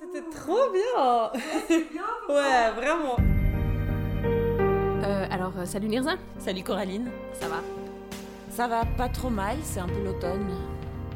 C'était 0.00 0.24
trop 0.30 0.70
bien 0.72 1.30
Ouais, 2.28 2.70
vraiment 2.76 3.16
Euh, 5.04 5.26
alors, 5.30 5.52
euh, 5.58 5.64
salut 5.66 5.88
Nirza 5.88 6.12
Salut 6.38 6.62
Coraline, 6.62 7.10
Ça 7.32 7.48
va? 7.48 7.56
Ça 8.50 8.66
va 8.66 8.84
pas 8.96 9.08
trop 9.08 9.30
mal, 9.30 9.56
c'est 9.62 9.80
un 9.80 9.86
peu 9.86 10.02
l'automne. 10.04 10.48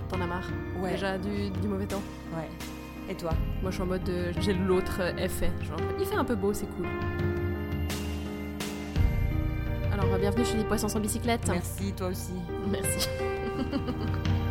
T'en 0.09 0.21
as 0.21 0.27
marre? 0.27 0.49
Ouais. 0.81 0.93
Déjà 0.93 1.19
du, 1.19 1.51
du 1.51 1.69
mauvais 1.69 1.87
temps? 1.87 2.03
Ouais. 2.37 2.49
Et 3.11 3.15
toi? 3.15 3.31
Moi 3.63 3.71
je 3.71 3.75
suis 3.77 3.83
en 3.83 3.87
mode 3.87 4.09
euh, 4.09 4.33
j'ai 4.41 4.55
l'autre 4.55 5.01
effet. 5.19 5.51
Genre, 5.63 5.79
il 5.99 6.07
fait 6.07 6.15
un 6.17 6.25
peu 6.25 6.35
beau, 6.37 6.53
c'est 6.55 6.67
cool. 6.77 6.87
Alors, 9.93 10.19
bienvenue 10.19 10.45
chez 10.45 10.57
les 10.57 10.65
Poissons 10.65 10.89
sans 10.89 11.01
bicyclette. 11.01 11.47
Merci, 11.49 11.93
toi 11.95 12.09
aussi. 12.09 12.33
Merci. 12.69 13.09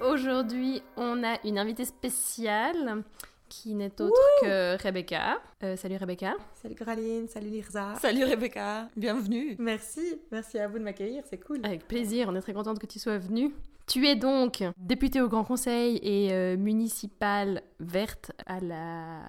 Aujourd'hui, 0.00 0.82
on 0.96 1.22
a 1.22 1.36
une 1.44 1.58
invitée 1.58 1.84
spéciale 1.84 3.02
qui 3.50 3.74
n'est 3.74 4.00
autre 4.00 4.16
que 4.40 4.82
Rebecca. 4.82 5.38
Euh, 5.62 5.76
salut 5.76 5.96
Rebecca. 5.96 6.34
Salut 6.54 6.74
Coraline, 6.74 7.28
salut 7.28 7.50
Lirza. 7.50 7.94
Salut 8.00 8.24
Rebecca, 8.24 8.88
bienvenue. 8.96 9.56
Merci, 9.58 10.20
merci 10.32 10.58
à 10.58 10.68
vous 10.68 10.78
de 10.78 10.84
m'accueillir, 10.84 11.22
c'est 11.28 11.38
cool. 11.38 11.60
Avec 11.64 11.86
plaisir, 11.86 12.28
on 12.30 12.34
est 12.34 12.40
très 12.40 12.54
contente 12.54 12.78
que 12.78 12.86
tu 12.86 12.98
sois 12.98 13.18
venue. 13.18 13.52
Tu 13.86 14.06
es 14.06 14.16
donc 14.16 14.62
députée 14.78 15.20
au 15.20 15.28
Grand 15.28 15.44
Conseil 15.44 15.98
et 16.02 16.32
euh, 16.32 16.56
municipale 16.56 17.62
verte 17.80 18.32
à 18.46 18.60
la 18.60 19.20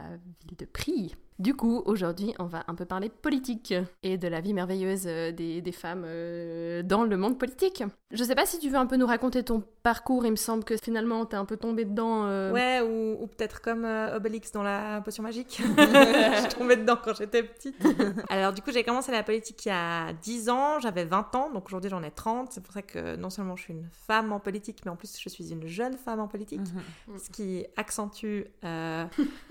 ville 0.45 0.58
de 0.58 0.66
Prie. 0.66 1.16
Du 1.41 1.55
coup, 1.55 1.81
aujourd'hui, 1.86 2.36
on 2.38 2.45
va 2.45 2.63
un 2.68 2.76
peu 2.76 2.86
parler 2.86 3.09
politique 3.09 3.73
et 4.04 4.20
de 4.20 4.27
la 4.27 4.41
vie 4.41 4.54
merveilleuse 4.54 5.05
euh, 5.08 5.31
des, 5.31 5.59
des 5.59 5.72
femmes 5.72 6.04
euh, 6.05 6.84
dans 6.84 7.04
le 7.04 7.17
monde 7.17 7.40
politique. 7.40 7.84
Je 8.12 8.23
sais 8.23 8.36
pas 8.36 8.45
si 8.45 8.59
tu 8.59 8.70
veux 8.70 8.76
un 8.77 8.86
peu 8.86 8.95
nous 8.95 9.08
raconter 9.08 9.41
ton 9.41 9.64
parcours, 9.81 10.23
il 10.27 10.31
me 10.31 10.36
semble 10.36 10.64
que 10.64 10.77
finalement 10.77 11.26
t'es 11.26 11.38
un 11.38 11.45
peu 11.45 11.58
tombée 11.58 11.86
dedans. 11.86 12.26
euh, 12.26 12.52
Ouais, 12.52 12.81
ou, 12.81 13.23
ou 13.23 13.26
peut-être 13.26 13.59
comme 13.62 13.86
euh, 13.86 14.16
Obélix 14.17 14.52
dans 14.52 14.62
la 14.62 15.02
potion 15.02 15.23
magique. 15.23 15.59
Je 15.77 16.40
suis 16.41 16.50
tombée 16.59 16.76
dedans 16.76 16.97
quand 17.03 17.16
j'étais 17.16 17.42
petite. 17.42 17.75
Alors 18.30 18.53
du 18.53 18.62
coup, 18.62 18.69
j'ai 18.72 18.84
commencé 18.84 19.12
la 19.12 19.23
politique 19.23 19.66
il 19.66 19.69
y 19.69 19.72
a 19.72 20.14
10 20.14 20.50
ans, 20.50 20.80
j'avais 20.80 21.06
20 21.06 21.34
ans, 21.34 21.50
donc 21.52 21.66
aujourd'hui 21.66 21.89
j'en 21.89 22.03
ai 22.03 22.12
30. 22.12 22.52
C'est 22.52 22.62
pour 22.62 22.73
ça 22.73 22.84
que 22.84 23.16
non 23.16 23.31
seulement 23.31 23.56
je 23.56 23.64
suis 23.64 23.73
une 23.73 23.89
femme 24.06 24.31
en 24.31 24.39
politique, 24.39 24.81
mais 24.86 24.92
en 24.92 24.95
plus 24.95 25.17
je 25.19 25.28
suis 25.30 25.52
une 25.52 25.66
jeune 25.66 25.97
femme 25.97 26.19
en 26.19 26.28
politique. 26.28 26.62
Mhm. 27.08 27.17
ce 27.17 27.30
qui 27.31 27.66
accentue 27.78 28.44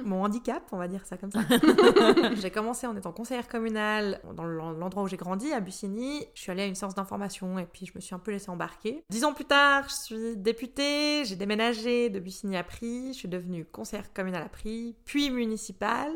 mon 0.05 0.22
handicap, 0.22 0.62
on 0.70 0.77
va 0.77 0.86
dire 0.86 1.05
ça 1.05 1.16
comme 1.16 1.33
ça. 1.33 1.41
j'ai 2.41 2.50
commencé 2.50 2.86
en 2.86 2.97
étant 2.97 3.12
conseillère 3.12 3.48
communale 3.48 4.20
dans 4.34 4.45
l'endroit 4.45 5.03
où 5.03 5.09
j'ai 5.09 5.17
grandi, 5.17 5.53
à 5.53 5.61
Bussigny. 5.61 6.25
Je 6.34 6.41
suis 6.42 6.50
allée 6.53 6.62
à 6.62 6.67
une 6.67 6.75
séance 6.75 6.95
d'information 6.95 7.59
et 7.59 7.67
puis 7.67 7.86
je 7.86 7.92
me 7.95 8.00
suis 8.00 8.14
un 8.14 8.19
peu 8.19 8.31
laissée 8.31 8.50
embarquer. 8.50 9.05
Dix 9.11 9.25
ans 9.25 9.33
plus 9.34 9.45
tard, 9.45 9.84
je 9.89 9.95
suis 10.05 10.36
députée, 10.36 11.25
j'ai 11.25 11.36
déménagé 11.36 12.11
de 12.11 12.19
Bussigny 12.20 12.56
à 12.56 12.64
Prie, 12.64 13.08
je 13.12 13.19
suis 13.19 13.28
devenue 13.28 13.64
conseillère 13.64 14.12
communale 14.12 14.42
à 14.42 14.48
Prie, 14.48 14.95
puis 15.05 15.31
municipale. 15.31 16.12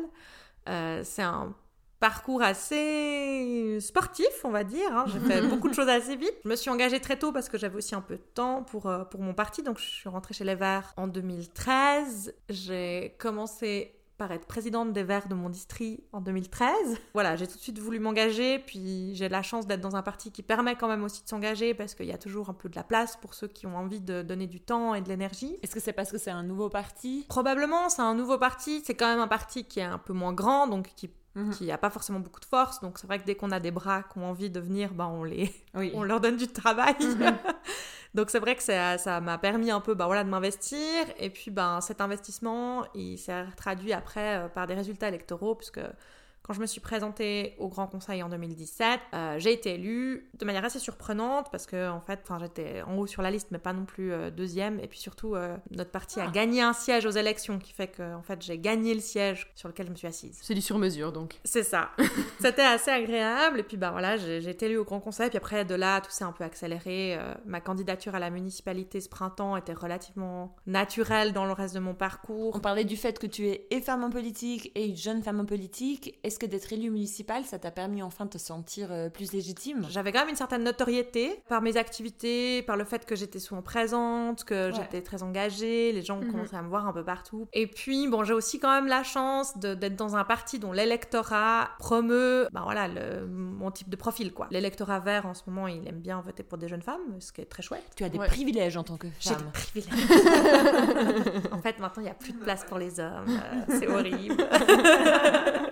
Euh, 0.69 1.01
C'est 1.03 1.21
un 1.23 1.53
parcours 1.99 2.41
assez 2.43 3.79
sportif, 3.79 4.27
on 4.43 4.49
va 4.51 4.63
dire. 4.63 4.95
hein. 4.95 5.05
J'ai 5.07 5.19
fait 5.19 5.41
beaucoup 5.47 5.69
de 5.69 5.73
choses 5.73 5.87
assez 5.87 6.15
vite. 6.15 6.33
Je 6.43 6.49
me 6.49 6.55
suis 6.55 6.69
engagée 6.69 6.99
très 6.99 7.17
tôt 7.17 7.31
parce 7.31 7.49
que 7.49 7.57
j'avais 7.57 7.77
aussi 7.77 7.95
un 7.95 8.01
peu 8.01 8.15
de 8.17 8.21
temps 8.33 8.63
pour, 8.63 8.87
euh, 8.87 9.03
pour 9.05 9.21
mon 9.21 9.33
parti. 9.33 9.63
Donc, 9.63 9.79
je 9.79 9.85
suis 9.85 10.09
rentrée 10.09 10.33
chez 10.33 10.43
les 10.43 10.55
Verts 10.55 10.93
en 10.97 11.07
2013. 11.07 12.33
J'ai 12.49 13.15
commencé 13.17 13.95
par 14.17 14.31
être 14.31 14.45
présidente 14.45 14.93
des 14.93 15.03
Verts 15.03 15.27
de 15.27 15.35
mon 15.35 15.49
district 15.49 16.03
en 16.11 16.21
2013. 16.21 16.71
Voilà, 17.13 17.35
j'ai 17.35 17.47
tout 17.47 17.57
de 17.57 17.61
suite 17.61 17.79
voulu 17.79 17.99
m'engager, 17.99 18.59
puis 18.59 19.15
j'ai 19.15 19.29
la 19.29 19.41
chance 19.41 19.67
d'être 19.67 19.81
dans 19.81 19.95
un 19.95 20.01
parti 20.01 20.31
qui 20.31 20.43
permet 20.43 20.75
quand 20.75 20.87
même 20.87 21.03
aussi 21.03 21.23
de 21.23 21.29
s'engager 21.29 21.73
parce 21.73 21.95
qu'il 21.95 22.07
y 22.07 22.11
a 22.11 22.17
toujours 22.17 22.49
un 22.49 22.53
peu 22.53 22.69
de 22.69 22.75
la 22.75 22.83
place 22.83 23.17
pour 23.17 23.33
ceux 23.33 23.47
qui 23.47 23.67
ont 23.67 23.77
envie 23.77 24.01
de 24.01 24.21
donner 24.21 24.47
du 24.47 24.61
temps 24.61 24.95
et 24.95 25.01
de 25.01 25.09
l'énergie. 25.09 25.57
Est-ce 25.63 25.73
que 25.73 25.81
c'est 25.81 25.93
parce 25.93 26.11
que 26.11 26.17
c'est 26.17 26.31
un 26.31 26.43
nouveau 26.43 26.69
parti? 26.69 27.25
Probablement, 27.27 27.89
c'est 27.89 28.01
un 28.01 28.15
nouveau 28.15 28.37
parti. 28.37 28.81
C'est 28.85 28.95
quand 28.95 29.07
même 29.07 29.19
un 29.19 29.27
parti 29.27 29.65
qui 29.65 29.79
est 29.79 29.83
un 29.83 29.97
peu 29.97 30.13
moins 30.13 30.33
grand, 30.33 30.67
donc 30.67 30.91
qui 30.95 31.09
Mhm. 31.35 31.51
qui 31.51 31.69
a 31.71 31.77
pas 31.77 31.89
forcément 31.89 32.19
beaucoup 32.19 32.39
de 32.39 32.45
force. 32.45 32.79
Donc 32.81 32.97
c'est 32.97 33.07
vrai 33.07 33.19
que 33.19 33.25
dès 33.25 33.35
qu'on 33.35 33.51
a 33.51 33.59
des 33.59 33.71
bras 33.71 34.03
qui 34.03 34.17
ont 34.19 34.29
envie 34.29 34.49
de 34.49 34.59
venir, 34.59 34.93
ben 34.93 35.05
on 35.07 35.23
les, 35.23 35.51
Oui. 35.75 35.91
on 35.93 36.03
leur 36.03 36.19
donne 36.21 36.37
du 36.37 36.47
travail. 36.47 36.95
Mhm. 37.01 37.35
donc 38.13 38.29
c'est 38.29 38.39
vrai 38.39 38.55
que 38.55 38.63
ça 38.63 38.97
ça 38.97 39.19
m'a 39.21 39.37
permis 39.37 39.69
un 39.71 39.81
peu, 39.81 39.93
ben 39.95 40.05
voilà, 40.05 40.23
de 40.23 40.29
m'investir. 40.29 41.05
Et 41.19 41.29
puis 41.29 41.51
ben 41.51 41.81
cet 41.81 41.99
investissement, 42.01 42.85
il 42.95 43.17
s'est 43.17 43.45
traduit 43.57 43.91
après 43.93 44.37
euh, 44.37 44.47
par 44.47 44.65
des 44.67 44.73
résultats 44.75 45.09
électoraux, 45.09 45.55
puisque 45.55 45.81
quand 46.45 46.53
je 46.53 46.61
me 46.61 46.67
suis 46.67 46.79
présentée 46.79 47.55
au 47.57 47.69
Grand 47.69 47.87
Conseil 47.87 48.21
en 48.21 48.29
2017, 48.29 48.99
euh, 49.15 49.39
j'ai 49.39 49.51
été 49.51 49.73
élue 49.73 50.29
de 50.37 50.45
manière 50.45 50.63
assez 50.63 50.77
surprenante 50.77 51.47
parce 51.51 51.65
que 51.65 51.89
en 51.89 52.01
fait, 52.01 52.19
j'étais 52.39 52.83
en 52.83 52.97
haut 52.97 53.07
sur 53.07 53.23
la 53.23 53.31
liste, 53.31 53.47
mais 53.49 53.57
pas 53.57 53.73
non 53.73 53.85
plus 53.85 54.11
euh, 54.13 54.29
deuxième. 54.29 54.79
Et 54.79 54.87
puis 54.87 54.99
surtout, 54.99 55.33
euh, 55.33 55.57
notre 55.71 55.89
parti 55.89 56.19
a 56.19 56.25
Ah. 56.27 56.31
gagné 56.31 56.61
un 56.61 56.73
siège 56.73 57.07
aux 57.07 57.11
élections, 57.11 57.57
qui 57.57 57.73
fait 57.73 57.87
que 57.87 58.13
en 58.13 58.21
fait, 58.21 58.43
j'ai 58.43 58.59
gagné 58.59 58.93
le 58.93 58.99
siège 58.99 59.51
sur 59.55 59.69
lequel 59.69 59.87
je 59.87 59.91
me 59.91 59.95
suis 59.95 60.07
assise. 60.07 60.37
C'est 60.39 60.53
du 60.53 60.61
sur-mesure 60.61 61.11
donc. 61.11 61.39
C'est 61.43 61.63
ça. 61.63 61.89
C'était 62.39 62.61
assez 62.61 62.91
agréable. 62.91 63.61
Et 63.61 63.63
puis, 63.63 63.77
bah 63.77 63.89
voilà, 63.89 64.15
j'ai 64.17 64.47
été 64.47 64.67
élue 64.67 64.77
au 64.77 64.83
Grand 64.85 64.99
Conseil. 64.99 65.29
Puis 65.29 65.37
après, 65.37 65.65
de 65.65 65.73
là, 65.73 65.99
tout 66.01 66.11
s'est 66.11 66.25
un 66.25 66.31
peu 66.31 66.43
accéléré. 66.43 67.17
Ma 67.47 67.59
candidature 67.59 68.13
à 68.13 68.19
la 68.19 68.29
municipalité 68.29 69.01
ce 69.01 69.09
printemps 69.09 69.57
était 69.57 69.73
relativement 69.73 70.55
naturelle 70.67 71.33
dans 71.33 71.45
le 71.45 71.53
reste 71.53 71.73
de 71.73 71.79
mon 71.79 71.95
parcours. 71.95 72.55
On 72.55 72.59
parlait 72.59 72.83
du 72.83 72.97
fait 72.97 73.17
que 73.17 73.25
tu 73.25 73.47
es 73.47 73.65
et 73.71 73.81
femme 73.81 74.03
en 74.03 74.11
politique 74.11 74.71
et 74.75 74.85
une 74.85 74.95
jeune 74.95 75.23
femme 75.23 75.39
en 75.39 75.45
politique. 75.45 76.19
Est-ce 76.35 76.45
que 76.45 76.51
d'être 76.51 76.73
élue 76.73 76.89
municipale, 76.89 77.45
ça 77.45 77.59
t'a 77.59 77.71
permis 77.71 78.03
enfin 78.03 78.25
de 78.25 78.31
te 78.31 78.37
sentir 78.37 78.89
euh, 78.91 79.07
plus 79.07 79.31
légitime? 79.31 79.85
J'avais 79.89 80.11
quand 80.11 80.19
même 80.19 80.27
une 80.27 80.35
certaine 80.35 80.63
notoriété 80.65 81.41
par 81.47 81.61
mes 81.61 81.77
activités, 81.77 82.61
par 82.63 82.75
le 82.75 82.83
fait 82.83 83.05
que 83.05 83.15
j'étais 83.15 83.39
souvent 83.39 83.61
présente, 83.61 84.43
que 84.43 84.65
Ouais. 84.67 84.73
j'étais 84.75 85.01
très 85.01 85.23
engagée, 85.23 85.93
les 85.93 86.01
gens 86.01 86.17
ont 86.17 86.23
Mhm. 86.23 86.31
commencé 86.33 86.55
à 86.57 86.61
me 86.61 86.67
voir 86.67 86.87
un 86.87 86.91
peu 86.91 87.05
partout. 87.05 87.47
Et 87.53 87.67
puis, 87.67 88.09
bon, 88.09 88.25
j'ai 88.25 88.33
aussi 88.33 88.59
quand 88.59 88.69
même 88.69 88.87
la 88.87 89.03
chance 89.03 89.57
d'être 89.57 89.95
dans 89.95 90.17
un 90.17 90.25
parti 90.25 90.59
dont 90.59 90.73
l'électorat 90.73 91.69
promeut, 91.79 92.49
ben 92.51 92.63
voilà, 92.65 92.89
le- 92.89 93.25
mon 93.27 93.71
type 93.71 93.87
de 93.87 93.95
profil, 93.95 94.33
quoi. 94.33 94.47
L'électorat 94.51 94.99
vert, 94.99 95.25
en 95.27 95.33
ce 95.35 95.43
moment, 95.47 95.69
il 95.69 95.87
aime 95.87 96.01
bien 96.01 96.19
voter 96.19 96.43
pour 96.43 96.57
des 96.57 96.67
jeunes 96.67 96.81
femmes, 96.81 96.99
ce 97.21 97.31
qui 97.31 97.39
est 97.39 97.45
très 97.45 97.63
chouette. 97.63 97.85
Tu 97.95 98.03
as 98.03 98.09
des 98.09 98.17
Ouais. 98.17 98.27
privilèges 98.27 98.75
en 98.75 98.83
tant 98.83 98.97
que 98.97 99.07
J'ai 99.21 99.29
femme. 99.29 99.43
des 99.45 99.51
privilèges. 99.51 100.09
en 101.53 101.59
fait, 101.61 101.79
maintenant, 101.79 102.01
il 102.01 102.07
n'y 102.07 102.09
a 102.09 102.13
plus 102.13 102.33
de 102.33 102.39
place 102.39 102.65
pour 102.65 102.77
les 102.77 102.99
hommes. 102.99 103.25
Euh, 103.29 103.61
c'est 103.79 103.87
horrible. 103.87 104.35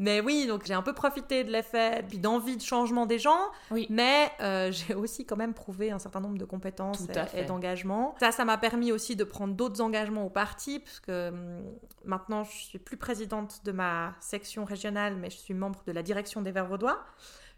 Mais 0.00 0.20
oui, 0.20 0.46
donc 0.48 0.64
j'ai 0.64 0.74
un 0.74 0.82
peu 0.82 0.92
profité 0.94 1.44
de 1.44 1.52
l'effet, 1.52 2.02
puis 2.08 2.18
d'envie 2.18 2.56
de 2.56 2.62
changement 2.62 3.06
des 3.06 3.18
gens. 3.18 3.38
Oui. 3.70 3.86
Mais 3.90 4.32
euh, 4.40 4.72
j'ai 4.88 4.94
aussi 4.94 5.24
quand 5.26 5.36
même 5.36 5.54
prouvé 5.54 5.90
un 5.92 5.98
certain 5.98 6.20
nombre 6.20 6.38
de 6.38 6.44
compétences 6.44 7.06
et- 7.34 7.40
et, 7.40 7.44
d'engagement. 7.44 8.14
Ça, 8.18 8.32
ça 8.32 8.44
m'a 8.44 8.56
permis 8.58 8.90
aussi 8.90 9.14
de 9.14 9.24
prendre 9.24 9.54
d'autres 9.54 9.80
engagements 9.80 10.24
au 10.24 10.30
parti, 10.30 10.80
parce 10.80 11.00
que 11.00 11.28
hum, 11.28 11.62
maintenant, 12.04 12.42
je 12.44 12.56
suis 12.56 12.78
plus 12.78 12.96
présidente 12.96 13.60
de 13.64 13.72
ma 13.72 14.14
section 14.20 14.64
régionale, 14.64 15.16
mais 15.16 15.30
je 15.30 15.36
suis 15.36 15.54
membre 15.54 15.82
de 15.86 15.92
la 15.92 16.02
direction 16.02 16.42
des 16.42 16.50
Verts 16.50 16.66
Vaudois. 16.66 16.98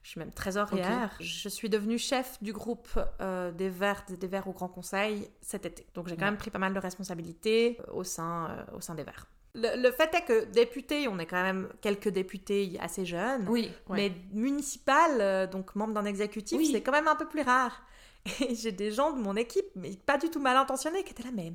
Je 0.02 0.10
suis 0.10 0.18
même 0.18 0.32
trésorière. 0.32 1.14
Je 1.20 1.48
suis 1.48 1.68
devenue 1.70 1.96
chef 1.96 2.42
du 2.42 2.52
groupe 2.52 2.88
euh, 3.20 3.52
des 3.52 3.68
Verts 3.68 4.02
et 4.12 4.16
des 4.16 4.26
Verts 4.26 4.48
au 4.48 4.52
Grand 4.52 4.66
Conseil 4.66 5.28
cet 5.40 5.64
été. 5.64 5.86
Donc 5.94 6.08
j'ai 6.08 6.16
quand 6.16 6.22
Ouais. 6.24 6.30
même 6.32 6.38
pris 6.38 6.50
pas 6.50 6.58
mal 6.58 6.74
de 6.74 6.80
responsabilités 6.80 7.78
euh, 7.88 7.92
au 7.92 8.02
sein, 8.02 8.48
euh, 8.50 8.76
au 8.76 8.80
sein 8.80 8.96
des 8.96 9.04
Verts. 9.04 9.26
Le, 9.54 9.82
le 9.82 9.92
fait 9.92 10.14
est 10.14 10.24
que 10.24 10.44
députés, 10.46 11.08
on 11.08 11.18
est 11.18 11.26
quand 11.26 11.42
même 11.42 11.68
quelques 11.82 12.08
députés 12.08 12.78
assez 12.80 13.04
jeunes. 13.04 13.46
Oui. 13.48 13.70
Ouais. 13.88 13.96
Mais 13.96 14.12
municipal, 14.32 15.20
euh, 15.20 15.46
donc 15.46 15.74
membre 15.74 15.92
d'un 15.94 16.06
exécutif, 16.06 16.56
Oui. 16.58 16.70
c'est 16.72 16.80
quand 16.80 16.92
même 16.92 17.08
un 17.08 17.16
peu 17.16 17.26
plus 17.28 17.42
rare. 17.42 17.82
Et 18.48 18.54
j'ai 18.54 18.72
des 18.72 18.90
gens 18.92 19.12
de 19.12 19.20
mon 19.20 19.36
équipe, 19.36 19.66
mais 19.74 19.90
pas 20.06 20.16
du 20.16 20.30
tout 20.30 20.40
mal 20.40 20.56
intentionnés, 20.56 21.02
qui 21.04 21.10
étaient 21.10 21.24
là, 21.24 21.30
mais 21.34 21.52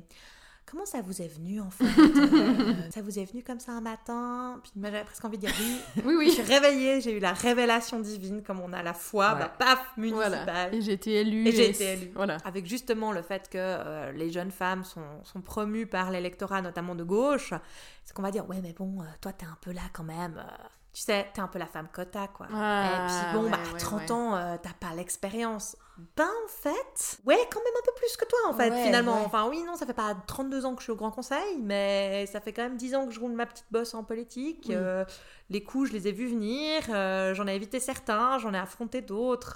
comment 0.70 0.84
ça 0.86 1.00
vous 1.02 1.22
est 1.22 1.28
venu 1.28 1.60
en 1.60 1.70
fait 1.70 1.84
Euh, 1.84 2.72
Ça 2.90 3.00
vous 3.02 3.18
est 3.18 3.24
venu 3.24 3.42
comme 3.42 3.60
ça 3.60 3.72
un 3.72 3.80
matin 3.80 4.60
Puis 4.62 4.72
moi, 4.76 4.90
j'avais 4.90 5.04
presque 5.04 5.24
envie 5.24 5.38
de 5.38 5.46
dire 5.46 5.54
oui. 5.60 5.80
Oui, 6.04 6.12
Je 6.14 6.18
oui. 6.18 6.30
suis 6.32 6.42
réveillée, 6.42 7.00
j'ai 7.00 7.16
eu 7.16 7.20
la 7.20 7.32
révélation 7.32 8.00
divine, 8.00 8.42
comme 8.42 8.60
on 8.60 8.72
a 8.72 8.82
la 8.82 8.94
foi, 8.94 9.32
Ouais. 9.34 9.38
bah, 9.40 9.52
paf, 9.58 9.96
municipal. 9.96 10.40
Voilà. 10.44 10.72
Et 10.74 10.80
j'ai 10.80 10.92
été 10.92 11.12
élue. 11.20 11.46
Et 11.48 11.52
j'ai 11.52 11.70
été 11.70 11.92
élue. 11.94 12.10
Voilà. 12.14 12.36
Avec 12.44 12.66
justement 12.66 13.12
le 13.12 13.22
fait 13.22 13.48
que 13.48 13.58
euh, 13.58 14.12
les 14.12 14.30
jeunes 14.30 14.50
femmes 14.50 14.84
sont, 14.84 15.24
sont 15.24 15.40
promues 15.40 15.86
par 15.86 16.10
l'électorat, 16.10 16.62
notamment 16.62 16.94
de 16.94 17.04
gauche, 17.04 17.52
c'est 18.04 18.14
qu'on 18.14 18.22
va 18.22 18.30
dire, 18.30 18.48
ouais, 18.48 18.60
mais 18.62 18.72
bon, 18.72 19.00
euh, 19.00 19.04
toi, 19.20 19.32
t'es 19.32 19.46
un 19.46 19.56
peu 19.60 19.72
là 19.72 19.82
quand 19.92 20.04
même. 20.04 20.42
Tu 20.98 21.04
sais, 21.04 21.28
t'es 21.32 21.40
un 21.40 21.46
peu 21.46 21.60
la 21.60 21.66
femme 21.66 21.86
quota, 21.92 22.26
quoi. 22.26 22.48
Ah, 22.52 22.84
Et 23.06 23.06
puis 23.06 23.32
bon, 23.38 23.44
ouais, 23.44 23.50
bah, 23.50 23.58
ouais, 23.72 23.78
30 23.78 24.00
ouais. 24.00 24.10
ans, 24.10 24.34
euh, 24.34 24.56
t'as 24.60 24.72
pas 24.72 24.92
l'expérience. 24.96 25.76
Ben, 26.16 26.24
en 26.44 26.48
fait, 26.48 27.18
ouais, 27.24 27.38
quand 27.52 27.60
même 27.60 27.74
un 27.78 27.84
peu 27.84 27.92
plus 27.96 28.16
que 28.16 28.24
toi, 28.24 28.38
en 28.48 28.52
fait, 28.54 28.72
finalement. 28.82 29.22
Enfin, 29.24 29.46
oui, 29.48 29.62
non, 29.62 29.76
ça 29.76 29.86
fait 29.86 29.94
pas 29.94 30.16
32 30.26 30.64
ans 30.66 30.74
que 30.74 30.80
je 30.80 30.84
suis 30.84 30.92
au 30.92 30.96
Grand 30.96 31.12
Conseil, 31.12 31.58
mais 31.60 32.26
ça 32.26 32.40
fait 32.40 32.52
quand 32.52 32.62
même 32.62 32.76
10 32.76 32.96
ans 32.96 33.06
que 33.06 33.12
je 33.12 33.20
roule 33.20 33.30
ma 33.32 33.46
petite 33.46 33.66
bosse 33.70 33.94
en 33.94 34.02
politique. 34.02 34.66
Oui. 34.68 34.74
Euh, 34.76 35.04
les 35.50 35.62
coups, 35.62 35.88
je 35.90 35.92
les 35.92 36.08
ai 36.08 36.12
vus 36.12 36.26
venir. 36.28 36.82
euh, 36.90 37.32
j'en 37.32 37.46
ai 37.46 37.54
évité 37.54 37.78
certains, 37.78 38.38
j'en 38.38 38.52
ai 38.52 38.58
affronté 38.58 39.00
d'autres. 39.00 39.54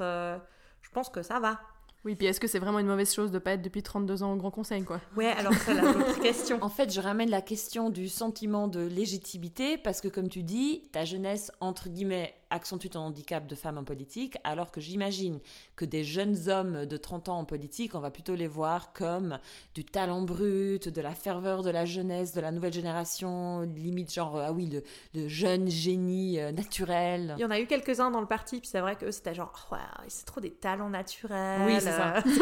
je 0.81 0.91
pense 0.91 1.09
que 1.09 1.23
ça 1.23 1.41
va. 1.41 1.59
Oui, 2.05 2.17
puis 2.17 2.27
est-ce 2.27 2.41
que 2.41 2.49
c'est 2.49 2.59
vraiment 2.59 2.81
une 2.81 2.87
mauvaise 2.87 3.15
chose 3.15 3.31
de 3.31 3.39
pas 3.39 3.53
être 3.53 3.63
depuis 3.63 3.83
32 3.83 4.25
ans 4.25 4.33
au 4.33 4.37
Grand 4.37 4.51
Conseil, 4.51 4.83
quoi? 4.83 5.01
Ouais, 5.17 5.31
alors 5.33 5.55
c'est 5.55 5.75
la 5.75 5.85
autre 5.85 6.21
question. 6.21 6.59
En 6.63 6.69
fait, 6.69 6.93
je 6.93 7.01
ramène 7.01 7.31
la 7.31 7.43
question 7.43 7.91
du 7.91 8.09
sentiment 8.09 8.67
de 8.67 8.81
légitimité 8.81 9.79
parce 9.79 10.01
que, 10.01 10.09
comme 10.09 10.29
tu 10.29 10.43
dis, 10.43 10.83
ta 10.93 11.05
jeunesse, 11.05 11.53
entre 11.61 11.89
guillemets, 11.89 12.35
accentue 12.53 12.89
ton 12.89 13.01
handicap 13.01 13.47
de 13.47 13.55
femme 13.55 13.79
en 13.79 13.85
politique, 13.85 14.37
alors 14.45 14.71
que 14.71 14.81
j'imagine 14.81 15.41
que 15.75 15.85
des 15.85 16.05
jeunes 16.05 16.49
hommes 16.49 16.87
de 16.87 16.97
30 16.97 17.29
ans 17.29 17.39
en 17.39 17.45
politique, 17.45 17.95
on 17.95 18.01
va 18.01 18.11
plutôt 18.11 18.35
les 18.35 18.47
voir 18.47 18.93
comme 18.93 19.39
du 19.75 19.85
talent 19.85 20.23
brut, 20.23 20.89
de 20.89 21.01
la 21.01 21.15
ferveur 21.15 21.63
de 21.63 21.71
la 21.71 21.85
jeunesse, 21.85 22.33
de 22.33 22.41
la 22.41 22.53
nouvelle 22.53 22.73
génération, 22.73 23.63
limite 23.63 24.13
genre, 24.13 24.39
ah 24.39 24.53
oui, 24.53 24.67
le, 24.67 24.83
le 25.15 25.29
jeune 25.29 25.69
génie 25.69 26.39
euh, 26.39 26.53
naturel. 26.53 27.35
Il 27.39 27.43
y 27.43 27.45
en 27.45 27.51
a 27.51 27.59
eu 27.59 27.67
quelques-uns 27.67 28.11
dans 28.11 28.21
le 28.21 28.27
parti, 28.27 28.61
puis 28.61 28.69
c'est 28.69 28.81
vrai 28.81 28.97
que 28.97 29.11
c'était 29.11 29.35
genre, 29.35 29.53
oh, 29.71 29.75
ouais, 29.75 29.81
c'est 30.09 30.27
trop 30.27 30.41
des 30.41 30.51
talents 30.51 30.91
naturels. 30.91 31.63
Oui, 31.67 31.75
c'est 31.81 31.93
ça. 31.93 32.23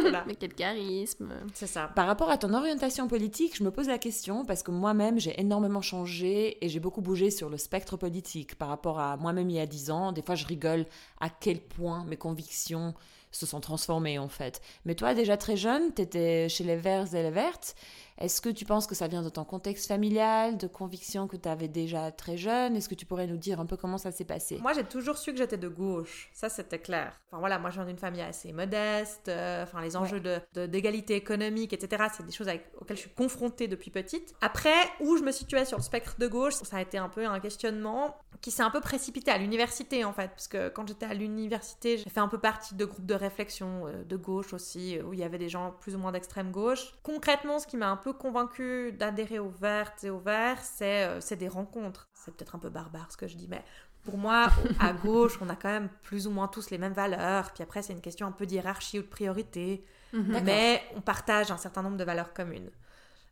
Voilà. 0.00 0.24
Mais 0.26 0.34
quel 0.34 0.54
charisme. 0.54 1.32
C'est 1.54 1.66
ça. 1.66 1.90
Par 1.94 2.06
rapport 2.06 2.30
à 2.30 2.38
ton 2.38 2.52
orientation 2.54 3.08
politique, 3.08 3.56
je 3.56 3.64
me 3.64 3.70
pose 3.70 3.88
la 3.88 3.98
question 3.98 4.44
parce 4.44 4.62
que 4.62 4.70
moi-même, 4.70 5.18
j'ai 5.18 5.38
énormément 5.40 5.82
changé 5.82 6.64
et 6.64 6.68
j'ai 6.68 6.80
beaucoup 6.80 7.00
bougé 7.00 7.30
sur 7.30 7.48
le 7.48 7.58
spectre 7.58 7.96
politique 7.96 8.56
par 8.56 8.68
rapport 8.68 9.00
à 9.00 9.16
moi-même 9.26 9.50
il 9.50 9.56
y 9.56 9.60
a 9.60 9.66
10 9.66 9.90
ans. 9.90 10.12
Des 10.12 10.22
fois, 10.22 10.36
je 10.36 10.46
rigole 10.46 10.86
à 11.20 11.28
quel 11.28 11.60
point 11.60 12.04
mes 12.04 12.16
convictions 12.16 12.94
se 13.30 13.46
sont 13.46 13.60
transformées 13.60 14.18
en 14.18 14.28
fait. 14.28 14.60
Mais 14.84 14.94
toi, 14.94 15.14
déjà 15.14 15.36
très 15.36 15.56
jeune, 15.56 15.92
tu 15.94 16.02
étais 16.02 16.48
chez 16.48 16.64
les 16.64 16.76
Verts 16.76 17.14
et 17.14 17.22
les 17.22 17.30
Vertes. 17.30 17.74
Est-ce 18.18 18.40
que 18.40 18.48
tu 18.48 18.64
penses 18.64 18.86
que 18.86 18.94
ça 18.94 19.08
vient 19.08 19.22
de 19.22 19.28
ton 19.28 19.44
contexte 19.44 19.88
familial, 19.88 20.56
de 20.56 20.66
convictions 20.66 21.28
que 21.28 21.36
tu 21.36 21.50
avais 21.50 21.68
déjà 21.68 22.10
très 22.10 22.38
jeune? 22.38 22.74
Est-ce 22.74 22.88
que 22.88 22.94
tu 22.94 23.04
pourrais 23.04 23.26
nous 23.26 23.36
dire 23.36 23.60
un 23.60 23.66
peu 23.66 23.76
comment 23.76 23.98
ça 23.98 24.10
s'est 24.10 24.24
passé? 24.24 24.56
Moi, 24.62 24.72
j'ai 24.72 24.84
toujours 24.84 25.18
su 25.18 25.32
que 25.32 25.36
j'étais 25.38 25.58
de 25.58 25.68
gauche. 25.68 26.30
Ça, 26.32 26.48
c'était 26.48 26.78
clair. 26.78 27.20
Enfin, 27.30 27.40
voilà, 27.40 27.58
moi, 27.58 27.68
je 27.68 27.74
viens 27.76 27.84
d'une 27.84 27.98
famille 27.98 28.22
assez 28.22 28.52
modeste. 28.54 29.28
euh, 29.28 29.64
enfin, 29.64 29.82
les 29.82 29.96
enjeux 29.96 30.20
de- 30.20 30.40
de- 30.54 30.64
d'égalité 30.66 31.14
économique, 31.14 31.74
etc., 31.74 32.04
c'est 32.16 32.24
des 32.24 32.32
choses 32.32 32.48
avec- 32.48 32.70
auxquelles 32.80 32.96
je 32.96 33.02
suis 33.02 33.10
confrontée 33.14 33.68
depuis 33.68 33.90
petite. 33.90 34.34
Après, 34.40 34.72
où 35.00 35.18
je 35.18 35.22
me 35.22 35.30
situais 35.32 35.66
sur 35.66 35.76
le 35.76 35.82
spectre 35.82 36.16
de 36.18 36.26
gauche, 36.26 36.54
ça 36.54 36.78
a 36.78 36.80
été 36.80 36.96
un 36.96 37.10
peu 37.10 37.26
un 37.26 37.38
questionnement 37.38 38.16
qui 38.40 38.50
s'est 38.50 38.62
un 38.62 38.70
peu 38.70 38.80
précipité 38.80 39.30
à 39.30 39.36
l'université, 39.38 40.04
en 40.04 40.12
fait. 40.14 40.28
Parce 40.28 40.48
que 40.48 40.68
quand 40.70 40.88
j'étais 40.88 41.06
à 41.06 41.12
l'université, 41.14 41.98
j'ai 41.98 42.08
fait 42.08 42.20
un 42.20 42.28
peu 42.28 42.38
partie 42.38 42.74
de 42.74 42.84
groupes 42.86 43.06
de 43.06 43.14
réflexion 43.26 43.86
euh, 43.86 44.04
de 44.04 44.16
gauche 44.16 44.52
aussi, 44.52 44.98
euh, 44.98 45.02
où 45.02 45.12
il 45.12 45.20
y 45.20 45.24
avait 45.24 45.38
des 45.38 45.48
gens 45.48 45.74
plus 45.80 45.94
ou 45.94 45.98
moins 45.98 46.12
d'extrême 46.12 46.50
gauche. 46.50 46.94
Concrètement, 47.02 47.58
ce 47.58 47.66
qui 47.66 47.76
m'a 47.76 47.88
un 47.88 47.96
peu 47.96 48.12
convaincue 48.12 48.92
d'adhérer 48.92 49.38
aux 49.38 49.48
Vertes 49.48 50.04
et 50.04 50.10
aux 50.10 50.18
Verts, 50.18 50.62
c'est 50.62 51.04
euh, 51.04 51.20
c'est 51.20 51.36
des 51.36 51.48
rencontres. 51.48 52.08
C'est 52.14 52.34
peut-être 52.34 52.54
un 52.54 52.58
peu 52.58 52.70
barbare 52.70 53.10
ce 53.10 53.16
que 53.16 53.26
je 53.26 53.36
dis, 53.36 53.48
mais 53.48 53.62
pour 54.04 54.18
moi, 54.18 54.48
à 54.80 54.92
gauche, 55.04 55.38
on 55.40 55.48
a 55.48 55.56
quand 55.56 55.68
même 55.68 55.88
plus 56.02 56.26
ou 56.26 56.30
moins 56.30 56.48
tous 56.48 56.70
les 56.70 56.78
mêmes 56.78 56.92
valeurs. 56.92 57.52
Puis 57.52 57.62
après, 57.62 57.82
c'est 57.82 57.92
une 57.92 58.00
question 58.00 58.26
un 58.26 58.32
peu 58.32 58.46
d'hierarchie 58.46 58.98
ou 58.98 59.02
de 59.02 59.08
priorité. 59.08 59.84
Mhm. 60.12 60.40
Mais 60.44 60.82
on 60.94 61.00
partage 61.00 61.50
un 61.50 61.56
certain 61.56 61.82
nombre 61.82 61.96
de 61.96 62.04
valeurs 62.04 62.32
communes. 62.32 62.70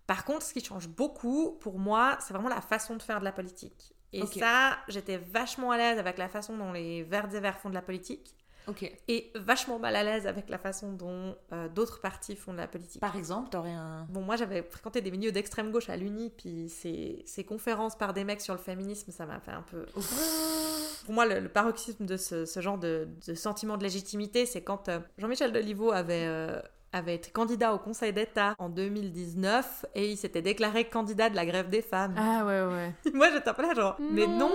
Par 0.07 0.25
contre, 0.25 0.43
ce 0.43 0.53
qui 0.53 0.63
change 0.63 0.89
beaucoup, 0.89 1.53
pour 1.61 1.79
moi, 1.79 2.19
c'est 2.21 2.35
vraiment 2.35 2.51
la 2.51 2.61
façon 2.61 2.97
de 2.97 3.03
faire 3.03 3.21
de 3.21 3.25
la 3.25 3.33
politique. 3.33 3.95
Et 4.13 4.27
ça, 4.27 4.79
j'étais 4.89 5.17
vachement 5.17 5.73
à 5.73 5.77
l'aise 5.77 5.99
avec 5.99 6.19
la 6.19 6.29
façon 6.29 6.57
dont 6.57 6.73
les 6.73 7.03
Verts 7.03 7.35
et 7.35 7.41
Verts 7.41 7.59
font 7.59 7.69
de 7.69 7.75
la 7.75 7.83
politique. 7.83 8.35
Ok. 8.67 8.91
Et 9.09 9.31
vachement 9.35 9.79
mal 9.79 9.97
à 9.97 10.03
l'aise 10.05 10.27
avec 10.27 10.49
la 10.49 10.59
façon 10.59 10.93
dont 10.93 11.37
euh, 11.53 11.69
d'autres 11.69 12.01
partis 12.01 12.37
font 12.37 12.53
de 12.53 12.59
la 12.59 12.67
politique. 12.67 13.01
Par 13.01 13.17
exemple, 13.17 13.51
t'aurais 13.51 13.73
un. 13.73 14.07
Bon, 14.09 14.23
moi, 14.23 14.37
j'avais 14.37 14.63
fréquenté 14.63 15.01
des 15.01 15.11
milieux 15.11 15.33
d'extrême 15.33 15.71
gauche 15.71 15.91
à 15.91 15.97
l'Uni, 15.97 16.31
puis 16.31 16.69
ces, 16.69 17.23
ces 17.27 17.45
conférences 17.45 17.97
par 17.97 18.15
des 18.15 18.25
mecs 18.25 18.41
sur 18.41 18.55
le 18.55 18.61
féminisme, 18.61 19.13
ça 19.13 19.27
m'a 19.27 19.41
fait 19.41 19.51
un 19.53 19.63
peu. 19.63 19.85
Pour 21.05 21.13
moi, 21.13 21.27
le, 21.27 21.41
le 21.41 21.49
paroxysme 21.51 22.07
de 22.07 22.17
ce, 22.17 22.47
ce 22.47 22.61
genre 22.61 22.79
de, 22.79 23.09
de 23.27 23.35
sentiment 23.35 23.77
de 23.77 23.83
légitimité, 23.83 24.47
c'est 24.47 24.63
quand 24.63 24.89
euh, 24.89 25.01
Jean-Michel 25.19 25.53
Deliveau 25.53 25.93
avait, 25.93 26.25
euh, 26.27 26.61
avait 26.95 27.17
été 27.17 27.31
candidat 27.31 27.75
au 27.75 27.79
Conseil 27.79 28.13
d'État 28.13 28.55
en 28.59 28.69
2019 28.69 29.87
et 29.95 30.11
il 30.11 30.17
s'était 30.17 30.43
déclaré 30.43 30.85
candidat 30.89 31.29
de 31.29 31.35
la 31.37 31.45
grève 31.45 31.69
des 31.69 31.83
femmes. 31.83 32.15
Ah 32.17 32.45
ouais, 32.45 32.63
ouais. 32.63 32.95
moi, 33.15 33.31
j'étais 33.33 33.49
un 33.49 33.55
peu 33.55 33.63
là, 33.63 33.75
genre, 33.75 33.97
mais 33.99 34.27
non, 34.27 34.51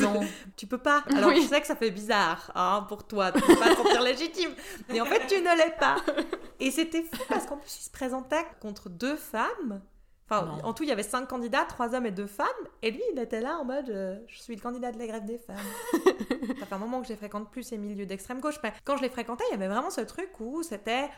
non. 0.00 0.20
tu 0.56 0.66
peux 0.66 0.78
pas. 0.78 1.02
Alors, 1.14 1.30
Oui. 1.30 1.40
je 1.42 1.48
sais 1.48 1.60
que 1.60 1.66
ça 1.66 1.76
fait 1.76 1.90
bizarre 1.90 2.50
hein, 2.54 2.84
pour 2.88 3.06
toi, 3.06 3.32
tu 3.32 3.40
peux 3.40 3.56
pas 3.56 3.70
te 3.70 3.76
sentir 3.76 4.02
légitime. 4.02 4.50
Mais 4.90 5.00
en 5.00 5.06
fait, 5.06 5.26
tu 5.26 5.40
ne 5.40 5.56
l'es 5.56 5.74
pas. 5.78 5.96
Et 6.60 6.70
c'était 6.70 7.02
fou 7.02 7.22
parce 7.28 7.46
qu'en 7.46 7.56
plus, 7.56 7.78
il 7.80 7.84
se 7.84 7.90
présentait 7.90 8.44
contre 8.60 8.88
deux 8.90 9.16
femmes. 9.16 9.80
Enfin, 10.30 10.44
Non. 10.44 10.64
en 10.66 10.74
tout, 10.74 10.82
il 10.82 10.90
y 10.90 10.92
avait 10.92 11.02
cinq 11.02 11.26
candidats, 11.26 11.64
trois 11.64 11.94
hommes 11.94 12.04
et 12.04 12.10
deux 12.10 12.26
femmes. 12.26 12.46
Et 12.82 12.90
lui, 12.90 13.00
il 13.14 13.18
était 13.18 13.40
là 13.40 13.56
en 13.58 13.64
mode 13.64 13.88
euh, 13.88 14.18
Je 14.26 14.42
suis 14.42 14.54
le 14.54 14.60
candidat 14.60 14.92
de 14.92 14.98
la 14.98 15.06
grève 15.06 15.24
des 15.24 15.38
femmes. 15.38 15.56
ça 16.60 16.66
fait 16.66 16.74
un 16.74 16.78
moment 16.78 17.00
que 17.00 17.06
je 17.06 17.12
les 17.12 17.16
fréquente 17.16 17.50
plus 17.50 17.62
ces 17.62 17.78
milieux 17.78 18.04
d'extrême 18.04 18.38
gauche. 18.40 18.58
Mais 18.62 18.74
quand 18.84 18.98
je 18.98 19.02
les 19.02 19.08
fréquentais, 19.08 19.44
il 19.48 19.52
y 19.52 19.54
avait 19.54 19.68
vraiment 19.68 19.88
ce 19.88 20.02
truc 20.02 20.28
où 20.40 20.62
c'était. 20.62 21.08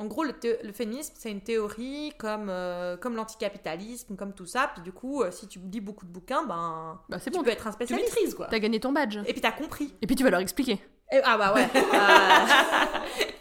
En 0.00 0.06
gros, 0.06 0.24
le, 0.24 0.32
thé- 0.32 0.58
le 0.64 0.72
féminisme, 0.72 1.12
c'est 1.18 1.30
une 1.30 1.42
théorie 1.42 2.12
comme, 2.16 2.48
euh, 2.48 2.96
comme 2.96 3.16
l'anticapitalisme, 3.16 4.16
comme 4.16 4.32
tout 4.32 4.46
ça. 4.46 4.70
Puis 4.72 4.82
du 4.82 4.92
coup, 4.92 5.22
euh, 5.22 5.30
si 5.30 5.46
tu 5.46 5.58
lis 5.58 5.80
beaucoup 5.82 6.06
de 6.06 6.10
bouquins, 6.10 6.42
ben, 6.44 6.98
Bah 7.10 7.18
c'est 7.18 7.30
tu 7.30 7.36
bon, 7.38 7.44
peux 7.44 7.50
être 7.50 7.66
un 7.66 7.70
Tu 7.70 7.74
spécialiste. 7.74 8.08
maîtrises 8.14 8.34
quoi. 8.34 8.46
t'as 8.50 8.58
gagné 8.58 8.80
ton 8.80 8.92
badge. 8.92 9.18
Et 9.26 9.32
puis 9.32 9.42
t'as 9.42 9.52
compris. 9.52 9.94
Et 10.00 10.06
puis 10.06 10.16
tu 10.16 10.24
vas 10.24 10.30
leur 10.30 10.40
expliquer. 10.40 10.80
Et- 11.12 11.20
ah 11.22 11.36
bah 11.36 11.52
ouais. 11.54 11.68
Euh, 11.74 13.26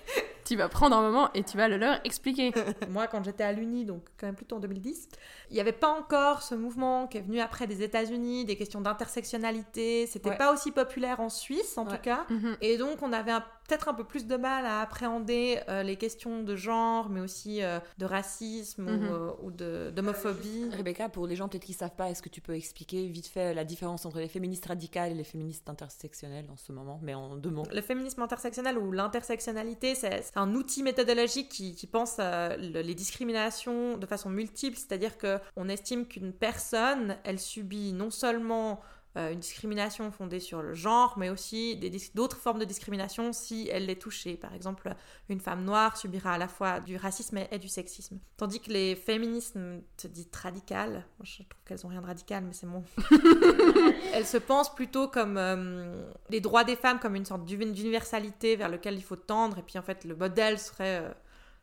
Tu 0.46 0.56
vas 0.56 0.68
prendre 0.68 0.98
un 0.98 1.02
moment 1.04 1.30
et 1.36 1.44
tu 1.44 1.58
vas 1.58 1.68
le 1.68 1.78
leur 1.78 2.00
expliquer. 2.04 2.52
Moi, 2.90 3.06
quand 3.06 3.24
j'étais 3.24 3.44
à 3.44 3.52
l'Uni, 3.54 3.86
donc 3.86 4.02
quand 4.20 4.26
même 4.26 4.36
plutôt 4.36 4.56
en 4.56 4.60
2010, 4.60 5.08
il 5.52 5.54
n'y 5.54 5.60
avait 5.60 5.72
pas 5.72 5.90
encore 5.90 6.42
ce 6.42 6.56
mouvement 6.56 7.06
qui 7.06 7.20
est 7.20 7.22
venu 7.22 7.40
après 7.40 7.68
des 7.68 7.84
États-Unis, 7.84 8.46
des 8.46 8.56
questions 8.56 8.82
d'intersectionnalité. 8.82 10.08
C'était 10.08 10.32
Ouais. 10.32 10.38
pas 10.38 10.52
aussi 10.52 10.72
populaire 10.72 11.20
en 11.20 11.30
Suisse, 11.30 11.78
en 11.78 11.86
Ouais. 11.86 11.92
tout 11.98 12.02
cas. 12.02 12.26
Mhm. 12.32 12.58
Et 12.62 12.78
donc, 12.80 12.98
on 13.04 13.14
avait 13.14 13.32
un- 13.32 13.46
peut-être 13.70 13.88
un 13.88 13.94
peu 13.94 14.04
plus 14.04 14.26
de 14.26 14.36
mal 14.36 14.66
à 14.66 14.82
appréhender 14.82 15.60
euh, 15.70 15.84
les 15.84 15.96
questions 15.96 16.42
de 16.44 16.56
genre, 16.56 17.08
mais 17.10 17.22
aussi 17.22 17.62
euh, 17.64 17.80
de 18.00 18.06
racisme 18.06 18.84
Mhm. 18.90 19.08
ou, 19.08 19.14
euh, 19.14 19.32
ou 19.44 19.52
de- 19.52 19.92
d'homophobie. 19.96 20.70
Rebecca, 20.76 21.08
pour 21.08 21.28
les 21.28 21.36
gens 21.36 21.48
peut-être 21.48 21.66
qui 21.66 21.74
savent 21.74 21.96
pas, 21.96 22.10
est-ce 22.10 22.22
que 22.24 22.30
tu 22.30 22.42
peux 22.42 22.56
expliquer 22.56 23.08
vite 23.08 23.28
fait 23.28 23.54
la 23.54 23.64
différence 23.64 24.06
entre 24.06 24.20
les 24.20 24.28
féministes 24.28 24.66
radicales 24.66 25.12
et 25.12 25.16
les 25.16 25.24
féministes 25.24 25.70
intersectionnelles 25.70 26.48
en 26.52 26.58
ce 26.58 26.72
moment, 26.72 27.00
mais 27.04 27.14
en 27.14 27.36
deux 27.36 27.52
mots? 27.52 27.64
Le 27.72 27.82
féminisme 27.82 28.22
intersectionnel 28.22 28.78
ou 28.78 28.92
l'intersectionnalité, 28.92 29.96
c'est 29.96 30.22
c'est 30.24 30.38
un 30.38 30.54
outil 30.56 30.82
méthodologique 30.84 31.50
qui, 31.50 31.76
qui 31.76 31.86
pense 31.88 32.18
euh, 32.20 32.56
le- 32.58 32.82
les 32.82 32.96
discriminations 32.96 33.98
de 33.98 34.06
façon 34.06 34.30
multiple, 34.30 34.76
c'est-à-dire 34.78 35.18
que 35.18 35.38
on 35.56 35.70
estime 35.70 36.06
qu'une 36.08 36.34
personne, 36.34 37.18
elle 37.24 37.40
subit 37.40 37.94
non 37.94 38.10
seulement 38.10 38.80
euh, 39.18 39.32
une 39.32 39.40
discrimination 39.40 40.12
fondée 40.12 40.40
sur 40.40 40.62
le 40.62 40.76
genre, 40.76 41.16
mais 41.18 41.30
aussi 41.30 41.80
d'autres 42.14 42.38
formes 42.38 42.60
de 42.60 42.66
discrimination 42.66 43.34
si 43.34 43.68
elle 43.72 43.90
est 43.90 44.00
touchée. 44.00 44.38
Par 44.38 44.54
exemple, 44.54 44.94
une 45.30 45.40
femme 45.40 45.64
noire 45.64 45.98
subira 45.98 46.34
à 46.34 46.38
la 46.38 46.48
fois 46.48 46.80
du 46.80 46.96
racisme 46.96 47.40
et, 47.52 47.58
du 47.58 47.68
sexisme. 47.68 48.20
Tandis 48.38 48.60
que 48.60 48.72
les 48.72 48.96
féminismes 48.96 49.82
dites 50.04 50.36
radicales, 50.36 51.06
je 51.24 51.38
trouve 51.38 51.64
qu'elles 51.66 51.86
ont 51.88 51.90
rien 51.90 52.02
de 52.02 52.06
radical, 52.06 52.44
mais 52.44 52.54
c'est 52.54 52.68
mon 52.68 52.84
elles 54.14 54.28
se 54.28 54.38
pensent 54.38 54.74
plutôt 54.74 55.08
comme 55.08 55.38
euh, 55.38 56.10
les 56.30 56.40
droits 56.40 56.64
des 56.64 56.76
femmes 56.76 57.00
comme 57.00 57.16
une 57.16 57.26
sorte 57.26 57.46
d'uni- 57.46 57.72
d'universalité 57.72 58.56
vers 58.56 58.70
lequel 58.70 58.96
il 58.96 59.04
faut 59.04 59.16
tendre 59.16 59.58
et 59.58 59.64
puis 59.64 59.78
en 59.80 59.82
fait 59.82 60.06
le 60.06 60.16
modèle 60.16 60.60
serait 60.60 61.04
euh, 61.04 61.12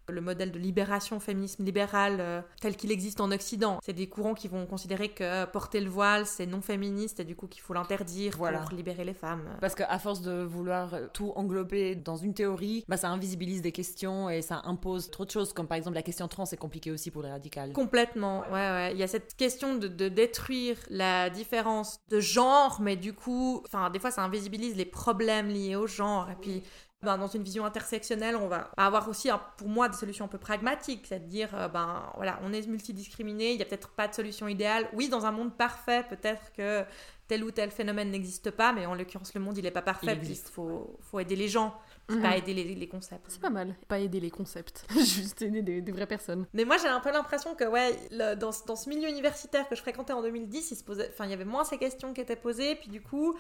le 0.09 0.21
modèle 0.21 0.53
de 0.53 0.59
libération 0.59 1.21
féminisme 1.21 1.65
libéral 1.65 2.17
euh, 2.21 2.41
tel 2.61 2.77
qu'il 2.77 2.93
existe 2.93 3.21
en 3.21 3.31
Occident. 3.33 3.79
C'est 3.85 3.93
des 3.93 4.09
courants 4.09 4.35
qui 4.35 4.49
vont 4.49 4.67
considérer 4.67 5.09
que 5.09 5.45
porter 5.47 5.81
le 5.81 5.91
voile 5.91 6.27
c'est 6.27 6.47
non 6.47 6.61
féministe 6.61 7.21
et 7.21 7.25
du 7.25 7.35
coup 7.37 7.47
qu'il 7.47 7.63
faut 7.63 7.75
l'interdire 7.75 8.35
Voilà. 8.37 8.61
pour 8.61 8.71
libérer 8.77 9.05
les 9.05 9.15
femmes. 9.15 9.49
Parce 9.61 9.75
qu'à 9.75 9.99
force 9.99 10.21
de 10.23 10.43
vouloir 10.43 10.91
tout 11.13 11.33
englober 11.37 11.95
dans 11.95 12.17
une 12.17 12.35
théorie, 12.35 12.85
bah, 12.89 12.97
ça 12.97 13.09
invisibilise 13.11 13.63
des 13.63 13.73
questions 13.73 14.31
et 14.31 14.43
ça 14.43 14.63
impose 14.65 15.11
trop 15.11 15.25
de 15.25 15.31
choses, 15.31 15.53
comme 15.53 15.67
par 15.67 15.77
exemple 15.77 15.97
la 15.97 16.03
question 16.03 16.29
trans 16.29 16.45
est 16.45 16.57
compliquée 16.57 16.91
aussi 16.91 17.11
pour 17.11 17.23
les 17.23 17.31
radicales. 17.31 17.73
Complètement, 17.73 18.41
ouais, 18.43 18.53
ouais. 18.53 18.93
Il 18.93 18.99
y 18.99 19.03
a 19.03 19.09
cette 19.09 19.37
question 19.37 19.77
de, 19.77 19.89
de 19.89 20.09
détruire 20.09 20.77
la 20.91 21.31
différence 21.31 21.99
de 22.09 22.21
genre, 22.21 22.79
mais 22.81 22.97
du 22.97 23.13
coup, 23.13 23.63
enfin, 23.67 23.91
des 23.91 23.99
fois, 23.99 24.11
ça 24.11 24.23
invisibilise 24.23 24.77
les 24.77 24.85
problèmes 24.85 25.49
liés 25.49 25.77
au 25.77 25.87
genre. 25.87 26.29
Et 26.31 26.37
puis, 26.41 26.63
ben, 27.03 27.19
dans 27.19 27.27
une 27.29 27.43
vision 27.43 27.65
intersectionnelle, 27.67 28.37
on 28.37 28.49
va 28.49 28.71
avoir 28.77 29.09
aussi, 29.09 29.29
hein, 29.31 29.41
pour 29.59 29.69
moi, 29.69 29.89
des 29.89 29.97
solutions 29.97 30.25
un 30.25 30.29
peu 30.29 30.39
pragmatiques. 30.39 31.05
C'est 31.09 31.21
de 31.21 31.29
dire, 31.29 31.51
euh, 31.55 31.69
ben, 31.69 32.11
voilà, 32.17 32.41
on 32.43 32.53
est 32.53 32.67
multidiscriminé, 32.67 33.53
il 33.53 33.57
n'y 33.57 33.63
a 33.63 33.67
peut-être 33.67 33.91
pas 33.91 34.09
de 34.09 34.15
solution 34.15 34.49
idéale. 34.49 34.89
Oui, 34.95 35.09
dans 35.09 35.27
un 35.27 35.31
monde 35.31 35.55
parfait, 35.55 36.05
peut-être 36.09 36.53
que 36.57 36.85
tel 37.29 37.45
ou 37.45 37.51
tel 37.51 37.71
phénomène 37.71 38.11
n'existe 38.11 38.51
pas, 38.51 38.73
mais 38.73 38.87
en 38.87 38.95
l'occurrence, 38.95 39.35
le 39.35 39.41
monde, 39.41 39.59
il 39.59 39.65
n'est 39.65 39.71
pas 39.71 39.83
parfait. 39.83 40.07
Il 40.07 40.11
existe. 40.13 40.49
faut, 40.49 40.99
faut 41.03 41.21
aider 41.21 41.37
les 41.37 41.49
gens, 41.49 41.75
Mhm. 42.09 42.23
pas 42.23 42.37
aider 42.37 42.55
les, 42.55 42.75
les 42.75 42.89
concepts. 42.89 43.27
C'est 43.29 43.41
pas 43.41 43.51
mal. 43.51 43.75
Pas 43.89 43.99
aider 43.99 44.21
les 44.21 44.31
concepts. 44.31 44.87
Juste 44.95 45.43
aider 45.43 45.61
des, 45.63 45.83
des 45.83 45.93
vraies 45.93 46.07
personnes. 46.07 46.47
Mais 46.55 46.65
moi, 46.65 46.77
j'ai 46.79 46.87
un 46.89 47.01
peu 47.01 47.11
l'impression 47.13 47.55
que, 47.57 47.65
ouais, 47.65 47.99
le- 48.13 48.37
dans, 48.37 48.53
ce- 48.53 48.65
dans 48.65 48.77
ce 48.77 48.89
milieu 48.89 49.09
universitaire 49.09 49.69
que 49.69 49.75
je 49.75 49.81
fréquentais 49.83 50.13
en 50.13 50.23
2010, 50.23 50.71
il, 50.71 50.77
se 50.77 50.85
posait, 50.85 51.13
il 51.25 51.31
y 51.31 51.33
avait 51.33 51.45
moins 51.45 51.65
ces 51.65 51.79
questions 51.79 52.15
qui 52.15 52.21
étaient 52.21 52.37
posées, 52.37 52.77
puis 52.77 52.89
du 52.89 53.03
coup, 53.03 53.37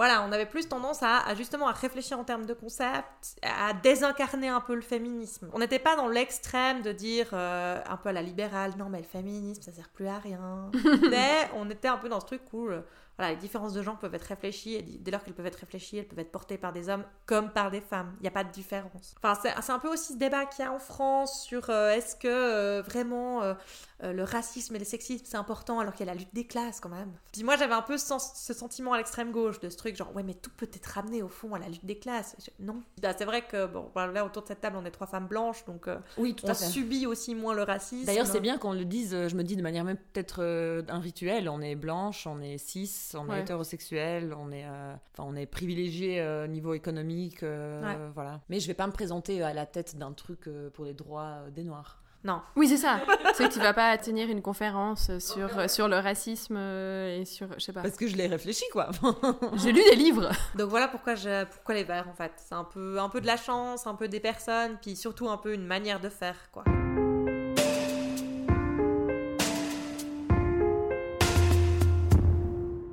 voilà, 0.00 0.24
on 0.26 0.32
avait 0.32 0.46
plus 0.46 0.66
tendance 0.66 1.02
à, 1.02 1.18
à 1.26 1.34
justement 1.34 1.68
à 1.68 1.72
réfléchir 1.72 2.18
en 2.18 2.24
termes 2.24 2.46
de 2.46 2.54
concepts, 2.54 3.38
à 3.42 3.74
désincarner 3.74 4.48
un 4.48 4.62
peu 4.62 4.74
le 4.74 4.80
féminisme. 4.80 5.50
On 5.52 5.58
n'était 5.58 5.78
pas 5.78 5.94
dans 5.94 6.08
l'extrême 6.08 6.80
de 6.80 6.90
dire 6.90 7.26
euh, 7.34 7.78
un 7.86 7.96
peu 7.98 8.08
à 8.08 8.12
la 8.12 8.22
libérale, 8.22 8.72
non 8.78 8.88
mais 8.88 9.00
le 9.00 9.04
féminisme 9.04 9.60
ça 9.60 9.72
sert 9.72 9.90
plus 9.90 10.06
à 10.06 10.18
rien. 10.18 10.70
mais 11.10 11.50
on 11.54 11.68
était 11.68 11.88
un 11.88 11.98
peu 11.98 12.08
dans 12.08 12.18
ce 12.18 12.24
truc 12.24 12.40
où 12.54 12.68
euh, 12.68 12.80
voilà, 13.20 13.34
les 13.34 13.38
différences 13.38 13.74
de 13.74 13.82
genre 13.82 13.98
peuvent 13.98 14.14
être 14.14 14.24
réfléchies, 14.24 14.76
et 14.76 14.82
dès 14.82 15.10
lors 15.10 15.22
qu'elles 15.22 15.34
peuvent 15.34 15.44
être 15.44 15.56
réfléchies, 15.56 15.98
elles 15.98 16.08
peuvent 16.08 16.20
être 16.20 16.32
portées 16.32 16.56
par 16.56 16.72
des 16.72 16.88
hommes 16.88 17.04
comme 17.26 17.50
par 17.50 17.70
des 17.70 17.82
femmes. 17.82 18.14
Il 18.18 18.22
n'y 18.22 18.28
a 18.28 18.30
pas 18.30 18.44
de 18.44 18.50
différence. 18.50 19.14
Enfin, 19.22 19.38
c'est 19.60 19.72
un 19.72 19.78
peu 19.78 19.92
aussi 19.92 20.14
ce 20.14 20.18
débat 20.18 20.46
qu'il 20.46 20.64
y 20.64 20.68
a 20.68 20.72
en 20.72 20.78
France 20.78 21.44
sur 21.44 21.68
euh, 21.68 21.90
est-ce 21.90 22.16
que 22.16 22.28
euh, 22.28 22.80
vraiment 22.80 23.42
euh, 23.42 23.54
le 24.02 24.24
racisme 24.24 24.74
et 24.74 24.78
le 24.78 24.86
sexisme 24.86 25.26
c'est 25.28 25.36
important 25.36 25.80
alors 25.80 25.92
qu'il 25.92 26.06
y 26.06 26.08
a 26.08 26.14
la 26.14 26.18
lutte 26.18 26.32
des 26.32 26.46
classes 26.46 26.80
quand 26.80 26.88
même. 26.88 27.12
Puis 27.30 27.44
moi 27.44 27.58
j'avais 27.58 27.74
un 27.74 27.82
peu 27.82 27.98
ce, 27.98 28.54
sentiment 28.54 28.94
à 28.94 28.96
l'extrême 28.96 29.32
gauche 29.32 29.60
de 29.60 29.68
ce 29.68 29.76
truc 29.76 29.96
genre 29.96 30.16
ouais 30.16 30.22
mais 30.22 30.32
tout 30.32 30.50
peut 30.56 30.70
être 30.72 30.86
ramené 30.86 31.22
au 31.22 31.28
fond 31.28 31.52
à 31.52 31.58
la 31.58 31.68
lutte 31.68 31.84
des 31.84 31.98
classes. 31.98 32.34
non. 32.58 32.82
Bah, 33.02 33.12
c'est 33.18 33.26
vrai 33.26 33.42
que 33.42 33.66
bon 33.66 33.90
là 33.94 34.24
autour 34.24 34.44
de 34.44 34.48
cette 34.48 34.62
table 34.62 34.78
on 34.80 34.86
est 34.86 34.90
trois 34.90 35.06
femmes 35.06 35.26
blanches 35.26 35.66
donc 35.66 35.90
oui, 36.16 36.34
tout 36.34 36.46
on 36.46 36.48
à 36.48 36.54
fait. 36.54 36.64
subit 36.64 37.04
aussi 37.04 37.34
moins 37.34 37.52
le 37.52 37.64
racisme. 37.64 38.06
D'ailleurs, 38.06 38.26
c'est 38.26 38.40
bien 38.40 38.56
qu'on 38.56 38.72
le 38.72 38.86
dise, 38.86 39.10
je 39.10 39.36
me 39.36 39.42
dis 39.42 39.56
de 39.56 39.62
manière 39.62 39.84
même 39.84 39.98
peut-être 40.12 40.42
un 40.88 41.00
rituel. 41.00 41.50
On 41.50 41.60
est 41.60 41.74
blanche, 41.74 42.26
on 42.26 42.40
est 42.40 42.56
cis, 42.56 43.09
on 43.14 43.28
Ouais. 43.28 43.38
est 43.38 43.40
hétérosexuel, 43.42 44.34
on 44.38 44.50
est, 44.52 44.64
euh, 44.64 44.94
on 45.18 45.36
est 45.36 45.46
privilégié 45.46 46.20
euh, 46.20 46.46
niveau 46.46 46.74
économique, 46.74 47.42
euh, 47.42 47.82
Ouais. 47.82 47.96
voilà. 48.14 48.40
Mais 48.48 48.60
je 48.60 48.66
vais 48.66 48.74
pas 48.74 48.86
me 48.86 48.92
présenter 48.92 49.42
à 49.42 49.52
la 49.54 49.66
tête 49.66 49.96
d'un 49.96 50.12
truc 50.12 50.48
pour 50.74 50.84
les 50.84 50.94
droits 50.94 51.38
des 51.54 51.64
Noirs. 51.64 51.96
Non. 52.22 52.42
Oui, 52.54 52.68
c'est 52.68 52.76
ça. 52.76 53.00
c'est 53.34 53.48
que 53.48 53.52
tu 53.54 53.60
vas 53.60 53.72
pas 53.72 53.96
tenir 53.96 54.28
une 54.28 54.42
conférence 54.42 55.16
sur, 55.20 55.70
sur 55.70 55.88
le 55.88 55.96
racisme 55.96 56.58
et 56.58 57.24
sur. 57.24 57.48
Je 57.54 57.60
sais 57.64 57.72
pas. 57.72 57.80
Parce 57.80 57.96
que 57.96 58.06
je 58.06 58.14
l'ai 58.16 58.26
réfléchi, 58.26 58.64
quoi. 58.72 58.90
J'ai 59.56 59.72
lu 59.72 59.80
des 59.90 59.96
livres. 59.96 60.28
Donc 60.54 60.68
voilà 60.68 60.86
pourquoi 60.88 61.14
je, 61.14 61.46
pourquoi 61.46 61.74
les 61.74 61.84
verts 61.84 62.08
en 62.10 62.12
fait. 62.14 62.32
C'est 62.36 62.54
un 62.54 62.64
peu 62.64 63.00
un 63.00 63.08
peu 63.08 63.22
de 63.22 63.26
la 63.26 63.38
chance, 63.38 63.86
un 63.86 63.94
peu 63.94 64.06
des 64.06 64.20
personnes, 64.20 64.76
puis 64.82 64.96
surtout 64.96 65.30
un 65.30 65.38
peu 65.38 65.54
une 65.54 65.64
manière 65.66 65.98
de 65.98 66.10
faire 66.10 66.36
quoi. 66.52 66.64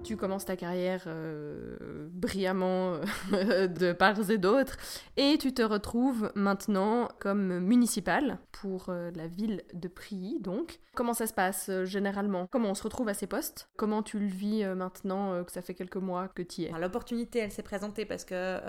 Tu 0.08 0.18
commences 0.18 0.46
ta 0.46 0.56
carrière 0.56 1.04
euh, 1.08 2.08
brillamment 2.12 2.96
euh, 3.34 3.68
de 3.68 3.92
part 3.94 4.30
et 4.32 4.38
d'autre 4.38 4.78
et 5.18 5.38
tu 5.38 5.54
te 5.54 5.62
retrouves 5.62 6.32
maintenant 6.36 7.10
comme 7.20 7.60
municipal 7.60 8.40
pour 8.52 8.86
euh, 8.90 9.12
la 9.16 9.28
ville 9.28 9.64
de 9.74 9.88
Prilly 9.88 10.40
donc. 10.40 10.80
Comment 10.96 11.14
ça 11.14 11.28
se 11.28 11.34
passe 11.34 11.70
généralement? 11.84 12.48
Comment 12.52 12.70
on 12.70 12.76
se 12.76 12.84
retrouve 12.84 13.10
à 13.10 13.14
ces 13.14 13.28
postes? 13.28 13.70
Comment 13.76 14.02
tu 14.02 14.18
le 14.20 14.28
vis 14.28 14.64
maintenant 14.66 15.44
que 15.44 15.52
ça 15.52 15.62
fait 15.62 15.74
quelques 15.74 15.98
mois 15.98 16.28
que 16.30 16.42
tu 16.42 16.62
y 16.62 16.66
es? 16.66 16.72
L'opportunité 16.80 17.40
elle 17.40 17.52
s'est 17.52 17.64
présentée 17.64 18.06
parce 18.06 18.24
que 18.26 18.60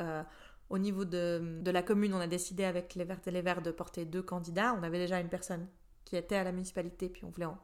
au 0.70 0.78
niveau 0.78 1.04
de, 1.04 1.60
de 1.62 1.70
la 1.70 1.82
commune 1.82 2.12
on 2.14 2.20
a 2.20 2.26
décidé 2.26 2.64
avec 2.64 2.94
les 2.94 3.04
Verts 3.04 3.20
et 3.26 3.30
les 3.30 3.42
Verts 3.42 3.62
de 3.62 3.70
porter 3.70 4.04
deux 4.04 4.22
candidats. 4.22 4.74
On 4.78 4.82
avait 4.82 4.98
déjà 4.98 5.20
une 5.20 5.28
personne 5.28 5.66
qui 6.04 6.16
était 6.16 6.36
à 6.36 6.44
la 6.44 6.52
municipalité 6.52 7.08
puis 7.08 7.24
on 7.24 7.30
voulait 7.30 7.46
en- 7.46 7.58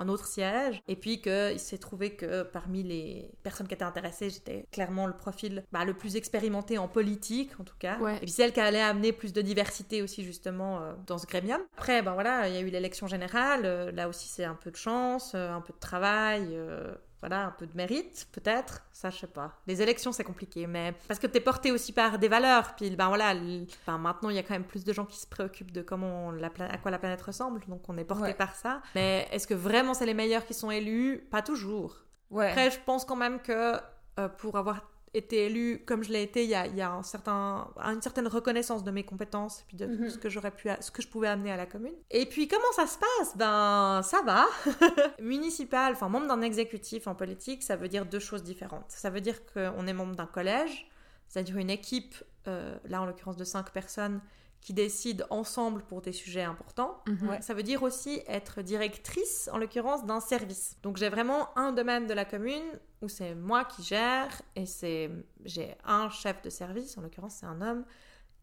un 0.00 0.08
autre 0.08 0.26
siège. 0.26 0.82
Et 0.88 0.96
puis 0.96 1.20
qu'il 1.20 1.60
s'est 1.60 1.78
trouvé 1.78 2.16
que 2.16 2.42
parmi 2.42 2.82
les 2.82 3.30
personnes 3.42 3.68
qui 3.68 3.74
étaient 3.74 3.84
intéressées, 3.84 4.30
j'étais 4.30 4.66
clairement 4.72 5.06
le 5.06 5.16
profil 5.16 5.64
bah, 5.72 5.84
le 5.84 5.94
plus 5.94 6.16
expérimenté 6.16 6.78
en 6.78 6.88
politique, 6.88 7.52
en 7.60 7.64
tout 7.64 7.76
cas. 7.78 7.98
Ouais. 7.98 8.16
Et 8.16 8.20
puis 8.20 8.30
celle 8.30 8.52
qui 8.52 8.60
allait 8.60 8.80
amener 8.80 9.12
plus 9.12 9.32
de 9.32 9.42
diversité 9.42 10.02
aussi, 10.02 10.24
justement, 10.24 10.80
euh, 10.80 10.94
dans 11.06 11.18
ce 11.18 11.26
grémium. 11.26 11.60
Après, 11.74 12.02
ben 12.02 12.14
voilà, 12.14 12.48
il 12.48 12.54
y 12.54 12.56
a 12.56 12.60
eu 12.60 12.70
l'élection 12.70 13.06
générale. 13.06 13.62
euh, 13.64 13.92
là 13.92 14.08
aussi, 14.08 14.28
c'est 14.28 14.44
un 14.44 14.54
peu 14.54 14.70
de 14.70 14.76
chance, 14.76 15.32
euh, 15.34 15.50
un 15.50 15.60
peu 15.60 15.72
de 15.72 15.78
travail. 15.78 16.48
euh, 16.52 16.94
voilà, 17.20 17.46
un 17.46 17.50
peu 17.50 17.66
de 17.66 17.76
mérite, 17.76 18.28
peut-être. 18.32 18.82
Ça, 18.92 19.10
je 19.10 19.18
sais 19.18 19.26
pas. 19.26 19.52
Les 19.66 19.82
élections, 19.82 20.10
c'est 20.12 20.24
compliqué, 20.24 20.66
mais 20.66 20.94
parce 21.06 21.20
que 21.20 21.26
t'es 21.26 21.40
porté 21.40 21.70
aussi 21.72 21.92
par 21.92 22.18
des 22.18 22.28
valeurs. 22.28 22.74
Puis, 22.76 22.90
ben 22.96 23.08
voilà, 23.08 23.32
l- 23.32 23.66
enfin, 23.82 23.98
maintenant, 23.98 24.30
il 24.30 24.36
y 24.36 24.38
a 24.38 24.42
quand 24.42 24.54
même 24.54 24.64
plus 24.64 24.84
de 24.84 24.92
gens 24.92 25.04
qui 25.04 25.18
se 25.18 25.26
préoccupent 25.26 25.72
de 25.72 25.82
comment 25.82 26.30
la 26.30 26.50
pla- 26.50 26.70
à 26.72 26.78
quoi 26.78 26.90
la 26.90 26.98
planète 26.98 27.22
ressemble. 27.22 27.60
Donc, 27.68 27.82
on 27.88 27.98
est 27.98 28.04
porté 28.04 28.22
Ouais. 28.24 28.34
par 28.34 28.54
ça. 28.54 28.80
Mais 28.94 29.28
est-ce 29.32 29.46
que 29.46 29.54
vraiment 29.54 29.94
c'est 29.94 30.06
les 30.06 30.14
meilleurs 30.14 30.44
qui 30.46 30.54
sont 30.54 30.70
élus? 30.70 31.18
Pas 31.30 31.42
toujours. 31.42 31.96
Ouais. 32.30 32.48
Après, 32.48 32.70
je 32.70 32.78
pense 32.86 33.04
quand 33.04 33.16
même 33.16 33.40
que 33.40 33.76
euh, 34.18 34.28
pour 34.38 34.56
avoir 34.56 34.88
été 35.12 35.46
élu 35.46 35.82
comme 35.86 36.04
je 36.04 36.12
l'ai 36.12 36.22
été, 36.22 36.44
il 36.44 36.50
y 36.50 36.54
a, 36.54 36.66
il 36.66 36.76
y 36.76 36.80
a 36.82 36.90
un 36.92 37.02
certain, 37.02 37.68
une 37.78 38.00
certaine 38.00 38.28
reconnaissance 38.28 38.84
de 38.84 38.90
mes 38.90 39.02
compétences 39.04 39.60
et 39.60 39.64
puis 39.66 39.76
de 39.76 39.86
Mhm. 39.86 40.08
ce 40.10 40.18
que 40.18 40.28
j'aurais 40.28 40.52
pu, 40.52 40.68
ce 40.80 40.90
que 40.90 41.02
je 41.02 41.08
pouvais 41.08 41.26
amener 41.28 41.50
à 41.50 41.56
la 41.56 41.66
commune. 41.66 41.94
Et 42.10 42.26
puis 42.26 42.46
comment 42.46 42.72
ça 42.76 42.86
se 42.86 42.96
passe? 42.98 43.36
Ben 43.36 44.02
ça 44.04 44.22
va. 44.22 44.46
Municipal, 45.20 45.92
enfin 45.92 46.08
membre 46.08 46.28
d'un 46.28 46.42
exécutif 46.42 47.06
en 47.06 47.14
politique, 47.14 47.62
ça 47.62 47.76
veut 47.76 47.88
dire 47.88 48.06
deux 48.06 48.18
choses 48.20 48.42
différentes. 48.42 48.84
Ça 48.88 49.10
veut 49.10 49.20
dire 49.20 49.40
qu'on 49.52 49.86
est 49.86 49.92
membre 49.92 50.14
d'un 50.16 50.26
collège, 50.26 50.88
c'est-à-dire 51.28 51.56
une 51.58 51.70
équipe, 51.70 52.14
euh, 52.48 52.76
là 52.84 53.02
en 53.02 53.06
l'occurrence 53.06 53.36
de 53.36 53.44
cinq 53.44 53.70
personnes, 53.72 54.20
qui 54.60 54.74
décident 54.74 55.24
ensemble 55.30 55.82
pour 55.82 56.02
des 56.02 56.12
sujets 56.12 56.42
importants. 56.42 57.02
Mhm. 57.06 57.28
Ouais. 57.28 57.42
Ça 57.42 57.54
veut 57.54 57.62
dire 57.62 57.82
aussi 57.82 58.22
être 58.26 58.62
directrice, 58.62 59.48
en 59.52 59.58
l'occurrence, 59.58 60.04
d'un 60.04 60.20
service. 60.20 60.76
Donc 60.82 60.96
j'ai 60.96 61.08
vraiment 61.08 61.48
un 61.56 61.72
domaine 61.72 62.06
de 62.06 62.14
la 62.14 62.24
commune 62.24 62.78
où 63.00 63.08
c'est 63.08 63.34
moi 63.34 63.64
qui 63.64 63.82
gère 63.82 64.42
et 64.56 64.66
c'est 64.66 65.10
j'ai 65.44 65.74
un 65.84 66.10
chef 66.10 66.42
de 66.42 66.50
service, 66.50 66.98
en 66.98 67.00
l'occurrence 67.00 67.36
c'est 67.40 67.46
un 67.46 67.62
homme, 67.62 67.84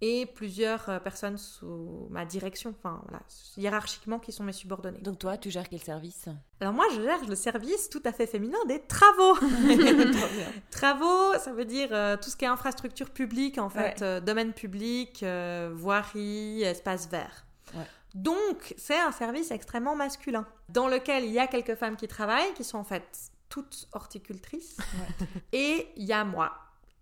et 0.01 0.25
plusieurs 0.27 0.89
euh, 0.89 1.00
personnes 1.00 1.38
sous 1.38 2.08
ma 2.12 2.24
direction, 2.25 2.74
enfin 2.77 3.01
voilà, 3.08 3.24
hiérarchiquement 3.58 4.20
qui 4.20 4.32
sont 4.32 4.44
mes 4.44 4.54
subordonnés. 4.54 5.00
Donc 5.00 5.20
toi, 5.20 5.38
tu 5.38 5.50
gères 5.50 5.68
quel 5.70 5.82
service? 5.82 6.25
Alors 6.62 6.74
moi 6.74 6.86
je 6.96 7.01
gère 7.01 7.25
le 7.25 7.36
service 7.36 7.89
tout 7.89 8.01
à 8.06 8.12
fait 8.12 8.27
féminin 8.27 8.58
des 8.68 8.80
travaux. 8.82 9.36
Travaux, 10.72 11.34
ça 11.39 11.51
veut 11.54 11.66
dire 11.66 11.89
euh, 11.92 12.18
tout 12.18 12.30
ce 12.30 12.36
qui 12.36 12.46
est 12.46 12.48
infrastructure 12.48 13.10
publique, 13.10 13.58
en 13.58 13.70
fait, 13.70 14.00
Ouais. 14.00 14.04
euh, 14.04 14.20
domaine 14.20 14.54
public, 14.54 15.24
euh, 15.24 15.72
voirie, 15.74 16.62
espace 16.63 17.08
vert. 17.10 17.46
Ouais. 17.74 17.86
Donc, 18.16 18.74
c'est 18.77 18.98
un 19.00 19.12
service 19.12 19.51
extrêmement 19.51 19.96
masculin, 19.96 20.46
dans 20.70 20.88
lequel 20.88 21.25
il 21.25 21.32
y 21.32 21.39
a 21.39 21.48
quelques 21.48 21.75
femmes 21.75 21.96
qui 21.98 22.08
travaillent, 22.08 22.54
qui 22.54 22.63
sont 22.63 22.77
en 22.77 22.84
fait 22.84 23.32
toutes 23.50 23.88
horticultrices, 23.94 24.77
et 25.51 25.88
il 25.96 26.06
y 26.06 26.13
a 26.13 26.24
moi. 26.25 26.51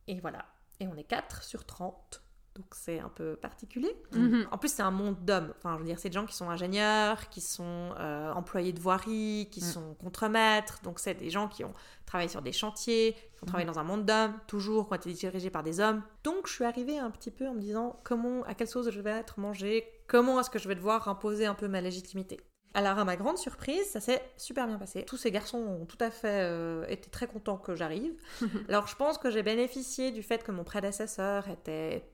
Et 0.08 0.20
voilà. 0.20 0.46
Et 0.80 0.88
on 0.88 0.96
est 0.96 1.04
4 1.06 1.44
sur 1.44 1.66
30. 1.66 2.22
Donc 2.56 2.68
c'est 2.72 3.00
un 3.00 3.10
peu 3.10 3.36
particulier. 3.36 3.94
Mhm. 4.14 4.48
En 4.50 4.58
plus, 4.58 4.70
c'est 4.72 4.82
un 4.82 4.92
monde 4.92 5.18
d'hommes. 5.26 5.54
Enfin, 5.58 5.74
je 5.76 5.80
veux 5.80 5.86
dire, 5.86 6.00
c'est 6.00 6.08
des 6.10 6.14
gens 6.14 6.26
qui 6.26 6.36
sont 6.36 6.50
ingénieurs, 6.50 7.28
qui 7.30 7.42
sont 7.42 7.94
euh, 8.00 8.32
employés 8.32 8.72
de 8.72 8.80
voirie, 8.80 9.50
qui 9.52 9.60
Mm. 9.60 9.64
sont 9.64 9.94
contremaîtres. 9.96 10.80
Donc, 10.84 11.00
c'est 11.00 11.16
des 11.16 11.30
gens 11.30 11.50
qui 11.50 11.66
ont 11.66 11.74
travaillé 12.06 12.30
sur 12.30 12.42
des 12.42 12.54
chantiers, 12.54 13.14
qui 13.36 13.44
ont 13.44 13.46
travaillé 13.46 13.68
dans 13.68 13.78
un 13.80 13.84
monde 13.84 14.06
d'hommes, 14.06 14.34
toujours, 14.48 14.88
qui 14.88 14.94
ont 14.94 14.96
été 14.96 15.12
dirigés 15.12 15.50
par 15.50 15.64
des 15.64 15.82
hommes. 15.82 16.02
Donc, 16.24 16.48
je 16.48 16.54
suis 16.54 16.64
arrivée 16.64 16.98
un 16.98 17.12
petit 17.12 17.32
peu 17.32 17.46
en 17.48 17.54
me 17.56 17.60
disant 17.60 18.00
comment, 18.06 18.44
à 18.44 18.54
quelle 18.54 18.70
sauce 18.70 18.90
je 18.90 19.02
vais 19.02 19.12
être 19.12 19.38
mangée, 19.40 19.86
comment 20.08 20.40
est-ce 20.40 20.50
que 20.50 20.60
je 20.60 20.70
vais 20.70 20.76
devoir 20.76 21.10
imposer 21.10 21.46
un 21.46 21.56
peu 21.56 21.68
ma 21.68 21.82
légitimité. 21.82 22.40
Alors, 22.74 22.98
à 23.00 23.04
ma 23.06 23.16
grande 23.18 23.38
surprise, 23.38 23.86
ça 23.90 24.00
s'est 24.02 24.22
super 24.38 24.68
bien 24.68 24.78
passé. 24.78 25.04
Tous 25.04 25.16
ces 25.18 25.32
garçons 25.32 25.58
ont 25.58 25.86
tout 25.86 25.98
à 26.00 26.12
fait 26.12 26.42
euh, 26.44 26.86
été 26.88 27.10
très 27.10 27.26
contents 27.28 27.58
que 27.58 27.76
j'arrive. 27.76 28.14
Alors, 28.70 28.88
je 28.88 28.96
pense 28.96 29.18
que 29.18 29.30
j'ai 29.30 29.44
bénéficié 29.44 30.12
du 30.12 30.24
fait 30.24 30.44
que 30.44 30.52
mon 30.52 30.64
prédécesseur 30.66 31.48
était 31.50 32.06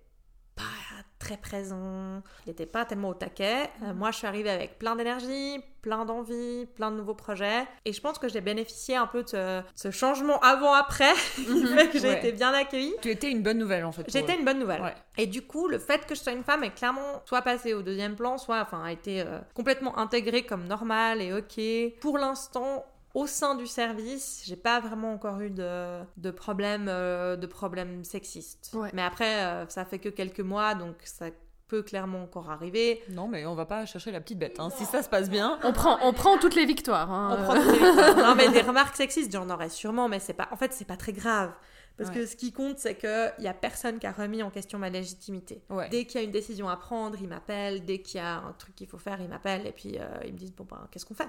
pas 0.62 1.04
très 1.20 1.38
présent, 1.38 2.22
il 2.46 2.50
n'était 2.50 2.66
pas 2.66 2.84
tellement 2.86 3.10
au 3.10 3.14
taquet. 3.14 3.70
Euh, 3.84 3.94
moi, 3.94 4.10
je 4.12 4.18
suis 4.18 4.28
arrivée 4.28 4.50
avec 4.50 4.80
plein 4.80 4.96
d'énergie, 4.96 5.60
plein 5.84 6.04
d'envie, 6.06 6.66
plein 6.76 6.90
de 6.92 6.96
nouveaux 6.98 7.14
projets. 7.14 7.64
Et 7.86 7.94
je 7.94 8.02
pense 8.02 8.18
que 8.18 8.28
j'ai 8.28 8.42
bénéficié 8.42 8.96
un 8.96 9.06
peu 9.06 9.22
de 9.24 9.30
ce, 9.30 9.62
ce 9.76 9.92
changement 9.92 10.40
avant-après, 10.40 11.14
fait 11.16 11.90
que 11.92 12.00
j'ai 12.00 12.08
Ouais. 12.10 12.18
été 12.18 12.32
bien 12.32 12.54
accueillie. 12.54 12.94
Tu 13.02 13.10
étais 13.12 13.30
une 13.30 13.44
bonne 13.44 13.60
nouvelle 13.60 13.86
en 13.86 13.92
fait. 13.92 14.04
J'étais 14.08 14.36
une 14.36 14.46
bonne 14.46 14.60
nouvelle. 14.60 14.82
Ouais. 14.82 14.96
Et 15.18 15.28
du 15.28 15.44
coup, 15.44 15.68
le 15.68 15.78
fait 15.78 16.06
que 16.08 16.16
je 16.16 16.20
sois 16.22 16.34
une 16.34 16.44
femme 16.44 16.64
est 16.64 16.74
clairement 16.74 17.22
soit 17.26 17.42
passé 17.44 17.74
au 17.76 17.82
deuxième 17.84 18.16
plan, 18.16 18.38
soit 18.40 18.60
enfin, 18.62 18.84
a 18.84 18.92
été 18.92 19.22
euh, 19.22 19.40
complètement 19.54 19.98
intégré 20.00 20.44
comme 20.44 20.66
normal 20.66 21.22
et 21.22 21.34
ok. 21.34 22.00
Pour 22.02 22.18
l'instant, 22.18 22.84
au 23.14 23.28
sein 23.28 23.56
du 23.56 23.68
service, 23.68 24.44
j'ai 24.46 24.56
pas 24.56 24.80
vraiment 24.80 25.14
encore 25.14 25.40
eu 25.42 25.50
de, 25.50 26.02
de 26.18 26.32
problèmes 26.32 26.88
euh, 26.90 27.36
de 27.36 27.48
problèmes 27.48 28.04
sexistes. 28.04 28.72
Ouais. 28.74 28.90
Mais 28.94 29.02
après, 29.04 29.44
euh, 29.44 29.68
ça 29.70 29.86
fait 29.86 30.00
que 30.00 30.10
quelques 30.10 30.40
mois, 30.40 30.76
donc 30.76 30.96
ça 31.04 31.26
peut 31.68 31.82
clairement 31.84 32.24
encore 32.24 32.50
arriver. 32.52 33.02
Non, 33.10 33.28
mais 33.30 33.46
on 33.46 33.56
va 33.56 33.66
pas 33.66 33.86
chercher 33.86 34.12
la 34.12 34.20
petite 34.20 34.40
bête. 34.40 34.60
hein. 34.60 34.70
Si 34.76 34.84
ça 34.86 35.02
se 35.04 35.08
passe 35.10 35.30
bien. 35.30 35.58
On 35.64 35.72
prend, 35.72 35.98
on 36.04 36.12
prend 36.14 36.38
toutes 36.38 36.56
les 36.56 36.66
victoires. 36.66 37.10
hein. 37.12 37.38
On 37.40 37.44
prend 37.44 37.54
toutes 37.56 37.80
les 37.80 37.86
victoires. 37.92 38.16
non, 38.18 38.36
mais 38.36 38.50
des 38.50 38.62
remarques 38.62 38.96
sexistes, 38.96 39.32
j'en 39.32 39.50
aurais 39.50 39.70
sûrement, 39.70 40.10
mais 40.10 40.20
c'est 40.20 40.34
pas. 40.34 40.50
En 40.52 40.58
fait, 40.58 40.74
c'est 40.74 40.86
pas 40.86 40.98
très 40.98 41.14
grave. 41.14 41.52
Parce 41.98 42.10
Ouais. 42.10 42.16
que 42.22 42.26
ce 42.26 42.36
qui 42.36 42.52
compte, 42.52 42.80
c'est 42.80 42.96
qu'il 42.96 43.34
y 43.44 43.48
a 43.48 43.54
personne 43.54 44.00
qui 44.00 44.08
a 44.08 44.12
remis 44.12 44.42
en 44.44 44.50
question 44.50 44.80
ma 44.80 44.90
légitimité. 44.90 45.62
Ouais. 45.70 45.88
Dès 45.90 46.06
qu'il 46.06 46.20
y 46.20 46.24
a 46.24 46.26
une 46.26 46.32
décision 46.32 46.68
à 46.68 46.76
prendre, 46.78 47.18
ils 47.22 47.28
m'appellent. 47.28 47.86
Dès 47.86 48.00
qu'il 48.02 48.18
y 48.20 48.24
a 48.24 48.38
un 48.38 48.54
truc 48.58 48.76
qu'il 48.76 48.88
faut 48.88 48.98
faire, 48.98 49.22
ils 49.22 49.28
m'appellent. 49.30 49.68
Et 49.68 49.72
puis, 49.72 49.98
euh, 50.00 50.08
ils 50.26 50.34
me 50.34 50.38
disent, 50.38 50.54
bon, 50.54 50.66
ben, 50.70 50.88
qu'est-ce 50.90 51.06
qu'on 51.06 51.14
fait? 51.16 51.28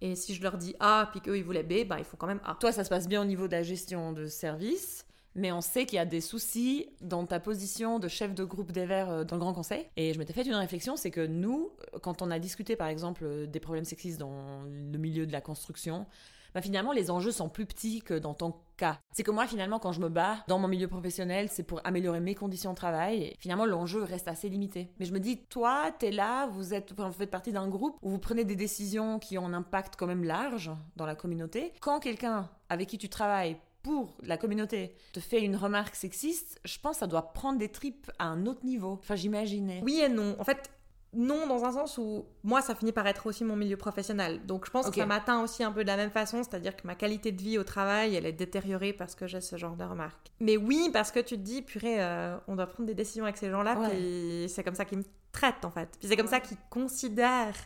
Et 0.00 0.14
si 0.14 0.34
je 0.34 0.42
leur 0.42 0.56
dis 0.56 0.74
A, 0.80 1.08
puis 1.10 1.20
qu'eux, 1.20 1.36
ils 1.36 1.44
voulaient 1.44 1.62
B, 1.62 1.86
ben, 1.86 1.98
ils 1.98 2.04
font 2.04 2.16
quand 2.16 2.26
même 2.26 2.40
A. 2.44 2.54
Toi, 2.54 2.72
ça 2.72 2.84
se 2.84 2.88
passe 2.88 3.08
bien 3.08 3.20
au 3.20 3.24
niveau 3.24 3.46
de 3.46 3.52
la 3.52 3.62
gestion 3.62 4.12
de 4.12 4.26
service, 4.26 5.04
mais 5.34 5.52
on 5.52 5.60
sait 5.60 5.86
qu'il 5.86 5.96
y 5.96 6.00
a 6.00 6.06
des 6.06 6.20
soucis 6.20 6.88
dans 7.00 7.26
ta 7.26 7.38
position 7.38 7.98
de 7.98 8.08
chef 8.08 8.34
de 8.34 8.44
groupe 8.44 8.72
des 8.72 8.86
Verts 8.86 9.10
euh, 9.10 9.24
dans 9.24 9.36
le 9.36 9.40
Grand 9.40 9.52
Conseil. 9.52 9.86
Et 9.96 10.12
je 10.12 10.18
m'étais 10.18 10.32
fait 10.32 10.42
une 10.42 10.54
réflexion, 10.54 10.96
c'est 10.96 11.10
que 11.10 11.26
nous, 11.26 11.70
quand 12.02 12.22
on 12.22 12.30
a 12.30 12.38
discuté 12.38 12.76
par 12.76 12.88
exemple 12.88 13.22
euh, 13.24 13.46
des 13.46 13.60
problèmes 13.60 13.84
sexistes 13.84 14.18
dans 14.18 14.62
le 14.64 14.98
milieu 14.98 15.26
de 15.26 15.32
la 15.32 15.40
construction, 15.40 16.06
bah 16.54 16.62
finalement 16.62 16.92
les 16.92 17.10
enjeux 17.10 17.32
sont 17.32 17.48
plus 17.48 17.66
petits 17.66 18.02
que 18.02 18.14
dans 18.14 18.34
ton 18.34 18.54
cas. 18.76 18.98
C'est 19.12 19.22
que 19.22 19.30
moi 19.30 19.46
finalement 19.46 19.78
quand 19.78 19.92
je 19.92 20.00
me 20.00 20.08
bats 20.08 20.44
dans 20.48 20.58
mon 20.58 20.68
milieu 20.68 20.88
professionnel, 20.88 21.48
c'est 21.50 21.62
pour 21.62 21.80
améliorer 21.84 22.20
mes 22.20 22.34
conditions 22.34 22.70
de 22.70 22.76
travail 22.76 23.22
et 23.22 23.36
finalement 23.38 23.66
l'enjeu 23.66 24.02
reste 24.02 24.28
assez 24.28 24.48
limité. 24.48 24.90
Mais 24.98 25.06
je 25.06 25.12
me 25.12 25.20
dis 25.20 25.44
toi, 25.44 25.92
t'es 25.98 26.10
là, 26.10 26.46
vous 26.48 26.74
êtes 26.74 26.92
vous 26.92 27.12
faites 27.12 27.30
partie 27.30 27.52
d'un 27.52 27.68
groupe 27.68 27.96
où 28.02 28.10
vous 28.10 28.18
prenez 28.18 28.44
des 28.44 28.56
décisions 28.56 29.18
qui 29.18 29.38
ont 29.38 29.46
un 29.46 29.54
impact 29.54 29.94
quand 29.96 30.06
même 30.06 30.24
large 30.24 30.70
dans 30.96 31.06
la 31.06 31.14
communauté. 31.14 31.72
Quand 31.80 32.00
quelqu'un 32.00 32.48
avec 32.68 32.88
qui 32.88 32.98
tu 32.98 33.08
travailles 33.08 33.56
pour 33.82 34.16
la 34.22 34.36
communauté 34.36 34.94
te 35.12 35.20
fait 35.20 35.42
une 35.42 35.56
remarque 35.56 35.94
sexiste, 35.94 36.60
je 36.64 36.78
pense 36.78 36.96
que 36.96 37.00
ça 37.00 37.06
doit 37.06 37.32
prendre 37.32 37.58
des 37.58 37.70
tripes 37.70 38.10
à 38.18 38.26
un 38.26 38.46
autre 38.46 38.64
niveau. 38.64 38.98
Enfin, 39.00 39.16
j'imaginais. 39.16 39.80
Oui 39.84 40.00
et 40.00 40.08
non. 40.08 40.36
En 40.38 40.44
fait, 40.44 40.70
non, 41.12 41.46
dans 41.46 41.64
un 41.64 41.72
sens 41.72 41.98
où 41.98 42.24
moi, 42.44 42.62
ça 42.62 42.74
finit 42.74 42.92
par 42.92 43.06
être 43.06 43.26
aussi 43.26 43.44
mon 43.44 43.56
milieu 43.56 43.76
professionnel. 43.76 44.46
Donc, 44.46 44.66
je 44.66 44.70
pense 44.70 44.88
que 44.90 44.96
ça 44.96 45.06
m'atteint 45.06 45.42
aussi 45.42 45.64
un 45.64 45.72
peu 45.72 45.82
de 45.82 45.88
la 45.88 45.96
même 45.96 46.10
façon, 46.10 46.42
c'est-à-dire 46.42 46.76
que 46.76 46.86
ma 46.86 46.94
qualité 46.94 47.32
de 47.32 47.42
vie 47.42 47.58
au 47.58 47.64
travail, 47.64 48.14
elle 48.14 48.26
est 48.26 48.32
détériorée 48.32 48.92
parce 48.92 49.14
que 49.14 49.26
j'ai 49.26 49.40
ce 49.40 49.56
genre 49.56 49.74
de 49.76 49.84
remarques. 49.84 50.30
Mais 50.40 50.56
oui, 50.56 50.90
parce 50.92 51.10
que 51.10 51.18
tu 51.20 51.36
te 51.36 51.42
dis, 51.42 51.62
purée, 51.62 52.02
euh, 52.02 52.36
on 52.46 52.54
doit 52.56 52.66
prendre 52.66 52.86
des 52.86 52.94
décisions 52.94 53.24
avec 53.24 53.36
ces 53.38 53.50
gens-là, 53.50 53.76
Ouais. 53.78 53.88
puis 53.88 54.46
c'est 54.48 54.62
comme 54.62 54.74
ça 54.76 54.84
qu'ils 54.84 54.98
me 54.98 55.04
traitent, 55.32 55.64
en 55.64 55.70
fait. 55.70 55.88
Puis 55.98 56.08
c'est 56.08 56.16
comme 56.16 56.28
ça 56.28 56.38
qu'ils 56.40 56.58
considèrent 56.70 57.56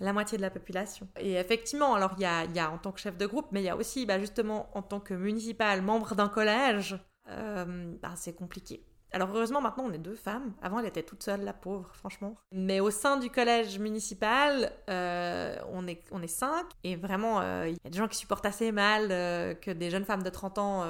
la 0.00 0.12
moitié 0.12 0.36
de 0.38 0.42
la 0.42 0.50
population. 0.50 1.08
Et 1.18 1.34
effectivement, 1.34 1.94
alors 1.94 2.12
il 2.16 2.22
y 2.22 2.26
a, 2.26 2.44
y 2.46 2.58
a 2.60 2.70
en 2.70 2.78
tant 2.78 2.92
que 2.92 3.00
chef 3.00 3.16
de 3.16 3.26
groupe, 3.26 3.46
mais 3.52 3.60
il 3.62 3.64
y 3.64 3.68
a 3.68 3.76
aussi 3.76 4.06
bah, 4.06 4.18
justement 4.20 4.68
en 4.74 4.82
tant 4.82 5.00
que 5.00 5.12
municipal, 5.14 5.82
membre 5.82 6.14
d'un 6.14 6.28
collège, 6.28 6.96
euh, 7.28 7.94
bah, 8.00 8.12
c'est 8.16 8.32
compliqué. 8.34 8.84
Alors 9.12 9.30
heureusement 9.34 9.60
maintenant 9.60 9.84
on 9.86 9.92
est 9.92 9.98
deux 9.98 10.14
femmes. 10.14 10.52
Avant 10.62 10.80
elle 10.80 10.86
était 10.86 11.02
toute 11.02 11.22
seule 11.22 11.42
la 11.42 11.52
pauvre 11.52 11.90
franchement. 11.94 12.34
Mais 12.52 12.80
au 12.80 12.90
sein 12.90 13.16
du 13.16 13.30
collège 13.30 13.78
municipal 13.78 14.72
euh, 14.90 15.56
on, 15.72 15.86
est, 15.86 16.02
on 16.10 16.22
est 16.22 16.26
cinq 16.28 16.66
et 16.84 16.96
vraiment 16.96 17.40
euh, 17.40 17.68
il 17.68 17.74
y 17.74 17.86
a 17.86 17.90
des 17.90 17.98
gens 17.98 18.08
qui 18.08 18.18
supportent 18.18 18.46
assez 18.46 18.72
mal 18.72 19.08
euh, 19.10 19.54
que 19.54 19.70
des 19.70 19.90
jeunes 19.90 20.04
femmes 20.04 20.22
de 20.22 20.30
30 20.30 20.58
ans 20.58 20.84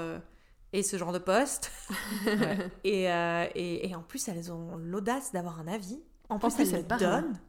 aient 0.73 0.83
ce 0.83 0.97
genre 0.99 1.13
de 1.13 1.19
poste. 1.19 1.73
et, 2.85 3.05
et, 3.05 3.91
et 3.91 3.95
en 3.95 4.03
plus 4.03 4.29
elles 4.29 4.53
ont 4.53 4.77
l'audace 4.77 5.33
d'avoir 5.33 5.61
un 5.61 5.69
avis. 5.69 6.01
En 6.29 6.39
plus, 6.39 6.55
plus, 6.55 6.73
elles 6.75 6.85
elles 6.91 6.99
donnent. 6.99 7.41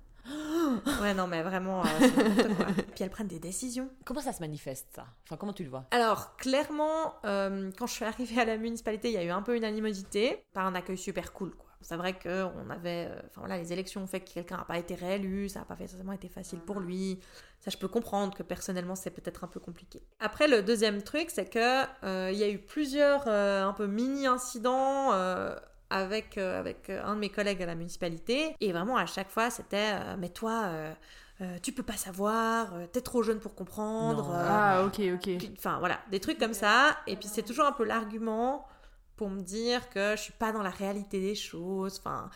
Ouais 1.02 1.14
non 1.14 1.28
mais 1.28 1.42
vraiment 1.42 1.82
euh, 1.86 1.86
quoi. 2.58 2.66
Puis 2.96 3.04
elles 3.04 3.10
prennent 3.10 3.28
des 3.28 3.40
décisions. 3.40 3.90
Comment 4.06 4.22
ça 4.22 4.34
se 4.34 4.40
manifeste 4.42 4.88
ça? 4.96 5.06
Enfin, 5.26 5.38
comment 5.38 5.54
tu 5.54 5.64
le 5.64 5.70
vois? 5.70 5.86
Alors, 5.92 6.36
clairement, 6.38 7.16
euh, 7.26 7.72
quand 7.78 7.88
je 7.88 7.94
suis 7.94 8.06
arrivée 8.06 8.42
à 8.42 8.46
la 8.46 8.58
municipalité, 8.58 9.10
il 9.10 9.14
y 9.14 9.18
a 9.18 9.24
eu 9.24 9.30
un 9.30 9.42
peu 9.42 9.56
une 9.56 9.64
animosité, 9.64 10.44
pas 10.54 10.62
un 10.62 10.76
accueil 10.76 10.98
super 10.98 11.34
cool, 11.34 11.56
quoi. 11.56 11.66
C'est 11.82 11.96
vrai 11.96 12.14
que 12.18 12.44
on 12.44 12.70
avait, 12.70 13.08
euh, 13.10 13.20
enfin 13.28 13.40
voilà, 13.40 13.58
les 13.58 13.72
élections 13.72 14.04
ont 14.04 14.08
fait 14.08 14.20
que 14.20 14.30
quelqu'un 14.34 14.58
n'a 14.58 14.66
pas 14.66 14.78
été 14.78 14.96
réélu, 14.96 15.48
ça 15.48 15.60
n'a 15.60 15.66
pas 15.66 15.78
forcément 15.78 16.12
été 16.12 16.28
facile 16.28 16.60
pour 16.60 16.82
lui. 16.82 17.20
Ça, 17.62 17.72
je 17.72 17.78
peux 17.78 17.88
comprendre 17.88 18.36
que 18.36 18.44
personnellement, 18.44 18.96
c'est 18.96 19.12
peut-être 19.12 19.46
un 19.46 19.48
peu 19.48 19.62
compliqué. 19.62 20.04
Après, 20.20 20.50
le 20.50 20.62
deuxième 20.62 21.02
truc, 21.02 21.30
c'est 21.30 21.50
que 21.50 21.84
euh, 22.04 22.32
il 22.34 22.38
y 22.38 22.44
a 22.44 22.50
eu 22.50 22.60
plusieurs 22.60 23.28
un 23.28 23.72
peu 23.74 23.88
mini 23.88 24.28
incidents. 24.28 25.14
euh, 25.14 25.56
avec, 25.90 26.38
euh, 26.38 26.60
avec 26.60 26.90
euh, 26.90 27.04
un 27.04 27.16
de 27.16 27.20
mes 27.20 27.30
collègues 27.30 27.62
à 27.64 27.66
la 27.66 27.76
municipalité. 27.76 28.56
Et 28.60 28.72
vraiment, 28.72 28.98
à 28.98 29.06
chaque 29.06 29.30
fois, 29.30 29.50
c'était 29.50 29.94
euh, 29.94 30.16
Mais 30.18 30.30
toi, 30.30 30.64
euh, 30.66 30.94
euh, 31.42 31.58
tu 31.64 31.72
peux 31.72 31.84
pas 31.84 31.98
savoir, 31.98 32.74
euh, 32.76 32.86
t'es 32.92 33.02
trop 33.02 33.24
jeune 33.24 33.40
pour 33.40 33.56
comprendre. 33.56 34.30
Euh, 34.32 34.48
Ah, 34.50 34.84
ok, 34.86 35.00
ok. 35.16 35.30
Enfin 35.58 35.80
voilà, 35.80 36.00
des 36.12 36.20
trucs 36.20 36.38
comme 36.38 36.54
ça. 36.54 36.98
Et 37.08 37.16
puis 37.16 37.28
c'est 37.28 37.44
toujours 37.44 37.66
un 37.66 37.72
peu 37.72 37.86
l'argument 37.86 38.68
pour 39.16 39.30
me 39.30 39.42
dire 39.42 39.90
que 39.90 40.12
je 40.16 40.22
suis 40.22 40.34
pas 40.34 40.52
dans 40.52 40.62
la 40.62 40.70
réalité 40.70 41.20
des 41.20 41.36
choses. 41.36 42.00
Enfin, 42.00 42.30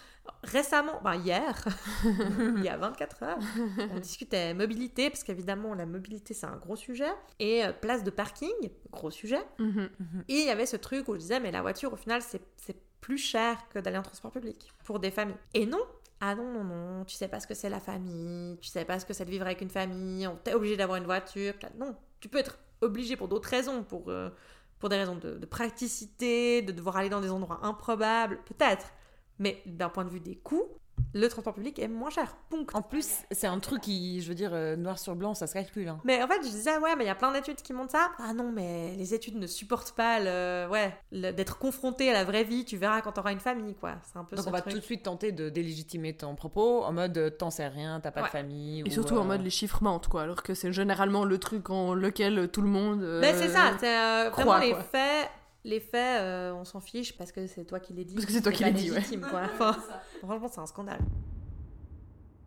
récemment, 0.44 1.00
ben 1.04 1.16
hier, 1.16 1.66
il 2.58 2.64
y 2.64 2.68
a 2.68 2.76
24 2.76 3.24
heures, 3.24 3.40
on 3.94 4.00
discutait 4.00 4.54
mobilité, 4.54 5.10
parce 5.10 5.24
qu'évidemment 5.24 5.76
la 5.76 5.86
mobilité 5.86 6.34
c'est 6.34 6.46
un 6.46 6.58
gros 6.58 6.76
sujet, 6.76 7.12
et 7.40 7.64
place 7.82 8.04
de 8.04 8.10
parking, 8.10 8.52
gros 8.92 9.12
sujet. 9.12 9.42
Mhm. 9.60 9.90
Et 10.28 10.40
il 10.42 10.46
y 10.46 10.50
avait 10.50 10.66
ce 10.66 10.76
truc 10.76 11.08
où 11.08 11.14
je 11.14 11.20
disais, 11.20 11.40
mais 11.40 11.52
la 11.52 11.62
voiture 11.62 11.94
au 11.94 11.98
final 11.98 12.22
c'est 12.22 12.42
c'est 12.58 12.76
plus 13.04 13.18
cher 13.18 13.58
que 13.70 13.80
d'aller 13.80 13.98
en 13.98 14.02
transport 14.02 14.32
public 14.32 14.72
pour 14.86 14.98
des 15.00 15.12
familles. 15.12 15.36
Et 15.54 15.66
non, 15.66 15.86
ah 16.22 16.36
non, 16.36 16.54
non, 16.54 16.64
non, 16.64 17.04
tu 17.04 17.16
sais 17.16 17.28
pas 17.28 17.42
ce 17.42 17.48
que 17.48 17.54
c'est 17.54 17.70
la 17.70 17.82
famille, 17.82 18.58
tu 18.62 18.70
sais 18.70 18.86
pas 18.86 18.98
ce 18.98 19.06
que 19.06 19.14
c'est 19.14 19.26
de 19.26 19.30
vivre 19.30 19.46
avec 19.46 19.60
une 19.60 19.70
famille, 19.70 20.26
on 20.26 20.38
t'es 20.38 20.54
obligé 20.54 20.78
d'avoir 20.78 20.98
une 20.98 21.04
voiture. 21.04 21.54
Non, 21.78 21.98
tu 22.22 22.30
peux 22.30 22.38
être 22.38 22.58
obligé 22.80 23.18
pour 23.18 23.28
d'autres 23.28 23.50
raisons, 23.50 23.84
pour, 23.84 24.08
euh, 24.08 24.30
pour 24.80 24.88
des 24.88 24.96
raisons 24.96 25.18
de, 25.18 25.38
de 25.38 25.46
praticité, 25.46 26.62
de 26.62 26.72
devoir 26.72 26.96
aller 26.96 27.10
dans 27.10 27.20
des 27.20 27.30
endroits 27.30 27.60
improbables, 27.64 28.40
peut-être. 28.46 28.88
Mais 29.38 29.62
d'un 29.66 29.90
point 29.90 30.06
de 30.06 30.10
vue 30.10 30.22
des 30.22 30.38
coûts, 30.38 30.70
le 31.14 31.28
transport 31.28 31.54
public 31.54 31.78
est 31.80 31.88
moins 31.88 32.10
cher. 32.10 32.36
Punct. 32.50 32.74
En 32.76 32.82
plus, 32.82 33.20
c'est 33.32 33.48
un 33.48 33.60
truc 33.60 33.82
qui, 33.82 34.22
je 34.22 34.28
veux 34.30 34.36
dire, 34.36 34.52
euh, 34.54 34.76
noir 34.76 34.98
sur 35.00 35.16
blanc, 35.16 35.34
ça 35.34 35.48
se 35.48 35.54
calcule. 35.54 35.88
Hein. 35.88 36.00
Mais 36.04 36.22
en 36.24 36.28
fait, 36.28 36.38
je 36.44 36.50
disais, 36.50 36.78
ouais, 36.78 36.96
mais 36.96 37.04
il 37.04 37.08
y 37.08 37.12
a 37.12 37.16
plein 37.16 37.32
d'études 37.32 37.62
qui 37.62 37.74
montrent 37.74 37.92
ça. 37.92 38.12
Ah 38.20 38.34
non, 38.34 38.52
mais 38.52 38.96
les 38.98 39.14
études 39.14 39.36
ne 39.38 39.48
supportent 39.48 39.92
pas 39.94 40.20
le, 40.20 40.68
ouais, 40.72 40.94
le- 41.12 41.32
d'être 41.32 41.58
confronté 41.60 42.10
à 42.10 42.14
la 42.14 42.24
vraie 42.24 42.44
vie. 42.44 42.66
Tu 42.66 42.78
verras 42.78 43.02
quand 43.02 43.12
t'auras 43.12 43.32
une 43.32 43.40
famille, 43.40 43.76
quoi. 43.76 43.96
C'est 44.04 44.18
un 44.18 44.24
peu 44.24 44.36
Donc 44.36 44.44
ce 44.46 44.50
on 44.50 44.52
va 44.52 44.62
truc. 44.62 44.74
tout 44.74 44.80
de 44.80 44.84
suite 44.86 45.04
tenter 45.04 45.32
de 45.32 45.50
délégitimer 45.50 46.16
ton 46.16 46.36
propos 46.36 46.84
en 46.84 46.94
mode 46.94 47.18
euh, 47.18 47.30
t'en 47.30 47.52
sais 47.52 47.68
rien, 47.68 48.00
t'as 48.00 48.12
pas 48.12 48.22
Ouais. 48.22 48.28
de 48.28 48.32
famille. 48.32 48.80
Et 48.82 48.84
ou, 48.84 48.92
surtout 48.92 49.18
en 49.18 49.22
euh, 49.22 49.28
mode 49.28 49.42
les 49.44 49.50
chiffres 49.50 49.84
mentent, 49.84 50.08
quoi. 50.08 50.22
Alors 50.24 50.42
que 50.44 50.54
c'est 50.54 50.72
généralement 50.74 51.26
le 51.26 51.38
truc 51.38 51.70
en 51.70 51.94
lequel 51.94 52.50
tout 52.50 52.62
le 52.62 52.70
monde. 52.70 53.02
euh, 53.04 53.20
Mais 53.22 53.34
c'est 53.34 53.50
ça, 53.50 53.74
c'est 53.80 53.88
euh, 53.98 54.30
vraiment 54.32 54.52
crois, 54.54 54.60
les 54.62 54.72
quoi. 54.72 54.82
faits. 54.84 55.30
Les 55.66 55.80
faits, 55.80 56.22
euh, 56.22 56.54
on 56.54 56.66
s'en 56.66 56.82
fiche 56.82 57.18
parce 57.18 57.32
que 57.32 57.48
c'est 57.48 57.66
toi 57.66 57.80
qui 57.80 57.94
les 57.94 58.04
dis. 58.04 58.16
Parce 58.16 58.26
que 58.26 58.34
c'est 58.34 58.42
toi 58.42 58.52
qui 58.52 58.64
les 58.64 58.72
dis, 58.72 58.90
ouais. 58.90 58.98
légitime, 58.98 59.22
quoi. 59.22 59.44
Enfin, 59.54 59.78
franchement, 60.22 60.50
c'est 60.52 60.60
un 60.60 60.66
scandale. 60.66 61.00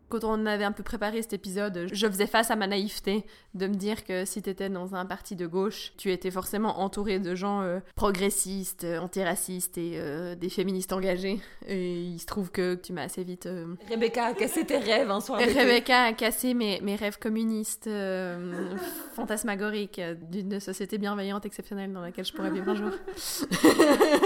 Quand 0.09 0.23
on 0.23 0.45
avait 0.45 0.63
un 0.63 0.71
peu 0.71 0.83
préparé 0.83 1.21
cet 1.21 1.33
épisode, 1.33 1.87
je 1.91 2.07
faisais 2.07 2.27
face 2.27 2.49
à 2.51 2.55
ma 2.55 2.67
naïveté 2.67 3.25
de 3.55 3.67
me 3.67 3.73
dire 3.75 4.05
que 4.05 4.23
si 4.25 4.41
t'étais 4.41 4.69
dans 4.69 4.95
un 4.95 5.05
parti 5.05 5.35
de 5.35 5.47
gauche, 5.47 5.91
tu 5.97 6.11
étais 6.11 6.31
forcément 6.31 6.79
entouré 6.79 7.19
de 7.19 7.35
gens 7.35 7.61
euh, 7.61 7.79
progressistes, 7.95 8.83
euh, 8.85 8.99
antiracistes 8.99 9.77
et 9.77 9.93
euh, 9.95 10.35
des 10.35 10.49
féministes 10.49 10.93
engagés. 10.93 11.39
Et 11.67 11.95
il 12.01 12.19
se 12.19 12.25
trouve 12.25 12.51
que 12.51 12.75
tu 12.75 12.93
m'as 12.93 13.03
assez 13.03 13.23
vite. 13.23 13.47
euh, 13.47 13.75
Rebecca 13.89 14.25
a 14.27 14.33
cassé 14.33 14.65
tes 14.65 14.77
rêves 14.77 15.11
un 15.11 15.19
soir. 15.19 15.39
Rebecca 15.39 16.03
a 16.03 16.13
cassé 16.13 16.53
mes, 16.53 16.79
mes 16.81 16.95
rêves 16.95 17.17
communistes, 17.19 17.87
euh, 17.87 18.75
fantasmagoriques, 19.15 19.99
d'une 20.29 20.59
société 20.59 20.97
bienveillante, 20.97 21.45
exceptionnelle 21.45 21.91
dans 21.91 22.01
laquelle 22.01 22.25
je 22.25 22.33
pourrais 22.33 22.51
vivre 22.51 22.69
un 22.69 22.75
jour. 22.75 22.91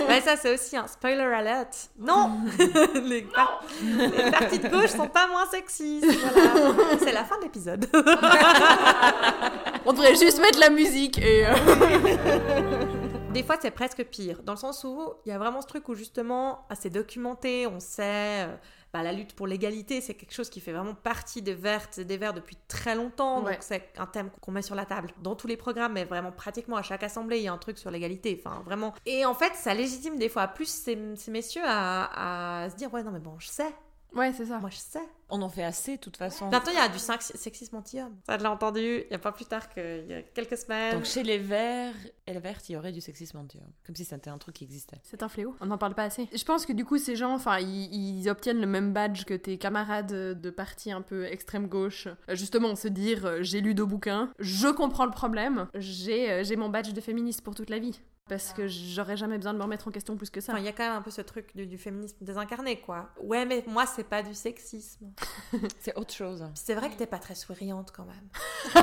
Ouais, 0.07 0.21
ça, 0.21 0.35
c'est 0.35 0.53
aussi 0.53 0.75
un 0.75 0.87
spoiler 0.87 1.21
alert. 1.23 1.89
Non 1.99 2.31
les, 3.05 3.21
par- 3.21 3.63
les 3.81 4.31
partis 4.31 4.59
de 4.59 4.67
gauche 4.67 4.89
sont 4.89 5.07
pas 5.07 5.27
moins 5.27 5.45
Voilà. 5.79 6.97
C'est 6.99 7.11
la 7.13 7.23
fin 7.23 7.37
de 7.37 7.43
l'épisode. 7.43 7.85
On 9.85 9.93
devrait 9.93 10.15
juste 10.15 10.39
mettre 10.41 10.59
la 10.59 10.69
musique 10.69 11.17
et. 11.19 11.45
euh, 11.47 12.85
Des 13.31 13.43
fois, 13.43 13.55
c'est 13.61 13.71
presque 13.71 14.03
pire, 14.03 14.41
dans 14.43 14.51
le 14.51 14.57
sens 14.57 14.83
où 14.83 15.01
il 15.25 15.29
y 15.29 15.31
a 15.31 15.37
vraiment 15.37 15.61
ce 15.61 15.67
truc 15.67 15.87
où 15.87 15.95
justement, 15.95 16.67
c'est 16.77 16.89
documenté, 16.89 17.65
on 17.65 17.79
sait, 17.79 18.43
euh, 18.45 18.53
bah, 18.91 19.03
la 19.03 19.13
lutte 19.13 19.33
pour 19.37 19.47
l'égalité, 19.47 20.01
c'est 20.01 20.15
quelque 20.15 20.33
chose 20.33 20.49
qui 20.49 20.59
fait 20.59 20.73
vraiment 20.73 20.95
partie 20.95 21.41
des 21.41 21.53
Vertes 21.53 21.97
et 21.99 22.03
des 22.03 22.17
Verts 22.17 22.33
depuis 22.33 22.57
très 22.67 22.93
longtemps, 22.93 23.41
Ouais. 23.41 23.53
donc 23.53 23.61
c'est 23.63 23.87
un 23.97 24.05
thème 24.05 24.31
qu'on 24.41 24.51
met 24.51 24.61
sur 24.61 24.75
la 24.75 24.83
table 24.85 25.11
dans 25.23 25.35
tous 25.35 25.47
les 25.47 25.55
programmes, 25.55 25.93
mais 25.93 26.03
vraiment 26.03 26.33
pratiquement 26.33 26.75
à 26.75 26.81
chaque 26.81 27.03
assemblée, 27.03 27.37
il 27.37 27.43
y 27.43 27.47
a 27.47 27.53
un 27.53 27.57
truc 27.57 27.77
sur 27.77 27.89
l'égalité, 27.89 28.37
enfin 28.43 28.61
vraiment. 28.65 28.93
Et 29.05 29.23
en 29.25 29.33
fait, 29.33 29.53
ça 29.55 29.73
légitime 29.73 30.17
des 30.17 30.27
fois 30.27 30.47
plus 30.47 30.67
ces, 30.67 30.97
ces 31.15 31.31
messieurs 31.31 31.63
à, 31.65 32.63
à 32.65 32.69
se 32.69 32.75
dire, 32.75 32.93
ouais, 32.93 33.01
non, 33.01 33.11
mais 33.11 33.19
bon, 33.19 33.35
je 33.39 33.47
sais, 33.47 33.73
Ouais, 34.13 34.33
c'est 34.33 34.45
ça. 34.45 34.59
moi 34.59 34.69
je 34.69 34.77
sais. 34.77 34.99
On 35.33 35.41
en 35.41 35.47
fait 35.47 35.63
assez, 35.63 35.95
de 35.95 36.01
toute 36.01 36.17
façon. 36.17 36.49
Bientôt, 36.49 36.71
il 36.71 36.75
y 36.75 36.77
a 36.77 36.89
du 36.89 36.99
sex- 36.99 37.31
sexisme 37.35 37.77
anti-homme. 37.77 38.17
Ça, 38.25 38.37
je 38.37 38.43
l'ai 38.43 38.49
entendu 38.49 38.81
il 39.05 39.07
n'y 39.09 39.15
a 39.15 39.19
pas 39.19 39.31
plus 39.31 39.45
tard 39.45 39.69
qu'il 39.69 40.05
y 40.09 40.13
a 40.13 40.21
quelques 40.23 40.57
semaines. 40.57 40.95
Donc 40.95 41.05
chez 41.05 41.23
les 41.23 41.37
Verts 41.37 41.95
et 42.27 42.33
les 42.33 42.39
Vertes, 42.41 42.67
il 42.67 42.73
y 42.73 42.75
aurait 42.75 42.91
du 42.91 42.99
sexisme 42.99 43.37
anti-homme. 43.37 43.71
Comme 43.85 43.95
si 43.95 44.03
c'était 44.03 44.29
un 44.29 44.37
truc 44.37 44.55
qui 44.55 44.65
existait. 44.65 44.97
C'est 45.03 45.23
un 45.23 45.29
fléau. 45.29 45.55
On 45.61 45.67
n'en 45.67 45.77
parle 45.77 45.95
pas 45.95 46.03
assez. 46.03 46.27
Je 46.33 46.43
pense 46.43 46.65
que 46.65 46.73
du 46.73 46.83
coup, 46.83 46.97
ces 46.97 47.15
gens, 47.15 47.33
enfin, 47.33 47.59
ils, 47.59 47.93
ils 48.19 48.29
obtiennent 48.29 48.59
le 48.59 48.67
même 48.67 48.91
badge 48.91 49.23
que 49.23 49.33
tes 49.33 49.57
camarades 49.57 50.11
de 50.41 50.49
parti 50.49 50.91
un 50.91 51.01
peu 51.01 51.23
extrême 51.25 51.67
gauche. 51.67 52.07
Euh, 52.27 52.35
Justement, 52.35 52.75
se 52.75 52.89
dire, 52.89 53.25
euh, 53.25 53.37
j'ai 53.41 53.61
lu 53.61 53.73
deux 53.73 53.85
bouquins, 53.85 54.33
je 54.39 54.67
comprends 54.67 55.05
le 55.05 55.11
problème, 55.11 55.67
j'ai 55.75 56.29
euh, 56.29 56.43
j'ai 56.43 56.57
mon 56.57 56.67
badge 56.67 56.91
de 56.91 56.99
féministe 56.99 57.41
pour 57.41 57.55
toute 57.55 57.69
la 57.69 57.79
vie. 57.79 58.01
Parce 58.31 58.53
que 58.53 58.65
j'aurais 58.65 59.17
jamais 59.17 59.35
besoin 59.35 59.51
de 59.51 59.57
me 59.57 59.63
remettre 59.63 59.89
en 59.89 59.91
question 59.91 60.15
plus 60.15 60.29
que 60.29 60.39
ça. 60.39 60.53
Enfin, 60.53 60.61
il 60.61 60.65
y 60.65 60.69
a 60.69 60.71
quand 60.71 60.85
même 60.87 60.95
un 60.95 61.01
peu 61.01 61.11
ce 61.11 61.19
truc 61.19 61.53
du, 61.53 61.67
du 61.67 61.77
féminisme 61.77 62.15
désincarné, 62.21 62.79
quoi. 62.79 63.09
Ouais, 63.21 63.43
mais 63.45 63.61
moi, 63.67 63.85
c'est 63.85 64.05
pas 64.05 64.23
du 64.23 64.33
sexisme. 64.33 65.11
C'est 65.81 65.97
autre 65.97 66.13
chose. 66.13 66.47
C'est 66.55 66.73
vrai 66.75 66.89
que 66.89 66.95
t'es 66.95 67.07
pas 67.07 67.19
très 67.19 67.35
souriante 67.35 67.91
quand 67.91 68.05
même. 68.05 68.29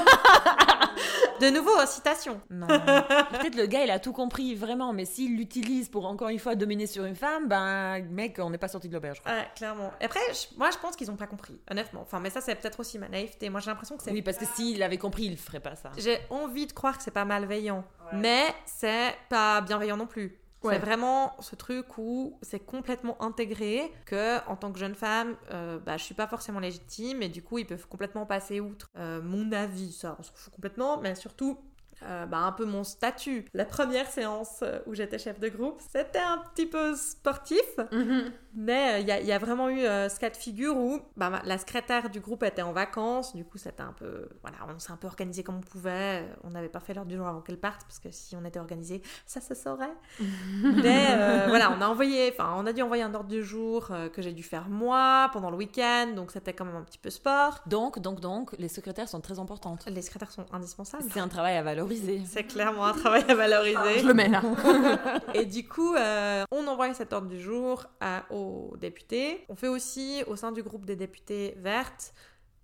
De 1.41 1.51
nouveau, 1.51 1.71
citation. 1.87 2.41
Non. 2.51 2.67
Peut-être 2.67 3.55
le 3.57 3.67
gars, 3.67 3.85
il 3.85 3.91
a 3.91 4.01
tout 4.01 4.13
compris, 4.13 4.57
vraiment. 4.57 4.93
Mais 4.93 5.05
s'il 5.05 5.37
l'utilise 5.37 5.89
pour 5.89 6.05
encore 6.07 6.29
une 6.31 6.41
fois 6.41 6.57
dominer 6.57 6.87
sur 6.89 7.05
une 7.05 7.15
femme, 7.15 7.47
ben, 7.47 8.03
mec, 8.11 8.39
on 8.41 8.51
n'est 8.51 8.59
pas 8.59 8.67
sorti 8.67 8.89
de 8.89 8.95
l'auberge. 8.95 9.21
quoi. 9.23 9.31
Ouais, 9.33 9.47
clairement. 9.55 9.93
Après, 10.03 10.19
je- 10.33 10.57
moi, 10.59 10.71
je 10.73 10.79
pense 10.79 10.97
qu'ils 10.97 11.11
ont 11.13 11.17
pas 11.17 11.29
compris, 11.29 11.61
honnêtement. 11.71 12.01
Enfin, 12.03 12.19
mais 12.19 12.31
ça, 12.31 12.41
c'est 12.41 12.57
peut-être 12.57 12.81
aussi 12.81 12.99
ma 12.99 13.09
naïveté. 13.09 13.49
Moi, 13.51 13.61
j'ai 13.61 13.71
l'impression 13.71 13.97
que 13.97 14.03
c'est. 14.03 14.11
Oui, 14.11 14.23
parce 14.23 14.37
que 14.37 14.47
s'il 14.47 14.83
avait 14.83 14.99
compris, 14.99 15.25
il 15.27 15.37
ferait 15.37 15.61
pas 15.61 15.77
ça. 15.77 15.93
J'ai 15.97 16.19
envie 16.31 16.67
de 16.67 16.73
croire 16.73 16.99
que 16.99 17.05
c'est 17.05 17.13
pas 17.13 17.25
malveillant, 17.25 17.85
mais 18.13 18.55
c'est 18.67 19.15
pas 19.29 19.61
bienveillant 19.61 19.97
non 19.97 20.07
plus. 20.07 20.39
Ouais. 20.65 20.75
C'est 20.75 20.81
vraiment 20.81 21.37
ce 21.41 21.55
truc 21.55 21.87
où 21.99 22.37
c'est 22.43 22.59
complètement 22.59 23.21
intégré 23.23 23.93
que 24.07 24.45
en 24.49 24.57
tant 24.57 24.73
que 24.73 24.79
jeune 24.81 24.97
femme, 24.97 25.37
euh, 25.53 25.79
bah, 25.79 25.97
je 25.97 26.03
suis 26.03 26.15
pas 26.15 26.27
forcément 26.27 26.59
légitime 26.59 27.23
et 27.23 27.29
du 27.29 27.43
coup 27.43 27.59
ils 27.59 27.67
peuvent 27.67 27.87
complètement 27.87 28.27
passer 28.27 28.59
outre 28.59 28.89
euh, 28.97 29.23
mon 29.23 29.53
avis, 29.53 29.93
ça 29.93 30.17
on 30.19 30.23
s'en 30.25 30.33
fout 30.35 30.53
complètement, 30.53 30.99
mais 31.01 31.15
surtout 31.15 31.59
euh, 32.03 32.27
bah, 32.27 32.39
un 32.39 32.51
peu 32.53 32.65
mon 32.65 32.83
statut. 32.83 33.45
La 33.55 33.65
première 33.65 34.09
séance 34.11 34.65
où 34.87 34.95
j'étais 34.95 35.19
chef 35.19 35.39
de 35.39 35.49
groupe, 35.49 35.81
c'était 35.93 36.19
un 36.19 36.39
petit 36.39 36.67
peu 36.67 36.97
sportif, 36.97 37.61
Mhm. 37.93 38.33
Mais 38.61 38.95
euh, 38.95 38.99
il 38.99 39.07
y, 39.07 39.13
a- 39.13 39.21
il 39.21 39.27
y 39.27 39.33
a 39.33 39.39
vraiment 39.39 39.69
eu 39.69 39.81
euh, 39.85 40.09
ce 40.09 40.19
cas 40.19 40.31
de 40.31 40.37
figure 40.37 40.77
où 40.77 41.01
bah, 41.17 41.31
ma- 41.31 41.43
la 41.45 41.59
secrétaire 41.59 42.11
du 42.11 42.19
groupe 42.19 42.43
était 42.43 42.63
en 42.63 42.73
vacances, 42.73 43.37
du 43.37 43.45
coup 43.45 43.57
c'était 43.57 43.83
un 43.83 43.93
peu... 43.93 44.29
Voilà, 44.43 44.57
on 44.75 44.79
s'est 44.81 44.91
un 44.91 44.97
peu 44.97 45.07
organisé 45.07 45.45
comme 45.45 45.59
on 45.59 45.61
pouvait, 45.61 46.27
on 46.43 46.51
n'avait 46.51 46.69
pas 46.69 46.81
fait 46.81 46.93
l'heure 46.93 47.07
du 47.07 47.17
jour 47.17 47.29
avant 47.29 47.41
qu'elle 47.41 47.61
parte, 47.61 47.83
parce 47.83 48.01
que 48.01 48.11
si 48.11 48.35
on 48.35 48.45
était 48.45 48.59
organisé, 48.59 49.01
ça 49.27 49.41
se 49.41 49.55
saurait. 49.55 49.93
Mais 50.63 51.07
euh, 51.11 51.45
voilà, 51.49 51.71
on 51.77 51.81
a 51.81 51.87
envoyé, 51.87 52.31
enfin 52.33 52.55
on 52.57 52.67
a 52.67 52.73
dû 52.73 52.83
envoyer 52.83 53.03
un 53.05 53.15
ordre 53.15 53.29
du 53.29 53.45
jour 53.45 53.89
euh, 53.93 54.09
que 54.09 54.23
j'ai 54.23 54.33
dû 54.33 54.43
faire 54.43 54.69
moi 54.69 55.31
pendant 55.33 55.51
le 55.51 55.57
week-end, 55.57 56.09
donc 56.17 56.33
c'était 56.33 56.53
quand 56.53 56.65
même 56.65 56.77
un 56.77 56.83
petit 56.83 56.99
peu 56.99 57.11
sport. 57.11 57.61
Donc, 57.67 58.01
donc, 58.01 58.21
donc, 58.21 58.55
les 58.59 58.69
secrétaires 58.69 59.09
sont 59.09 59.21
très 59.21 59.39
importantes. 59.39 59.85
Les 59.87 60.03
secrétaires 60.03 60.33
sont 60.33 60.47
indispensables. 60.53 61.05
C'est 61.13 61.21
un 61.21 61.29
travail 61.29 61.57
à 61.57 61.63
valoriser. 61.63 62.23
C'est 62.27 62.45
clairement 62.45 62.87
un 62.87 62.93
travail 62.93 63.25
à 63.29 63.35
valoriser. 63.35 64.01
Je 64.01 64.07
le 64.07 64.15
mets 64.15 64.29
là. 64.29 64.43
Et 65.35 65.45
du 65.45 65.67
coup, 65.69 65.95
euh, 65.95 66.45
on 66.51 66.67
envoie 66.67 66.93
cet 66.95 67.13
ordre 67.13 67.29
du 67.29 67.41
jour 67.41 67.85
à- 68.01 68.23
aux 68.49 68.77
députés. 68.77 69.45
On 69.49 69.55
fait 69.57 69.69
aussi, 69.69 70.23
au 70.27 70.37
sein 70.37 70.53
du 70.53 70.63
groupe 70.63 70.85
des 70.87 70.97
députés 70.97 71.55
vertes, 71.59 72.13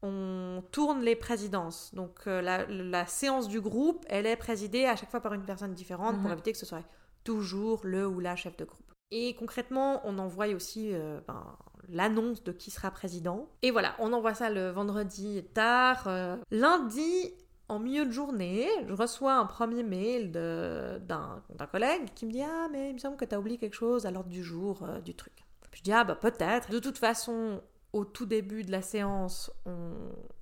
on 0.03 0.63
tourne 0.71 1.01
les 1.03 1.17
présidences. 1.17 1.95
Donc 1.95 2.21
euh, 2.27 2.43
la, 2.43 2.67
la 2.67 3.07
séance 3.07 3.49
du 3.49 3.61
groupe, 3.61 4.05
elle 4.09 4.27
est 4.27 4.37
présidée 4.37 4.85
à 4.87 4.97
chaque 4.97 5.11
fois 5.11 5.21
par 5.21 5.33
une 5.35 5.45
personne 5.45 5.73
différente 5.75 6.17
pour 6.17 6.27
Mhm. 6.27 6.33
éviter 6.33 6.53
que 6.53 6.59
ce 6.59 6.67
soit 6.67 6.83
toujours 7.25 7.81
le 7.85 8.07
ou 8.07 8.21
la 8.21 8.37
chef 8.37 8.57
de 8.57 8.65
groupe. 8.65 8.81
Et 9.11 9.35
concrètement, 9.37 10.01
on 10.05 10.19
envoie 10.19 10.49
aussi 10.49 10.91
euh, 10.93 11.21
ben, 11.29 11.57
l'annonce 11.89 12.43
de 12.43 12.53
qui 12.53 12.71
sera 12.71 12.91
président. 12.91 13.49
Et 13.63 13.71
voilà, 13.71 13.95
on 13.99 14.13
envoie 14.13 14.35
ça 14.35 14.51
le 14.51 14.71
vendredi 14.71 15.43
tard. 15.55 16.05
euh, 16.09 16.37
lundi, 16.51 17.33
en 17.69 17.79
milieu 17.79 18.05
de 18.05 18.11
journée, 18.11 18.67
je 18.87 18.93
reçois 18.93 19.35
un 19.37 19.47
premier 19.47 19.83
mail 19.83 20.33
d'un 20.33 21.43
collègue 21.71 22.09
qui 22.15 22.27
me 22.27 22.33
dit 22.33 22.43
Ah, 22.43 22.69
mais 22.71 22.91
il 22.91 22.95
me 22.95 22.99
semble 22.99 23.17
que 23.17 23.25
tu 23.25 23.35
as 23.35 23.39
oublié 23.41 23.57
quelque 23.57 23.75
chose 23.77 24.05
à 24.05 24.11
l'ordre 24.11 24.29
du 24.29 24.43
jour 24.43 24.87
du 25.05 25.15
truc. 25.15 25.44
Puis 25.75 25.81
je 25.81 25.83
dis 25.91 25.93
Ah, 25.93 26.05
bah 26.05 26.15
peut-être. 26.15 26.71
De 26.71 26.79
toute 26.79 26.99
façon, 26.99 27.61
au 27.93 28.05
tout 28.05 28.27
début 28.27 28.63
de 28.63 28.71
la 28.71 28.81
séance, 28.81 29.51
on 29.67 29.91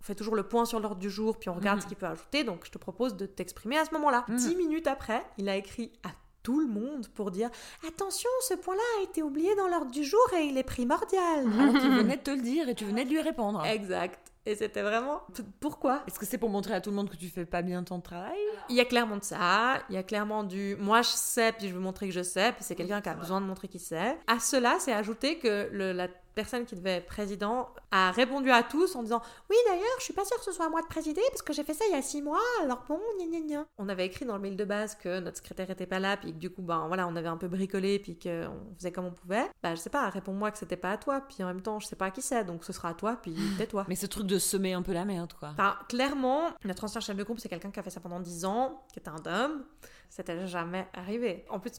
fait 0.02 0.14
toujours 0.14 0.34
le 0.36 0.42
point 0.42 0.66
sur 0.66 0.78
l'ordre 0.78 0.98
du 1.00 1.08
jour, 1.08 1.38
puis 1.38 1.48
on 1.48 1.54
regarde 1.54 1.78
Mhm. 1.78 1.82
ce 1.82 1.86
qu'il 1.88 1.96
peut 1.96 2.04
ajouter. 2.06 2.44
Donc 2.44 2.66
je 2.66 2.70
te 2.70 2.76
propose 2.76 3.16
de 3.16 3.24
t'exprimer 3.24 3.78
à 3.78 3.86
ce 3.86 3.92
moment-là. 3.92 4.26
Mhm. 4.28 4.36
Dix 4.36 4.56
minutes 4.56 4.86
après, 4.86 5.24
il 5.38 5.48
a 5.48 5.56
écrit 5.56 5.90
à 6.04 6.10
tout 6.42 6.60
le 6.60 6.66
monde 6.66 7.08
pour 7.14 7.30
dire 7.30 7.48
Attention, 7.88 8.28
ce 8.48 8.52
point-là 8.54 8.82
a 9.00 9.04
été 9.04 9.22
oublié 9.22 9.54
dans 9.56 9.68
l'ordre 9.68 9.90
du 9.90 10.04
jour 10.04 10.20
et 10.36 10.42
il 10.44 10.58
est 10.58 10.64
primordial. 10.64 11.46
Alors 11.60 11.80
qu'il 11.80 11.90
venait 11.90 12.18
de 12.18 12.22
te 12.22 12.30
le 12.32 12.42
dire 12.42 12.68
et 12.68 12.74
tu 12.74 12.84
venais 12.84 13.04
de 13.06 13.10
lui 13.10 13.22
répondre. 13.22 13.64
exact. 13.64 14.21
Et 14.44 14.54
c'était 14.56 14.82
vraiment. 14.82 15.22
Pourquoi? 15.60 16.02
Est-ce 16.08 16.18
que 16.18 16.26
c'est 16.26 16.38
pour 16.38 16.48
montrer 16.50 16.74
à 16.74 16.80
tout 16.80 16.90
le 16.90 16.96
monde 16.96 17.08
que 17.08 17.16
tu 17.16 17.28
fais 17.28 17.44
pas 17.46 17.62
bien 17.62 17.82
ton 17.84 18.00
travail? 18.00 18.36
Il 18.68 18.74
y 18.74 18.80
a 18.80 18.84
clairement 18.84 19.16
de 19.16 19.22
ça, 19.24 19.80
il 19.88 19.94
y 19.94 19.98
a 19.98 20.02
clairement 20.02 20.42
du 20.42 20.76
moi 20.80 21.02
je 21.02 21.10
sais, 21.10 21.52
puis 21.52 21.68
je 21.68 21.74
veux 21.74 21.80
montrer 21.80 22.08
que 22.08 22.12
je 22.14 22.22
sais, 22.22 22.50
puis 22.52 22.64
c'est 22.64 22.74
quelqu'un 22.74 23.00
qui 23.00 23.08
a 23.08 23.14
besoin 23.14 23.40
de 23.40 23.46
montrer 23.46 23.68
qu'il 23.68 23.80
sait. 23.80 24.18
À 24.26 24.40
cela, 24.40 24.76
c'est 24.80 24.92
ajouté 24.92 25.38
que 25.38 25.68
le- 25.70 25.92
la 25.92 26.08
personne 26.34 26.64
qui 26.64 26.74
devait 26.76 26.96
être 26.96 27.06
président 27.06 27.68
a 27.90 28.10
répondu 28.10 28.50
à 28.50 28.62
tous 28.62 28.94
en 28.96 29.02
disant 29.02 29.20
Oui, 29.50 29.56
d'ailleurs, 29.66 29.84
je 29.98 30.04
suis 30.04 30.12
pas 30.14 30.24
sûre 30.24 30.36
que 30.38 30.44
ce 30.44 30.52
soit 30.52 30.66
à 30.66 30.68
moi 30.68 30.80
de 30.82 30.86
présider 30.86 31.20
parce 31.30 31.42
que 31.42 31.52
j'ai 31.52 31.64
fait 31.64 31.74
ça 31.74 31.84
il 31.88 31.94
y 31.94 31.98
a 31.98 32.02
six 32.02 32.22
mois, 32.22 32.38
alors 32.62 32.84
bon, 32.88 33.00
gna 33.18 33.26
gna 33.26 33.40
gna. 33.46 33.66
On 33.78 33.88
avait 33.88 34.06
écrit 34.06 34.24
dans 34.24 34.34
le 34.36 34.40
mail 34.42 34.56
de 34.56 34.64
base 34.64 34.94
que 34.94 35.20
notre 35.20 35.36
secrétaire 35.38 35.70
était 35.70 35.86
pas 35.86 35.98
là, 35.98 36.16
puis 36.16 36.32
que 36.32 36.38
du 36.38 36.50
coup, 36.50 36.62
ben 36.62 36.86
voilà, 36.88 37.06
on 37.06 37.16
avait 37.16 37.28
un 37.28 37.36
peu 37.36 37.48
bricolé, 37.48 37.98
puis 37.98 38.18
qu'on 38.18 38.74
faisait 38.76 38.92
comme 38.92 39.06
on 39.06 39.12
pouvait. 39.12 39.48
Bah, 39.62 39.74
je 39.74 39.80
sais 39.80 39.90
pas, 39.90 40.08
réponds-moi 40.08 40.50
que 40.50 40.58
c'était 40.58 40.76
pas 40.76 40.92
à 40.92 40.96
toi, 40.98 41.20
puis 41.20 41.42
en 41.42 41.46
même 41.46 41.62
temps, 41.62 41.78
je 41.80 41.86
sais 41.86 41.96
pas 41.96 42.06
à 42.06 42.10
qui 42.10 42.22
c'est, 42.22 42.44
donc 42.44 42.64
ce 42.64 42.72
sera 42.72 42.90
à 42.90 42.94
toi, 42.94 43.18
puis 43.22 43.34
tais-toi. 43.58 43.84
Mais 43.88 43.96
ce 43.96 44.06
truc 44.06 44.26
de 44.26 44.38
semer 44.38 44.72
un 44.72 44.82
peu 44.82 44.92
la 44.92 45.04
merde, 45.04 45.32
quoi. 45.38 45.50
Enfin, 45.52 45.76
clairement, 45.88 46.48
notre 46.64 46.84
ancien 46.84 47.00
chef 47.00 47.16
de 47.16 47.22
groupe, 47.24 47.38
c'est 47.40 47.48
quelqu'un 47.48 47.70
qui 47.70 47.80
a 47.80 47.82
fait 47.82 47.90
ça 47.90 48.00
pendant 48.00 48.20
10 48.20 48.44
ans, 48.44 48.84
qui 48.92 48.98
était 48.98 49.10
un 49.10 49.22
homme. 49.26 49.64
C'était 50.08 50.46
jamais 50.46 50.86
arrivé. 50.92 51.44
En 51.48 51.58
plus, 51.58 51.72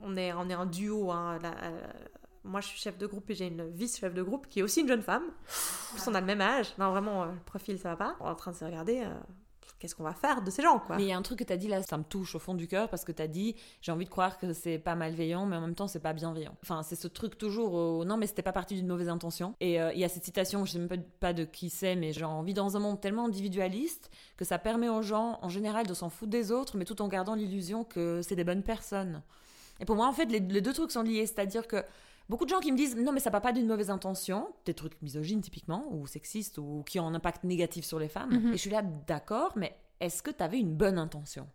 on 0.00 0.16
est, 0.16 0.32
on 0.32 0.48
est 0.48 0.54
un 0.54 0.66
duo. 0.66 1.10
hein, 1.10 1.38
la- 1.42 1.48
euh, 1.64 1.86
moi, 2.44 2.60
je 2.60 2.68
suis 2.68 2.78
chef 2.78 2.96
de 2.98 3.06
groupe 3.06 3.28
et 3.30 3.34
j'ai 3.34 3.46
une 3.48 3.68
vice-chef 3.70 4.14
de 4.14 4.22
groupe 4.22 4.46
qui 4.48 4.60
est 4.60 4.62
aussi 4.62 4.80
une 4.80 4.88
jeune 4.88 5.02
femme. 5.02 5.24
En 5.24 5.94
plus, 5.96 6.08
on 6.08 6.14
a 6.14 6.20
le 6.20 6.26
même 6.26 6.40
âge. 6.40 6.74
Non, 6.78 6.90
vraiment, 6.90 7.22
euh, 7.24 7.32
le 7.32 7.40
profil, 7.44 7.78
ça 7.78 7.90
va 7.90 7.96
pas. 7.96 8.16
On 8.20 8.26
est 8.26 8.30
en 8.30 8.34
train 8.34 8.50
de 8.52 8.56
se 8.56 8.64
regarder. 8.64 9.00
euh, 9.04 9.14
Qu'est-ce 9.78 9.94
qu'on 9.94 10.04
va 10.04 10.12
faire 10.12 10.42
de 10.42 10.50
ces 10.50 10.60
gens, 10.62 10.78
quoi? 10.78 10.96
Mais 10.96 11.04
il 11.04 11.08
y 11.08 11.12
a 11.12 11.16
un 11.16 11.22
truc 11.22 11.38
que 11.38 11.44
t'as 11.44 11.56
dit 11.56 11.66
là, 11.66 11.82
ça 11.82 11.96
me 11.96 12.02
touche 12.02 12.34
au 12.34 12.38
fond 12.38 12.52
du 12.52 12.68
cœur 12.68 12.90
parce 12.90 13.02
que 13.02 13.12
t'as 13.12 13.28
dit 13.28 13.56
j'ai 13.80 13.90
envie 13.92 14.04
de 14.04 14.10
croire 14.10 14.36
que 14.38 14.52
c'est 14.52 14.78
pas 14.78 14.94
malveillant, 14.94 15.46
mais 15.46 15.56
en 15.56 15.62
même 15.62 15.74
temps 15.74 15.86
c'est 15.86 16.00
pas 16.00 16.12
bienveillant. 16.12 16.54
Enfin, 16.62 16.82
c'est 16.82 16.96
ce 16.96 17.08
truc 17.08 17.38
toujours 17.38 18.04
non, 18.04 18.18
mais 18.18 18.26
c'était 18.26 18.42
pas 18.42 18.52
parti 18.52 18.74
d'une 18.74 18.86
mauvaise 18.88 19.08
intention. 19.08 19.54
Et 19.58 19.80
euh, 19.80 19.90
il 19.94 19.98
y 19.98 20.04
a 20.04 20.10
cette 20.10 20.22
citation, 20.24 20.66
je 20.66 20.72
sais 20.72 20.78
même 20.78 21.02
pas, 21.18 21.32
de 21.32 21.44
qui 21.44 21.70
c'est, 21.70 21.96
mais 21.96 22.12
genre 22.12 22.30
on 22.36 22.42
vit 22.42 22.52
dans 22.52 22.76
un 22.76 22.80
monde 22.80 23.00
tellement 23.00 23.24
individualiste 23.24 24.10
que 24.36 24.44
ça 24.44 24.58
permet 24.58 24.90
aux 24.90 25.00
gens 25.00 25.38
en 25.40 25.48
général 25.48 25.86
de 25.86 25.94
s'en 25.94 26.10
foutre 26.10 26.30
des 26.30 26.52
autres, 26.52 26.76
mais 26.76 26.84
tout 26.84 27.00
en 27.00 27.08
gardant 27.08 27.34
l'illusion 27.34 27.82
que 27.82 28.20
c'est 28.20 28.36
des 28.36 28.44
bonnes 28.44 28.62
personnes. 28.62 29.22
Et 29.80 29.86
pour 29.86 29.96
moi, 29.96 30.06
en 30.08 30.12
fait, 30.12 30.26
les 30.26 30.40
deux 30.40 30.74
trucs 30.74 30.90
sont 30.90 31.02
liés, 31.02 31.24
c'est-à-dire 31.24 31.66
que 31.66 31.82
Beaucoup 32.30 32.44
de 32.44 32.50
gens 32.50 32.60
qui 32.60 32.70
me 32.70 32.76
disent 32.76 32.94
non 32.94 33.10
mais 33.10 33.18
ça 33.18 33.32
part 33.32 33.42
pas 33.42 33.50
d'une 33.50 33.66
mauvaise 33.66 33.90
intention, 33.90 34.54
des 34.64 34.72
trucs 34.72 35.02
misogynes 35.02 35.40
typiquement 35.40 35.88
ou 35.90 36.06
sexistes 36.06 36.58
ou 36.58 36.84
qui 36.86 37.00
ont 37.00 37.08
un 37.08 37.14
impact 37.14 37.42
négatif 37.42 37.84
sur 37.84 37.98
les 37.98 38.08
femmes. 38.08 38.30
Mhm. 38.30 38.48
Et 38.50 38.52
je 38.52 38.56
suis 38.58 38.70
là 38.70 38.82
d'accord, 38.82 39.52
mais 39.56 39.76
est-ce 39.98 40.22
que 40.22 40.30
tu 40.30 40.40
avais 40.40 40.60
une 40.60 40.76
bonne 40.76 40.96
intention? 40.96 41.48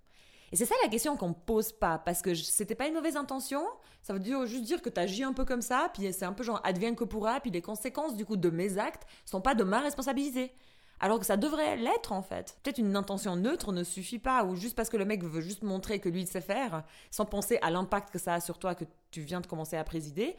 Et 0.52 0.58
c'est 0.58 0.66
ça 0.66 0.76
la 0.84 0.90
question 0.90 1.16
qu'on 1.16 1.30
me 1.30 1.34
pose 1.34 1.72
pas 1.72 1.98
parce 1.98 2.22
que 2.22 2.36
c'était 2.36 2.76
pas 2.76 2.88
une 2.88 2.94
mauvaise 2.94 3.16
intention, 3.16 3.64
ça 4.02 4.12
veut 4.12 4.20
dire 4.20 4.46
juste 4.48 4.66
dire 4.66 4.82
que 4.82 4.90
tu 4.90 5.00
agis 5.00 5.24
un 5.24 5.32
peu 5.32 5.46
comme 5.46 5.62
ça, 5.62 5.90
puis 5.94 6.12
c'est 6.12 6.26
un 6.26 6.34
peu 6.34 6.44
genre 6.44 6.60
advienne 6.66 6.98
que 6.98 7.06
pourra, 7.06 7.40
puis 7.40 7.52
les 7.52 7.62
conséquences 7.62 8.18
du 8.18 8.26
coup 8.26 8.36
de 8.36 8.50
mes 8.50 8.78
actes 8.78 9.08
sont 9.24 9.40
pas 9.40 9.56
de 9.56 9.64
ma 9.64 9.80
responsabilité. 9.80 10.52
Alors 11.00 11.20
que 11.20 11.26
ça 11.26 11.38
devrait 11.38 11.78
l'être 11.78 12.12
en 12.12 12.22
fait. 12.22 12.58
Peut-être 12.64 12.80
une 12.80 12.98
intention 12.98 13.38
neutre 13.38 13.72
ne 13.72 13.86
suffit 13.86 14.20
pas, 14.20 14.44
ou 14.44 14.56
juste 14.58 14.76
parce 14.76 14.90
que 14.90 14.98
le 14.98 15.06
mec 15.06 15.24
veut 15.24 15.42
juste 15.42 15.64
montrer 15.64 16.00
que 16.00 16.10
lui 16.10 16.22
il 16.22 16.28
sait 16.28 16.42
faire, 16.42 16.84
sans 17.12 17.24
penser 17.24 17.60
à 17.62 17.72
l'impact 17.72 18.12
que 18.12 18.20
ça 18.20 18.34
a 18.34 18.40
sur 18.42 18.60
toi 18.60 18.76
que 18.76 18.84
tu 19.12 19.22
viens 19.22 19.40
de 19.40 19.48
commencer 19.48 19.78
à 19.78 19.84
présider, 19.86 20.36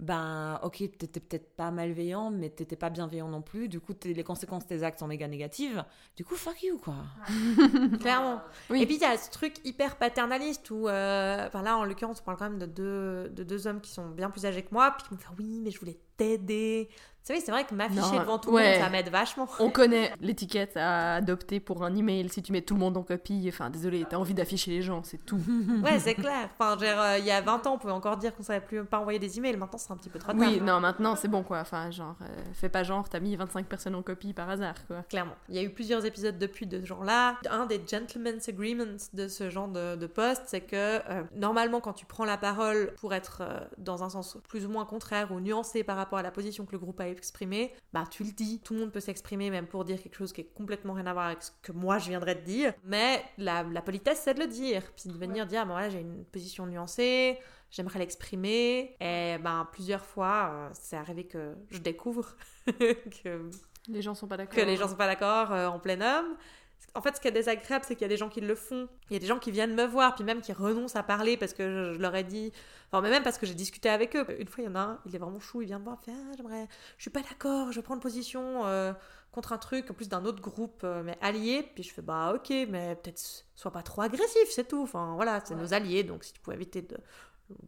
ben 0.00 0.58
ok, 0.62 0.78
t'étais 0.98 1.20
peut-être 1.20 1.54
pas 1.56 1.70
malveillant, 1.70 2.30
mais 2.30 2.48
t'étais 2.48 2.76
pas 2.76 2.88
bienveillant 2.88 3.28
non 3.28 3.42
plus, 3.42 3.68
du 3.68 3.80
coup 3.80 3.92
les 4.04 4.24
conséquences 4.24 4.64
de 4.66 4.68
tes 4.68 4.82
actes 4.82 4.98
sont 4.98 5.06
méga 5.06 5.28
négatives, 5.28 5.84
du 6.16 6.24
coup 6.24 6.36
fuck 6.36 6.62
you 6.62 6.78
quoi. 6.78 6.96
Clairement. 8.00 8.40
Oui. 8.70 8.82
Et 8.82 8.86
puis 8.86 8.96
il 8.96 9.02
y 9.02 9.04
a 9.04 9.18
ce 9.18 9.30
truc 9.30 9.56
hyper 9.62 9.96
paternaliste 9.96 10.70
où, 10.70 10.88
euh, 10.88 11.46
enfin 11.46 11.62
là 11.62 11.76
en 11.76 11.84
l'occurrence, 11.84 12.20
on 12.22 12.24
parle 12.24 12.38
quand 12.38 12.48
même 12.48 12.58
de 12.58 12.66
deux, 12.66 13.28
de 13.28 13.44
deux 13.44 13.66
hommes 13.66 13.82
qui 13.82 13.90
sont 13.90 14.08
bien 14.08 14.30
plus 14.30 14.46
âgés 14.46 14.62
que 14.62 14.72
moi, 14.72 14.94
puis 14.96 15.06
qui 15.06 15.14
me 15.14 15.18
font 15.18 15.34
oui, 15.38 15.60
mais 15.62 15.70
je 15.70 15.78
voulais 15.78 15.98
t'aider. 16.16 16.88
Vous 17.22 17.26
savez, 17.26 17.40
c'est 17.40 17.52
vrai 17.52 17.64
que 17.64 17.74
m'afficher 17.74 18.18
devant 18.18 18.38
tout 18.38 18.50
le 18.56 18.62
monde, 18.62 18.80
ça 18.80 18.88
m'aide 18.88 19.08
vachement. 19.10 19.46
On 19.58 19.70
connaît 19.70 20.12
l'étiquette 20.20 20.76
à 20.76 21.16
adopter 21.16 21.60
pour 21.60 21.84
un 21.84 21.94
email 21.94 22.28
si 22.28 22.42
tu 22.42 22.52
mets 22.52 22.62
tout 22.62 22.74
le 22.74 22.80
monde 22.80 22.96
en 22.96 23.02
copie. 23.02 23.44
Enfin, 23.48 23.70
désolé, 23.70 24.04
t'as 24.08 24.16
envie 24.16 24.34
d'afficher 24.34 24.70
les 24.70 24.82
gens, 24.82 25.02
c'est 25.02 25.24
tout. 25.24 25.40
Ouais, 25.84 25.98
c'est 25.98 26.14
clair. 26.14 26.48
Enfin, 26.58 26.76
dire, 26.76 27.00
euh, 27.00 27.18
il 27.18 27.24
y 27.24 27.30
a 27.30 27.40
20 27.40 27.66
ans, 27.66 27.74
on 27.74 27.78
pouvait 27.78 27.92
encore 27.92 28.16
dire 28.16 28.34
qu'on 28.34 28.42
savait 28.42 28.60
plus 28.64 28.84
pas 28.84 28.98
envoyer 28.98 29.18
des 29.18 29.38
emails. 29.38 29.56
Maintenant, 29.56 29.78
c'est 29.78 29.92
un 29.92 29.96
petit 29.96 30.08
peu 30.08 30.18
trop 30.18 30.32
tard. 30.32 30.40
Oui, 30.40 30.60
non, 30.60 30.80
maintenant 30.80 31.16
c'est 31.16 31.28
bon 31.28 31.42
quoi. 31.42 31.60
Enfin, 31.60 31.90
genre, 31.90 32.16
euh, 32.22 32.26
fais 32.54 32.68
pas 32.68 32.82
genre, 32.82 33.08
t'as 33.08 33.20
mis 33.20 33.36
25 33.36 33.66
personnes 33.66 33.94
en 33.94 34.02
copie 34.02 34.32
par 34.32 34.48
hasard 34.50 34.74
quoi. 34.86 35.02
Clairement. 35.08 35.34
Il 35.48 35.54
y 35.54 35.58
a 35.58 35.62
eu 35.62 35.70
plusieurs 35.70 36.04
épisodes 36.04 36.38
depuis 36.38 36.66
de 36.66 36.80
ce 36.80 36.86
genre-là. 36.86 37.36
Un 37.50 37.66
des 37.66 37.80
gentleman's 37.86 38.48
agreements 38.48 38.96
de 39.12 39.28
ce 39.28 39.50
genre 39.50 39.68
de, 39.68 39.96
de 39.96 40.06
poste, 40.06 40.42
c'est 40.46 40.60
que 40.62 40.76
euh, 40.76 41.22
normalement, 41.36 41.80
quand 41.80 41.92
tu 41.92 42.06
prends 42.06 42.24
la 42.24 42.36
parole 42.36 42.92
pour 43.00 43.14
être 43.14 43.42
euh, 43.42 43.60
dans 43.78 44.02
un 44.04 44.10
sens 44.10 44.38
plus 44.48 44.66
ou 44.66 44.68
moins 44.68 44.84
contraire 44.84 45.32
ou 45.32 45.40
nuancé 45.40 45.84
par 45.84 45.96
rapport 45.96 46.18
à 46.18 46.22
la 46.22 46.30
position 46.30 46.64
que 46.66 46.72
le 46.72 46.78
groupe 46.78 47.00
a 47.00 47.08
exprimée, 47.10 47.72
bah 47.92 48.04
tu 48.10 48.24
le 48.24 48.32
dis. 48.32 48.60
Tout 48.60 48.74
le 48.74 48.80
monde 48.80 48.92
peut 48.92 49.00
s'exprimer, 49.00 49.50
même 49.50 49.66
pour 49.66 49.84
dire 49.84 50.00
quelque 50.02 50.16
chose 50.16 50.32
qui 50.32 50.40
est 50.40 50.52
complètement 50.54 50.92
rien 50.94 51.06
à 51.06 51.12
voir 51.12 51.26
avec 51.26 51.42
ce 51.42 51.50
que 51.62 51.72
moi 51.72 51.98
je 51.98 52.08
viendrais 52.08 52.34
de 52.34 52.40
dire. 52.42 52.72
Mais 52.84 53.22
la, 53.38 53.62
la 53.62 53.82
politesse, 53.82 54.22
c'est 54.24 54.34
de 54.34 54.40
le 54.40 54.46
dire. 54.46 54.82
Puis 54.96 55.10
de 55.10 55.16
venir 55.16 55.46
dire, 55.46 55.66
bah 55.66 55.72
voilà, 55.72 55.88
j'ai 55.90 56.00
une 56.00 56.24
position 56.24 56.66
nuancée. 56.66 57.38
J'aimerais 57.70 58.00
l'exprimer. 58.00 58.96
Et 59.00 59.38
ben 59.38 59.68
plusieurs 59.72 60.04
fois, 60.04 60.50
euh, 60.52 60.68
c'est 60.72 60.96
arrivé 60.96 61.24
que 61.24 61.54
je 61.70 61.78
découvre 61.78 62.34
que 62.66 63.50
Les 63.88 64.02
gens 64.02 64.14
sont 64.14 64.26
pas 64.26 64.36
d'accord. 64.36 64.56
que 64.56 64.60
les 64.62 64.76
gens 64.76 64.88
sont 64.88 64.96
pas 64.96 65.06
d'accord 65.06 65.52
euh, 65.52 65.68
en 65.68 65.78
plein 65.78 66.00
homme. 66.00 66.36
En 66.94 67.02
fait, 67.02 67.14
ce 67.16 67.20
qui 67.20 67.28
est 67.28 67.32
désagréable, 67.32 67.84
c'est 67.86 67.94
qu'il 67.94 68.02
y 68.02 68.06
a 68.06 68.08
des 68.08 68.16
gens 68.16 68.28
qui 68.28 68.40
le 68.40 68.54
font. 68.56 68.88
Il 69.10 69.12
y 69.12 69.16
a 69.16 69.20
des 69.20 69.26
gens 69.26 69.38
qui 69.38 69.50
viennent 69.52 69.74
me 69.74 69.84
voir, 69.84 70.14
puis 70.16 70.24
même 70.24 70.40
qui 70.40 70.52
renoncent 70.52 70.96
à 70.96 71.02
parler 71.04 71.36
parce 71.36 71.52
que 71.54 71.62
je, 71.62 71.92
je 71.94 71.98
leur 72.00 72.14
ai 72.16 72.24
dit. 72.24 72.52
Enfin, 72.90 73.00
mais 73.00 73.10
même 73.10 73.22
parce 73.22 73.38
que 73.38 73.46
j'ai 73.46 73.54
discuté 73.54 73.88
avec 73.88 74.16
eux. 74.16 74.26
Une 74.40 74.48
fois, 74.48 74.64
il 74.64 74.66
y 74.66 74.70
en 74.70 74.74
a 74.74 74.80
un, 74.80 74.98
il 75.06 75.14
est 75.14 75.18
vraiment 75.18 75.38
chou, 75.38 75.62
il 75.62 75.66
vient 75.66 75.78
me 75.78 75.84
voir, 75.84 75.98
il 76.02 76.06
fait 76.12 76.18
Ah, 76.18 76.32
j'aimerais. 76.36 76.66
Je 76.96 77.02
suis 77.02 77.10
pas 77.10 77.20
d'accord, 77.22 77.70
je 77.70 77.76
vais 77.78 77.82
prendre 77.84 78.00
position 78.00 78.66
euh, 78.66 78.92
contre 79.30 79.52
un 79.52 79.58
truc, 79.58 79.88
en 79.90 79.94
plus 79.94 80.08
d'un 80.08 80.24
autre 80.24 80.40
groupe, 80.42 80.80
euh, 80.82 81.02
mais 81.04 81.16
allié. 81.22 81.62
Puis 81.74 81.84
je 81.84 81.92
fais 81.94 82.02
Bah, 82.02 82.32
ok, 82.34 82.50
mais 82.68 82.96
peut-être 82.96 83.44
sois 83.54 83.70
pas 83.70 83.82
trop 83.82 84.02
agressif, 84.02 84.48
c'est 84.50 84.66
tout. 84.66 84.82
Enfin, 84.82 85.12
voilà, 85.14 85.40
c'est 85.44 85.54
nos 85.54 85.72
alliés, 85.72 86.02
donc 86.02 86.24
si 86.24 86.32
tu 86.32 86.40
pouvais 86.40 86.56
éviter 86.56 86.82
de, 86.82 86.96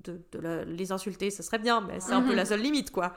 de, 0.04 0.20
de 0.32 0.38
le- 0.40 0.64
les 0.64 0.90
insulter, 0.90 1.30
ce 1.30 1.44
serait 1.44 1.58
bien, 1.60 1.80
mais 1.80 2.00
c'est 2.00 2.12
un 2.12 2.22
peu 2.22 2.34
la 2.34 2.44
seule 2.44 2.60
limite, 2.60 2.90
quoi. 2.90 3.14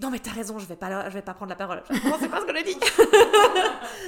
Non 0.00 0.10
mais 0.10 0.20
t'as 0.20 0.30
raison, 0.30 0.60
je 0.60 0.66
vais 0.66 0.76
pas, 0.76 1.10
je 1.10 1.14
vais 1.14 1.22
pas 1.22 1.34
prendre 1.34 1.50
la 1.50 1.56
parole. 1.56 1.82
Je 1.90 1.98
comprends, 2.00 2.18
c'est 2.20 2.28
pas 2.28 2.40
ce 2.40 2.46
que 2.46 2.54
j'ai 2.56 2.62
dit. 2.62 2.76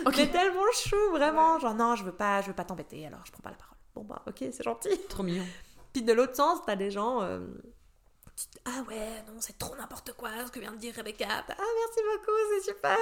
Ok. 0.06 0.14
Mais 0.16 0.30
tellement 0.30 0.72
chou, 0.72 0.96
vraiment. 1.12 1.58
Genre 1.58 1.74
non, 1.74 1.94
je 1.94 2.04
veux 2.04 2.12
pas, 2.12 2.40
je 2.40 2.48
veux 2.48 2.54
pas 2.54 2.64
t'embêter, 2.64 3.06
alors 3.06 3.20
je 3.26 3.32
prends 3.32 3.42
pas 3.42 3.50
la 3.50 3.56
parole. 3.56 3.76
Bon 3.94 4.02
bah 4.02 4.22
ok, 4.26 4.38
c'est 4.38 4.62
gentil. 4.62 4.98
Trop 5.08 5.22
mignon. 5.22 5.44
Puis 5.92 6.02
de 6.02 6.12
l'autre 6.12 6.36
sens, 6.36 6.60
t'as 6.64 6.76
des 6.76 6.90
gens 6.90 7.20
euh, 7.22 7.40
ah 8.64 8.82
ouais, 8.88 9.22
non, 9.26 9.34
c'est 9.40 9.58
trop 9.58 9.74
n'importe 9.76 10.12
quoi 10.12 10.30
ce 10.46 10.52
que 10.52 10.60
vient 10.60 10.72
de 10.72 10.78
dire 10.78 10.94
Rebecca. 10.94 11.26
Ah, 11.28 11.44
merci 11.48 12.00
beaucoup, 12.12 12.38
c'est 12.50 12.72
super. 12.72 12.96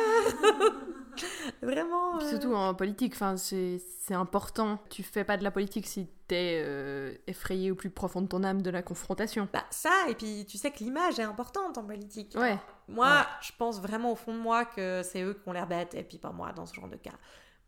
Vraiment. 1.62 2.16
Euh. 2.16 2.28
Surtout 2.28 2.54
en 2.54 2.74
politique, 2.74 3.14
enfin, 3.14 3.37
c'est 3.37 3.80
important. 4.14 4.78
Tu 4.88 5.02
fais 5.02 5.24
pas 5.24 5.37
de 5.37 5.44
la 5.44 5.50
politique 5.50 5.87
si 5.87 6.08
t'es 6.26 6.62
euh, 6.64 7.14
effrayé 7.26 7.70
au 7.70 7.74
plus 7.74 7.90
profond 7.90 8.22
de 8.22 8.28
ton 8.28 8.44
âme 8.44 8.62
de 8.62 8.70
la 8.70 8.82
confrontation. 8.82 9.48
Bah, 9.52 9.64
ça, 9.70 10.08
et 10.08 10.14
puis 10.14 10.46
tu 10.46 10.58
sais 10.58 10.70
que 10.70 10.78
l'image 10.78 11.18
est 11.18 11.24
importante 11.24 11.76
en 11.78 11.84
politique. 11.84 12.34
Ouais. 12.37 12.58
Moi, 12.88 13.27
je 13.42 13.53
pense 13.59 13.81
vraiment 13.81 14.12
au 14.12 14.16
fond 14.16 14.33
de 14.33 14.38
moi 14.38 14.64
que 14.64 15.03
c'est 15.03 15.22
eux 15.22 15.35
qui 15.35 15.48
ont 15.48 15.53
l'air 15.53 15.66
bêtes, 15.66 15.94
et 15.94 16.03
puis 16.03 16.18
pas 16.18 16.33
moi 16.33 16.53
dans 16.53 16.66
ce 16.66 16.74
genre 16.74 16.88
de 16.88 16.96
cas. 16.96 17.14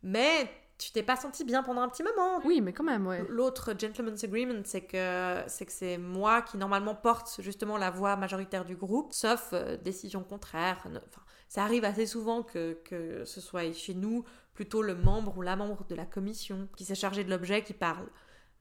Mais 0.02 0.50
tu 0.78 0.92
t'es 0.92 1.02
pas 1.02 1.16
senti 1.16 1.44
bien 1.44 1.62
pendant 1.62 1.82
un 1.82 1.88
petit 1.88 2.02
moment. 2.02 2.40
Oui, 2.44 2.62
mais 2.62 2.72
quand 2.72 2.84
même, 2.84 3.06
ouais. 3.06 3.22
L'autre 3.28 3.74
gentleman's 3.78 4.24
agreement, 4.24 4.62
c'est 4.64 4.80
que 4.80 5.42
c'est 5.46 5.66
que 5.66 5.72
c'est 5.72 5.98
moi 5.98 6.40
qui 6.40 6.56
normalement 6.56 6.94
porte 6.94 7.40
justement 7.40 7.76
la 7.76 7.90
voix 7.90 8.16
majoritaire 8.16 8.64
du 8.64 8.76
groupe, 8.76 9.12
sauf 9.12 9.50
euh, 9.52 9.76
décision 9.76 10.24
contraire. 10.24 10.78
Enfin, 10.86 11.22
ça 11.48 11.64
arrive 11.64 11.84
assez 11.84 12.06
souvent 12.06 12.42
que, 12.42 12.78
que 12.84 13.24
ce 13.26 13.40
soit 13.42 13.72
chez 13.74 13.94
nous 13.94 14.24
plutôt 14.54 14.80
le 14.80 14.94
membre 14.94 15.36
ou 15.36 15.42
la 15.42 15.54
membre 15.54 15.84
de 15.86 15.94
la 15.94 16.06
commission 16.06 16.68
qui 16.76 16.84
s'est 16.86 16.94
chargé 16.94 17.24
de 17.24 17.30
l'objet 17.30 17.62
qui 17.62 17.74
parle. 17.74 18.08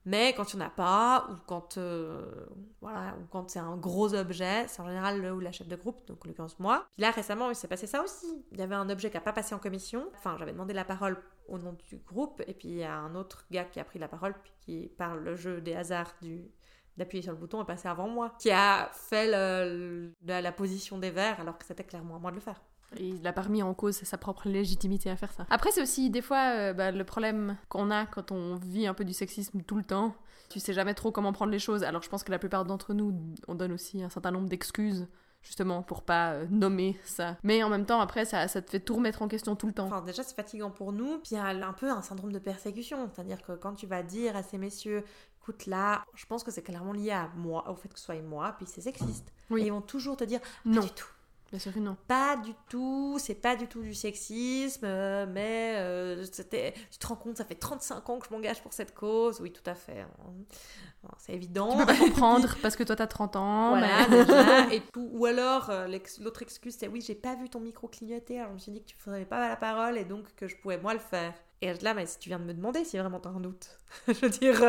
Mais 0.06 0.32
quand 0.32 0.52
il 0.52 0.56
n'y 0.56 0.62
en 0.62 0.66
a 0.66 0.70
pas, 0.70 1.26
ou 1.30 1.34
quand, 1.46 1.76
euh, 1.76 2.46
voilà, 2.80 3.14
quand 3.30 3.50
c'est 3.50 3.58
un 3.58 3.76
gros 3.76 4.14
objet, 4.14 4.66
c'est 4.68 4.80
en 4.80 4.86
général 4.86 5.20
le 5.20 5.32
ou 5.32 5.40
la 5.40 5.52
chef 5.52 5.68
de 5.68 5.76
groupe, 5.76 6.06
donc 6.06 6.24
en 6.24 6.28
l'occurrence 6.28 6.58
moi. 6.58 6.86
Puis 6.96 7.02
là, 7.02 7.10
récemment, 7.10 7.50
il 7.50 7.54
s'est 7.54 7.68
passé 7.68 7.86
ça 7.86 8.02
aussi. 8.02 8.44
Il 8.52 8.58
y 8.58 8.62
avait 8.62 8.74
un 8.74 8.88
objet 8.88 9.10
qui 9.10 9.16
n'a 9.16 9.20
pas 9.20 9.32
passé 9.32 9.54
en 9.54 9.58
commission. 9.58 10.10
Enfin, 10.16 10.36
j'avais 10.38 10.52
demandé 10.52 10.72
la 10.72 10.84
parole 10.84 11.22
au 11.48 11.58
nom 11.58 11.76
du 11.88 11.98
groupe, 11.98 12.42
et 12.46 12.54
puis 12.54 12.68
il 12.68 12.76
y 12.76 12.84
a 12.84 12.94
un 12.94 13.14
autre 13.14 13.44
gars 13.50 13.64
qui 13.64 13.78
a 13.80 13.84
pris 13.84 13.98
la 13.98 14.08
parole, 14.08 14.34
puis 14.42 14.52
qui 14.60 14.88
parle 14.88 15.20
le 15.22 15.36
jeu 15.36 15.60
des 15.60 15.74
hasards 15.74 16.14
du 16.22 16.50
d'appuyer 16.96 17.22
sur 17.22 17.32
le 17.32 17.38
bouton 17.38 17.62
et 17.62 17.64
passer 17.64 17.88
avant 17.88 18.08
moi, 18.08 18.34
qui 18.38 18.50
a 18.50 18.90
fait 18.92 19.26
la 19.26 20.52
position 20.52 20.98
des 20.98 21.10
verts 21.10 21.40
alors 21.40 21.56
que 21.56 21.64
c'était 21.64 21.84
clairement 21.84 22.16
à 22.16 22.18
moi 22.18 22.30
de 22.30 22.36
le 22.36 22.42
faire. 22.42 22.60
Il 22.98 23.26
a 23.26 23.32
pas 23.32 23.42
remis 23.42 23.62
en 23.62 23.72
cause 23.74 23.96
sa 23.96 24.18
propre 24.18 24.48
légitimité 24.48 25.10
à 25.10 25.16
faire 25.16 25.32
ça. 25.32 25.46
Après, 25.50 25.70
c'est 25.70 25.82
aussi 25.82 26.10
des 26.10 26.22
fois 26.22 26.54
euh, 26.56 26.72
bah, 26.72 26.90
le 26.90 27.04
problème 27.04 27.56
qu'on 27.68 27.90
a 27.90 28.06
quand 28.06 28.32
on 28.32 28.56
vit 28.56 28.86
un 28.86 28.94
peu 28.94 29.04
du 29.04 29.12
sexisme 29.12 29.62
tout 29.62 29.76
le 29.76 29.84
temps. 29.84 30.14
Tu 30.48 30.58
sais 30.58 30.72
jamais 30.72 30.94
trop 30.94 31.12
comment 31.12 31.32
prendre 31.32 31.52
les 31.52 31.58
choses. 31.58 31.84
Alors 31.84 32.02
je 32.02 32.08
pense 32.08 32.24
que 32.24 32.32
la 32.32 32.38
plupart 32.38 32.64
d'entre 32.64 32.92
nous, 32.92 33.14
on 33.46 33.54
donne 33.54 33.72
aussi 33.72 34.02
un 34.02 34.10
certain 34.10 34.32
nombre 34.32 34.48
d'excuses 34.48 35.06
justement 35.42 35.82
pour 35.82 36.02
pas 36.02 36.32
euh, 36.32 36.46
nommer 36.50 36.98
ça. 37.04 37.36
Mais 37.42 37.62
en 37.62 37.68
même 37.68 37.86
temps, 37.86 38.00
après, 38.00 38.24
ça, 38.24 38.46
ça 38.48 38.60
te 38.60 38.70
fait 38.70 38.80
tout 38.80 38.94
remettre 38.96 39.22
en 39.22 39.28
question 39.28 39.56
tout 39.56 39.66
le 39.66 39.72
temps. 39.72 39.86
Enfin, 39.86 40.02
déjà, 40.02 40.22
c'est 40.22 40.34
fatigant 40.34 40.70
pour 40.70 40.92
nous. 40.92 41.18
Puis 41.18 41.32
il 41.32 41.34
y 41.34 41.38
a 41.38 41.46
un 41.46 41.72
peu 41.72 41.90
un 41.90 42.02
syndrome 42.02 42.32
de 42.32 42.38
persécution. 42.38 43.08
C'est-à-dire 43.14 43.40
que 43.42 43.52
quand 43.52 43.74
tu 43.74 43.86
vas 43.86 44.02
dire 44.02 44.36
à 44.36 44.42
ces 44.42 44.58
messieurs, 44.58 45.04
écoute 45.40 45.66
là, 45.66 46.04
je 46.14 46.26
pense 46.26 46.44
que 46.44 46.50
c'est 46.50 46.62
clairement 46.62 46.92
lié 46.92 47.12
à 47.12 47.30
moi, 47.36 47.70
au 47.70 47.74
fait 47.74 47.88
que 47.88 47.98
ce 47.98 48.04
soit 48.04 48.20
moi, 48.20 48.54
puis 48.56 48.66
c'est 48.66 48.80
sexiste. 48.80 49.32
Oui. 49.48 49.64
ils 49.64 49.70
vont 49.70 49.80
toujours 49.80 50.16
te 50.16 50.24
dire, 50.24 50.40
non. 50.64 50.82
du 50.82 50.90
tout 50.90 51.08
Bien 51.50 51.58
sûr 51.58 51.74
que 51.74 51.80
non. 51.80 51.96
Pas 52.06 52.36
du 52.36 52.52
tout, 52.68 53.18
c'est 53.18 53.34
pas 53.34 53.56
du 53.56 53.66
tout 53.66 53.82
du 53.82 53.92
sexisme, 53.92 54.84
euh, 54.84 55.26
mais 55.28 55.74
euh, 55.78 56.24
c'était, 56.30 56.74
tu 56.92 56.98
te 56.98 57.06
rends 57.08 57.16
compte, 57.16 57.38
ça 57.38 57.44
fait 57.44 57.56
35 57.56 58.08
ans 58.08 58.18
que 58.20 58.26
je 58.28 58.32
m'engage 58.32 58.62
pour 58.62 58.72
cette 58.72 58.94
cause. 58.94 59.40
Oui, 59.40 59.50
tout 59.50 59.68
à 59.68 59.74
fait. 59.74 60.02
Hein. 60.02 61.08
C'est 61.18 61.32
évident. 61.32 61.72
Tu 61.72 61.78
peux 61.78 61.86
pas 61.86 61.98
comprendre 61.98 62.56
parce 62.62 62.76
que 62.76 62.84
toi 62.84 62.94
t'as 62.94 63.08
30 63.08 63.34
ans. 63.34 63.70
Voilà, 63.70 64.06
déjà. 64.08 64.68
Et 64.72 64.80
ou 64.96 65.26
alors, 65.26 65.70
euh, 65.70 65.88
l'autre 66.20 66.42
excuse, 66.42 66.76
c'est 66.78 66.86
oui, 66.86 67.00
j'ai 67.04 67.16
pas 67.16 67.34
vu 67.34 67.48
ton 67.48 67.58
micro 67.58 67.88
clignoter, 67.88 68.38
alors 68.38 68.50
je 68.50 68.54
me 68.54 68.58
suis 68.60 68.72
dit 68.72 68.82
que 68.82 68.88
tu 68.88 68.96
ferais 68.96 69.24
pas 69.24 69.48
la 69.48 69.56
parole 69.56 69.98
et 69.98 70.04
donc 70.04 70.32
que 70.36 70.46
je 70.46 70.54
pouvais 70.56 70.78
moi 70.78 70.92
le 70.92 71.00
faire. 71.00 71.34
Et 71.62 71.74
là, 71.74 71.94
mais 71.94 72.06
si 72.06 72.18
tu 72.20 72.28
viens 72.28 72.38
de 72.38 72.44
me 72.44 72.54
demander 72.54 72.84
si 72.84 72.96
vraiment 72.96 73.18
t'as 73.18 73.30
un 73.30 73.40
doute, 73.40 73.76
je 74.06 74.12
veux 74.12 74.30
dire, 74.30 74.62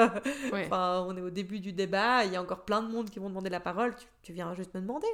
on 0.71 1.15
est 1.15 1.21
au 1.21 1.29
début 1.29 1.59
du 1.59 1.73
débat, 1.73 2.25
il 2.25 2.33
y 2.33 2.35
a 2.35 2.41
encore 2.41 2.65
plein 2.65 2.81
de 2.81 2.91
monde 2.91 3.11
qui 3.11 3.19
vont 3.19 3.29
demander 3.29 3.51
la 3.51 3.59
parole, 3.59 3.95
tu 4.23 4.33
viens 4.33 4.51
juste 4.55 4.73
me 4.73 4.81
demander. 4.81 5.07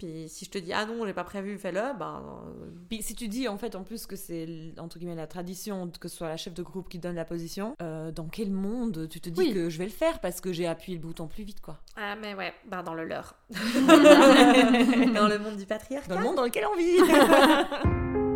Puis 0.00 0.30
si 0.30 0.46
je 0.46 0.50
te 0.50 0.56
dis 0.56 0.72
ah 0.72 0.86
non, 0.86 1.04
j'ai 1.04 1.12
pas 1.12 1.24
prévu, 1.24 1.58
fais-le, 1.58 1.96
ben. 1.98 2.22
Euh, 2.46 2.70
Puis 2.88 3.02
si 3.02 3.14
tu 3.14 3.28
dis 3.28 3.48
en 3.48 3.58
fait 3.58 3.76
en 3.76 3.82
plus 3.84 4.06
que 4.06 4.16
c'est 4.16 4.72
entre 4.78 4.98
guillemets 4.98 5.14
la 5.14 5.26
tradition 5.26 5.90
que 6.00 6.08
ce 6.08 6.16
soit 6.16 6.28
la 6.28 6.38
chef 6.38 6.54
de 6.54 6.62
groupe 6.62 6.88
qui 6.88 6.98
donne 6.98 7.16
la 7.16 7.26
position, 7.26 7.76
euh, 7.82 8.10
dans 8.10 8.28
quel 8.28 8.50
monde 8.50 9.08
tu 9.10 9.20
te 9.20 9.28
dis 9.28 9.52
que 9.52 9.68
je 9.68 9.76
vais 9.76 9.84
le 9.84 9.90
faire 9.90 10.20
parce 10.20 10.40
que 10.40 10.54
j'ai 10.54 10.66
appuyé 10.66 10.96
le 10.96 11.02
bouton 11.02 11.26
plus 11.26 11.44
vite 11.44 11.60
quoi? 11.60 11.78
Ah 11.96 12.16
mais 12.16 12.34
ouais, 12.34 12.54
ben 12.66 12.82
dans 12.82 12.94
le 12.94 13.04
leur. 13.04 13.36
dans 13.50 15.28
le 15.28 15.38
monde 15.38 15.56
du 15.58 15.66
patriarcat. 15.66 16.08
Dans 16.08 16.18
le 16.18 16.24
monde 16.24 16.36
dans 16.36 16.44
lequel 16.44 16.64
on 16.72 16.76
vit. 16.76 18.26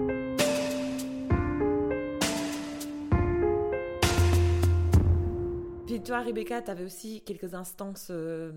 toi, 6.05 6.21
Rebecca, 6.21 6.61
tu 6.61 6.71
avais 6.71 6.85
aussi 6.85 7.23
quelques 7.23 7.55
instances 7.55 8.09
euh, 8.11 8.53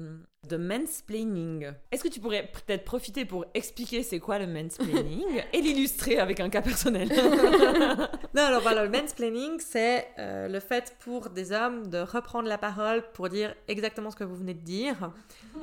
de 0.50 0.58
mansplaining. 0.58 1.72
Est-ce 1.92 2.04
que 2.04 2.10
tu 2.10 2.20
pourrais 2.20 2.52
peut-être 2.52 2.84
profiter 2.84 3.24
pour 3.24 3.46
expliquer 3.54 4.04
c'est 4.04 4.20
quoi 4.20 4.38
le 4.38 4.48
mansplaining 4.48 5.44
et 5.54 5.62
l'illustrer 5.62 6.20
avec 6.20 6.40
un 6.40 6.50
cas 6.50 6.62
personnel? 6.62 7.10
Non, 8.34 8.44
alors 8.44 8.62
voilà, 8.62 8.84
le 8.84 8.90
mansplaining, 9.02 9.60
c'est 9.60 10.10
euh, 10.20 10.48
le 10.48 10.60
fait 10.60 10.96
pour 11.00 11.30
des 11.30 11.52
hommes 11.52 11.88
de 11.88 12.00
reprendre 12.00 12.48
la 12.48 12.58
parole 12.58 13.04
pour 13.14 13.30
dire 13.30 13.56
exactement 13.68 14.12
ce 14.12 14.16
que 14.16 14.24
vous 14.24 14.36
venez 14.36 14.54
de 14.54 14.64
dire, 14.64 15.12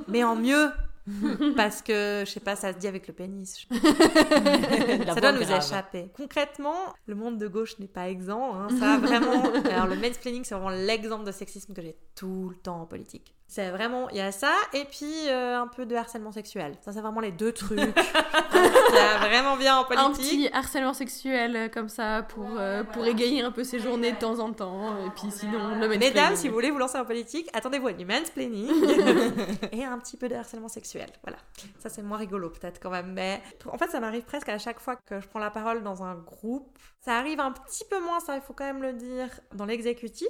mais 0.08 0.24
en 0.24 0.34
mieux 0.34 0.70
Parce 1.56 1.82
que, 1.82 2.22
je 2.26 2.30
sais 2.30 2.40
pas, 2.40 2.56
ça 2.56 2.72
se 2.72 2.78
dit 2.78 2.86
avec 2.86 3.06
le 3.06 3.14
pénis. 3.14 3.66
ça 3.70 5.20
doit 5.20 5.32
nous 5.32 5.42
échapper. 5.42 6.10
Concrètement, 6.16 6.94
le 7.06 7.14
monde 7.14 7.38
de 7.38 7.46
gauche 7.46 7.78
n'est 7.78 7.88
pas 7.88 8.08
exempt. 8.08 8.54
Hein. 8.54 8.68
Ça, 8.78 8.98
vraiment. 8.98 9.42
Alors, 9.70 9.86
le 9.86 9.96
mansplaining, 9.96 10.44
c'est 10.44 10.54
vraiment 10.54 10.70
l'exemple 10.70 11.24
de 11.24 11.32
sexisme 11.32 11.74
que 11.74 11.82
j'ai 11.82 11.96
tout 12.14 12.50
le 12.50 12.56
temps 12.56 12.80
en 12.80 12.86
politique. 12.86 13.34
C'est 13.54 13.70
vraiment, 13.70 14.10
il 14.10 14.16
y 14.16 14.20
a 14.20 14.32
ça, 14.32 14.52
et 14.72 14.84
puis 14.84 15.28
euh, 15.28 15.60
un 15.60 15.68
peu 15.68 15.86
de 15.86 15.94
harcèlement 15.94 16.32
sexuel. 16.32 16.74
Ça, 16.80 16.90
c'est 16.90 17.00
vraiment 17.00 17.20
les 17.20 17.30
deux 17.30 17.52
trucs. 17.52 17.78
c'est 17.78 19.18
vraiment 19.28 19.56
bien 19.56 19.76
en 19.76 19.84
politique. 19.84 20.08
Un 20.08 20.12
petit 20.12 20.50
harcèlement 20.52 20.92
sexuel 20.92 21.54
euh, 21.54 21.68
comme 21.68 21.88
ça 21.88 22.24
pour, 22.24 22.48
euh, 22.58 22.82
pour 22.82 23.06
égayer 23.06 23.42
un 23.42 23.52
peu 23.52 23.62
ses 23.62 23.78
journées 23.78 24.10
de 24.10 24.16
temps 24.16 24.40
en 24.40 24.52
temps. 24.52 24.96
Et 25.06 25.10
puis 25.10 25.30
sinon, 25.30 25.78
le 25.78 25.86
Mesdames, 25.86 26.34
si 26.34 26.48
vous 26.48 26.54
voulez 26.54 26.72
vous 26.72 26.78
lancer 26.78 26.98
en 26.98 27.04
politique, 27.04 27.48
attendez-vous 27.52 27.86
à 27.86 27.92
du 27.92 28.04
mansplaining 28.04 28.68
et 29.70 29.84
un 29.84 30.00
petit 30.00 30.16
peu 30.16 30.28
de 30.28 30.34
harcèlement 30.34 30.66
sexuel. 30.66 31.10
Voilà. 31.22 31.38
Ça, 31.78 31.88
c'est 31.88 32.02
moins 32.02 32.18
rigolo 32.18 32.50
peut-être 32.50 32.80
quand 32.80 32.90
même. 32.90 33.12
Mais 33.12 33.40
en 33.70 33.78
fait, 33.78 33.88
ça 33.88 34.00
m'arrive 34.00 34.24
presque 34.24 34.48
à 34.48 34.58
chaque 34.58 34.80
fois 34.80 34.96
que 34.96 35.20
je 35.20 35.28
prends 35.28 35.38
la 35.38 35.50
parole 35.50 35.84
dans 35.84 36.02
un 36.02 36.16
groupe. 36.16 36.76
Ça 37.02 37.18
arrive 37.18 37.38
un 37.38 37.52
petit 37.52 37.84
peu 37.88 38.00
moins, 38.00 38.18
ça, 38.18 38.34
il 38.34 38.42
faut 38.42 38.52
quand 38.52 38.64
même 38.64 38.82
le 38.82 38.94
dire, 38.94 39.28
dans 39.54 39.64
l'exécutif. 39.64 40.26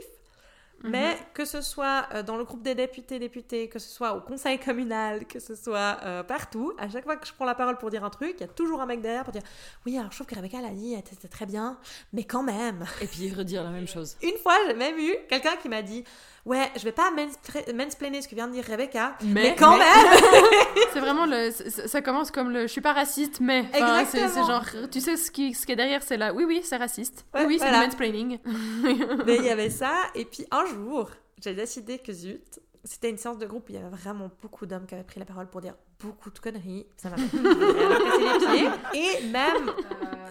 Mais 0.84 1.14
mhm. 1.14 1.20
que 1.32 1.44
ce 1.44 1.62
soit 1.62 2.06
euh, 2.14 2.22
dans 2.22 2.36
le 2.36 2.44
groupe 2.44 2.62
des 2.62 2.74
députés, 2.74 3.18
députés, 3.18 3.68
que 3.68 3.78
ce 3.78 3.88
soit 3.88 4.14
au 4.14 4.20
conseil 4.20 4.58
communal, 4.58 5.26
que 5.26 5.40
ce 5.40 5.54
soit 5.54 5.98
euh, 6.04 6.22
partout, 6.22 6.72
à 6.78 6.88
chaque 6.88 7.04
fois 7.04 7.16
que 7.16 7.26
je 7.26 7.32
prends 7.32 7.46
la 7.46 7.54
parole 7.54 7.78
pour 7.78 7.90
dire 7.90 8.04
un 8.04 8.10
truc, 8.10 8.34
il 8.36 8.40
y 8.42 8.44
a 8.44 8.48
toujours 8.48 8.80
un 8.80 8.86
mec 8.86 9.00
derrière 9.00 9.24
pour 9.24 9.32
dire 9.32 9.42
Oui, 9.86 9.96
alors 9.98 10.12
je 10.12 10.16
trouve 10.18 10.26
que 10.26 10.34
Rebecca 10.34 10.60
l'a 10.60 10.70
dit, 10.70 10.94
c'était 11.08 11.28
très 11.28 11.46
bien, 11.46 11.78
mais 12.12 12.24
quand 12.24 12.42
même. 12.42 12.84
Et 13.00 13.06
puis 13.06 13.32
redire 13.32 13.64
la 13.64 13.70
même 13.70 13.88
chose. 13.88 14.16
Une 14.22 14.36
fois, 14.42 14.54
j'ai 14.66 14.74
même 14.74 14.98
eu 14.98 15.14
quelqu'un 15.28 15.56
qui 15.56 15.68
m'a 15.68 15.82
dit 15.82 16.04
Ouais, 16.44 16.70
je 16.76 16.84
vais 16.84 16.92
pas 16.92 17.10
mansplainer 17.74 18.20
ce 18.20 18.28
que 18.28 18.34
vient 18.34 18.48
de 18.48 18.52
dire 18.52 18.64
Rebecca, 18.64 19.16
mais, 19.22 19.54
quand 19.58 19.78
même 19.78 19.86
C'est 20.92 21.00
vraiment 21.00 21.24
le. 21.24 21.50
Ça 21.50 22.02
commence 22.02 22.30
comme 22.30 22.50
le 22.50 22.62
je 22.62 22.72
suis 22.72 22.82
pas 22.82 22.92
raciste, 22.92 23.40
mais. 23.40 23.60
Exactement. 23.72 24.28
C'est 24.28 24.44
genre, 24.44 24.88
tu 24.90 25.00
sais 25.00 25.16
ce 25.16 25.30
qui, 25.30 25.54
ce 25.54 25.64
qui 25.64 25.72
est 25.72 25.76
derrière, 25.76 26.02
c'est 26.02 26.18
là, 26.18 26.34
oui, 26.34 26.44
oui, 26.46 26.60
c'est 26.62 26.76
raciste. 26.76 27.24
oui, 27.34 27.42
oui, 27.46 27.58
c'est 27.58 27.70
le 27.70 27.78
mansplaining. 27.78 28.38
mais 29.26 29.36
il 29.36 29.44
y 29.44 29.50
avait 29.50 29.70
ça, 29.70 29.94
et 30.14 30.26
puis 30.26 30.44
un 30.50 30.66
jour, 30.66 31.10
j'ai 31.42 31.54
décidé 31.54 31.98
que 31.98 32.12
zut, 32.12 32.60
c'était 32.84 33.08
une 33.08 33.18
séance 33.18 33.38
de 33.38 33.46
groupe 33.46 33.68
où 33.68 33.72
il 33.72 33.76
y 33.76 33.78
avait 33.78 33.96
vraiment 33.96 34.30
beaucoup 34.42 34.66
d'hommes 34.66 34.86
qui 34.86 34.94
avaient 34.94 35.04
pris 35.04 35.18
la 35.18 35.26
parole 35.26 35.46
pour 35.46 35.62
dire 35.62 35.74
beaucoup 35.98 36.30
de 36.30 36.38
conneries. 36.38 36.86
Ça 36.96 37.08
m'a 37.08 37.16
fait 37.16 37.36
les 37.42 38.68
pieds. 38.92 39.20
Et 39.22 39.26
même 39.28 39.70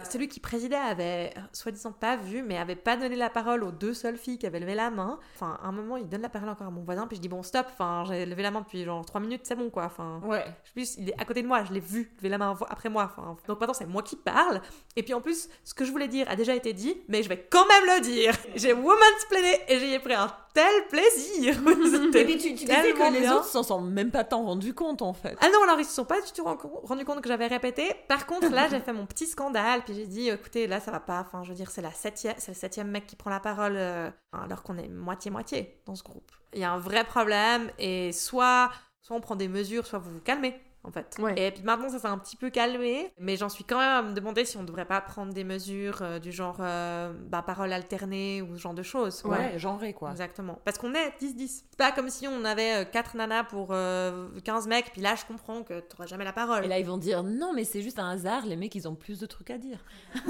celui 0.04 0.28
qui 0.28 0.40
présidait 0.40 0.76
avait, 0.76 1.32
soi-disant, 1.52 1.92
pas 1.92 2.16
vu, 2.16 2.42
mais 2.42 2.58
avait 2.58 2.76
pas 2.76 2.96
donné 2.96 3.16
la 3.16 3.30
parole 3.30 3.64
aux 3.64 3.70
deux 3.70 3.94
seules 3.94 4.16
filles 4.16 4.38
qui 4.38 4.46
avaient 4.46 4.60
levé 4.60 4.74
la 4.74 4.90
main. 4.90 5.18
Enfin, 5.34 5.58
à 5.62 5.66
un 5.66 5.72
moment, 5.72 5.96
il 5.96 6.08
donne 6.08 6.22
la 6.22 6.28
parole 6.28 6.48
encore 6.48 6.66
à 6.66 6.70
mon 6.70 6.82
voisin, 6.82 7.06
puis 7.06 7.16
je 7.16 7.22
dis 7.22 7.28
bon, 7.28 7.42
stop. 7.42 7.66
Enfin, 7.70 8.04
j'ai 8.08 8.26
levé 8.26 8.42
la 8.42 8.50
main 8.50 8.60
depuis 8.60 8.84
genre 8.84 9.04
trois 9.04 9.20
minutes, 9.20 9.42
c'est 9.44 9.56
bon 9.56 9.70
quoi. 9.70 9.84
Enfin, 9.84 10.20
ouais. 10.24 10.44
Plus, 10.74 10.96
il 10.98 11.10
est 11.10 11.20
à 11.20 11.24
côté 11.24 11.42
de 11.42 11.48
moi, 11.48 11.64
je 11.64 11.72
l'ai 11.72 11.80
vu 11.80 12.12
lever 12.18 12.28
la 12.28 12.38
main 12.38 12.56
après 12.68 12.88
moi. 12.88 13.10
Enfin, 13.12 13.36
donc 13.46 13.60
maintenant, 13.60 13.74
c'est 13.74 13.86
moi 13.86 14.02
qui 14.02 14.16
parle. 14.16 14.60
Et 14.96 15.02
puis 15.02 15.14
en 15.14 15.20
plus, 15.20 15.48
ce 15.64 15.74
que 15.74 15.84
je 15.84 15.90
voulais 15.90 16.08
dire 16.08 16.28
a 16.28 16.36
déjà 16.36 16.54
été 16.54 16.72
dit, 16.72 16.96
mais 17.08 17.22
je 17.22 17.28
vais 17.28 17.46
quand 17.50 17.66
même 17.66 17.96
le 17.96 18.00
dire. 18.02 18.34
J'ai 18.54 18.72
woman's 18.72 19.24
plané 19.28 19.60
et 19.68 19.78
j'y 19.78 19.94
ai 19.94 19.98
pris 19.98 20.14
un 20.14 20.30
tel 20.54 20.86
plaisir. 20.88 21.56
et 22.14 22.24
puis 22.24 22.38
tu, 22.38 22.54
tu 22.54 22.64
disais 22.64 22.92
que 22.92 23.12
les 23.12 23.28
autres 23.28 23.44
s'en 23.44 23.62
sont 23.62 23.80
même 23.80 24.10
pas 24.10 24.24
tant 24.24 24.44
rendus 24.44 24.72
compte 24.72 25.02
en 25.02 25.12
fait. 25.12 25.36
Ah 25.40 25.48
non, 25.52 25.62
alors 25.64 25.80
ils 25.80 25.84
se 25.84 25.92
sont 25.92 26.04
pas 26.04 26.20
du 26.20 26.30
tout 26.32 26.44
rendu 26.44 27.04
compte 27.04 27.20
que 27.20 27.28
j'avais 27.28 27.48
répété. 27.48 27.94
Par 28.08 28.26
contre, 28.26 28.50
là, 28.50 28.68
j'ai 28.70 28.80
fait 28.80 28.92
mon 28.92 29.06
petit 29.06 29.26
scandale, 29.26 29.82
j'ai 29.94 30.06
dit, 30.06 30.28
écoutez, 30.28 30.66
là, 30.66 30.80
ça 30.80 30.90
va 30.90 31.00
pas. 31.00 31.20
Enfin, 31.20 31.42
je 31.42 31.50
veux 31.50 31.54
dire, 31.54 31.70
c'est 31.70 31.82
la 31.82 31.92
septième, 31.92 32.34
c'est 32.38 32.52
le 32.52 32.56
septième 32.56 32.90
mec 32.90 33.06
qui 33.06 33.16
prend 33.16 33.30
la 33.30 33.40
parole, 33.40 33.76
euh, 33.76 34.10
alors 34.32 34.62
qu'on 34.62 34.76
est 34.78 34.88
moitié-moitié 34.88 35.80
dans 35.86 35.94
ce 35.94 36.02
groupe. 36.02 36.30
Il 36.52 36.60
y 36.60 36.64
a 36.64 36.72
un 36.72 36.78
vrai 36.78 37.04
problème, 37.04 37.70
et 37.78 38.12
soit, 38.12 38.70
soit 39.00 39.16
on 39.16 39.20
prend 39.20 39.36
des 39.36 39.48
mesures, 39.48 39.86
soit 39.86 39.98
vous 39.98 40.10
vous 40.10 40.20
calmez. 40.20 40.60
En 40.84 40.90
fait. 40.90 41.16
Ouais. 41.18 41.34
Et 41.36 41.50
puis 41.50 41.62
maintenant, 41.62 41.88
ça 41.88 41.98
s'est 41.98 42.06
un 42.06 42.18
petit 42.18 42.36
peu 42.36 42.50
calmé, 42.50 43.12
mais 43.18 43.36
j'en 43.36 43.48
suis 43.48 43.64
quand 43.64 43.78
même 43.78 43.90
à 43.90 44.02
me 44.02 44.12
demander 44.12 44.44
si 44.44 44.56
on 44.56 44.64
devrait 44.64 44.84
pas 44.84 45.00
prendre 45.00 45.32
des 45.32 45.44
mesures 45.44 45.98
euh, 46.02 46.18
du 46.18 46.30
genre 46.30 46.58
euh, 46.60 47.12
bah, 47.28 47.42
parole 47.42 47.72
alternée 47.72 48.42
ou 48.42 48.54
ce 48.56 48.60
genre 48.60 48.74
de 48.74 48.82
choses. 48.82 49.22
quoi. 49.22 49.38
Ouais, 49.38 49.58
genré 49.58 49.92
quoi. 49.92 50.10
Exactement. 50.10 50.60
Parce 50.64 50.78
qu'on 50.78 50.94
est 50.94 51.10
10-10. 51.20 51.64
C'est 51.70 51.76
pas 51.78 51.92
comme 51.92 52.10
si 52.10 52.28
on 52.28 52.44
avait 52.44 52.86
4 52.90 53.16
nanas 53.16 53.44
pour 53.44 53.68
euh, 53.70 54.28
15 54.44 54.68
mecs, 54.68 54.92
puis 54.92 55.00
là, 55.00 55.14
je 55.14 55.24
comprends 55.24 55.62
que 55.62 55.80
t'auras 55.80 56.06
jamais 56.06 56.24
la 56.24 56.32
parole. 56.32 56.64
Et 56.64 56.68
là, 56.68 56.78
ils 56.78 56.86
vont 56.86 56.98
dire 56.98 57.22
non, 57.22 57.52
mais 57.54 57.64
c'est 57.64 57.82
juste 57.82 57.98
un 57.98 58.10
hasard, 58.10 58.46
les 58.46 58.56
mecs, 58.56 58.74
ils 58.74 58.86
ont 58.86 58.94
plus 58.94 59.18
de 59.18 59.26
trucs 59.26 59.50
à 59.50 59.58
dire. 59.58 59.78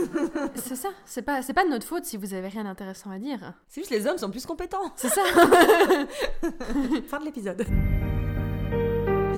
C'est 0.55 0.77
ça, 0.77 0.89
c'est 1.05 1.23
pas, 1.23 1.43
c'est 1.43 1.53
pas 1.53 1.65
de 1.65 1.71
notre 1.71 1.87
faute 1.87 2.05
si 2.05 2.17
vous 2.17 2.35
avez 2.35 2.49
rien 2.49 2.65
d'intéressant 2.65 3.11
à 3.11 3.19
dire. 3.19 3.55
C'est 3.69 3.81
juste 3.81 3.91
les 3.91 4.07
hommes 4.07 4.19
sont 4.19 4.31
plus 4.31 4.47
compétents. 4.47 4.93
C'est 4.97 5.09
ça. 5.09 5.23
Fin 7.09 7.21
de 7.21 7.25
l'épisode. 7.25 7.65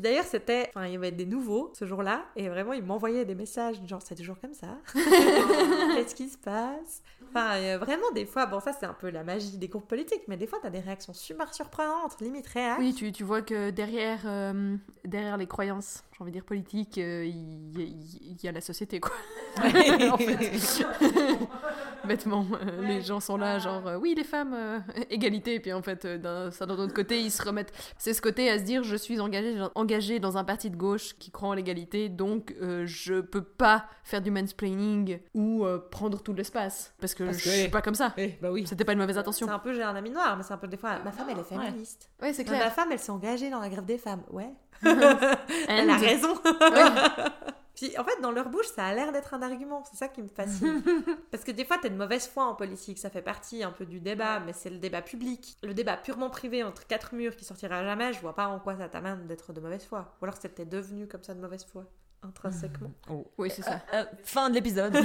D'ailleurs, 0.01 0.25
c'était. 0.25 0.71
Enfin, 0.71 0.87
il 0.87 0.93
y 0.93 0.97
avait 0.97 1.11
des 1.13 1.27
nouveaux 1.27 1.71
ce 1.75 1.85
jour-là, 1.85 2.25
et 2.37 2.49
vraiment, 2.49 2.73
ils 2.73 2.83
m'envoyaient 2.83 3.25
des 3.25 3.35
messages 3.35 3.77
genre, 3.87 4.03
c'est 4.03 4.15
toujours 4.15 4.39
comme 4.41 4.55
ça. 4.55 4.79
Qu'est-ce 4.95 6.15
qui 6.15 6.29
se 6.29 6.39
passe? 6.39 7.03
Enfin, 7.29 7.57
euh, 7.57 7.79
vraiment, 7.79 8.11
des 8.15 8.25
fois, 8.25 8.47
bon, 8.47 8.61
ça, 8.61 8.73
c'est 8.73 8.87
un 8.87 8.95
peu 8.95 9.11
la 9.11 9.25
magie 9.25 9.59
des 9.59 9.69
groupes 9.69 9.87
politiques, 9.89 10.23
mais 10.29 10.37
des 10.37 10.47
fois, 10.47 10.59
t'as 10.63 10.71
des 10.71 10.81
réactions 10.81 11.13
super 11.13 11.53
surprenantes, 11.53 12.21
limite 12.21 12.47
réelles. 12.47 12.77
Oui, 12.79 12.95
tu, 12.95 13.13
tu 13.13 13.25
vois 13.25 13.43
que 13.43 13.71
derrière, 13.71 14.21
euh, 14.25 14.77
derrière 15.05 15.37
les 15.37 15.47
croyances, 15.47 16.05
j'ai 16.17 16.23
envie 16.23 16.31
de 16.33 16.37
dire 16.37 16.45
politiques, 16.47 16.97
euh, 16.97 17.27
il 17.27 18.37
y, 18.43 18.49
a 18.49 18.53
la 18.53 18.63
société, 18.63 19.01
quoi. 19.01 19.13
en 19.59 20.17
fait. 20.17 20.87
Bêtement, 22.07 22.47
euh, 22.53 22.83
les 22.87 23.03
gens 23.03 23.21
sont 23.21 23.37
là, 23.37 23.59
genre, 23.59 23.87
euh, 23.87 23.99
oui, 23.99 24.15
les 24.17 24.25
femmes, 24.25 24.55
euh, 24.55 24.79
égalité, 25.11 25.55
et 25.57 25.61
puis 25.61 25.73
en 25.73 25.83
fait, 25.83 26.05
euh, 26.05 26.17
d'un 26.19 26.51
ça, 26.51 26.65
d'un 26.65 26.77
autre 26.79 26.95
côté, 26.95 27.21
ils 27.21 27.31
se 27.31 27.43
remettent. 27.43 27.73
C'est 27.99 28.15
ce 28.15 28.23
côté 28.23 28.49
à 28.51 28.59
se 28.59 28.65
dire, 28.65 28.83
je 28.83 28.97
suis 28.97 29.21
engagé, 29.21 29.61
engagé 29.75 30.19
dans 30.19 30.39
un 30.39 30.45
parti 30.45 30.71
de 30.71 30.77
gauche 30.77 31.15
qui 31.19 31.31
croit 31.31 31.51
en 31.51 31.55
l'égalité, 31.55 32.09
donc 32.09 32.55
euh, 32.63 32.87
je 32.87 33.21
peux 33.21 33.43
pas 33.43 33.87
faire 34.05 34.23
du 34.23 34.31
mansplaining 34.31 35.19
ou 35.35 35.65
euh, 35.67 35.79
prendre 35.91 36.23
tout 36.23 36.33
l'espace, 36.33 36.95
parce 37.01 37.15
que 37.15 37.25
Parce 37.25 37.39
je 37.41 37.45
que- 37.45 37.51
suis 37.51 37.69
pas 37.69 37.83
comme 37.83 37.95
ça. 37.95 38.15
Eh, 38.17 38.39
bah 38.41 38.51
oui. 38.53 38.65
C'était 38.67 38.85
pas 38.85 38.93
une 38.93 39.01
mauvaise 39.01 39.19
intention. 39.19 39.47
C'est 39.47 39.53
un 39.53 39.59
peu, 39.59 39.75
j'ai 39.75 39.83
un 39.83 39.97
ami 39.97 40.11
noir, 40.11 40.37
mais 40.37 40.45
c'est 40.45 40.55
un 40.55 40.59
peu 40.59 40.69
des 40.69 40.77
fois, 40.79 40.99
ma 41.01 41.13
femme, 41.13 41.27
elle 41.31 41.39
est 41.41 41.45
féministe. 41.45 42.09
Ouais, 42.23 42.33
c'est 42.33 42.49
Ma 42.49 42.57
clair. 42.57 42.73
femme, 42.73 42.89
elle 42.93 42.99
s'est 43.01 43.13
engagée 43.13 43.51
dans 43.51 43.61
la 43.61 43.69
grève 43.69 43.85
des 43.85 43.99
femmes. 43.99 44.23
Ouais. 44.31 44.51
Elle 44.83 45.91
a 45.91 45.97
raison. 45.97 46.35
Ouais. 46.45 47.25
Puis 47.77 47.97
en 47.99 48.05
fait, 48.05 48.21
dans 48.23 48.33
leur 48.33 48.49
bouche, 48.49 48.69
ça 48.75 48.87
a 48.87 48.95
l'air 48.95 49.13
d'être 49.13 49.35
un 49.35 49.43
argument. 49.43 49.85
C'est 49.85 49.99
ça 49.99 50.09
qui 50.09 50.23
me 50.23 50.29
fascine. 50.29 50.83
Parce 51.31 51.45
que 51.45 51.53
des 51.53 51.65
fois, 51.67 51.77
t'es 51.77 51.91
de 51.91 51.97
mauvaise 51.97 52.27
foi 52.27 52.45
en 52.45 52.55
politique. 52.55 52.99
Ça 52.99 53.11
fait 53.11 53.21
partie 53.21 53.63
un 53.63 53.71
peu 53.71 53.85
du 53.85 54.01
débat, 54.01 54.41
mais 54.41 54.55
c'est 54.55 54.71
le 54.71 54.79
débat 54.79 55.03
public. 55.03 55.59
Le 55.63 55.75
débat 55.75 55.99
purement 55.99 56.31
privé 56.31 56.63
entre 56.63 56.87
quatre 56.87 57.15
murs 57.15 57.37
qui 57.37 57.45
sortira 57.45 57.85
jamais, 57.85 58.15
je 58.15 58.21
vois 58.21 58.35
pas 58.35 58.49
en 58.49 58.59
quoi 58.59 58.77
ça 58.79 58.89
t'amène 58.89 59.27
d'être 59.27 59.53
de 59.53 59.61
mauvaise 59.61 59.85
foi. 59.85 60.17
Ou 60.21 60.25
alors 60.25 60.39
c'était 60.41 60.65
devenu 60.65 61.07
comme 61.07 61.23
ça 61.23 61.35
de 61.35 61.41
mauvaise 61.41 61.67
foi, 61.71 61.85
intrinsèquement. 62.23 62.91
Oui, 63.39 63.51
c'est 63.55 63.63
ça. 63.63 63.81
Euh, 63.95 64.05
fin 64.25 64.51
de 64.51 64.55
l'épisode. 64.55 64.95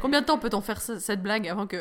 Combien 0.00 0.20
de 0.20 0.26
temps 0.26 0.38
peut-on 0.38 0.60
faire 0.60 0.80
ce- 0.80 0.98
cette 0.98 1.22
blague 1.22 1.48
avant 1.48 1.66
que, 1.66 1.76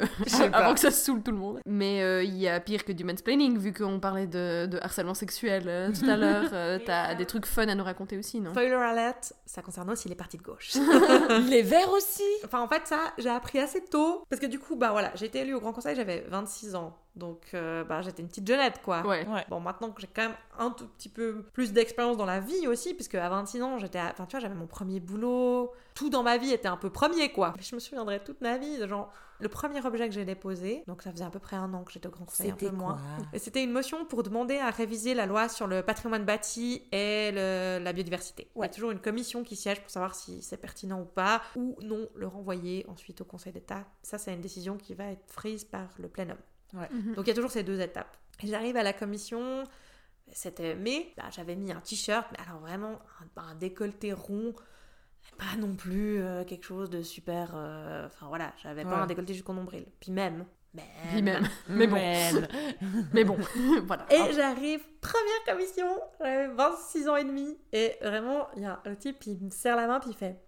avant 0.53 0.73
que 0.73 0.79
ça 0.79 0.91
saoule 0.91 1.21
tout 1.23 1.31
le 1.31 1.37
monde? 1.37 1.59
Mais 1.65 2.01
euh, 2.03 2.23
il 2.23 2.37
y 2.37 2.47
a 2.47 2.59
pire 2.59 2.85
que 2.85 2.91
du 2.91 3.03
mansplaining, 3.03 3.57
vu 3.57 3.73
qu'on 3.73 3.99
parlait 3.99 4.27
de, 4.27 4.67
de 4.67 4.79
harcèlement 4.81 5.13
sexuel 5.13 5.63
euh, 5.67 5.91
tout 5.91 6.09
à 6.09 6.17
l'heure. 6.17 6.49
euh, 6.53 6.79
T'as 6.85 7.15
des 7.15 7.25
trucs 7.25 7.45
fun 7.45 7.67
à 7.67 7.75
nous 7.75 7.83
raconter 7.83 8.17
aussi, 8.17 8.39
non? 8.41 8.51
Spoiler 8.51 8.73
alert, 8.73 9.33
ça 9.45 9.61
concerne 9.61 9.89
aussi 9.89 10.07
les 10.09 10.15
partis 10.15 10.37
de 10.37 10.43
gauche. 10.43 10.73
les 11.49 11.61
verts 11.63 11.91
aussi. 11.91 12.23
Enfin, 12.45 12.61
en 12.61 12.67
fait, 12.67 12.81
ça, 12.85 12.99
j'ai 13.17 13.29
appris 13.29 13.59
assez 13.59 13.83
tôt. 13.83 14.23
Parce 14.29 14.39
que 14.39 14.45
du 14.47 14.59
coup, 14.59 14.75
bah 14.75 14.91
voilà, 14.91 15.11
j'ai 15.15 15.25
été 15.25 15.39
élue 15.39 15.55
au 15.55 15.59
Grand 15.59 15.73
Conseil, 15.73 15.95
j'avais 15.95 16.25
26 16.29 16.75
ans. 16.75 16.95
Donc, 17.15 17.41
euh, 17.53 17.83
bah, 17.83 18.01
j'étais 18.01 18.21
une 18.21 18.29
petite 18.29 18.47
jeunette, 18.47 18.81
quoi. 18.83 19.05
Ouais. 19.05 19.27
Ouais. 19.27 19.45
Bon, 19.49 19.59
maintenant 19.59 19.91
que 19.91 19.99
j'ai 20.01 20.07
quand 20.07 20.21
même 20.23 20.35
un 20.57 20.69
tout 20.71 20.87
petit 20.87 21.09
peu 21.09 21.43
plus 21.53 21.73
d'expérience 21.73 22.15
dans 22.17 22.25
la 22.25 22.39
vie 22.39 22.67
aussi, 22.67 22.93
puisque 22.93 23.15
à 23.15 23.27
26 23.27 23.61
ans, 23.61 23.77
j'étais, 23.77 23.99
à- 23.99 24.11
enfin, 24.11 24.25
tu 24.25 24.31
vois, 24.31 24.39
j'avais 24.39 24.55
mon 24.55 24.67
premier 24.67 24.99
boulot. 25.01 25.71
Tout 25.93 26.09
dans 26.09 26.23
ma 26.23 26.37
vie 26.37 26.51
était 26.53 26.69
un 26.69 26.77
peu 26.77 26.89
premier, 26.89 27.31
quoi. 27.33 27.53
Je 27.59 27.75
me 27.75 27.79
souviendrai 27.81 28.23
toute 28.23 28.39
ma 28.39 28.57
vie 28.57 28.77
de 28.77 28.87
genre, 28.87 29.11
le 29.39 29.49
premier 29.49 29.85
objet 29.85 30.07
que 30.07 30.13
j'ai 30.15 30.23
déposé, 30.23 30.83
donc 30.87 31.01
ça 31.01 31.11
faisait 31.11 31.25
à 31.25 31.29
peu 31.29 31.39
près 31.39 31.57
un 31.57 31.73
an 31.73 31.83
que 31.83 31.91
j'étais 31.91 32.07
au 32.07 32.11
Grand 32.11 32.23
Conseil, 32.25 32.51
un 32.51 32.53
peu 32.55 32.67
C'était 32.67 32.77
moins. 32.77 32.93
quoi? 32.93 33.25
Et 33.33 33.39
c'était 33.39 33.63
une 33.63 33.71
motion 33.71 34.05
pour 34.05 34.23
demander 34.23 34.57
à 34.59 34.69
réviser 34.69 35.13
la 35.13 35.25
loi 35.25 35.49
sur 35.49 35.67
le 35.67 35.81
patrimoine 35.83 36.23
bâti 36.23 36.83
et 36.93 37.31
le- 37.33 37.83
la 37.83 37.91
biodiversité. 37.91 38.49
Il 38.55 38.61
y 38.61 38.65
a 38.65 38.69
toujours 38.69 38.91
une 38.91 38.99
commission 39.01 39.43
qui 39.43 39.55
siège 39.57 39.81
pour 39.81 39.89
savoir 39.89 40.15
si 40.15 40.41
c'est 40.43 40.57
pertinent 40.57 41.01
ou 41.01 41.05
pas, 41.05 41.41
ou 41.57 41.75
non 41.81 42.07
le 42.15 42.27
renvoyer 42.27 42.85
ensuite 42.87 43.19
au 43.19 43.25
Conseil 43.25 43.51
d'État. 43.51 43.83
Ça, 44.03 44.17
c'est 44.17 44.33
une 44.33 44.41
décision 44.41 44.77
qui 44.77 44.93
va 44.93 45.05
être 45.05 45.25
prise 45.33 45.65
par 45.65 45.89
le 45.97 46.07
plénum. 46.07 46.37
Mhm. 46.73 47.15
Donc 47.15 47.25
il 47.25 47.29
y 47.29 47.31
a 47.31 47.35
toujours 47.35 47.51
ces 47.51 47.63
deux 47.63 47.79
étapes. 47.79 48.17
J'arrive 48.43 48.77
à 48.77 48.83
la 48.83 48.93
commission, 48.93 49.63
c'était 50.31 50.75
mai, 50.75 51.13
bah, 51.17 51.25
j'avais 51.31 51.55
mis 51.55 51.71
un 51.71 51.79
t-shirt, 51.81 52.27
mais 52.31 52.37
alors 52.47 52.59
vraiment 52.61 52.99
un, 53.37 53.41
un 53.41 53.55
décolleté 53.55 54.13
rond, 54.13 54.53
pas 55.37 55.55
non 55.57 55.75
plus 55.75 56.19
euh, 56.21 56.43
quelque 56.43 56.63
chose 56.65 56.89
de 56.89 57.01
super. 57.03 57.51
euh, 57.55 58.07
Enfin 58.07 58.27
voilà, 58.27 58.53
j'avais 58.63 58.83
pas 58.83 58.95
un 58.97 59.05
décolleté 59.07 59.33
jusqu'au 59.33 59.53
nombril. 59.53 59.85
Puis 59.99 60.11
même. 60.11 60.45
même 60.73 60.85
Puis 61.11 61.21
même. 61.21 61.47
Mais 61.67 61.85
bon. 61.87 61.95
Même. 61.95 62.47
Mais 63.13 63.23
bon, 63.25 63.37
voilà. 63.85 64.05
Et 64.11 64.33
j'arrive, 64.33 64.81
première 65.01 65.43
commission, 65.45 65.99
j'avais 66.19 66.47
26 66.47 67.07
ans 67.09 67.15
et 67.17 67.23
demi, 67.25 67.57
et 67.73 67.97
vraiment, 68.01 68.47
il 68.55 68.63
y 68.63 68.65
a 68.65 68.81
le 68.85 68.95
type, 68.97 69.23
il 69.27 69.37
me 69.43 69.49
serre 69.51 69.75
la 69.75 69.85
main, 69.87 69.99
puis 69.99 70.11
il 70.11 70.15
fait. 70.15 70.41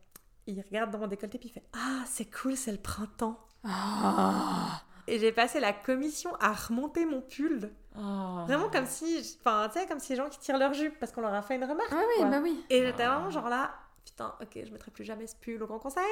Il 0.48 0.60
regarde 0.62 0.92
dans 0.92 1.00
mon 1.00 1.08
décolleté, 1.08 1.38
puis 1.38 1.50
il 1.50 1.54
fait 1.54 1.64
Ah, 1.74 2.04
c'est 2.08 2.26
cool, 2.32 2.56
c'est 2.58 2.72
le 2.72 2.78
printemps. 2.80 3.40
Ah. 3.64 4.82
Et 5.08 5.20
j'ai 5.20 5.32
passé 5.32 5.60
la 5.60 5.74
commission 5.74 6.36
à 6.40 6.54
remonter 6.54 7.06
mon 7.06 7.22
pull. 7.22 7.72
Oh. 7.98 8.44
Vraiment 8.48 8.70
comme 8.70 8.86
si, 8.86 9.38
enfin, 9.40 9.70
tu 9.72 9.80
sais, 9.80 9.86
comme 9.86 10.00
si 10.00 10.14
les 10.14 10.16
gens 10.18 10.30
qui 10.30 10.40
tirent 10.40 10.58
leur 10.58 10.74
jupe 10.74 10.98
parce 11.00 11.12
qu'on 11.12 11.22
leur 11.22 11.34
a 11.34 11.42
fait 11.42 11.56
une 11.56 11.64
remarque. 11.64 11.92
Ah 11.92 12.02
oui, 12.08 12.16
quoi. 12.18 12.26
bah 12.30 12.40
oui. 12.42 12.64
Et 12.70 12.82
j'étais 12.86 13.06
vraiment 13.06 13.30
genre 13.30 13.50
là, 13.50 13.72
putain, 14.06 14.34
ok, 14.42 14.60
je 14.66 14.72
mettrai 14.72 14.92
plus 14.92 15.04
jamais 15.04 15.28
ce 15.28 15.36
pull 15.36 15.62
au 15.62 15.68
Grand 15.68 15.80
Conseil. 15.80 16.04